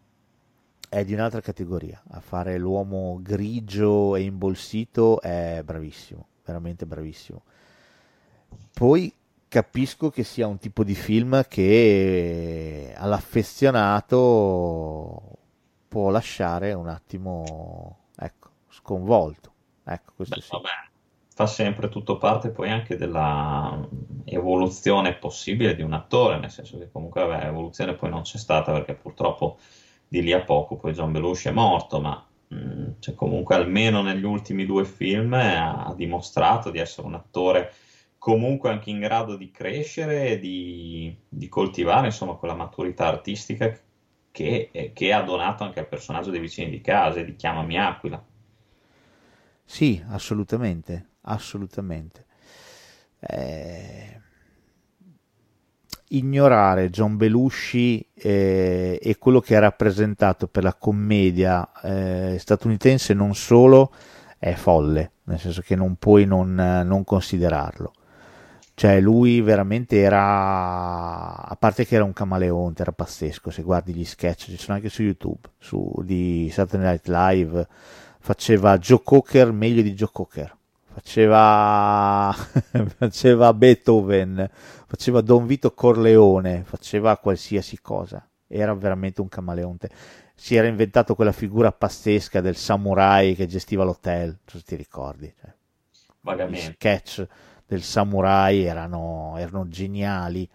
È 0.90 1.04
di 1.04 1.14
un'altra 1.14 1.42
categoria. 1.42 2.02
A 2.10 2.20
fare 2.20 2.58
l'uomo 2.58 3.20
grigio 3.22 4.16
e 4.16 4.22
imbolsito 4.22 5.22
è 5.22 5.62
bravissimo, 5.64 6.28
veramente 6.44 6.86
bravissimo. 6.86 7.44
Poi 8.74 9.14
capisco 9.48 10.10
che 10.10 10.24
sia 10.24 10.48
un 10.48 10.58
tipo 10.58 10.84
di 10.84 10.96
film 10.96 11.46
che 11.48 12.94
all'affezionato 12.96 15.37
può 15.88 16.10
lasciare 16.10 16.74
un 16.74 16.88
attimo, 16.88 18.10
ecco, 18.18 18.50
sconvolto. 18.70 19.54
Ecco, 19.84 20.14
questo 20.16 20.36
Beh, 20.36 20.42
sì. 20.42 20.50
vabbè, 20.52 20.70
fa 21.34 21.48
sempre 21.48 21.90
tutto 21.90 22.18
parte 22.18 22.50
poi 22.50 22.70
anche 22.70 22.98
della 22.98 23.88
evoluzione 24.26 25.16
possibile 25.16 25.76
di 25.76 25.82
un 25.82 25.94
attore, 25.94 26.40
nel 26.40 26.52
senso 26.52 26.78
che 26.78 26.90
comunque 26.92 27.26
vabbè, 27.26 27.46
evoluzione 27.46 27.96
poi 27.96 28.10
non 28.10 28.24
c'è 28.24 28.38
stata 28.38 28.72
perché 28.74 28.96
purtroppo 28.96 29.58
di 30.08 30.22
lì 30.22 30.34
a 30.34 30.44
poco 30.44 30.78
poi 30.78 30.94
John 30.94 31.12
Belushi 31.12 31.50
è 31.50 31.52
morto, 31.52 32.02
ma 32.02 32.26
mh, 32.48 32.92
cioè, 33.00 33.16
comunque 33.16 33.56
almeno 33.56 34.02
negli 34.02 34.24
ultimi 34.24 34.66
due 34.66 34.86
film 34.86 35.34
ha, 35.34 35.86
ha 35.86 35.94
dimostrato 35.94 36.70
di 36.72 36.80
essere 36.80 37.08
un 37.08 37.16
attore 37.16 37.74
comunque 38.18 38.70
anche 38.70 38.90
in 38.90 39.00
grado 39.00 39.36
di 39.38 39.52
crescere 39.52 40.30
e 40.30 40.40
di, 40.40 41.16
di 41.28 41.48
coltivare 41.48 42.08
insomma 42.08 42.34
quella 42.34 42.56
maturità 42.56 43.08
artistica 43.08 43.70
che, 43.70 43.80
eh, 44.44 44.92
che 44.94 45.14
ha 45.14 45.22
donato 45.22 45.64
anche 45.64 45.80
al 45.80 45.88
personaggio 45.88 46.32
dei 46.32 46.40
vicini 46.40 46.70
di 46.70 46.82
casa 46.82 47.20
e 47.20 47.26
di 47.26 47.36
Chiamami 47.36 47.78
Aquila. 47.78 48.24
Sì, 49.64 50.02
assolutamente, 50.10 51.08
assolutamente. 51.22 52.26
Eh, 53.20 54.22
ignorare 56.10 56.90
John 56.90 57.18
Belushi 57.18 58.08
eh, 58.14 59.00
e 59.02 59.18
quello 59.18 59.42
che 59.42 59.56
ha 59.56 59.60
rappresentato 59.60 60.48
per 60.48 60.64
la 60.64 60.74
commedia 60.74 61.70
eh, 61.82 62.38
statunitense 62.40 63.14
non 63.14 63.36
solo 63.36 63.92
è 64.38 64.54
folle, 64.54 65.12
nel 65.24 65.40
senso 65.40 65.62
che 65.62 65.76
non 65.76 65.96
puoi 65.96 66.26
non, 66.26 66.54
non 66.54 67.04
considerarlo. 67.04 67.92
Cioè, 68.80 69.00
lui 69.00 69.42
veramente 69.42 69.98
era, 69.98 71.36
a 71.44 71.56
parte 71.56 71.84
che 71.84 71.96
era 71.96 72.04
un 72.04 72.14
camaleonte, 72.14 72.84
era 72.84 72.92
pazzesco. 72.92 73.50
Se 73.50 73.64
guardi 73.64 73.92
gli 73.92 74.06
sketch, 74.06 74.52
ci 74.52 74.58
sono 74.58 74.76
anche 74.76 74.88
su 74.90 75.02
YouTube, 75.02 75.50
su, 75.58 75.92
di 76.04 76.48
Saturday 76.54 76.88
Night 76.92 77.08
Live, 77.08 77.68
faceva 78.20 78.78
Joe 78.78 79.02
Cocker 79.04 79.52
meglio 79.52 79.82
di 79.82 79.96
Joe 79.96 80.12
Cocker. 80.14 80.56
Faceva, 80.94 82.32
faceva 83.00 83.52
Beethoven, 83.56 84.48
faceva 84.86 85.22
Don 85.22 85.48
Vito 85.48 85.74
Corleone, 85.74 86.62
faceva 86.64 87.18
qualsiasi 87.18 87.82
cosa. 87.82 88.30
Era 88.46 88.76
veramente 88.76 89.22
un 89.22 89.28
camaleonte. 89.28 89.90
Si 90.36 90.56
era 90.56 90.68
inventato 90.68 91.16
quella 91.16 91.32
figura 91.32 91.72
pazzesca 91.72 92.42
del 92.42 92.56
samurai 92.56 93.34
che 93.34 93.48
gestiva 93.48 93.84
l'hotel, 93.84 94.38
se 94.46 94.62
ti 94.62 94.76
ricordi. 94.76 95.34
Cioè, 95.36 95.50
gli 95.50 96.04
Vagamente. 96.22 96.74
sketch 96.74 97.28
del 97.68 97.84
samurai 97.84 98.64
erano, 98.64 99.36
erano 99.38 99.68
geniali. 99.68 100.50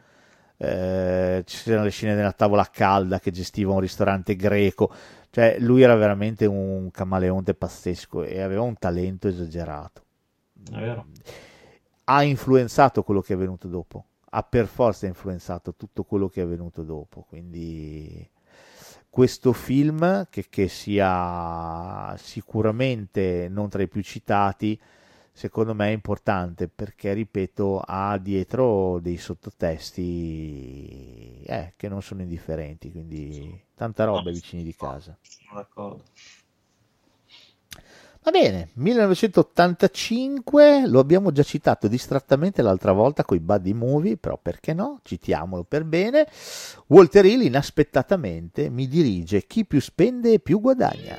Eh, 0.56 1.42
ci 1.44 1.62
c'erano 1.62 1.84
le 1.84 1.90
scene 1.90 2.14
della 2.14 2.32
tavola 2.32 2.68
calda 2.70 3.20
che 3.20 3.30
gestiva 3.30 3.72
un 3.72 3.80
ristorante 3.80 4.34
greco. 4.34 4.90
Cioè, 5.30 5.56
lui 5.60 5.82
era 5.82 5.94
veramente 5.94 6.46
un 6.46 6.90
camaleonte 6.90 7.54
pazzesco 7.54 8.24
e 8.24 8.40
aveva 8.40 8.62
un 8.62 8.76
talento 8.78 9.28
esagerato. 9.28 10.02
È 10.70 10.78
vero. 10.78 11.06
Ha 12.04 12.22
influenzato 12.22 13.02
quello 13.02 13.20
che 13.20 13.34
è 13.34 13.36
venuto 13.36 13.68
dopo. 13.68 14.04
Ha 14.30 14.42
per 14.42 14.66
forza 14.66 15.06
influenzato 15.06 15.74
tutto 15.74 16.04
quello 16.04 16.28
che 16.28 16.42
è 16.42 16.46
venuto 16.46 16.82
dopo. 16.82 17.24
Quindi 17.28 18.28
questo 19.10 19.52
film, 19.52 20.26
che, 20.30 20.46
che 20.48 20.68
sia 20.68 22.14
sicuramente 22.16 23.48
non 23.50 23.68
tra 23.68 23.82
i 23.82 23.88
più 23.88 24.02
citati, 24.02 24.80
secondo 25.32 25.74
me 25.74 25.88
è 25.88 25.92
importante 25.92 26.68
perché, 26.68 27.14
ripeto, 27.14 27.82
ha 27.84 28.16
dietro 28.18 29.00
dei 29.00 29.16
sottotesti 29.16 31.42
eh, 31.46 31.72
che 31.76 31.88
non 31.88 32.02
sono 32.02 32.22
indifferenti, 32.22 32.92
quindi 32.92 33.60
tanta 33.74 34.04
roba 34.04 34.28
ai 34.28 34.34
vicini 34.34 34.62
di 34.62 34.74
casa. 34.74 35.16
Sono 35.22 35.60
d'accordo. 35.60 36.02
Va 38.24 38.30
bene, 38.30 38.68
1985 38.74 40.86
lo 40.86 41.00
abbiamo 41.00 41.32
già 41.32 41.42
citato 41.42 41.88
distrattamente 41.88 42.62
l'altra 42.62 42.92
volta 42.92 43.24
con 43.24 43.36
i 43.36 43.40
buddy 43.40 43.72
movie, 43.72 44.16
però 44.16 44.38
perché 44.40 44.74
no? 44.74 45.00
Citiamolo 45.02 45.64
per 45.64 45.82
bene. 45.82 46.28
Walter 46.86 47.24
Hill 47.24 47.40
inaspettatamente 47.40 48.70
mi 48.70 48.86
dirige 48.86 49.44
chi 49.44 49.64
più 49.64 49.80
spende 49.80 50.38
più 50.38 50.60
guadagna. 50.60 51.18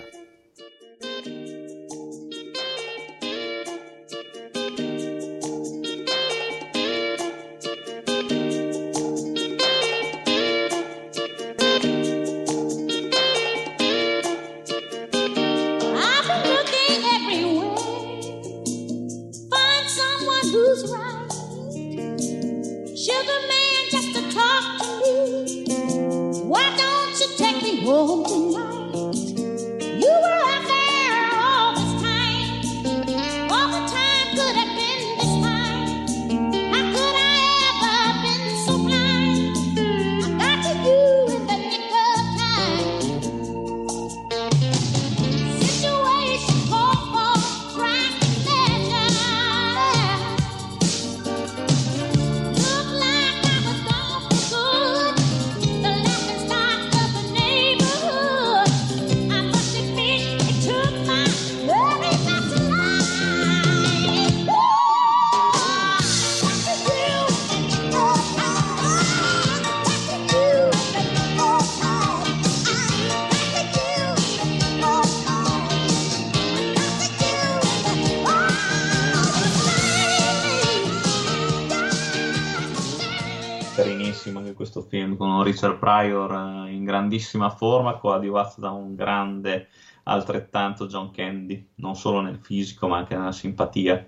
Questo 84.53 84.81
film 84.81 85.17
con 85.17 85.43
Richard 85.43 85.77
Pryor 85.77 86.65
eh, 86.67 86.71
in 86.71 86.83
grandissima 86.83 87.49
forma, 87.49 87.97
coadiuvato 87.97 88.61
da 88.61 88.71
un 88.71 88.95
grande 88.95 89.67
altrettanto 90.03 90.87
John 90.87 91.11
Candy, 91.11 91.69
non 91.75 91.95
solo 91.95 92.21
nel 92.21 92.37
fisico 92.37 92.87
ma 92.87 92.97
anche 92.97 93.15
nella 93.15 93.31
simpatia. 93.31 94.07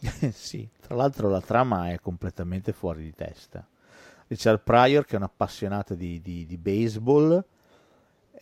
sì, 0.32 0.68
tra 0.80 0.94
l'altro 0.94 1.28
la 1.28 1.40
trama 1.40 1.90
è 1.90 2.00
completamente 2.00 2.72
fuori 2.72 3.02
di 3.02 3.12
testa. 3.12 3.66
Richard 4.28 4.60
Pryor, 4.62 5.04
che 5.04 5.14
è 5.14 5.16
un 5.16 5.24
appassionato 5.24 5.94
di, 5.94 6.20
di, 6.20 6.46
di 6.46 6.56
baseball, 6.56 7.44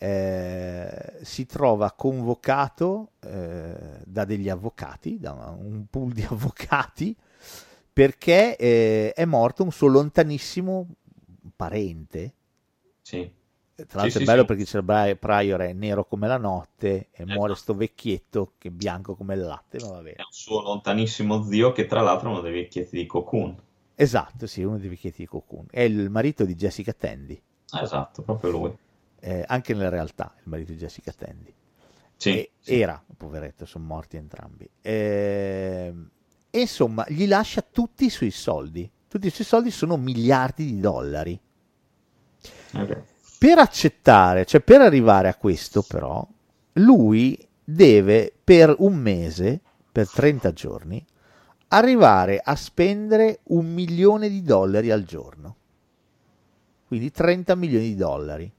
eh, 0.01 1.17
si 1.23 1.45
trova 1.45 1.91
convocato 1.91 3.11
eh, 3.19 4.01
da 4.05 4.23
degli 4.23 4.49
avvocati, 4.49 5.19
da 5.19 5.33
un 5.59 5.85
pool 5.89 6.13
di 6.13 6.23
avvocati, 6.29 7.15
perché 7.91 8.55
eh, 8.55 9.11
è 9.13 9.25
morto 9.25 9.63
un 9.63 9.71
suo 9.71 9.87
lontanissimo 9.87 10.87
parente. 11.59 12.33
Sì. 13.01 13.29
Tra 13.87 14.01
l'altro 14.01 14.09
Sì, 14.09 14.17
è 14.19 14.21
bello 14.21 14.45
perché 14.45 14.63
Richard 14.63 15.17
Pryor 15.17 15.59
è 15.61 15.73
nero 15.73 16.05
come 16.05 16.27
la 16.27 16.37
notte 16.37 17.09
e 17.11 17.25
muore 17.25 17.53
Esatto. 17.53 17.55
sto 17.55 17.75
vecchietto 17.75 18.53
che 18.57 18.67
è 18.69 18.71
bianco 18.71 19.15
come 19.15 19.33
il 19.35 19.41
latte, 19.41 19.79
ma 19.79 19.87
va 19.89 20.01
bene. 20.01 20.17
È 20.17 20.21
un 20.21 20.31
suo 20.31 20.61
lontanissimo 20.61 21.43
zio 21.43 21.71
che 21.71 21.87
tra 21.87 22.01
l'altro 22.01 22.29
è 22.29 22.31
uno 22.33 22.41
dei 22.41 22.53
vecchietti 22.53 22.95
di 22.95 23.07
Cocoon. 23.07 23.59
Esatto, 23.95 24.47
sì, 24.47 24.63
uno 24.63 24.79
dei 24.79 24.89
vecchietti 24.89 25.19
di 25.21 25.27
Cocoon. 25.27 25.67
È 25.69 25.81
il 25.81 26.09
marito 26.09 26.43
di 26.45 26.55
Jessica 26.55 26.93
Tandy, 26.93 27.39
Esatto, 27.81 28.21
proprio 28.23 28.51
lui. 28.51 28.77
eh, 29.19 29.43
anche 29.47 29.73
nella 29.73 29.89
realtà, 29.89 30.33
il 30.37 30.43
marito 30.49 30.71
di 30.71 30.77
Jessica 30.77 31.11
Tandy. 31.11 31.53
Sì, 32.17 32.49
sì. 32.59 32.79
Era, 32.79 33.03
poveretto, 33.17 33.65
sono 33.65 33.85
morti 33.85 34.17
entrambi. 34.17 34.69
Ehm, 34.81 36.09
E 36.51 36.61
insomma, 36.61 37.05
gli 37.07 37.27
lascia 37.27 37.61
tutti 37.61 38.05
i 38.05 38.09
suoi 38.09 38.31
soldi. 38.31 38.89
Tutti 39.07 39.27
i 39.27 39.29
suoi 39.29 39.45
soldi 39.45 39.71
sono 39.71 39.97
miliardi 39.97 40.65
di 40.65 40.79
dollari. 40.79 41.39
Per 43.39 43.57
accettare, 43.57 44.45
cioè 44.45 44.61
per 44.61 44.81
arrivare 44.81 45.27
a 45.27 45.35
questo 45.35 45.81
però, 45.81 46.25
lui 46.73 47.47
deve 47.63 48.33
per 48.43 48.75
un 48.79 48.95
mese, 48.95 49.61
per 49.91 50.09
30 50.09 50.51
giorni, 50.53 51.05
arrivare 51.69 52.41
a 52.43 52.55
spendere 52.55 53.39
un 53.45 53.71
milione 53.71 54.29
di 54.29 54.41
dollari 54.41 54.91
al 54.91 55.03
giorno. 55.03 55.55
Quindi 56.87 57.11
30 57.11 57.55
milioni 57.55 57.85
di 57.89 57.95
dollari. 57.95 58.51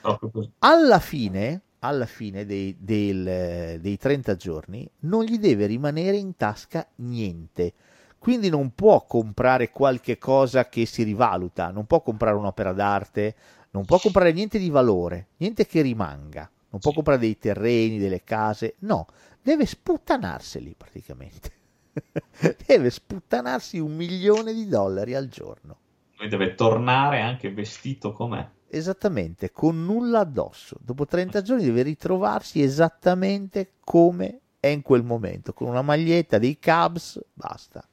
Così. 0.00 0.50
Alla 0.58 0.98
fine, 0.98 1.60
alla 1.80 2.06
fine 2.06 2.44
dei, 2.44 2.76
del- 2.78 3.80
dei 3.80 3.96
30 3.96 4.36
giorni 4.36 4.88
non 5.00 5.24
gli 5.24 5.38
deve 5.38 5.66
rimanere 5.66 6.16
in 6.16 6.36
tasca 6.36 6.86
niente. 6.96 7.72
Quindi 8.18 8.48
non 8.48 8.74
può 8.74 9.04
comprare 9.04 9.70
qualche 9.70 10.18
cosa 10.18 10.68
che 10.68 10.84
si 10.84 11.04
rivaluta, 11.04 11.70
non 11.70 11.86
può 11.86 12.00
comprare 12.02 12.34
un'opera 12.34 12.72
d'arte, 12.72 13.34
non 13.76 13.84
può 13.84 13.98
comprare 13.98 14.32
niente 14.32 14.58
di 14.58 14.70
valore, 14.70 15.28
niente 15.36 15.66
che 15.66 15.82
rimanga, 15.82 16.50
non 16.70 16.80
può 16.80 16.88
Sì. 16.90 16.96
comprare 16.96 17.18
dei 17.20 17.38
terreni, 17.38 17.98
delle 17.98 18.24
case, 18.24 18.76
no, 18.80 19.06
deve 19.42 19.66
sputtanarseli 19.66 20.74
praticamente. 20.76 21.52
deve 22.66 22.88
sputtanarsi 22.88 23.78
un 23.78 23.94
milione 23.94 24.54
di 24.54 24.66
dollari 24.66 25.14
al 25.14 25.28
giorno. 25.28 25.76
Lui 26.16 26.28
deve 26.28 26.54
tornare 26.54 27.20
anche 27.20 27.52
vestito 27.52 28.12
com'è. 28.12 28.48
Esattamente, 28.68 29.52
con 29.52 29.84
nulla 29.84 30.20
addosso. 30.20 30.78
Dopo 30.80 31.04
30 31.04 31.42
giorni 31.42 31.64
deve 31.64 31.82
ritrovarsi 31.82 32.62
esattamente 32.62 33.72
come 33.80 34.40
è 34.58 34.68
in 34.68 34.80
quel 34.80 35.04
momento, 35.04 35.52
con 35.52 35.68
una 35.68 35.82
maglietta 35.82 36.38
dei 36.38 36.58
Cubs, 36.58 37.22
basta. 37.34 37.86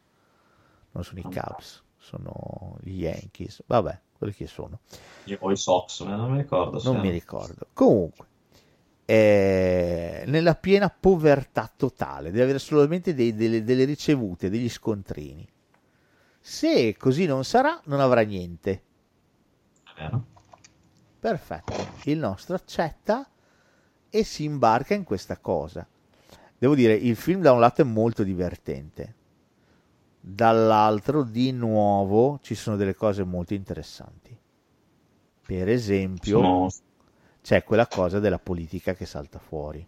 Non 0.91 1.03
sono 1.03 1.19
i 1.19 1.23
Cubs, 1.23 1.84
sono 1.97 2.77
gli 2.81 3.01
Yankees, 3.01 3.64
vabbè, 3.65 3.99
quelli 4.23 4.33
che 4.33 4.47
sono. 4.47 4.79
Io 5.25 5.37
ho 5.39 5.51
i 5.51 5.57
Sox, 5.57 6.01
eh, 6.01 6.05
non 6.05 6.31
mi 6.31 6.37
ricordo. 6.37 6.81
Non 6.83 7.01
mi 7.01 7.09
ricordo. 7.09 7.67
Comunque, 7.73 8.27
è 9.05 10.23
nella 10.25 10.55
piena 10.55 10.89
povertà 10.89 11.71
totale, 11.75 12.31
deve 12.31 12.43
avere 12.43 12.59
solamente 12.59 13.13
dei- 13.13 13.35
delle, 13.35 13.63
delle 13.63 13.83
ricevute, 13.83 14.49
degli 14.49 14.69
scontrini. 14.69 15.47
Se 16.39 16.95
così 16.97 17.25
non 17.25 17.43
sarà, 17.43 17.79
non 17.85 17.99
avrà 17.99 18.21
niente. 18.21 18.83
È 19.83 20.01
vero? 20.01 20.25
Perfetto, 21.19 21.73
il 22.05 22.17
nostro 22.17 22.55
accetta 22.55 23.29
e 24.09 24.23
si 24.23 24.43
imbarca 24.43 24.93
in 24.93 25.03
questa 25.03 25.37
cosa. 25.37 25.87
Devo 26.57 26.75
dire, 26.75 26.93
il 26.93 27.15
film 27.15 27.41
da 27.41 27.51
un 27.51 27.59
lato 27.59 27.81
è 27.81 27.85
molto 27.85 28.23
divertente, 28.23 29.15
dall'altro 30.25 31.23
di 31.23 31.51
nuovo 31.51 32.39
ci 32.41 32.55
sono 32.55 32.77
delle 32.77 32.95
cose 32.95 33.25
molto 33.25 33.53
interessanti. 33.53 34.37
Per 35.45 35.67
esempio, 35.69 36.39
Sono- 36.39 36.69
c'è 37.41 37.63
quella 37.63 37.87
cosa 37.87 38.19
della 38.19 38.39
politica 38.39 38.93
che 38.93 39.05
salta 39.05 39.37
fuori. 39.39 39.85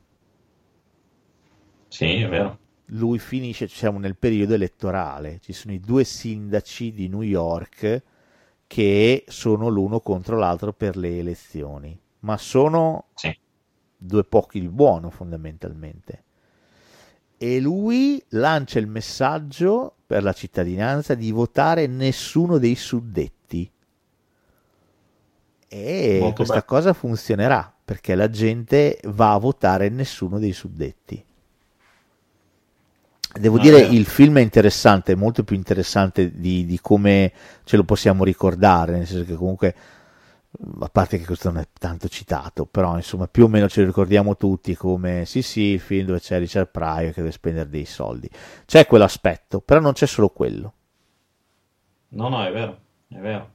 Sì, 1.87 2.19
è 2.21 2.27
vero. 2.27 2.59
Lui 2.89 3.17
finisce, 3.19 3.67
siamo 3.67 3.97
nel 3.99 4.15
periodo 4.15 4.53
elettorale, 4.53 5.39
ci 5.41 5.53
sono 5.53 5.73
i 5.73 5.79
due 5.79 6.03
sindaci 6.03 6.91
di 6.93 7.07
New 7.07 7.21
York 7.21 8.03
che 8.67 9.23
sono 9.27 9.69
l'uno 9.69 9.99
contro 10.01 10.37
l'altro 10.37 10.73
per 10.73 10.95
le 10.97 11.17
elezioni, 11.17 11.99
ma 12.19 12.37
sono 12.37 13.07
Sì. 13.15 13.35
due 13.97 14.23
pochi 14.23 14.59
di 14.59 14.69
buono 14.69 15.09
fondamentalmente. 15.09 16.23
E 17.37 17.59
lui 17.59 18.23
lancia 18.29 18.79
il 18.79 18.87
messaggio 18.87 19.94
per 20.05 20.23
la 20.23 20.33
cittadinanza 20.33 21.15
di 21.15 21.31
votare 21.31 21.87
nessuno 21.87 22.57
dei 22.57 22.75
suddetti. 22.75 23.69
E 25.67 26.17
Molto 26.17 26.33
questa 26.33 26.61
bello. 26.61 26.65
cosa 26.65 26.93
funzionerà 26.93 27.71
perché 27.83 28.15
la 28.15 28.29
gente 28.29 28.99
va 29.05 29.33
a 29.33 29.37
votare 29.37 29.89
nessuno 29.89 30.39
dei 30.39 30.53
suddetti. 30.53 31.23
Devo 33.37 33.57
Ah, 33.57 33.59
dire, 33.59 33.81
vero. 33.81 33.89
il 33.89 34.05
film 34.05 34.37
è 34.37 34.41
interessante, 34.41 35.11
è 35.11 35.15
molto 35.15 35.43
più 35.43 35.57
interessante 35.57 36.31
di, 36.39 36.65
di 36.65 36.79
come 36.79 37.33
ce 37.65 37.75
lo 37.75 37.83
possiamo 37.83 38.23
ricordare, 38.23 38.93
nel 38.93 39.05
senso 39.05 39.25
che 39.25 39.33
comunque, 39.35 39.75
a 40.81 40.89
parte 40.89 41.17
che 41.17 41.25
questo 41.25 41.51
non 41.51 41.61
è 41.61 41.67
tanto 41.77 42.07
citato, 42.07 42.65
però 42.65 42.95
insomma 42.95 43.27
più 43.27 43.45
o 43.45 43.47
meno 43.47 43.67
ce 43.69 43.81
lo 43.81 43.87
ricordiamo 43.87 44.35
tutti 44.37 44.75
come 44.75 45.25
sì 45.25 45.41
sì, 45.41 45.61
il 45.61 45.79
film 45.79 46.07
dove 46.07 46.19
c'è 46.19 46.39
Richard 46.39 46.69
Pryor 46.71 47.11
che 47.13 47.21
deve 47.21 47.31
spendere 47.31 47.69
dei 47.69 47.85
soldi. 47.85 48.29
C'è 48.65 48.85
quell'aspetto, 48.85 49.61
però 49.61 49.79
non 49.79 49.93
c'è 49.93 50.05
solo 50.07 50.29
quello. 50.29 50.73
No, 52.19 52.29
no, 52.29 52.43
è 52.43 52.51
vero, 52.51 52.79
è 53.09 53.19
vero. 53.19 53.53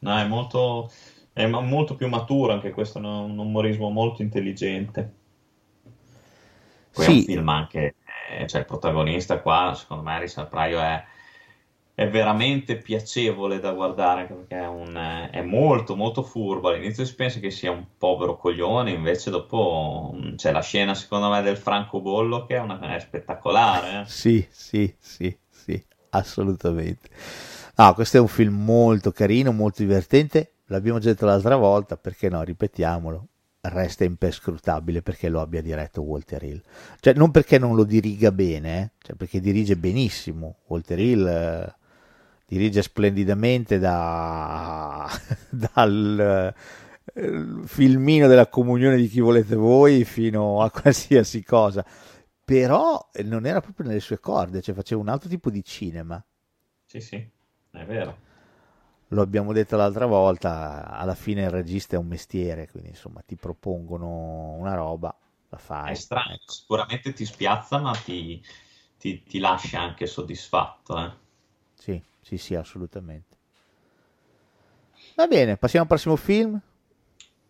No, 0.00 0.16
è 0.18 0.26
molto, 0.28 0.90
è 1.32 1.46
molto 1.46 1.96
più 1.96 2.08
maturo 2.08 2.52
anche 2.52 2.70
questo, 2.70 3.00
no? 3.00 3.24
un 3.24 3.36
umorismo 3.38 3.90
molto 3.90 4.22
intelligente. 4.22 5.14
Poi 6.92 7.06
è 7.06 7.08
un 7.08 7.18
Sì. 7.18 7.24
film 7.24 7.48
anche, 7.48 7.96
eh, 8.30 8.46
cioè 8.46 8.60
il 8.60 8.66
protagonista 8.66 9.40
qua, 9.40 9.74
secondo 9.76 10.02
me, 10.04 10.18
Richard 10.20 10.48
Pryor 10.48 10.82
è, 10.82 11.04
è 11.94 12.08
veramente 12.08 12.76
piacevole 12.76 13.60
da 13.60 13.72
guardare, 13.72 14.26
perché 14.26 14.56
è, 14.56 14.66
un, 14.66 15.28
è 15.30 15.42
molto, 15.42 15.94
molto 15.94 16.22
furbo. 16.22 16.68
All'inizio 16.68 17.04
si 17.04 17.14
pensa 17.14 17.38
che 17.38 17.50
sia 17.50 17.70
un 17.70 17.86
povero 17.96 18.36
coglione, 18.36 18.90
invece 18.90 19.30
dopo 19.30 20.12
mm, 20.14 20.34
c'è 20.34 20.50
la 20.50 20.60
scena, 20.60 20.94
secondo 20.94 21.30
me, 21.30 21.40
del 21.42 21.56
francobollo 21.56 22.46
che 22.46 22.56
è, 22.56 22.58
una, 22.60 22.80
è 22.96 22.98
spettacolare. 22.98 24.00
eh. 24.00 24.04
Sì, 24.06 24.44
sì, 24.50 24.92
sì, 24.98 25.36
sì, 25.48 25.80
assolutamente. 26.10 27.08
Ah, 27.76 27.94
questo 27.94 28.16
è 28.16 28.20
un 28.20 28.28
film 28.28 28.62
molto 28.64 29.12
carino, 29.12 29.52
molto 29.52 29.82
divertente. 29.82 30.54
L'abbiamo 30.66 30.98
già 30.98 31.10
detto 31.10 31.26
l'altra 31.26 31.56
volta, 31.56 31.96
perché 31.96 32.28
no, 32.28 32.42
ripetiamolo. 32.42 33.28
Resta 33.66 34.04
imperscrutabile 34.04 35.00
perché 35.00 35.28
lo 35.30 35.40
abbia 35.40 35.62
diretto 35.62 36.02
Walter 36.02 36.42
Hill. 36.42 36.60
Cioè, 37.00 37.14
non 37.14 37.30
perché 37.30 37.58
non 37.58 37.74
lo 37.74 37.84
diriga 37.84 38.30
bene, 38.30 38.82
eh, 38.82 38.90
cioè 38.98 39.16
perché 39.16 39.40
dirige 39.40 39.76
benissimo. 39.76 40.56
Walter 40.66 40.98
Hill 40.98 41.26
eh, 41.26 41.74
dirige 42.46 42.82
splendidamente 42.82 43.78
da, 43.78 45.08
dal 45.50 46.54
eh, 47.14 47.64
filmino 47.66 48.26
della 48.26 48.48
comunione 48.48 48.96
di 48.96 49.08
chi 49.08 49.20
volete 49.20 49.54
voi 49.54 50.04
fino 50.04 50.62
a 50.62 50.70
qualsiasi 50.70 51.42
cosa 51.44 51.84
però 52.44 53.08
eh, 53.12 53.22
non 53.22 53.46
era 53.46 53.60
proprio 53.60 53.86
nelle 53.86 54.00
sue 54.00 54.20
corde, 54.20 54.60
cioè 54.60 54.74
faceva 54.74 55.00
un 55.00 55.08
altro 55.08 55.28
tipo 55.30 55.50
di 55.50 55.64
cinema. 55.64 56.22
Sì, 56.86 57.00
sì, 57.00 57.16
è 57.16 57.84
vero. 57.84 58.18
Lo 59.08 59.22
abbiamo 59.22 59.52
detto 59.54 59.76
l'altra 59.76 60.04
volta, 60.06 60.88
alla 60.90 61.14
fine 61.14 61.42
il 61.44 61.50
regista 61.50 61.96
è 61.96 61.98
un 61.98 62.06
mestiere, 62.06 62.68
quindi 62.70 62.90
insomma 62.90 63.22
ti 63.24 63.36
propongono 63.36 64.52
una 64.58 64.74
roba, 64.74 65.16
la 65.48 65.56
fai. 65.58 65.92
È 65.92 65.94
strano, 65.94 66.34
ecco. 66.34 66.50
sicuramente 66.52 67.12
ti 67.12 67.24
spiazza, 67.24 67.78
ma 67.78 67.92
ti, 67.94 68.42
ti- 68.98 69.22
ti 69.22 69.38
lascia 69.38 69.80
anche 69.80 70.06
soddisfatto. 70.06 70.98
eh. 70.98 71.12
Sì, 71.74 72.02
sì, 72.24 72.38
sì, 72.38 72.54
assolutamente. 72.54 73.36
Va 75.14 75.26
bene, 75.26 75.56
passiamo 75.56 75.84
al 75.84 75.90
prossimo 75.90 76.16
film. 76.16 76.60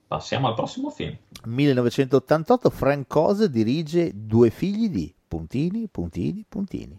Passiamo 0.06 0.48
al 0.48 0.54
prossimo 0.54 0.90
film. 0.90 1.16
1988, 1.44 2.70
Frank 2.70 3.14
Oz 3.14 3.44
dirige 3.46 4.10
Due 4.14 4.50
figli 4.50 4.88
di 4.88 5.14
puntini, 5.26 5.88
puntini, 5.88 6.44
puntini. 6.48 6.98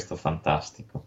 Questo 0.00 0.16
fantastico. 0.16 1.04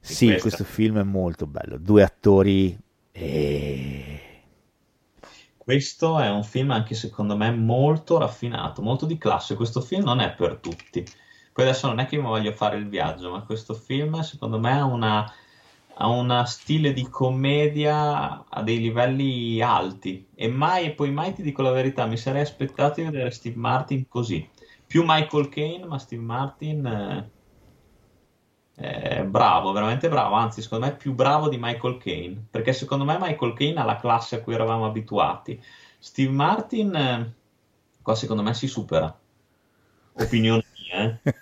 Di 0.00 0.14
Sì, 0.14 0.26
questa- 0.26 0.42
questo 0.42 0.64
film 0.64 0.98
è 0.98 1.04
molto 1.04 1.46
bello. 1.46 1.78
Due 1.78 2.02
attori 2.02 2.76
e... 3.12 4.20
Questo 5.56 6.18
è 6.18 6.28
un 6.28 6.42
film 6.42 6.72
anche 6.72 6.94
secondo 6.94 7.36
me 7.36 7.52
molto 7.52 8.18
raffinato, 8.18 8.82
molto 8.82 9.06
di 9.06 9.16
classe. 9.16 9.54
Questo 9.54 9.80
film 9.80 10.02
non 10.02 10.18
è 10.20 10.32
per 10.34 10.56
tutti. 10.56 11.04
Poi 11.52 11.64
adesso 11.64 11.86
non 11.86 12.00
è 12.00 12.06
che 12.06 12.16
mi 12.16 12.24
voglio 12.24 12.52
fare 12.52 12.76
il 12.76 12.88
viaggio, 12.88 13.30
ma 13.30 13.42
questo 13.42 13.74
film 13.74 14.20
secondo 14.22 14.58
me 14.58 14.72
ha 14.72 14.84
una, 14.84 15.32
ha 15.94 16.08
una 16.08 16.44
stile 16.46 16.92
di 16.92 17.08
commedia 17.08 18.44
a 18.48 18.62
dei 18.62 18.80
livelli 18.80 19.60
alti. 19.62 20.26
E 20.34 20.48
mai, 20.48 20.86
e 20.86 20.90
poi 20.92 21.12
mai 21.12 21.32
ti 21.32 21.42
dico 21.42 21.62
la 21.62 21.70
verità, 21.70 22.06
mi 22.06 22.16
sarei 22.16 22.42
aspettato 22.42 23.00
di 23.00 23.06
vedere 23.06 23.30
Steve 23.30 23.56
Martin 23.56 24.08
così. 24.08 24.48
Più 24.86 25.04
Michael 25.06 25.48
Caine, 25.48 25.86
ma 25.86 25.98
Steve 25.98 26.22
Martin 26.22 26.86
eh, 26.86 27.30
è 28.82 29.24
bravo, 29.24 29.72
veramente 29.72 30.08
bravo. 30.08 30.34
Anzi, 30.34 30.60
secondo 30.60 30.86
me 30.86 30.96
più 30.96 31.14
bravo 31.14 31.48
di 31.48 31.56
Michael 31.58 31.98
Caine. 31.98 32.44
Perché 32.50 32.72
secondo 32.72 33.04
me 33.04 33.16
Michael 33.20 33.54
Caine 33.54 33.80
ha 33.80 33.84
la 33.84 33.96
classe 33.96 34.36
a 34.36 34.40
cui 34.40 34.54
eravamo 34.54 34.86
abituati. 34.86 35.62
Steve 35.98 36.32
Martin, 36.32 36.94
eh, 36.94 37.32
qua 38.02 38.14
secondo 38.14 38.42
me 38.42 38.54
si 38.54 38.66
supera. 38.66 39.16
Opinione 40.14 40.64
mia, 40.90 41.20
eh. 41.22 41.34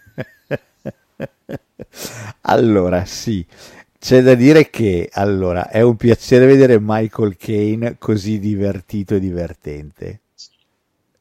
Allora, 2.43 3.05
sì, 3.05 3.45
c'è 3.99 4.23
da 4.23 4.35
dire 4.35 4.71
che 4.71 5.09
allora 5.13 5.69
è 5.69 5.81
un 5.83 5.97
piacere 5.97 6.47
vedere 6.47 6.79
Michael 6.81 7.37
Caine 7.37 7.97
così 7.99 8.39
divertito 8.39 9.15
e 9.15 9.21
divertente. 9.21 10.21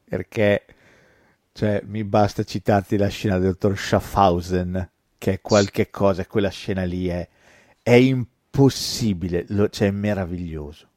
Perché 0.04 0.64
cioè, 1.52 1.82
mi 1.86 2.04
basta 2.04 2.42
citarti 2.44 2.96
la 2.96 3.08
scena 3.08 3.38
del 3.38 3.50
dottor 3.50 3.76
Schaffhausen, 3.76 4.90
che 5.20 5.34
è 5.34 5.40
qualche 5.42 5.90
cosa, 5.90 6.24
quella 6.26 6.48
scena 6.48 6.84
lì 6.84 7.06
è, 7.08 7.28
è 7.82 7.92
impossibile, 7.92 9.44
lo- 9.50 9.68
cioè 9.68 9.88
è 9.88 9.90
meraviglioso. 9.90 10.88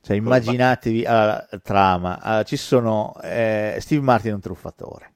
Cioè, 0.00 0.16
immaginatevi 0.16 1.04
allora, 1.04 1.46
la 1.48 1.58
trama. 1.60 2.20
Allora, 2.20 2.42
ci 2.42 2.56
sono 2.56 3.14
eh, 3.22 3.78
Steve 3.80 4.02
Martin 4.02 4.32
è 4.32 4.34
un 4.34 4.40
truffatore. 4.40 5.12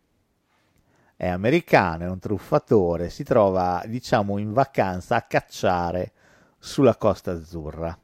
È 1.16 1.26
americano, 1.26 2.04
è 2.04 2.08
un 2.08 2.18
truffatore, 2.18 3.10
si 3.10 3.24
trova, 3.24 3.82
diciamo, 3.86 4.38
in 4.38 4.52
vacanza 4.52 5.16
a 5.16 5.22
cacciare 5.22 6.12
sulla 6.58 6.94
Costa 6.96 7.32
Azzurra, 7.32 7.98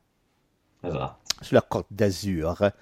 Esatto. 0.82 1.20
sulla 1.40 1.62
Côte 1.62 1.88
d'Azur. 1.94 2.74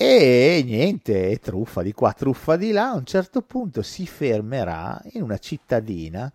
E 0.00 0.62
niente, 0.64 1.40
truffa 1.40 1.82
di 1.82 1.92
qua, 1.92 2.12
truffa 2.12 2.54
di 2.54 2.70
là. 2.70 2.90
A 2.90 2.94
un 2.94 3.04
certo 3.04 3.42
punto 3.42 3.82
si 3.82 4.06
fermerà 4.06 5.02
in 5.14 5.22
una 5.22 5.38
cittadina 5.38 6.32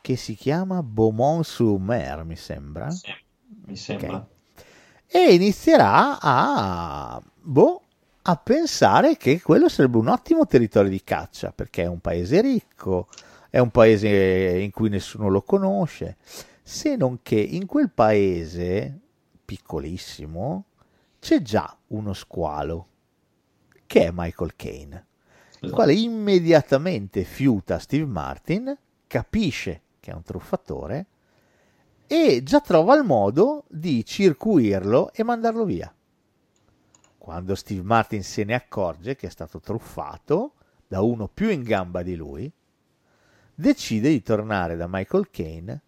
che 0.00 0.16
si 0.16 0.34
chiama 0.34 0.82
Beaumont-sur-Mer, 0.82 2.24
mi 2.24 2.34
sembra. 2.34 2.90
Sì, 2.90 3.12
mi 3.66 3.76
sembra. 3.76 4.16
Ok. 4.16 4.26
e 5.06 5.32
inizierà 5.32 6.18
a, 6.20 7.22
boh, 7.40 7.82
a 8.22 8.36
pensare 8.36 9.16
che 9.16 9.40
quello 9.40 9.68
sarebbe 9.68 9.98
un 9.98 10.08
ottimo 10.08 10.44
territorio 10.48 10.90
di 10.90 11.04
caccia 11.04 11.52
perché 11.52 11.84
è 11.84 11.86
un 11.86 12.00
paese 12.00 12.40
ricco, 12.40 13.06
è 13.48 13.60
un 13.60 13.70
paese 13.70 14.08
in 14.58 14.72
cui 14.72 14.88
nessuno 14.88 15.28
lo 15.28 15.42
conosce, 15.42 16.16
se 16.64 16.96
non 16.96 17.20
che 17.22 17.38
in 17.38 17.66
quel 17.66 17.92
paese 17.92 18.98
piccolissimo 19.44 20.64
c'è 21.20 21.40
già 21.42 21.76
uno 21.88 22.12
squalo 22.12 22.88
che 23.94 24.06
è 24.06 24.10
Michael 24.12 24.56
Caine, 24.56 25.06
il 25.50 25.56
Esatto. 25.66 25.72
quale 25.72 25.94
immediatamente 25.94 27.22
fiuta 27.22 27.78
Steve 27.78 28.06
Martin, 28.06 28.76
capisce 29.06 29.82
che 30.00 30.10
è 30.10 30.14
un 30.14 30.24
truffatore 30.24 31.06
e 32.08 32.42
già 32.42 32.60
trova 32.60 32.96
il 32.96 33.04
modo 33.04 33.62
di 33.68 34.04
circuirlo 34.04 35.12
e 35.12 35.22
mandarlo 35.22 35.64
via. 35.64 35.94
Quando 37.16 37.54
Steve 37.54 37.82
Martin 37.82 38.24
se 38.24 38.42
ne 38.42 38.54
accorge 38.54 39.14
che 39.14 39.28
è 39.28 39.30
stato 39.30 39.60
truffato 39.60 40.54
da 40.88 41.00
uno 41.00 41.28
più 41.28 41.50
in 41.50 41.62
gamba 41.62 42.02
di 42.02 42.16
lui, 42.16 42.50
decide 43.54 44.08
di 44.08 44.22
tornare 44.22 44.74
da 44.74 44.88
Michael 44.90 45.30
Caine 45.30 45.80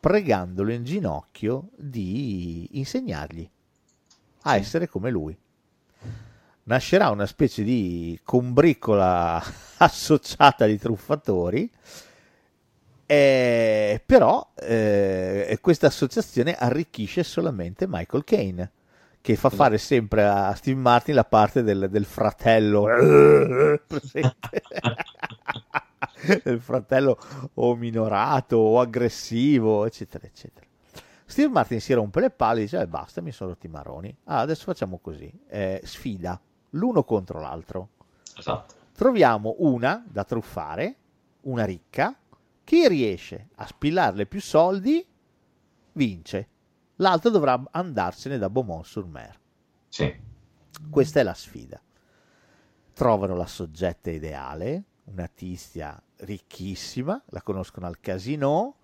pregandolo 0.00 0.72
in 0.72 0.82
ginocchio 0.82 1.68
di 1.76 2.70
insegnargli 2.72 3.48
a 4.42 4.56
essere 4.56 4.88
come 4.88 5.10
lui. 5.10 5.38
Nascerà 6.66 7.10
una 7.10 7.26
specie 7.26 7.62
di 7.62 8.18
combricola 8.24 9.42
associata 9.78 10.66
di 10.66 10.78
truffatori 10.78 11.70
eh, 13.08 14.02
però 14.04 14.50
eh, 14.56 15.56
questa 15.60 15.86
associazione 15.86 16.56
arricchisce 16.56 17.22
solamente 17.22 17.86
Michael 17.88 18.24
Caine, 18.24 18.72
che 19.20 19.36
fa 19.36 19.48
fare 19.48 19.78
sempre 19.78 20.26
a 20.26 20.52
Steve 20.54 20.80
Martin 20.80 21.14
la 21.14 21.24
parte 21.24 21.62
del, 21.62 21.88
del 21.88 22.04
fratello, 22.04 22.86
del 26.42 26.60
fratello 26.60 27.16
o 27.54 27.76
minorato 27.76 28.56
o 28.56 28.80
aggressivo, 28.80 29.86
eccetera, 29.86 30.26
eccetera. 30.26 30.66
Steve 31.24 31.48
Martin 31.48 31.80
si 31.80 31.92
rompe 31.92 32.18
le 32.20 32.30
palle 32.30 32.58
e 32.60 32.62
dice: 32.62 32.80
"Eh, 32.80 32.88
basta, 32.88 33.20
mi 33.20 33.30
sono 33.30 33.50
rotti 33.50 33.66
i 33.66 33.70
maroni. 33.70 34.16
Ah, 34.24 34.40
adesso 34.40 34.64
facciamo 34.64 34.98
così: 34.98 35.32
eh, 35.48 35.80
sfida 35.84 36.40
l'uno 36.76 37.04
contro 37.04 37.40
l'altro 37.40 37.88
Esatto. 38.36 38.74
troviamo 38.92 39.56
una 39.58 40.04
da 40.06 40.24
truffare, 40.24 40.96
una 41.42 41.64
ricca, 41.64 42.16
chi 42.64 42.86
riesce 42.88 43.48
a 43.56 43.66
spillarle 43.66 44.26
più 44.26 44.40
soldi 44.40 45.06
vince. 45.92 46.48
L'altro 46.96 47.30
dovrà 47.30 47.62
andarsene 47.70 48.38
da 48.38 48.50
Beaumont-sur-Mer. 48.50 49.38
Sì. 49.88 50.14
Questa 50.90 51.20
è 51.20 51.22
la 51.22 51.34
sfida. 51.34 51.80
Trovano 52.92 53.34
la 53.36 53.46
soggetta 53.46 54.10
ideale, 54.10 54.84
una 55.04 55.28
tizia 55.28 56.00
ricchissima, 56.18 57.22
la 57.26 57.42
conoscono 57.42 57.86
al 57.86 58.00
casino. 58.00 58.76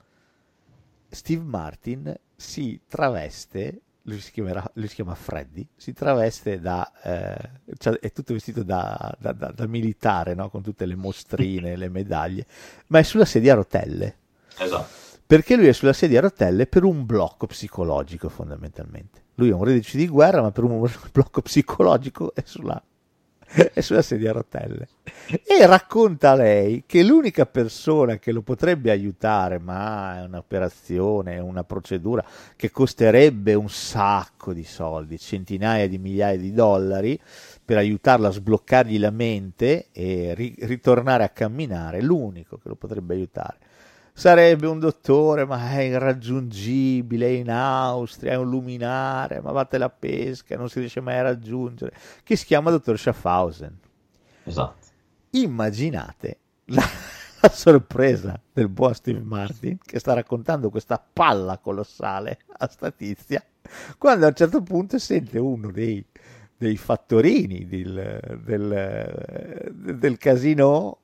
Steve 1.09 1.43
Martin 1.43 2.15
si 2.37 2.81
traveste, 2.87 3.81
lui 4.05 4.19
si, 4.21 4.33
chiamerà- 4.33 4.71
lui 4.75 4.89
si 4.89 4.97
chiama 4.97 5.15
Freddy, 5.15 5.67
si 5.77 5.93
traveste 5.93 6.61
da, 6.61 6.91
eh, 7.03 7.51
cioè 7.79 7.99
è 8.01 8.11
tutto 8.13 8.33
vestito 8.33 8.63
da, 8.63 9.15
da- 9.19 9.33
da- 9.33 9.53
da 9.55 9.67
militare, 9.67 10.35
no? 10.35 10.49
con 10.51 10.63
tutte 10.63 10.87
le 10.87 10.97
mostrine, 10.97 11.77
le 11.77 11.89
medaglie, 11.89 12.47
ma 12.89 12.99
è 12.99 13.03
sulla 13.03 13.25
sedia 13.25 13.53
a 13.53 13.57
rotelle 13.57 14.17
Esatto. 14.59 14.87
perché 15.27 15.57
lui 15.57 15.69
è 15.69 15.73
sulla 15.73 15.93
sedia 15.93 16.19
a 16.19 16.23
rotelle 16.23 16.67
per 16.67 16.85
un 16.85 17.07
blocco 17.07 17.47
psicologico 17.47 18.29
fondamentalmente. 18.29 19.21
Lui 19.37 19.49
è 19.51 19.53
un 19.53 19.65
reduce 19.65 19.97
di 19.97 20.09
guerra, 20.09 20.43
ma 20.43 20.51
per 20.51 20.65
un 20.65 20.81
blocco 21.13 21.41
psicologico 21.41 22.35
è 22.35 22.43
sulla, 22.45 22.81
è 23.45 23.81
sulla 23.81 24.03
sedia 24.03 24.31
a 24.31 24.35
rotelle. 24.35 24.89
E 25.33 25.67
racconta 25.67 26.33
a 26.33 26.35
lei 26.35 26.85
che 26.85 27.03
l'unica 27.03 27.47
persona 27.47 28.19
che 28.19 28.33
lo 28.33 28.43
potrebbe 28.43 28.91
aiutare, 28.91 29.59
ma 29.59 30.19
è 30.19 30.25
un'operazione, 30.25 31.37
è 31.37 31.39
una 31.39 31.65
procedura 31.65 32.23
che 32.55 32.71
costerebbe 32.71 33.55
un 33.55 33.71
sacco 33.71 34.53
di 34.53 34.65
soldi, 34.65 35.19
centinaia 35.19 35.89
di 35.89 35.97
migliaia 35.97 36.37
di 36.37 36.53
dollari, 36.53 37.19
per 37.65 37.79
aiutarlo 37.79 38.27
a 38.27 38.31
sbloccargli 38.31 38.99
la 38.99 39.11
mente 39.11 39.87
e 39.93 40.35
ri- 40.35 40.55
ritornare 40.59 41.25
a 41.25 41.31
camminare, 41.31 42.03
l'unico 42.03 42.59
che 42.59 42.69
lo 42.69 42.75
potrebbe 42.75 43.15
aiutare 43.15 43.57
sarebbe 44.15 44.67
un 44.67 44.79
dottore, 44.79 45.47
ma 45.47 45.71
è 45.71 45.81
irraggiungibile, 45.81 47.27
è 47.29 47.31
in 47.31 47.51
Austria, 47.51 48.33
è 48.33 48.37
un 48.37 48.51
luminare, 48.51 49.41
ma 49.41 49.53
batte 49.53 49.79
la 49.79 49.89
pesca, 49.89 50.55
non 50.59 50.69
si 50.69 50.81
riesce 50.81 51.01
mai 51.01 51.17
a 51.17 51.23
raggiungere, 51.23 51.95
che 52.23 52.37
si 52.37 52.45
chiama 52.45 52.71
dottor 52.71 52.99
Schaffhausen. 52.99 53.79
Esatto. 54.45 54.92
Immaginate 55.35 56.39
la, 56.67 56.83
la 57.41 57.49
sorpresa 57.49 58.41
del 58.53 58.69
buon 58.69 58.95
Steve 58.95 59.21
Martin 59.21 59.79
che 59.83 59.99
sta 59.99 60.13
raccontando 60.13 60.71
questa 60.71 61.03
palla 61.13 61.59
colossale 61.59 62.39
a 62.59 62.69
sta 62.69 62.91
tizia, 62.91 63.43
quando 63.99 64.27
a 64.27 64.29
un 64.29 64.35
certo 64.35 64.63
punto 64.63 64.99
sente 64.99 65.39
uno 65.39 65.71
dei, 65.71 66.05
dei 66.57 66.77
fattorini 66.77 67.67
del, 67.67 68.41
del, 68.45 69.73
del 69.73 70.19
casino 70.19 70.99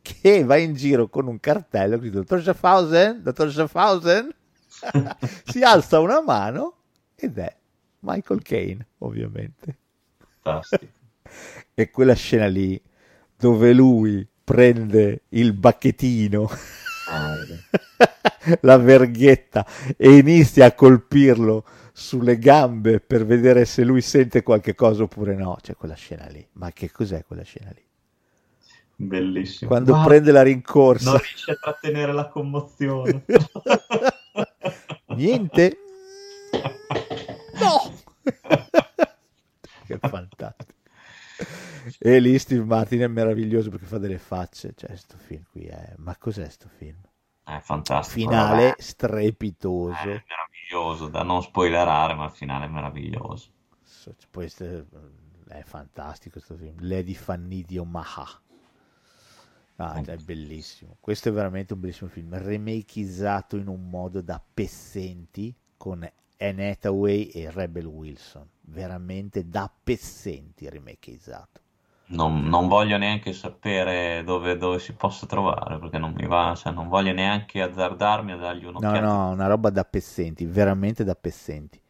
che 0.00 0.44
va 0.44 0.56
in 0.56 0.74
giro 0.74 1.08
con 1.08 1.26
un 1.26 1.38
cartello 1.40 1.96
che 1.96 2.02
dice 2.04 2.14
dottor 2.14 2.40
Schaffhausen, 2.40 3.22
dottor 3.22 3.50
Schaffhausen, 3.50 4.34
si 5.44 5.62
alza 5.62 6.00
una 6.00 6.22
mano 6.22 6.76
ed 7.14 7.38
è 7.38 7.56
Michael 8.00 8.42
Caine, 8.42 8.86
ovviamente. 8.98 9.78
Fantastico. 10.42 10.92
E 11.72 11.90
quella 11.90 12.14
scena 12.14 12.46
lì 12.46 12.80
dove 13.36 13.72
lui 13.72 14.26
prende 14.44 15.22
il 15.30 15.52
bacchettino, 15.52 16.48
la 18.60 18.76
verghetta 18.78 19.66
e 19.96 20.16
inizia 20.16 20.66
a 20.66 20.72
colpirlo 20.72 21.64
sulle 21.92 22.38
gambe 22.38 23.00
per 23.00 23.24
vedere 23.24 23.64
se 23.64 23.84
lui 23.84 24.00
sente 24.00 24.42
qualche 24.42 24.74
cosa 24.74 25.04
oppure 25.04 25.34
no. 25.34 25.56
C'è 25.60 25.76
quella 25.76 25.94
scena 25.94 26.26
lì. 26.26 26.46
Ma 26.52 26.72
che 26.72 26.90
cos'è 26.90 27.24
quella 27.24 27.44
scena 27.44 27.70
lì? 27.74 27.82
Bellissimo. 28.96 29.70
Quando 29.70 29.92
Guarda, 29.92 30.08
prende 30.08 30.32
la 30.32 30.42
rincorsa. 30.42 31.10
Non 31.10 31.20
riesce 31.20 31.50
a 31.52 31.58
trattenere 31.60 32.12
la 32.12 32.28
commozione. 32.28 33.24
Niente. 35.16 35.78
No! 37.54 37.94
che 39.86 39.98
fantastico. 40.00 40.72
E 41.98 42.20
lì 42.20 42.38
Steve 42.38 42.64
Martin 42.64 43.00
è 43.00 43.06
meraviglioso 43.06 43.70
perché 43.70 43.86
fa 43.86 43.98
delle 43.98 44.18
facce. 44.18 44.72
Cioè, 44.76 44.94
sto 44.96 45.16
film 45.18 45.44
qui 45.50 45.64
è... 45.64 45.94
Ma 45.98 46.16
cos'è 46.16 46.48
sto 46.48 46.68
film? 46.68 47.00
È 47.44 47.58
fantastico. 47.60 48.20
Finale 48.20 48.68
vabbè. 48.68 48.80
strepitoso. 48.80 49.98
È 49.98 50.24
meraviglioso, 50.26 51.08
da 51.08 51.22
non 51.22 51.42
spoilerare, 51.42 52.14
ma 52.14 52.24
il 52.24 52.30
finale 52.30 52.64
è 52.64 52.68
meraviglioso. 52.68 53.50
So- 53.82 54.14
Poi 54.30 54.48
st- 54.48 54.84
è 55.48 55.62
fantastico 55.62 56.38
questo 56.38 56.56
film. 56.56 56.76
Lady 56.80 57.14
Fanny 57.14 57.64
Omaha. 57.76 58.40
Ah, 59.76 60.00
è 60.00 60.16
bellissimo. 60.18 60.96
Questo 61.00 61.28
è 61.28 61.32
veramente 61.32 61.74
un 61.74 61.80
bellissimo 61.80 62.08
film. 62.08 62.38
Remakeizzato 62.38 63.56
in 63.56 63.66
un 63.66 63.90
modo 63.90 64.20
da 64.20 64.40
pessenti 64.52 65.54
con 65.76 66.08
Anne 66.38 66.70
Hathaway 66.70 67.24
e 67.26 67.50
Rebel 67.50 67.86
Wilson. 67.86 68.48
Veramente 68.62 69.48
da 69.48 69.70
pessenti 69.82 70.68
remakeizzato. 70.68 71.60
Non, 72.06 72.44
non 72.48 72.66
voglio 72.66 72.96
neanche 72.96 73.34
sapere 73.34 74.22
dove, 74.24 74.56
dove 74.56 74.78
si 74.78 74.94
possa 74.94 75.26
trovare, 75.26 75.78
perché 75.78 75.98
non 75.98 76.14
mi 76.14 76.26
va, 76.26 76.54
cioè 76.56 76.72
non 76.72 76.88
voglio 76.88 77.12
neanche 77.12 77.60
azzardarmi 77.60 78.32
a 78.32 78.36
dargli 78.36 78.64
No, 78.76 78.98
un'occhiata. 78.98 79.00
no, 79.00 79.30
una 79.30 79.46
roba 79.48 79.70
da 79.70 79.84
pessenti, 79.84 80.44
veramente 80.46 81.02
da 81.04 81.14
pessenti. 81.16 81.80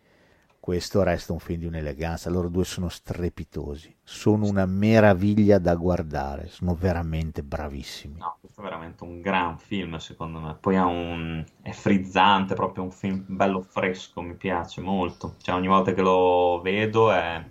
Questo 0.60 1.02
resta 1.02 1.32
un 1.32 1.38
film 1.40 1.60
di 1.60 1.66
un'eleganza. 1.66 2.30
Loro 2.30 2.48
due 2.48 2.64
sono 2.64 2.88
strepitosi. 2.88 3.94
Sono 4.02 4.46
una 4.46 4.66
meraviglia 4.66 5.58
da 5.58 5.74
guardare. 5.74 6.48
Sono 6.48 6.74
veramente 6.74 7.42
bravissimi. 7.42 8.24
No, 8.24 8.36
questo 8.40 8.60
è 8.60 8.64
veramente 8.64 9.02
un 9.04 9.20
gran 9.20 9.58
film, 9.58 9.96
secondo 9.96 10.38
me. 10.40 10.54
Poi 10.56 10.76
ha 10.76 10.86
un... 10.86 11.44
è 11.62 11.72
frizzante, 11.72 12.54
proprio 12.54 12.84
un 12.84 12.90
film 12.92 13.24
bello 13.28 13.60
fresco, 13.60 14.22
mi 14.22 14.36
piace 14.36 14.80
molto. 14.80 15.34
Cioè, 15.40 15.54
ogni 15.54 15.66
volta 15.68 15.92
che 15.92 16.00
lo 16.02 16.60
vedo 16.62 17.10
è... 17.12 17.44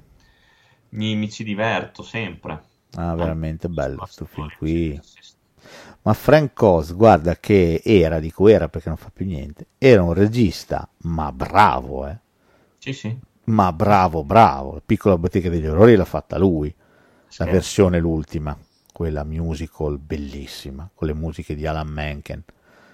mi, 0.96 1.16
mi 1.16 1.30
ci 1.30 1.44
diverto 1.44 2.04
sempre. 2.04 2.64
Ah, 2.96 3.14
veramente 3.16 3.68
bello 3.70 3.98
questo 3.98 4.26
film 4.26 4.50
Sì, 4.50 4.58
qui. 4.58 5.00
sì, 5.02 5.22
sì. 5.22 5.36
Ma 6.04 6.14
Frank 6.14 6.62
Oz, 6.62 6.94
guarda 6.96 7.38
che 7.38 7.82
era, 7.84 8.20
dico 8.20 8.48
era 8.48 8.68
perché 8.70 8.90
non 8.90 8.98
fa 8.98 9.10
più 9.14 9.26
niente, 9.26 9.68
era 9.78 10.04
un 10.04 10.14
regista, 10.14 10.88
ma 11.04 11.32
bravo, 11.32 12.08
eh. 12.08 12.18
Sì, 12.78 12.94
sì. 12.94 13.20
Ma 13.46 13.72
bravo, 13.74 14.24
bravo. 14.24 14.74
La 14.74 14.82
piccola 14.86 15.18
bottega 15.18 15.50
degli 15.50 15.66
orrori 15.66 15.96
l'ha 15.96 16.06
fatta 16.06 16.38
lui, 16.38 16.74
la 17.36 17.46
Scherzo. 17.46 17.48
versione 17.48 18.00
l'ultima, 18.00 18.58
quella 18.92 19.24
musical 19.24 19.98
bellissima, 20.00 20.90
con 20.94 21.08
le 21.08 21.14
musiche 21.14 21.56
di 21.56 21.66
Alan 21.66 21.88
Menken. 21.88 22.44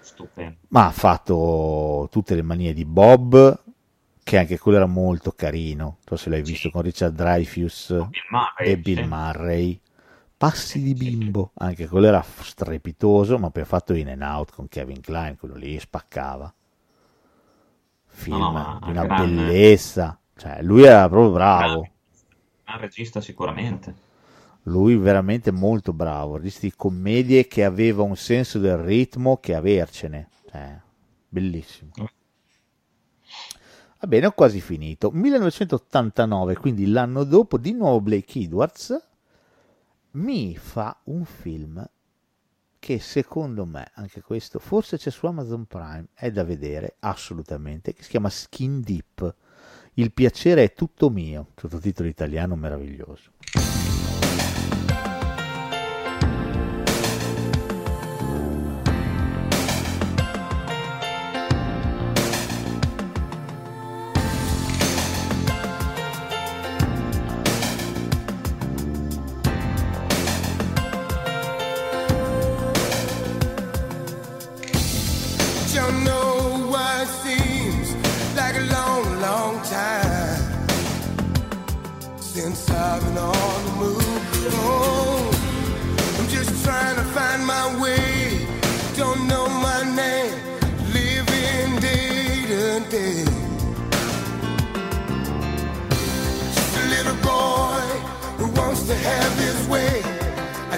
Stupendo. 0.00 0.68
Ma 0.68 0.86
ha 0.86 0.90
fatto 0.92 2.06
tutte 2.12 2.34
le 2.36 2.42
manie 2.42 2.72
di 2.72 2.84
Bob, 2.84 3.58
che 4.30 4.38
anche 4.38 4.58
quello 4.58 4.76
era 4.78 4.86
molto 4.86 5.32
carino. 5.32 5.84
Non 5.84 5.98
so 6.04 6.16
se 6.16 6.30
l'hai 6.30 6.44
Sì. 6.44 6.52
visto 6.52 6.70
con 6.70 6.82
Richard 6.82 7.14
Dreyfuss 7.14 7.88
Bill 8.10 8.22
Murray, 8.30 8.72
e 8.72 8.78
Bill 8.78 9.02
sì. 9.02 9.02
Murray. 9.02 9.80
Passi 10.36 10.80
di 10.82 10.94
bimbo, 10.94 11.50
anche 11.56 11.88
quello 11.88 12.06
era 12.06 12.22
strepitoso, 12.22 13.38
ma 13.38 13.50
poi 13.50 13.62
ha 13.62 13.66
fatto 13.66 13.92
In 13.94 14.08
and 14.10 14.22
Out 14.22 14.52
con 14.52 14.68
Kevin 14.68 15.00
Klein, 15.00 15.36
quello 15.36 15.54
lì 15.56 15.78
spaccava. 15.78 16.52
Film 18.06 18.38
No, 18.38 18.78
di 18.82 18.90
una 18.90 19.04
grande. 19.04 19.14
bellezza, 19.26 20.20
cioè 20.36 20.62
lui 20.62 20.84
era 20.84 21.08
proprio 21.08 21.32
bravo, 21.32 21.92
Un 22.68 22.78
regista 22.80 23.20
sicuramente. 23.20 23.94
lui 24.64 24.96
veramente 24.96 25.50
molto 25.50 25.92
bravo, 25.92 26.36
regista 26.36 26.66
di 26.66 26.72
commedie 26.74 27.46
che 27.46 27.64
aveva 27.64 28.02
un 28.02 28.16
senso 28.16 28.58
del 28.58 28.78
ritmo 28.78 29.36
che 29.38 29.54
avercene, 29.54 30.30
cioè, 30.50 30.80
bellissimo. 31.28 31.96
Va 34.00 34.06
bene, 34.06 34.26
ho 34.26 34.32
quasi 34.32 34.62
finito. 34.62 35.10
1989, 35.10 36.56
quindi 36.56 36.86
l'anno 36.86 37.22
dopo, 37.24 37.58
di 37.58 37.72
nuovo 37.72 38.00
Blake 38.00 38.38
Edwards 38.38 38.98
mi 40.12 40.56
fa 40.56 40.98
un 41.04 41.26
film 41.26 41.86
che 42.78 42.98
secondo 42.98 43.66
me, 43.66 43.90
anche 43.94 44.22
questo, 44.22 44.58
forse 44.58 44.96
c'è 44.96 45.10
su 45.10 45.26
Amazon 45.26 45.66
Prime, 45.66 46.06
è 46.14 46.30
da 46.30 46.44
vedere 46.44 46.96
assolutamente, 47.00 47.92
che 47.92 48.02
si 48.02 48.08
chiama 48.08 48.30
Skin 48.30 48.80
Deep. 48.80 49.34
Il 49.94 50.12
piacere 50.12 50.64
è 50.64 50.72
tutto 50.72 51.10
mio, 51.10 51.48
sottotitolo 51.54 52.08
italiano 52.08 52.56
meraviglioso. 52.56 53.32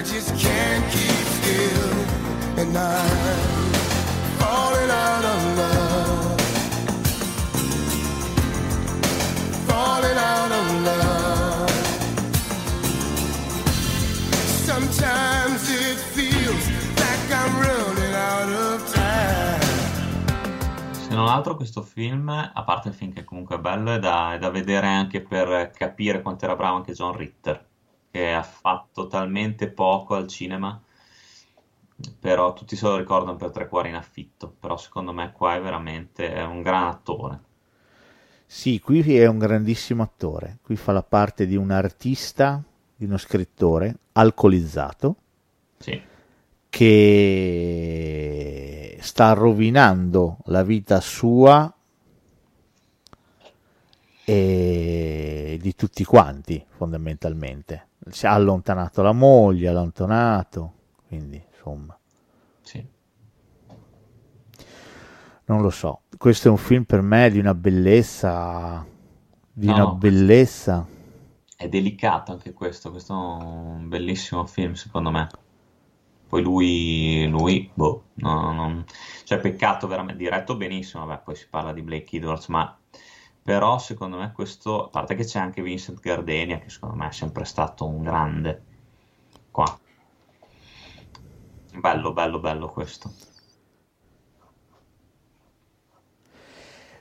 Just 0.05 0.35
can't 0.37 0.83
keep 0.91 1.25
still, 1.39 1.93
and 2.57 2.77
I'm 2.77 3.73
falling 4.37 4.91
out 4.91 5.23
of 5.23 5.57
love. 5.57 6.41
Falling 9.65 10.17
out 10.17 10.51
of 10.51 10.83
love. 10.83 11.71
Sometimes 14.65 15.69
it 15.69 15.97
feels 16.11 16.67
like 16.97 17.31
I'm 17.31 17.53
running 17.61 18.13
out 18.13 18.49
of. 18.49 18.61
Se 20.91 21.13
non 21.19 21.27
altro 21.29 21.55
questo 21.55 21.81
film, 21.81 22.27
a 22.29 22.63
parte 22.63 22.89
il 22.89 22.95
film 22.95 23.13
che 23.13 23.23
comunque 23.23 23.55
è 23.55 23.59
bello, 23.59 23.93
è 23.93 23.99
da, 23.99 24.33
è 24.33 24.39
da 24.39 24.49
vedere 24.49 24.87
anche 24.87 25.21
per 25.21 25.71
capire 25.71 26.21
quanto 26.21 26.45
era 26.45 26.55
bravo 26.55 26.77
anche 26.77 26.93
John 26.93 27.15
Ritter, 27.15 27.63
che 28.13 28.31
ha 28.31 28.43
fatto 28.43 29.07
talmente 29.07 29.71
poco 29.71 30.13
al 30.13 30.27
cinema, 30.27 30.79
però 32.19 32.53
tutti 32.53 32.75
se 32.75 32.85
lo 32.85 32.97
ricordano 32.97 33.35
per 33.35 33.49
Tre 33.49 33.67
Cuori 33.67 33.89
in 33.89 33.95
affitto, 33.95 34.53
però 34.59 34.77
secondo 34.77 35.11
me 35.11 35.31
qua 35.31 35.55
è 35.55 35.61
veramente 35.61 36.31
è 36.31 36.43
un 36.43 36.61
gran 36.61 36.85
attore. 36.85 37.39
Sì, 38.45 38.79
qui 38.79 39.17
è 39.17 39.25
un 39.25 39.39
grandissimo 39.39 40.03
attore, 40.03 40.59
qui 40.61 40.75
fa 40.75 40.91
la 40.91 41.03
parte 41.03 41.47
di 41.47 41.55
un 41.55 41.71
artista, 41.71 42.61
di 42.95 43.05
uno 43.05 43.17
scrittore 43.17 43.97
alcolizzato 44.13 45.15
Sì, 45.79 45.99
che 46.69 48.97
sta 49.01 49.33
rovinando 49.33 50.37
la 50.45 50.63
vita 50.63 51.01
sua 51.01 51.73
e 54.25 55.57
di 55.61 55.75
tutti 55.75 56.03
quanti 56.03 56.63
fondamentalmente. 56.69 57.87
Si 58.09 58.25
è 58.25 58.29
allontanato 58.29 59.01
la 59.01 59.13
moglie, 59.13 59.69
allontanato, 59.69 60.73
quindi 61.07 61.41
insomma, 61.51 61.97
sì. 62.61 62.85
non 65.45 65.61
lo 65.61 65.69
so. 65.69 66.01
Questo 66.17 66.47
è 66.47 66.51
un 66.51 66.57
film 66.57 66.83
per 66.83 67.01
me 67.01 67.29
di 67.29 67.39
una 67.39 67.53
bellezza, 67.53 68.85
di 69.51 69.67
No, 69.67 69.73
una 69.73 69.83
no, 69.83 69.95
bellezza. 69.95 70.85
È 71.55 71.67
delicato 71.69 72.31
anche 72.31 72.53
questo, 72.53 72.91
questo 72.91 73.13
è 73.13 73.15
un 73.15 73.87
bellissimo 73.87 74.45
film 74.45 74.73
secondo 74.73 75.11
me. 75.11 75.27
Poi 76.27 76.41
lui, 76.41 77.27
lui, 77.29 77.69
boh, 77.73 78.05
no, 78.15 78.83
cioè 79.23 79.39
peccato 79.39 79.87
veramente, 79.87 80.21
diretto 80.21 80.57
benissimo, 80.57 81.05
vabbè, 81.05 81.21
poi 81.23 81.35
si 81.35 81.47
parla 81.47 81.71
di 81.71 81.81
Blake 81.83 82.17
Edwards, 82.17 82.47
ma 82.47 82.75
però 83.43 83.77
secondo 83.77 84.17
me 84.17 84.31
questo, 84.31 84.85
a 84.85 84.89
parte 84.89 85.15
che 85.15 85.25
c'è 85.25 85.39
anche 85.39 85.61
Vincent 85.61 85.99
Gardenia, 85.99 86.59
che 86.59 86.69
secondo 86.69 86.95
me 86.95 87.07
è 87.09 87.11
sempre 87.11 87.45
stato 87.45 87.85
un 87.85 88.01
grande, 88.01 88.63
qua. 89.51 89.79
Bello, 91.75 92.13
bello, 92.13 92.39
bello 92.39 92.69
questo. 92.69 93.11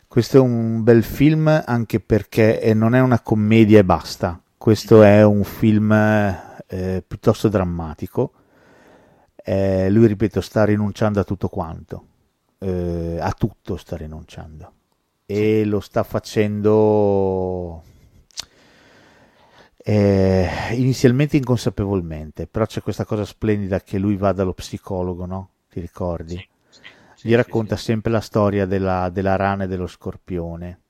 Questo 0.08 0.36
è 0.36 0.40
un 0.40 0.82
bel 0.82 1.02
film 1.04 1.48
anche 1.66 2.00
perché 2.00 2.60
eh, 2.60 2.74
non 2.74 2.94
è 2.94 3.00
una 3.00 3.20
commedia 3.20 3.78
e 3.78 3.84
basta. 3.84 4.42
Questo 4.58 5.02
è 5.02 5.24
un 5.24 5.42
film 5.44 5.90
eh, 5.92 7.04
piuttosto 7.06 7.48
drammatico 7.48 8.32
Eh, 9.44 9.90
lui, 9.90 10.06
ripeto, 10.06 10.40
sta 10.40 10.64
rinunciando 10.64 11.20
a 11.20 11.24
tutto 11.24 11.48
quanto, 11.48 12.06
eh, 12.58 13.18
a 13.20 13.32
tutto 13.32 13.76
sta 13.76 13.96
rinunciando 13.96 14.72
e 15.34 15.64
lo 15.64 15.80
sta 15.80 16.02
facendo 16.02 17.82
eh, 19.78 20.48
inizialmente 20.72 21.36
inconsapevolmente, 21.38 22.46
però 22.46 22.66
c'è 22.66 22.82
questa 22.82 23.04
cosa 23.04 23.24
splendida 23.24 23.80
che 23.80 23.98
lui 23.98 24.16
va 24.16 24.32
dallo 24.32 24.52
psicologo, 24.52 25.24
no? 25.26 25.50
Ti 25.70 25.80
ricordi? 25.80 26.36
Sì, 26.36 26.48
sì, 26.68 26.80
sì, 27.14 27.28
Gli 27.28 27.34
racconta 27.34 27.76
sì, 27.76 27.82
sì. 27.82 27.86
sempre 27.86 28.12
la 28.12 28.20
storia 28.20 28.66
della, 28.66 29.08
della 29.08 29.36
rana 29.36 29.64
e 29.64 29.68
dello 29.68 29.86
scorpione. 29.86 30.80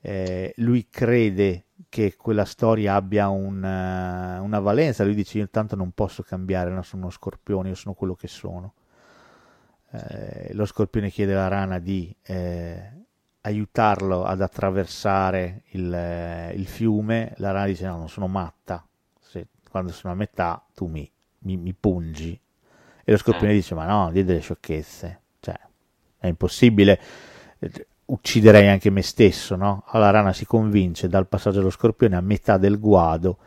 Eh, 0.00 0.52
lui 0.56 0.88
crede 0.90 1.66
che 1.88 2.14
quella 2.16 2.44
storia 2.44 2.94
abbia 2.94 3.28
un, 3.28 3.64
eh, 3.64 4.38
una 4.38 4.60
valenza, 4.60 5.04
lui 5.04 5.14
dice 5.14 5.38
io 5.38 5.44
intanto 5.44 5.76
non 5.76 5.92
posso 5.92 6.22
cambiare, 6.22 6.70
non 6.70 6.84
sono 6.84 7.02
uno 7.02 7.10
scorpione, 7.10 7.70
io 7.70 7.74
sono 7.74 7.94
quello 7.94 8.14
che 8.14 8.28
sono. 8.28 8.74
Eh, 9.94 10.50
lo 10.54 10.64
scorpione 10.66 11.08
chiede 11.10 11.34
alla 11.34 11.46
rana 11.48 11.78
di 11.78 12.14
eh, 12.22 12.90
aiutarlo 13.42 14.24
ad 14.24 14.40
attraversare 14.40 15.62
il, 15.72 15.92
eh, 15.92 16.52
il 16.54 16.66
fiume, 16.66 17.32
la 17.36 17.52
rana 17.52 17.66
dice 17.66 17.86
no, 17.86 17.98
non 17.98 18.08
sono 18.08 18.26
matta, 18.26 18.84
Se- 19.20 19.46
quando 19.70 19.92
sono 19.92 20.12
a 20.12 20.16
metà 20.16 20.64
tu 20.74 20.86
mi, 20.86 21.08
mi- 21.40 21.56
mi 21.56 21.72
pungi. 21.74 22.38
E 23.06 23.10
lo 23.12 23.18
scorpione 23.18 23.52
Eh. 23.52 23.56
dice 23.56 23.74
ma 23.74 23.86
no, 23.86 24.10
di 24.10 24.24
delle 24.24 24.40
sciocchezze, 24.40 25.20
cioè 25.40 25.58
è 26.18 26.26
impossibile, 26.26 27.00
Eh, 27.60 27.86
ucciderei 28.06 28.68
anche 28.68 28.90
me 28.90 29.02
stesso, 29.02 29.56
no? 29.56 29.84
Allora 29.86 30.10
la 30.10 30.18
rana 30.18 30.32
si 30.32 30.44
convince 30.44 31.08
dal 31.08 31.26
passaggio 31.26 31.58
dello 31.58 31.70
scorpione 31.70 32.16
a 32.16 32.20
metà 32.20 32.58
del 32.58 32.78
guado, 32.78 33.38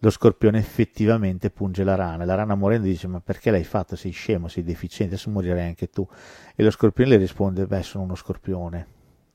lo 0.00 0.10
scorpione 0.10 0.58
effettivamente 0.58 1.50
punge 1.50 1.82
la 1.82 1.96
rana, 1.96 2.24
la 2.24 2.36
rana 2.36 2.54
morendo 2.54 2.86
dice 2.86 3.08
ma 3.08 3.20
perché 3.20 3.50
l'hai 3.50 3.64
fatto? 3.64 3.96
Sei 3.96 4.12
scemo, 4.12 4.46
sei 4.48 4.62
deficiente, 4.62 5.14
adesso 5.14 5.30
morirai 5.30 5.66
anche 5.66 5.88
tu. 5.90 6.06
E 6.54 6.62
lo 6.62 6.70
scorpione 6.70 7.10
le 7.10 7.16
risponde 7.16 7.66
beh 7.66 7.82
sono 7.82 8.04
uno 8.04 8.14
scorpione, 8.14 8.86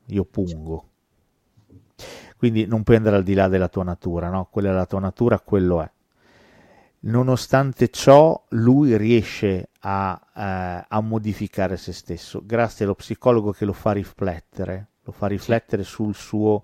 io 0.08 0.24
pungo. 0.24 0.90
Quindi 2.38 2.66
non 2.66 2.84
puoi 2.84 2.98
andare 2.98 3.18
al 3.18 3.24
di 3.24 3.34
là 3.34 3.48
della 3.48 3.70
tua 3.70 3.84
natura, 3.84 4.30
no? 4.30 4.48
Quella 4.50 4.70
è 4.70 4.74
la 4.74 4.86
tua 4.86 5.00
natura, 5.00 5.40
quello 5.40 5.82
è. 5.82 5.92
Nonostante 7.06 7.90
ciò, 7.90 8.46
lui 8.50 8.96
riesce 8.96 9.70
a, 9.80 10.20
eh, 10.36 10.86
a 10.88 11.02
modificare 11.02 11.76
se 11.76 11.92
stesso, 11.92 12.42
grazie 12.46 12.86
allo 12.86 12.96
psicologo 12.96 13.52
che 13.52 13.66
lo 13.66 13.74
fa 13.74 13.92
riflettere, 13.92 14.88
lo 15.04 15.12
fa 15.12 15.28
riflettere 15.28 15.84
sul 15.84 16.16
suo, 16.16 16.64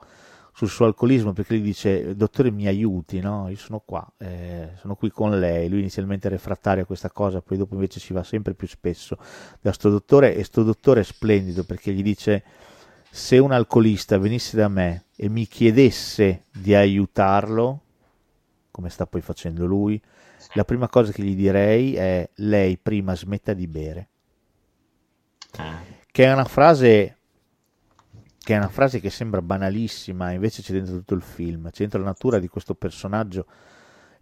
sul 0.60 0.68
suo 0.68 0.88
alcolismo, 0.88 1.32
perché 1.32 1.54
lui 1.54 1.62
dice, 1.62 2.18
dottore 2.18 2.52
mi 2.52 2.68
aiuti, 2.68 3.22
no? 3.22 3.48
Io 3.48 3.56
sono 3.56 3.80
qua, 3.80 4.06
eh, 4.18 4.72
sono 4.76 4.96
qui 4.96 5.10
con 5.10 5.40
lei. 5.40 5.70
Lui 5.70 5.80
inizialmente 5.80 6.28
è 6.28 6.32
refrattario 6.32 6.84
a 6.84 6.86
questa 6.86 7.10
cosa, 7.10 7.40
poi 7.40 7.58
dopo 7.58 7.76
invece 7.76 8.02
ci 8.02 8.12
va 8.12 8.24
sempre 8.24 8.54
più 8.54 8.68
spesso 8.68 9.18
da 9.62 9.72
sto 9.72 9.90
dottore, 9.90 10.36
e 10.36 10.44
sto 10.44 10.64
dottore 10.64 11.00
è 11.00 11.04
splendido 11.04 11.64
perché 11.64 11.94
gli 11.94 12.04
dice, 12.04 12.44
se 13.10 13.38
un 13.38 13.54
alcolista 13.54 14.18
venisse 14.18 14.58
da 14.58 14.68
me 14.68 15.06
e 15.16 15.30
mi 15.30 15.48
chiedesse 15.48 16.48
di 16.52 16.76
aiutarlo, 16.76 17.84
come 18.70 18.90
sta 18.90 19.06
poi 19.06 19.22
facendo 19.22 19.66
lui, 19.66 20.02
la 20.56 20.66
prima 20.66 20.90
cosa 20.90 21.14
che 21.14 21.24
gli 21.24 21.36
direi 21.36 21.96
è 21.96 22.30
lei 22.36 22.78
prima 22.78 23.16
smetta 23.16 23.54
di 23.54 23.68
bere. 23.68 24.10
Eh, 25.58 25.98
Che 26.12 26.26
è 26.26 26.34
una 26.34 26.44
frase 26.44 27.19
che 28.50 28.56
è 28.56 28.58
una 28.58 28.68
frase 28.70 29.00
che 29.00 29.12
sembra 29.12 29.44
banalissima, 29.44 30.32
invece 30.32 30.64
c'è 30.64 30.74
dentro 30.74 30.96
tutto 30.96 31.14
il 31.14 31.22
film, 31.22 31.70
c'è 31.70 31.82
dentro 31.82 32.00
la 32.00 32.06
natura 32.06 32.40
di 32.40 32.48
questo 32.48 32.74
personaggio 32.74 33.46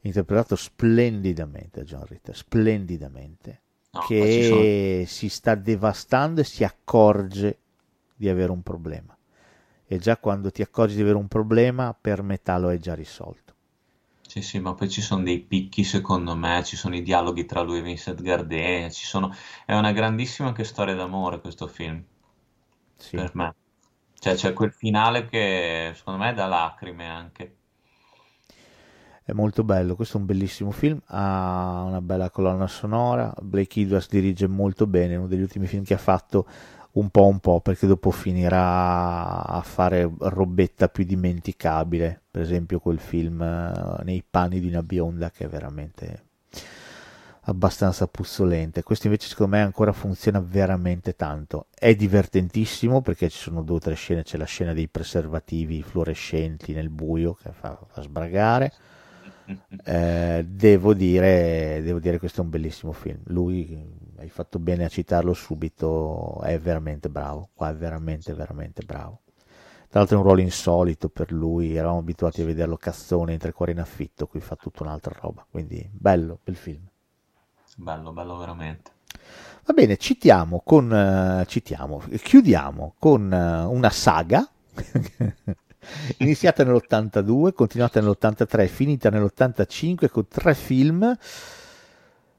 interpretato 0.02 0.58
splendidamente 0.58 1.80
da 1.80 1.86
John 1.86 2.04
Ritter, 2.06 2.36
splendidamente, 2.36 3.62
no, 3.94 4.02
che 4.06 5.06
si 5.08 5.30
sta 5.30 5.56
devastando 5.56 6.42
e 6.42 6.44
si 6.44 6.66
accorge 6.66 7.58
di 8.18 8.28
avere 8.28 8.52
un 8.52 8.64
problema. 8.64 9.18
E 9.86 9.98
già 9.98 10.18
quando 10.18 10.52
ti 10.52 10.62
accorgi 10.62 10.96
di 10.96 11.02
avere 11.04 11.16
un 11.18 11.30
problema, 11.30 11.96
per 12.00 12.22
metà 12.22 12.58
lo 12.58 12.68
hai 12.68 12.80
già 12.80 12.96
risolto. 12.96 13.54
Sì, 14.22 14.44
sì, 14.44 14.60
ma 14.60 14.76
poi 14.76 14.92
ci 14.92 15.02
sono 15.02 15.24
dei 15.24 15.40
picchi 15.42 15.84
secondo 15.84 16.36
me, 16.36 16.64
ci 16.64 16.76
sono 16.76 16.96
i 16.96 17.02
dialoghi 17.02 17.46
tra 17.46 17.62
lui 17.62 17.80
e 17.80 17.82
Vincent 17.82 18.22
Gardenia, 18.22 18.92
ci 18.92 19.04
sono... 19.06 19.34
è 19.66 19.74
una 19.76 19.92
grandissima 19.92 20.50
anche 20.50 20.64
storia 20.66 20.94
d'amore 20.94 21.42
questo 21.42 21.66
film, 21.66 22.06
Sì. 23.00 23.18
per 23.18 23.32
me. 23.36 23.54
Cioè 24.20 24.36
c'è 24.36 24.54
quel 24.54 24.72
finale 24.72 25.26
che 25.26 25.92
secondo 25.96 26.24
me 26.24 26.34
da 26.34 26.48
lacrime 26.48 27.08
anche. 27.08 27.56
È 29.24 29.34
molto 29.34 29.64
bello, 29.66 29.96
questo 29.96 30.18
è 30.18 30.20
un 30.22 30.26
bellissimo 30.26 30.72
film, 30.72 31.02
ha 31.08 31.84
una 31.86 32.02
bella 32.02 32.30
colonna 32.30 32.68
sonora, 32.68 33.34
Blake 33.42 33.82
Edwards 33.82 34.08
dirige 34.08 34.48
molto 34.48 34.88
bene, 34.88 35.18
uno 35.18 35.28
degli 35.28 35.42
ultimi 35.42 35.68
film 35.68 35.84
che 35.84 35.96
ha 35.96 35.98
fatto 35.98 36.48
un 36.94 37.10
po' 37.10 37.28
un 37.28 37.40
po', 37.40 37.60
perché 37.60 37.88
dopo 37.88 38.10
finirà 38.10 39.44
a 39.44 39.62
fare 39.62 40.10
robetta 40.18 40.88
più 40.88 41.04
dimenticabile, 41.04 42.22
per 42.32 42.42
esempio 42.42 42.80
quel 42.80 43.00
film 43.00 43.42
eh, 43.42 44.04
Nei 44.04 44.24
panni 44.28 44.62
di 44.62 44.68
una 44.68 44.82
bionda 44.82 45.30
che 45.30 45.44
è 45.44 45.50
veramente 45.50 46.27
abbastanza 47.48 48.08
puzzolente. 48.08 48.84
Questo 48.84 49.08
invece 49.08 49.28
secondo 49.28 49.56
me 49.56 49.62
ancora 49.62 49.92
funziona 49.94 50.40
veramente 50.40 51.16
tanto. 51.16 51.68
È 51.74 51.94
divertentissimo 51.96 53.02
perché 53.02 53.30
ci 53.30 53.38
sono 53.38 53.64
due 53.64 53.78
o 53.78 53.80
tre 53.80 53.96
scene, 53.96 54.24
c'è 54.24 54.38
la 54.38 54.46
scena 54.46 54.74
dei 54.74 54.88
preservativi 54.88 55.82
fluorescenti 55.82 56.74
nel 56.74 56.90
buio 56.90 57.34
che 57.34 57.52
fa, 57.52 57.80
fa 57.88 58.02
sbragare. 58.02 58.74
Eh, 59.86 60.46
devo 60.46 60.94
dire, 60.94 61.82
devo 61.82 62.00
dire 62.00 62.20
questo 62.20 62.42
è 62.42 62.44
un 62.44 62.50
bellissimo 62.50 62.92
film. 62.92 63.20
Lui, 63.28 63.82
hai 64.18 64.28
fatto 64.28 64.60
bene 64.60 64.84
a 64.84 64.90
citarlo 64.90 65.34
subito, 65.34 66.42
è 66.42 66.60
veramente 66.60 67.08
bravo. 67.08 67.52
Qua 67.54 67.70
è 67.70 67.76
veramente, 67.76 68.34
veramente 68.34 68.84
bravo. 68.84 69.22
Tra 69.88 70.00
l'altro 70.00 70.18
è 70.18 70.20
un 70.20 70.26
ruolo 70.26 70.42
insolito 70.42 71.08
per 71.08 71.32
lui, 71.32 71.78
eravamo 71.78 72.00
abituati 72.00 72.42
a 72.42 72.46
vederlo 72.46 72.76
cazzone 72.76 73.32
in 73.32 73.40
tre 73.40 73.54
cuori 73.54 73.72
in 73.72 73.80
affitto, 73.80 74.28
qui 74.28 74.42
fa 74.42 74.58
tutta 74.58 74.84
un'altra 74.84 75.16
roba. 75.18 75.46
Quindi 75.50 75.90
bello, 75.94 76.40
bel 76.44 76.56
film. 76.58 76.87
Bello, 77.80 78.12
bello 78.12 78.38
veramente. 78.38 78.92
Va 79.66 79.74
bene, 79.74 79.98
citiamo 79.98 80.64
con, 80.66 80.92
eh, 80.92 81.46
citiamo, 81.46 82.02
chiudiamo 82.24 82.96
con 82.98 83.32
eh, 83.32 83.66
una 83.66 83.92
saga 83.92 84.50
iniziata 86.18 86.64
nell'82, 86.64 87.54
continuata 87.54 88.02
nell'83, 88.02 88.68
finita 88.68 89.12
nell'85 89.12 90.10
con 90.10 90.28
tre 90.28 90.56
film. 90.56 91.16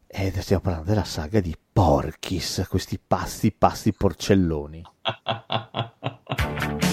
Ed 0.09 0.39
stiamo 0.40 0.62
parlando 0.62 0.89
della 0.89 1.05
saga 1.05 1.39
di 1.39 1.56
Porchis, 1.73 2.66
questi 2.69 2.98
pazzi, 2.98 3.52
pazzi 3.52 3.93
porcelloni. 3.93 4.82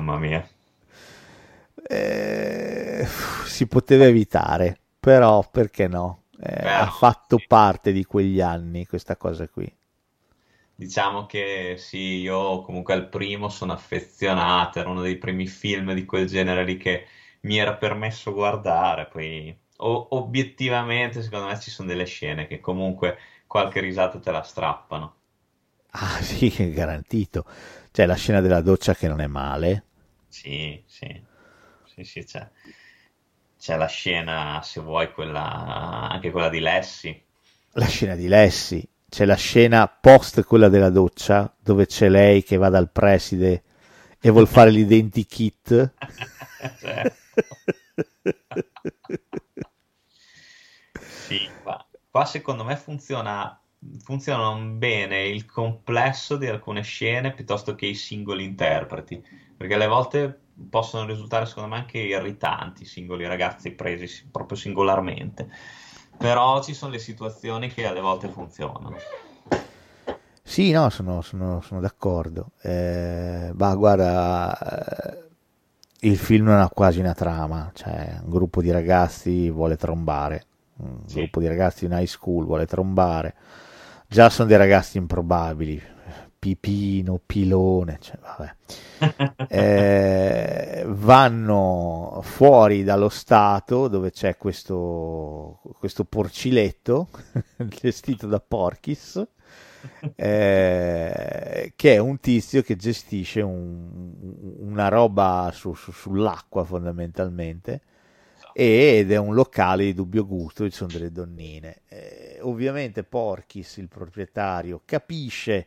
mamma 0.00 0.18
mia. 0.18 0.48
Eh, 1.88 3.06
si 3.46 3.66
poteva 3.66 4.04
evitare, 4.04 4.78
però 4.98 5.46
perché 5.50 5.88
no? 5.88 6.24
Eh, 6.40 6.70
ha 6.72 6.86
fatto 6.86 7.40
parte 7.40 7.92
di 7.92 8.04
quegli 8.04 8.40
anni 8.40 8.86
questa 8.86 9.16
cosa 9.16 9.48
qui. 9.48 9.70
Diciamo 10.74 11.26
che 11.26 11.74
sì, 11.78 11.98
io 12.20 12.62
comunque 12.62 12.94
al 12.94 13.08
primo 13.08 13.48
sono 13.50 13.72
affezionato, 13.72 14.78
era 14.80 14.88
uno 14.88 15.02
dei 15.02 15.16
primi 15.18 15.46
film 15.46 15.92
di 15.94 16.04
quel 16.06 16.26
genere 16.26 16.64
lì 16.64 16.76
che 16.78 17.06
mi 17.42 17.58
era 17.58 17.76
permesso 17.76 18.32
guardare, 18.32 19.06
poi 19.06 19.56
o- 19.76 20.08
obiettivamente 20.16 21.22
secondo 21.22 21.46
me 21.46 21.60
ci 21.60 21.70
sono 21.70 21.86
delle 21.88 22.04
scene 22.06 22.46
che 22.46 22.60
comunque 22.60 23.18
qualche 23.46 23.80
risata 23.80 24.18
te 24.18 24.30
la 24.32 24.42
strappano. 24.42 25.14
Ah 25.92 26.20
sì, 26.22 26.50
sì, 26.50 26.70
garantito. 26.72 27.44
C'è 27.92 28.06
la 28.06 28.14
scena 28.14 28.40
della 28.40 28.60
doccia 28.60 28.94
che 28.94 29.08
non 29.08 29.20
è 29.20 29.26
male. 29.26 29.84
Sì, 30.30 30.82
sì, 30.86 31.22
sì, 31.84 32.04
sì, 32.04 32.24
c'è. 32.24 32.48
C'è 33.58 33.76
la 33.76 33.86
scena, 33.86 34.60
se 34.62 34.80
vuoi, 34.80 35.12
quella, 35.12 36.08
anche 36.08 36.30
quella 36.30 36.48
di 36.48 36.60
Lessi. 36.60 37.22
La 37.72 37.86
scena 37.86 38.14
di 38.14 38.26
Lessi. 38.26 38.88
C'è 39.08 39.26
la 39.26 39.34
scena 39.34 39.86
post 39.88 40.44
quella 40.44 40.68
della 40.68 40.88
doccia, 40.88 41.52
dove 41.60 41.86
c'è 41.86 42.08
lei 42.08 42.42
che 42.42 42.56
va 42.56 42.70
dal 42.70 42.90
preside 42.90 43.64
e 44.18 44.30
vuol 44.30 44.46
fare 44.46 44.70
l'identikit. 44.70 45.92
Certo. 46.78 47.16
Sì, 51.30 51.48
qua, 51.62 51.86
qua 52.10 52.24
secondo 52.24 52.64
me 52.64 52.76
funziona, 52.76 53.60
funzionano 54.02 54.76
bene 54.76 55.26
il 55.26 55.46
complesso 55.46 56.36
di 56.36 56.46
alcune 56.46 56.82
scene 56.82 57.32
piuttosto 57.32 57.74
che 57.74 57.86
i 57.86 57.94
singoli 57.94 58.44
interpreti, 58.44 59.22
perché 59.56 59.74
alle 59.74 59.86
volte 59.86 60.38
possono 60.68 61.06
risultare 61.06 61.46
secondo 61.46 61.70
me 61.70 61.76
anche 61.76 61.98
irritanti 61.98 62.82
i 62.82 62.86
singoli 62.86 63.26
ragazzi 63.26 63.70
presi 63.72 64.06
si- 64.06 64.28
proprio 64.30 64.56
singolarmente, 64.58 65.48
però 66.18 66.62
ci 66.62 66.74
sono 66.74 66.92
le 66.92 66.98
situazioni 66.98 67.68
che 67.68 67.86
alle 67.86 68.00
volte 68.00 68.28
funzionano. 68.28 68.96
Sì, 70.42 70.70
no, 70.72 70.88
sono, 70.90 71.20
sono- 71.22 71.60
sono 71.60 71.80
d'accordo. 71.80 72.52
Eh, 72.62 73.52
ma 73.54 73.74
guarda, 73.74 74.58
eh, 74.58 76.08
il 76.08 76.16
film 76.18 76.46
non 76.46 76.58
ha 76.60 76.68
quasi 76.68 76.98
una 77.00 77.14
trama, 77.14 77.70
cioè 77.74 78.18
un 78.22 78.30
gruppo 78.30 78.60
di 78.62 78.70
ragazzi 78.70 79.50
vuole 79.50 79.76
trombare, 79.76 80.44
un 80.78 81.06
Sì. 81.06 81.14
gruppo 81.14 81.40
di 81.40 81.46
ragazzi 81.46 81.84
in 81.84 81.92
high 81.92 82.06
school 82.06 82.44
vuole 82.46 82.66
trombare, 82.66 83.34
già 84.10 84.28
sono 84.28 84.48
dei 84.48 84.56
ragazzi 84.56 84.98
improbabili, 84.98 85.80
Pipino, 86.38 87.20
Pilone, 87.24 87.98
cioè, 88.00 88.18
vabbè. 88.20 88.54
Eh, 89.48 90.84
vanno 90.86 92.20
fuori 92.22 92.84
dallo 92.84 93.08
stato 93.08 93.88
dove 93.88 94.10
c'è 94.10 94.36
questo, 94.36 95.60
questo 95.78 96.04
porciletto 96.04 97.08
gestito 97.56 98.26
da 98.26 98.38
Porkis 98.40 99.26
eh, 100.14 101.72
che 101.74 101.94
è 101.94 101.98
un 101.98 102.20
tizio 102.20 102.62
che 102.62 102.76
gestisce 102.76 103.40
un- 103.40 104.12
una 104.60 104.88
roba 104.88 105.50
su- 105.52 105.74
su- 105.74 105.92
sull'acqua 105.92 106.64
fondamentalmente 106.64 107.80
ed 108.62 109.10
è 109.10 109.16
un 109.16 109.32
locale 109.32 109.84
di 109.84 109.94
dubbio 109.94 110.26
gusto, 110.26 110.68
ci 110.68 110.76
sono 110.76 110.92
delle 110.92 111.10
donnine. 111.10 111.80
Eh, 111.88 112.40
ovviamente 112.42 113.04
Porkis, 113.04 113.78
il 113.78 113.88
proprietario, 113.88 114.82
capisce 114.84 115.66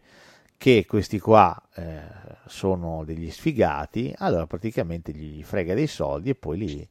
che 0.57 0.85
questi 0.85 1.17
qua 1.17 1.59
eh, 1.73 2.01
sono 2.45 3.03
degli 3.03 3.31
sfigati, 3.31 4.13
allora 4.19 4.45
praticamente 4.45 5.11
gli 5.11 5.41
frega 5.41 5.73
dei 5.73 5.87
soldi 5.87 6.29
e 6.29 6.35
poi 6.35 6.57
li 6.59 6.87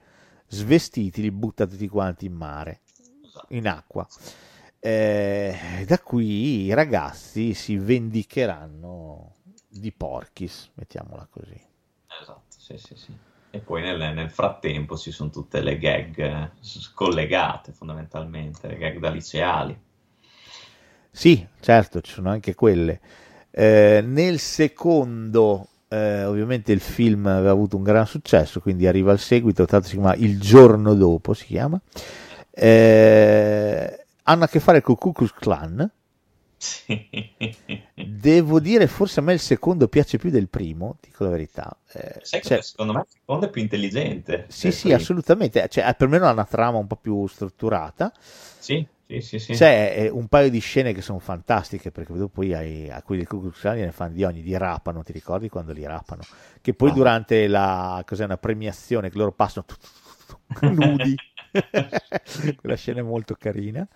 svestiti 0.48 1.22
li 1.22 1.30
butta 1.30 1.68
tutti 1.68 1.86
quanti 1.86 2.26
in 2.26 2.34
mare, 2.34 2.80
in 3.50 3.68
acqua. 3.68 4.04
Eh, 4.80 5.84
da 5.86 6.00
qui 6.00 6.64
i 6.64 6.74
ragazzi 6.74 7.54
si 7.54 7.76
vendicheranno 7.76 9.34
di 9.68 9.92
Porkis, 9.92 10.68
mettiamola 10.74 11.28
così. 11.30 11.60
Esatto, 12.20 12.42
sì, 12.48 12.76
sì, 12.76 12.96
sì. 12.96 13.30
E 13.52 13.60
poi 13.60 13.82
nel, 13.82 13.98
nel 14.14 14.30
frattempo 14.30 14.96
ci 14.96 15.12
sono 15.12 15.30
tutte 15.30 15.60
le 15.60 15.78
gag 15.78 16.18
eh, 16.18 16.50
s- 16.58 16.92
collegate 16.92 17.70
fondamentalmente, 17.70 18.66
le 18.66 18.76
gag 18.76 18.98
da 18.98 19.10
liceali. 19.10 19.80
Sì, 21.10 21.46
certo, 21.60 22.00
ci 22.00 22.12
sono 22.12 22.30
anche 22.30 22.54
quelle. 22.54 23.00
Eh, 23.50 24.02
nel 24.04 24.38
secondo, 24.38 25.68
eh, 25.88 26.24
ovviamente 26.24 26.72
il 26.72 26.80
film 26.80 27.26
aveva 27.26 27.50
avuto 27.50 27.76
un 27.76 27.82
gran 27.82 28.06
successo, 28.06 28.60
quindi 28.60 28.86
arriva 28.86 29.12
il 29.12 29.18
seguito, 29.18 29.66
l'altro 29.68 29.88
si 29.90 29.96
chiama 29.96 30.14
Il 30.14 30.40
giorno 30.40 30.94
dopo, 30.94 31.34
si 31.34 31.46
chiama. 31.46 31.80
Eh, 32.50 34.06
hanno 34.24 34.44
a 34.44 34.48
che 34.48 34.60
fare 34.60 34.80
con 34.80 34.96
Ku 34.96 35.12
Klan. 35.12 35.90
Sì. 36.62 37.08
Devo 37.94 38.60
dire, 38.60 38.86
forse 38.86 39.18
a 39.18 39.22
me 39.22 39.32
il 39.32 39.40
secondo 39.40 39.88
piace 39.88 40.16
più 40.16 40.30
del 40.30 40.48
primo, 40.48 40.96
dico 41.00 41.24
la 41.24 41.30
verità. 41.30 41.76
Eh, 41.92 42.20
cioè- 42.40 42.62
secondo 42.62 42.92
me 42.92 43.00
il 43.00 43.06
secondo 43.08 43.46
è 43.46 43.50
più 43.50 43.60
intelligente. 43.62 44.46
sì, 44.48 44.70
sì, 44.70 44.82
primo. 44.82 44.96
assolutamente. 44.96 45.68
Cioè, 45.68 45.82
perlomeno 45.96 46.26
ha 46.28 46.32
una 46.32 46.44
trama 46.44 46.78
un 46.78 46.86
po' 46.86 46.96
più 46.96 47.26
strutturata. 47.26 48.12
Sì, 48.14 48.86
sì, 49.06 49.20
sì, 49.20 49.38
sì. 49.40 49.52
C'è 49.54 49.94
eh, 49.98 50.08
un 50.08 50.28
paio 50.28 50.50
di 50.50 50.60
scene 50.60 50.92
che 50.92 51.02
sono 51.02 51.18
fantastiche 51.18 51.90
perché 51.90 52.12
poi 52.28 52.54
hai, 52.54 52.88
a 52.90 53.02
quelli 53.02 53.24
Ku 53.24 53.40
Klux 53.40 53.58
Klan 53.58 53.78
ne 53.78 53.90
fanno 53.92 54.12
di 54.14 54.22
ogni, 54.22 54.42
di 54.42 54.56
rapano, 54.56 55.02
ti 55.02 55.12
ricordi 55.12 55.48
quando 55.48 55.72
li 55.72 55.84
rapano? 55.84 56.22
Che 56.60 56.74
poi 56.74 56.90
Ah. 56.90 56.94
durante 56.94 57.46
la, 57.48 58.02
cos'è, 58.06 58.24
una 58.24 58.38
premiazione 58.38 59.10
che 59.10 59.18
loro 59.18 59.32
passano 59.32 59.66
nudi, 60.60 61.20
quella 62.56 62.76
scena 62.76 63.00
è 63.00 63.02
molto 63.02 63.34
carina. 63.34 63.86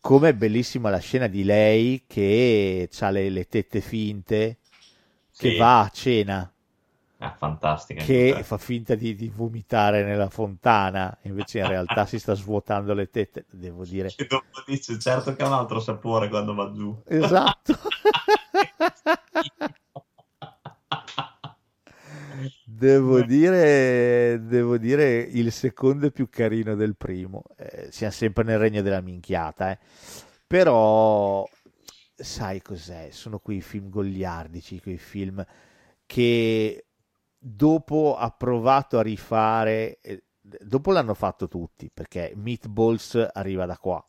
Come 0.00 0.30
è 0.30 0.34
bellissima 0.34 0.88
la 0.90 0.98
scena 0.98 1.26
di 1.26 1.44
lei 1.44 2.04
che 2.06 2.88
ha 3.00 3.10
le, 3.10 3.28
le 3.28 3.46
tette 3.46 3.80
finte, 3.80 4.56
che 5.36 5.50
Sì. 5.50 5.56
va 5.56 5.80
a 5.80 5.88
cena, 5.90 6.52
Ah, 7.22 7.34
fantastica. 7.36 8.02
che 8.02 8.40
fa 8.42 8.56
finta 8.56 8.94
di, 8.94 9.14
di 9.14 9.28
vomitare 9.28 10.02
nella 10.02 10.30
fontana, 10.30 11.16
invece 11.22 11.58
in 11.58 11.68
realtà 11.68 12.06
si 12.06 12.18
sta 12.18 12.34
svuotando 12.34 12.94
le 12.94 13.10
tette, 13.10 13.44
devo 13.50 13.84
dire. 13.84 14.08
Che 14.16 14.26
dopo 14.26 14.62
dice, 14.66 14.98
certo 14.98 15.34
che 15.34 15.42
ha 15.42 15.46
un 15.48 15.52
altro 15.52 15.80
sapore 15.80 16.30
quando 16.30 16.54
va 16.54 16.72
giù. 16.72 16.96
Esatto. 17.06 17.74
Devo 22.62 23.22
dire, 23.22 24.40
devo 24.46 24.78
dire 24.78 25.18
il 25.20 25.52
secondo 25.52 26.06
è 26.06 26.10
più 26.12 26.28
carino 26.28 26.74
del 26.74 26.96
primo. 26.96 27.42
Eh, 27.56 27.88
siamo 27.90 28.12
sempre 28.12 28.44
nel 28.44 28.58
regno 28.58 28.82
della 28.82 29.00
minchiata, 29.00 29.72
eh. 29.72 29.78
Però 30.46 31.48
sai 32.14 32.62
cos'è? 32.62 33.10
Sono 33.10 33.38
quei 33.40 33.60
film 33.60 33.88
goliardici, 33.90 34.80
quei 34.80 34.98
film 34.98 35.44
che 36.06 36.86
dopo 37.38 38.16
ha 38.16 38.30
provato 38.30 38.98
a 38.98 39.02
rifare, 39.02 39.98
eh, 40.00 40.24
dopo 40.40 40.92
l'hanno 40.92 41.14
fatto 41.14 41.48
tutti, 41.48 41.90
perché 41.92 42.32
Meatballs 42.36 43.30
arriva 43.32 43.66
da 43.66 43.78
qua 43.78 44.04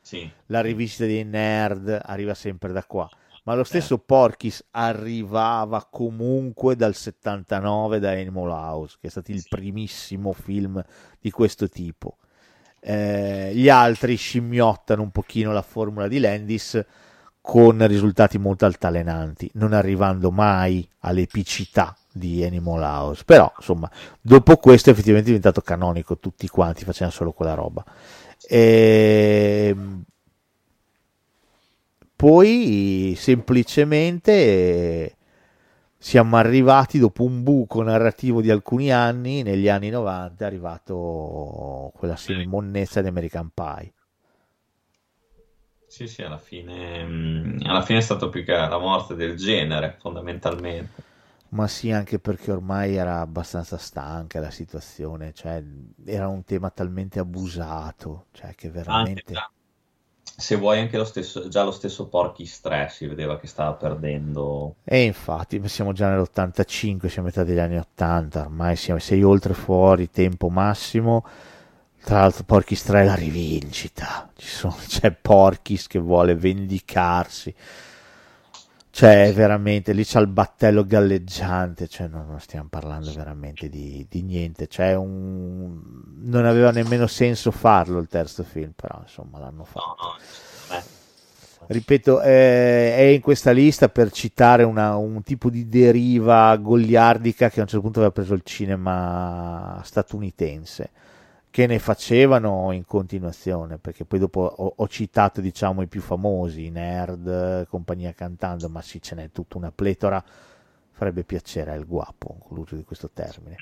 Sì, 0.00 0.30
la 0.46 0.60
rivisita 0.60 1.06
dei 1.06 1.24
nerd 1.24 2.00
arriva 2.02 2.34
sempre 2.34 2.72
da 2.72 2.84
qua. 2.84 3.08
Ma 3.50 3.56
lo 3.56 3.64
stesso 3.64 3.98
Porkis 3.98 4.64
arrivava 4.70 5.84
comunque 5.90 6.76
dal 6.76 6.94
79 6.94 7.98
da 7.98 8.12
Animal 8.12 8.48
House, 8.48 8.96
che 9.00 9.08
è 9.08 9.10
stato 9.10 9.32
il 9.32 9.40
Sì. 9.40 9.48
primissimo 9.48 10.32
film 10.32 10.80
di 11.18 11.32
questo 11.32 11.68
tipo. 11.68 12.18
Eh, 12.78 13.50
gli 13.52 13.68
altri 13.68 14.14
scimmiottano 14.14 15.02
un 15.02 15.10
pochino 15.10 15.50
la 15.52 15.62
formula 15.62 16.06
di 16.06 16.20
Landis 16.20 16.80
con 17.40 17.84
risultati 17.88 18.38
molto 18.38 18.66
altalenanti, 18.66 19.50
non 19.54 19.72
arrivando 19.72 20.30
mai 20.30 20.88
all'epicità 21.00 21.96
di 22.12 22.44
Animal 22.44 22.82
House. 22.82 23.24
Però, 23.24 23.52
insomma, 23.56 23.90
dopo 24.20 24.58
questo 24.58 24.90
è 24.90 24.92
effettivamente 24.92 25.26
diventato 25.30 25.60
canonico, 25.60 26.18
tutti 26.18 26.46
quanti 26.46 26.84
facevano 26.84 27.10
solo 27.10 27.32
quella 27.32 27.54
roba. 27.54 27.84
Ehm, 28.48 30.04
poi 32.20 33.14
semplicemente 33.16 35.16
siamo 35.96 36.36
arrivati 36.36 36.98
dopo 36.98 37.24
un 37.24 37.42
buco 37.42 37.82
narrativo 37.82 38.40
di 38.42 38.50
alcuni 38.50 38.92
anni, 38.92 39.42
negli 39.42 39.68
anni 39.68 39.88
90 39.90 40.44
è 40.44 40.46
arrivato 40.46 41.92
quella 41.96 42.16
semimonnezza 42.16 43.00
di 43.02 43.08
American 43.08 43.50
Pie. 43.54 43.92
sì, 45.86 46.06
sì, 46.06 46.22
alla 46.22 46.38
fine, 46.38 47.04
mm, 47.04 47.60
alla 47.64 47.82
fine 47.82 47.98
è 47.98 48.02
stato 48.02 48.28
più 48.30 48.44
che 48.44 48.52
la 48.52 48.78
morte 48.78 49.14
del 49.14 49.36
genere, 49.36 49.96
fondamentalmente. 50.00 51.02
Ma 51.50 51.66
sì, 51.68 51.90
anche 51.90 52.18
perché 52.20 52.50
ormai 52.52 52.94
era 52.96 53.20
abbastanza 53.20 53.76
stanca 53.76 54.40
la 54.40 54.50
situazione, 54.50 55.32
cioè 55.32 55.62
era 56.04 56.28
un 56.28 56.44
tema 56.44 56.70
talmente 56.70 57.18
abusato, 57.18 58.26
cioè 58.32 58.54
che 58.54 58.70
Anche 58.70 58.70
veramente... 58.70 59.22
già, 59.26 59.50
se 60.40 60.56
vuoi 60.56 60.80
anche 60.80 60.96
lo 60.96 61.04
stesso, 61.04 61.48
già 61.48 61.62
lo 61.62 61.70
stesso 61.70 62.08
Porky 62.08 62.44
Stress 62.46 62.96
si 62.96 63.06
vedeva 63.06 63.38
che 63.38 63.46
stava 63.46 63.74
perdendo. 63.74 64.74
E 64.84 65.02
infatti 65.02 65.60
siamo 65.68 65.92
già 65.92 66.08
nell'85, 66.10 67.06
siamo 67.06 67.28
a 67.28 67.30
metà 67.30 67.44
degli 67.44 67.58
anni 67.58 67.76
80, 67.78 68.40
ormai 68.42 68.76
siamo, 68.76 68.98
sei 69.00 69.22
oltre 69.22 69.54
fuori, 69.54 70.10
tempo 70.10 70.48
massimo. 70.48 71.24
Tra 72.02 72.20
l'altro 72.20 72.44
Porkis 72.44 72.82
3 72.84 73.02
è 73.02 73.04
la 73.04 73.14
rivincita, 73.14 74.30
Ci 74.34 74.46
sono- 74.48 74.76
c'è 74.88 75.12
Porkis 75.12 75.86
che 75.86 75.98
vuole 75.98 76.34
vendicarsi, 76.34 77.54
cioè 78.90 79.32
veramente 79.34 79.92
lì 79.92 80.04
c'è 80.04 80.20
il 80.20 80.26
battello 80.28 80.84
galleggiante, 80.84 81.88
cioè 81.88 82.08
non, 82.08 82.26
non 82.28 82.40
stiamo 82.40 82.68
parlando 82.68 83.12
veramente 83.12 83.68
di, 83.68 84.06
di 84.08 84.22
niente, 84.22 84.66
cioè 84.66 84.94
un... 84.94 85.80
non 86.22 86.44
aveva 86.44 86.70
nemmeno 86.72 87.06
senso 87.06 87.50
farlo 87.50 87.98
il 88.00 88.08
terzo 88.08 88.42
film, 88.44 88.72
però 88.74 88.98
insomma 89.02 89.38
l'hanno 89.38 89.64
fatto. 89.64 89.86
No, 90.68 90.76
no, 90.76 90.82
ripeto, 91.66 92.20
eh, 92.22 92.96
è 92.96 93.00
in 93.14 93.20
questa 93.20 93.52
lista 93.52 93.88
per 93.88 94.10
citare 94.10 94.64
una- 94.64 94.96
un 94.96 95.22
tipo 95.22 95.50
di 95.50 95.68
deriva 95.68 96.56
goliardica 96.56 97.48
che 97.50 97.60
a 97.60 97.62
un 97.62 97.68
certo 97.68 97.82
punto 97.82 97.98
aveva 98.00 98.12
preso 98.12 98.34
il 98.34 98.42
cinema 98.44 99.80
statunitense, 99.84 100.90
che 101.50 101.66
ne 101.66 101.78
facevano 101.78 102.70
in 102.72 102.84
continuazione, 102.84 103.78
perché 103.78 104.04
poi 104.04 104.20
dopo 104.20 104.40
ho, 104.40 104.74
ho 104.76 104.88
citato 104.88 105.40
diciamo 105.40 105.82
i 105.82 105.88
più 105.88 106.00
famosi, 106.00 106.70
Nerd, 106.70 107.66
compagnia 107.66 108.12
cantando, 108.12 108.68
ma 108.68 108.80
sì, 108.82 109.02
ce 109.02 109.16
n'è 109.16 109.30
tutta 109.32 109.58
una 109.58 109.72
pletora, 109.72 110.24
farebbe 110.92 111.24
piacere 111.24 111.72
al 111.72 111.86
guapo 111.86 112.46
l'uso 112.50 112.76
di 112.76 112.84
questo 112.84 113.10
termine. 113.12 113.56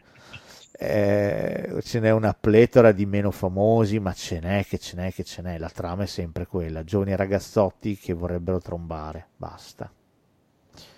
Eh, 0.80 1.80
ce 1.82 1.98
n'è 1.98 2.10
una 2.10 2.34
pletora 2.34 2.92
di 2.92 3.04
meno 3.06 3.30
famosi, 3.32 3.98
ma 3.98 4.12
ce 4.12 4.38
n'è 4.38 4.64
che 4.64 4.78
ce 4.78 4.96
n'è 4.96 5.12
che 5.12 5.24
ce 5.24 5.42
n'è. 5.42 5.58
La 5.58 5.70
trama 5.70 6.04
è 6.04 6.06
sempre 6.06 6.46
quella: 6.46 6.84
giovani 6.84 7.16
ragazzotti 7.16 7.96
che 7.96 8.12
vorrebbero 8.12 8.60
trombare. 8.60 9.28
Basta. 9.36 9.90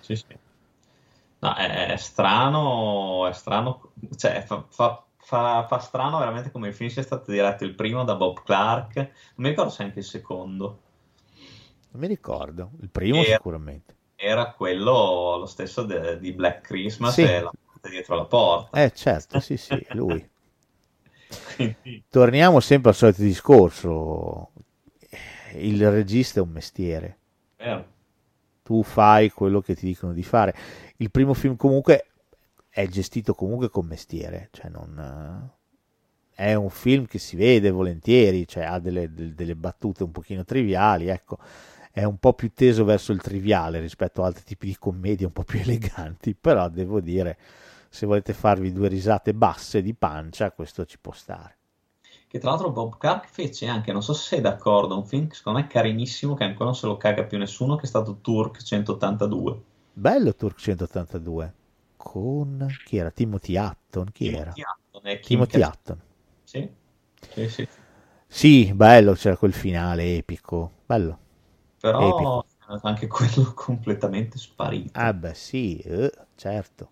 Sì, 0.01 0.15
sì. 0.15 0.37
No, 1.39 1.55
è, 1.55 1.87
è 1.87 1.97
strano, 1.97 3.25
è 3.27 3.33
strano, 3.33 3.91
cioè 4.15 4.43
fa, 4.45 4.63
fa- 4.69 5.03
fa- 5.31 5.65
fa 5.65 5.79
strano 5.79 6.19
veramente 6.19 6.51
come 6.51 6.67
il 6.67 6.73
film 6.73 6.89
sia 6.89 7.01
stato 7.03 7.31
diretto 7.31 7.63
il 7.63 7.73
primo 7.73 8.03
da 8.03 8.15
Bob 8.15 8.43
Clark, 8.43 8.95
non 8.97 9.07
mi 9.37 9.47
ricordo 9.49 9.71
se 9.71 9.83
anche 9.83 9.99
il 9.99 10.05
secondo, 10.05 10.81
Non 11.91 12.01
mi 12.01 12.07
ricordo. 12.07 12.71
Il 12.81 12.89
primo, 12.89 13.21
Era- 13.23 13.35
sicuramente. 13.35 13.95
era 14.15 14.51
quello 14.51 15.37
lo 15.37 15.45
stesso 15.45 15.83
de- 15.83 16.19
di 16.19 16.33
Black 16.33 16.61
Christmas 16.67 17.13
Sì. 17.13 17.21
e 17.23 17.39
la 17.41 17.51
porta 17.51 17.87
dietro 17.89 18.15
la 18.15 18.25
porta. 18.25 18.83
Eh, 18.83 18.91
certo, 18.93 19.39
sì, 19.39 19.55
sì, 19.57 19.85
lui. 19.91 20.29
Quindi, 21.55 22.03
Torniamo 22.09 22.59
sempre 22.59 22.89
al 22.91 22.95
solito 22.95 23.21
discorso: 23.21 24.51
il 25.55 25.89
regista 25.89 26.39
è 26.39 26.43
un 26.43 26.49
mestiere. 26.49 27.17
vero. 27.57 27.87
tu 28.63 28.83
fai 28.83 29.29
quello 29.31 29.59
che 29.61 29.75
ti 29.75 29.85
dicono 29.85 30.13
di 30.13 30.23
fare. 30.23 30.55
Il 30.97 31.11
primo 31.11 31.33
film 31.33 31.55
comunque 31.57 32.10
è 32.73 32.87
gestito 32.87 33.33
comunque 33.35 33.69
con 33.69 33.85
mestiere, 33.85 34.47
cioè 34.51 34.69
non 34.69 34.97
eh, 36.33 36.43
è 36.49 36.53
un 36.53 36.69
film 36.69 37.05
che 37.05 37.19
si 37.19 37.35
vede 37.35 37.69
volentieri, 37.69 38.47
cioè 38.47 38.63
ha 38.63 38.79
delle, 38.79 39.13
del- 39.13 39.33
delle 39.33 39.55
battute 39.55 40.03
un 40.03 40.11
pochino 40.11 40.45
triviali, 40.45 41.09
ecco, 41.09 41.37
è 41.91 42.05
un 42.05 42.17
po' 42.17 42.33
più 42.33 42.53
teso 42.53 42.85
verso 42.85 43.11
il 43.11 43.21
triviale 43.21 43.81
rispetto 43.81 44.23
a 44.23 44.27
altri 44.27 44.43
tipi 44.43 44.67
di 44.67 44.77
commedie 44.77 45.25
un 45.25 45.33
po' 45.33 45.43
più 45.43 45.59
eleganti, 45.61 46.33
però 46.33 46.69
devo 46.69 47.01
dire, 47.01 47.37
se 47.89 48.05
volete 48.05 48.31
farvi 48.31 48.71
due 48.71 48.87
risate 48.87 49.33
basse 49.33 49.81
di 49.81 49.93
pancia, 49.93 50.51
questo 50.51 50.85
ci 50.85 50.97
può 50.97 51.11
stare. 51.11 51.57
Che 52.25 52.39
tra 52.39 52.51
l'altro 52.51 52.71
Bob 52.71 52.97
Clark 52.97 53.27
fece 53.27 53.67
anche, 53.67 53.91
non 53.91 54.01
so 54.01 54.13
se 54.13 54.27
sei 54.27 54.41
d'accordo, 54.41 54.97
un 54.97 55.05
film 55.05 55.27
che 55.27 55.35
secondo 55.35 55.59
me 55.59 55.65
è 55.65 55.67
carinissimo, 55.67 56.35
che 56.35 56.45
ancora 56.45 56.65
non 56.65 56.75
se 56.75 56.87
lo 56.87 56.95
caga 56.95 57.25
più 57.25 57.37
nessuno, 57.37 57.75
che 57.75 57.83
è 57.83 57.87
stato 57.87 58.19
Turk 58.21 58.63
182. 58.63 59.61
Bello 59.91 60.33
Turk 60.33 60.57
182 60.57 61.53
con 62.01 62.79
chi 62.83 62.97
era? 62.97 63.11
Timothy 63.11 63.57
Hutton, 63.57 64.11
chi 64.11 64.29
era? 64.29 64.57
Timothy 64.57 64.61
Hutton 64.63 65.07
e 65.07 65.19
Kim 65.19 65.45
Timothy. 65.47 65.61
Hutton. 65.63 66.01
Sì, 66.43 66.69
sì, 67.29 67.47
sì. 67.49 67.67
Sì, 68.27 68.73
bello, 68.73 69.13
c'era 69.13 69.37
quel 69.37 69.53
finale 69.53 70.15
epico, 70.17 70.71
bello. 70.85 71.19
Però 71.79 72.05
Epico. 72.09 72.45
anche 72.83 73.07
quello 73.07 73.51
completamente 73.53 74.37
sparito. 74.37 75.03
Ah 75.03 75.11
beh 75.13 75.33
sì, 75.33 75.79
eh, 75.79 76.09
certo. 76.35 76.91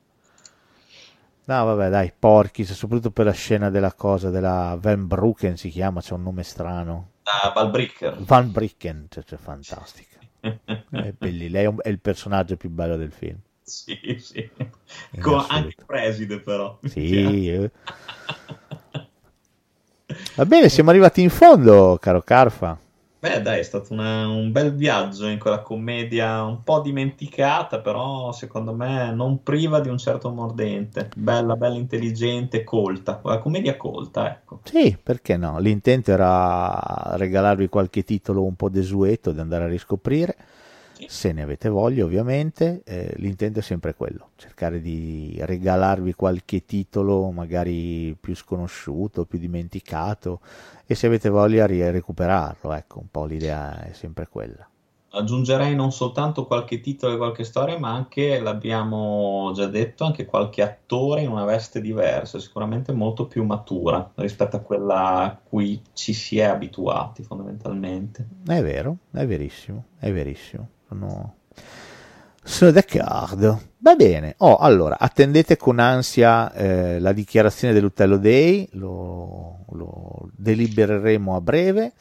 No 1.47 1.65
vabbè 1.65 1.89
dai, 1.89 2.13
Porky's, 2.17 2.71
soprattutto 2.73 3.11
per 3.11 3.25
la 3.25 3.33
scena 3.33 3.69
della 3.69 3.93
cosa, 3.93 4.29
della 4.29 4.77
Van 4.79 5.05
Brucken 5.07 5.57
si 5.57 5.67
chiama, 5.69 5.99
c'è 5.99 6.13
un 6.13 6.23
nome 6.23 6.43
strano. 6.43 7.09
Da 7.25 7.51
Val 7.55 7.71
Bricker. 7.71 8.17
Van 8.27 8.51
Bricken, 8.51 9.07
cioè, 9.09 9.23
cioè, 9.23 9.39
fantastica. 9.39 10.19
È 10.95 11.11
belli- 11.11 11.49
lei 11.49 11.63
è, 11.63 11.67
un- 11.67 11.79
è 11.81 11.89
il 11.89 11.99
personaggio 11.99 12.55
più 12.57 12.69
bello 12.69 12.95
del 12.97 13.11
film. 13.11 13.39
Sì, 13.69 14.17
sì. 14.19 14.49
In 15.11 15.21
Con 15.21 15.45
anche 15.47 15.75
preside 15.85 16.39
però. 16.41 16.79
Sì. 16.83 17.47
eh. 17.49 17.71
Va 20.35 20.45
bene, 20.45 20.69
siamo 20.69 20.89
arrivati 20.89 21.21
in 21.21 21.29
fondo, 21.29 21.97
caro 22.01 22.21
Carfa. 22.23 22.79
Beh, 23.21 23.41
dai, 23.41 23.59
è 23.59 23.63
stato 23.63 23.91
una- 23.93 24.27
un 24.29 24.51
bel 24.51 24.73
viaggio 24.73 25.27
in 25.27 25.39
quella 25.39 25.61
commedia 25.61 26.41
un 26.43 26.63
po' 26.63 26.79
dimenticata, 26.79 27.81
però 27.81 28.31
secondo 28.31 28.73
me 28.73 29.11
non 29.13 29.43
priva 29.43 29.81
di 29.81 29.89
un 29.89 29.97
certo 29.97 30.29
mordente. 30.31 31.09
Bella, 31.17 31.55
bella 31.57 31.75
intelligente, 31.75 32.63
colta. 32.63 33.19
Una 33.23 33.39
commedia 33.39 33.75
colta, 33.75 34.29
ecco. 34.31 34.61
Sì, 34.63 34.97
perché 35.01 35.35
no? 35.35 35.59
L'intento 35.59 36.11
era 36.11 37.15
regalarvi 37.17 37.67
qualche 37.67 38.03
titolo 38.05 38.45
un 38.45 38.55
po' 38.55 38.69
desueto 38.69 39.33
da 39.33 39.41
andare 39.41 39.65
a 39.65 39.67
riscoprire. 39.67 40.35
Se 41.07 41.31
ne 41.31 41.41
avete 41.41 41.69
voglia 41.69 42.03
ovviamente, 42.03 42.81
eh, 42.85 43.13
l'intento 43.17 43.59
è 43.59 43.61
sempre 43.61 43.93
quello, 43.93 44.29
cercare 44.35 44.81
di 44.81 45.37
regalarvi 45.39 46.13
qualche 46.13 46.65
titolo 46.65 47.31
magari 47.31 48.15
più 48.19 48.35
sconosciuto, 48.35 49.25
più 49.25 49.39
dimenticato 49.39 50.41
e 50.85 50.95
se 50.95 51.07
avete 51.07 51.29
voglia 51.29 51.67
di 51.67 51.81
recuperarlo, 51.89 52.73
ecco, 52.73 52.99
un 52.99 53.07
po' 53.09 53.25
l'idea 53.25 53.81
è 53.83 53.93
sempre 53.93 54.27
quella. 54.27 54.67
Aggiungerei 55.11 55.73
non 55.73 55.91
soltanto 55.91 56.45
qualche 56.45 56.81
titolo 56.81 57.15
e 57.15 57.17
qualche 57.17 57.43
storia, 57.43 57.79
ma 57.79 57.91
anche, 57.91 58.39
l'abbiamo 58.39 59.51
già 59.55 59.65
detto, 59.65 60.03
anche 60.03 60.25
qualche 60.25 60.61
attore 60.61 61.21
in 61.21 61.31
una 61.31 61.45
veste 61.45 61.81
diversa, 61.81 62.39
sicuramente 62.39 62.91
molto 62.91 63.25
più 63.25 63.43
matura 63.43 64.11
rispetto 64.15 64.57
a 64.57 64.59
quella 64.59 65.21
a 65.21 65.39
cui 65.41 65.81
ci 65.93 66.13
si 66.13 66.37
è 66.37 66.43
abituati 66.43 67.23
fondamentalmente. 67.23 68.27
È 68.45 68.61
vero, 68.61 68.97
è 69.11 69.25
verissimo, 69.25 69.85
è 69.97 70.11
verissimo. 70.11 70.69
Sono, 70.89 71.35
sono 72.43 72.71
d'accordo. 72.71 73.61
Va 73.81 73.95
bene. 73.95 74.35
Oh, 74.39 74.57
allora, 74.57 74.97
attendete 74.99 75.55
con 75.55 75.79
ansia 75.79 76.51
eh, 76.53 76.99
la 76.99 77.13
dichiarazione 77.13 77.73
dell'Utello 77.73 78.17
Day, 78.17 78.67
lo, 78.73 79.65
lo 79.71 80.29
delibereremo 80.35 81.35
a 81.35 81.41
breve 81.41 81.93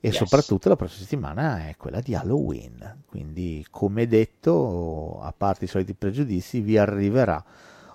e 0.00 0.10
Yes. 0.10 0.16
soprattutto 0.16 0.68
la 0.68 0.76
prossima 0.76 1.02
settimana 1.02 1.66
è 1.68 1.76
quella 1.76 2.00
di 2.00 2.14
Halloween. 2.14 3.02
Quindi, 3.06 3.66
come 3.70 4.06
detto, 4.06 5.20
a 5.20 5.34
parte 5.36 5.64
i 5.64 5.68
soliti 5.68 5.94
pregiudizi, 5.94 6.60
vi 6.60 6.78
arriverà 6.78 7.42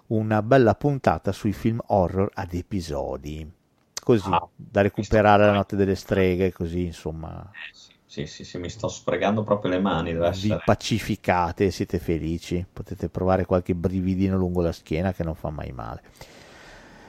una 0.07 0.41
bella 0.43 0.75
puntata 0.75 1.31
sui 1.31 1.53
film 1.53 1.81
horror 1.87 2.29
ad 2.33 2.53
episodi. 2.53 3.49
Così, 4.03 4.29
Ah, 4.29 4.47
da 4.55 4.81
recuperare 4.81 5.45
la 5.45 5.53
notte 5.53 5.75
delle 5.77 5.95
streghe, 5.95 6.51
così 6.51 6.85
insomma 6.85 7.55
Sì, 7.71 7.92
sì, 8.27 8.43
sì, 8.45 8.57
mi 8.59 8.69
sto 8.69 8.87
sfregando 8.87 9.43
proprio 9.43 9.71
le 9.71 9.79
mani, 9.79 10.13
deve 10.13 10.27
vi 10.27 10.57
essere. 10.57 10.61
pacificate, 10.61 11.71
siete 11.71 11.97
felici, 11.97 12.65
potete 12.71 13.07
provare 13.09 13.45
qualche 13.45 13.73
brividino 13.75 14.37
lungo 14.37 14.61
la 14.61 14.71
schiena 14.71 15.13
che 15.13 15.23
non 15.23 15.35
fa 15.35 15.49
mai 15.49 15.71
male. 15.71 16.01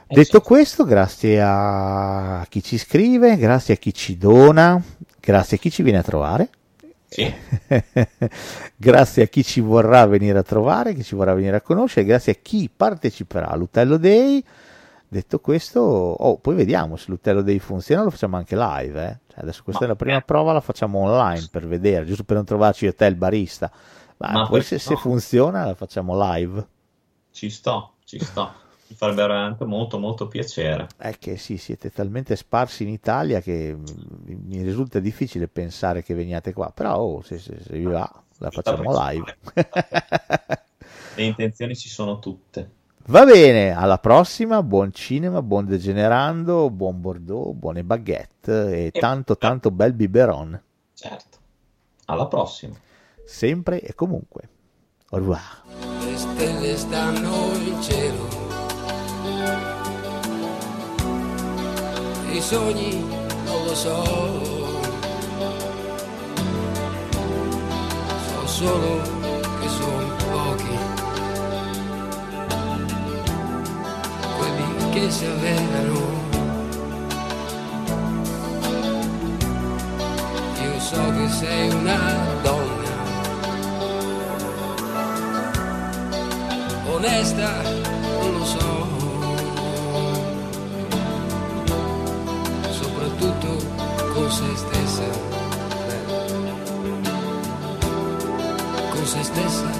Eh, 0.08 0.16
Detto 0.16 0.40
sì. 0.40 0.42
questo, 0.42 0.84
grazie 0.84 1.40
a 1.42 2.46
chi 2.48 2.62
ci 2.62 2.78
scrive, 2.78 3.36
grazie 3.36 3.74
a 3.74 3.76
chi 3.76 3.92
ci 3.92 4.16
dona, 4.16 4.80
grazie 5.20 5.56
a 5.56 5.60
chi 5.60 5.70
ci 5.70 5.82
viene 5.82 5.98
a 5.98 6.02
trovare, 6.02 6.50
Sì. 7.10 7.34
grazie 8.76 9.24
a 9.24 9.26
chi 9.26 9.42
ci 9.44 9.60
vorrà 9.60 10.06
venire 10.06 10.38
a 10.38 10.42
trovare, 10.42 10.94
chi 10.94 11.02
ci 11.02 11.14
vorrà 11.14 11.34
venire 11.34 11.56
a 11.56 11.60
conoscere, 11.60 12.06
grazie 12.06 12.32
a 12.32 12.36
chi 12.40 12.70
parteciperà 12.74 13.48
all'Utello 13.48 13.96
Day. 13.96 14.42
Detto 15.14 15.38
questo, 15.38 15.78
oh, 15.80 16.38
poi 16.38 16.56
vediamo 16.56 16.96
se 16.96 17.04
l'Utello 17.10 17.40
Day 17.40 17.60
funziona, 17.60 18.02
lo 18.02 18.10
facciamo 18.10 18.36
anche 18.36 18.56
live. 18.56 19.00
eh. 19.00 19.18
Cioè, 19.32 19.42
adesso 19.44 19.62
questa 19.62 19.82
Ma- 19.82 19.86
è 19.86 19.90
la 19.90 19.96
prima 19.96 20.20
prova, 20.22 20.52
la 20.52 20.60
facciamo 20.60 20.98
online 20.98 21.46
per 21.52 21.68
vedere, 21.68 22.04
giusto 22.04 22.24
per 22.24 22.34
non 22.34 22.44
trovarci 22.44 22.86
io 22.86 22.94
te 22.96 23.04
il 23.04 23.14
barista. 23.14 23.70
Ma, 24.16 24.32
Ma 24.32 24.46
poi 24.48 24.60
se, 24.62 24.80
se 24.80 24.96
funziona 24.96 25.66
la 25.66 25.76
facciamo 25.76 26.20
live. 26.32 26.66
Ci 27.30 27.48
sto, 27.48 27.92
ci 28.02 28.18
sto. 28.18 28.54
Mi 28.88 28.96
farebbe 28.96 29.22
veramente 29.22 29.64
molto, 29.64 30.00
molto 30.00 30.26
piacere. 30.26 30.88
È 30.96 31.16
che 31.16 31.36
sì, 31.36 31.58
siete 31.58 31.92
talmente 31.92 32.34
sparsi 32.34 32.82
in 32.82 32.88
Italia 32.88 33.40
che 33.40 33.72
mi, 33.78 34.34
mi 34.34 34.62
risulta 34.62 34.98
difficile 34.98 35.46
pensare 35.46 36.02
che 36.02 36.14
veniate 36.14 36.52
qua, 36.52 36.72
però 36.72 36.96
oh, 36.96 37.22
se, 37.22 37.38
se- 37.38 37.60
se 37.62 37.78
vi 37.78 37.84
va 37.84 38.10
la 38.38 38.50
facciamo 38.50 38.90
live. 39.08 39.36
Le 41.14 41.22
intenzioni 41.22 41.76
ci 41.76 41.88
sono 41.88 42.18
tutte. 42.18 42.82
Va 43.06 43.24
bene, 43.26 43.72
alla 43.76 43.98
prossima, 43.98 44.62
buon 44.62 44.90
cinema, 44.92 45.42
buon 45.42 45.66
degenerando, 45.66 46.70
buon 46.70 47.00
Bordeaux, 47.02 47.52
buone 47.54 47.84
baguette 47.84 48.86
e 48.86 48.90
tanto 48.98 49.36
tanto 49.36 49.70
bel 49.70 49.92
biberon, 49.92 50.58
Certo. 50.94 51.38
Alla 52.06 52.26
prossima. 52.26 52.74
sempre 53.26 53.80
e 53.82 53.94
comunque. 53.94 54.48
Au 55.10 55.18
revoir. 55.18 55.62
Le 56.02 56.16
stelle 56.16 56.76
stanno 56.76 57.52
in 57.56 57.82
cielo. 57.82 58.28
I 62.32 62.40
sogni 62.40 63.04
non 63.44 63.64
lo 63.66 63.74
so. 63.74 64.02
So 68.26 68.46
solo 68.46 69.02
che 69.60 69.68
sono 69.68 70.03
che 74.94 75.10
si 75.10 75.26
avverano. 75.26 76.00
Io 80.62 80.80
so 80.80 81.12
che 81.16 81.28
sei 81.30 81.68
una 81.70 81.98
donna 82.42 82.92
onesta, 86.86 87.62
non 88.20 88.32
lo 88.38 88.44
so. 88.44 88.86
Soprattutto 92.70 93.48
con 94.12 94.30
se 94.30 94.56
stessa. 94.56 95.08
Con 98.90 99.06
se 99.06 99.22
stessa, 99.24 99.70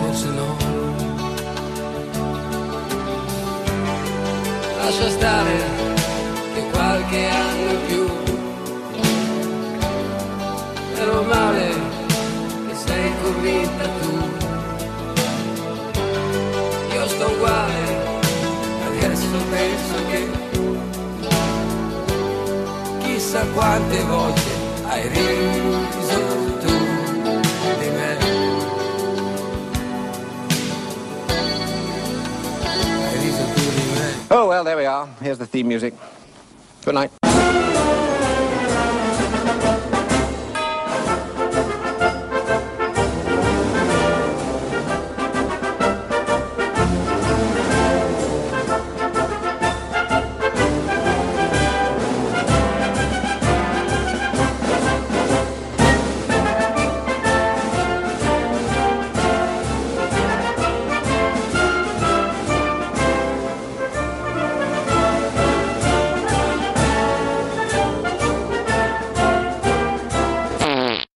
forse 0.00 0.28
no. 0.30 1.05
Lascia 4.86 5.10
stare 5.10 5.52
che 6.54 6.62
qualche 6.70 7.26
anno 7.26 7.70
in 7.72 7.86
più 7.88 8.06
è 10.94 11.04
normale 11.04 11.74
che 12.68 12.74
sei 12.76 13.10
convinta 13.20 13.88
tu. 14.00 14.12
Io 16.94 17.08
sto 17.08 17.26
uguale, 17.26 17.82
adesso 18.86 19.36
penso 19.50 19.94
che 20.08 20.28
chissà 23.00 23.44
quante 23.54 24.04
volte 24.04 24.50
hai 24.86 25.08
riso 25.08 26.55
Oh, 34.38 34.46
well, 34.48 34.64
there 34.64 34.76
we 34.76 34.84
are. 34.84 35.06
Here's 35.22 35.38
the 35.38 35.46
theme 35.46 35.66
music. 35.66 35.94
Good 36.84 36.94
night. 36.94 37.25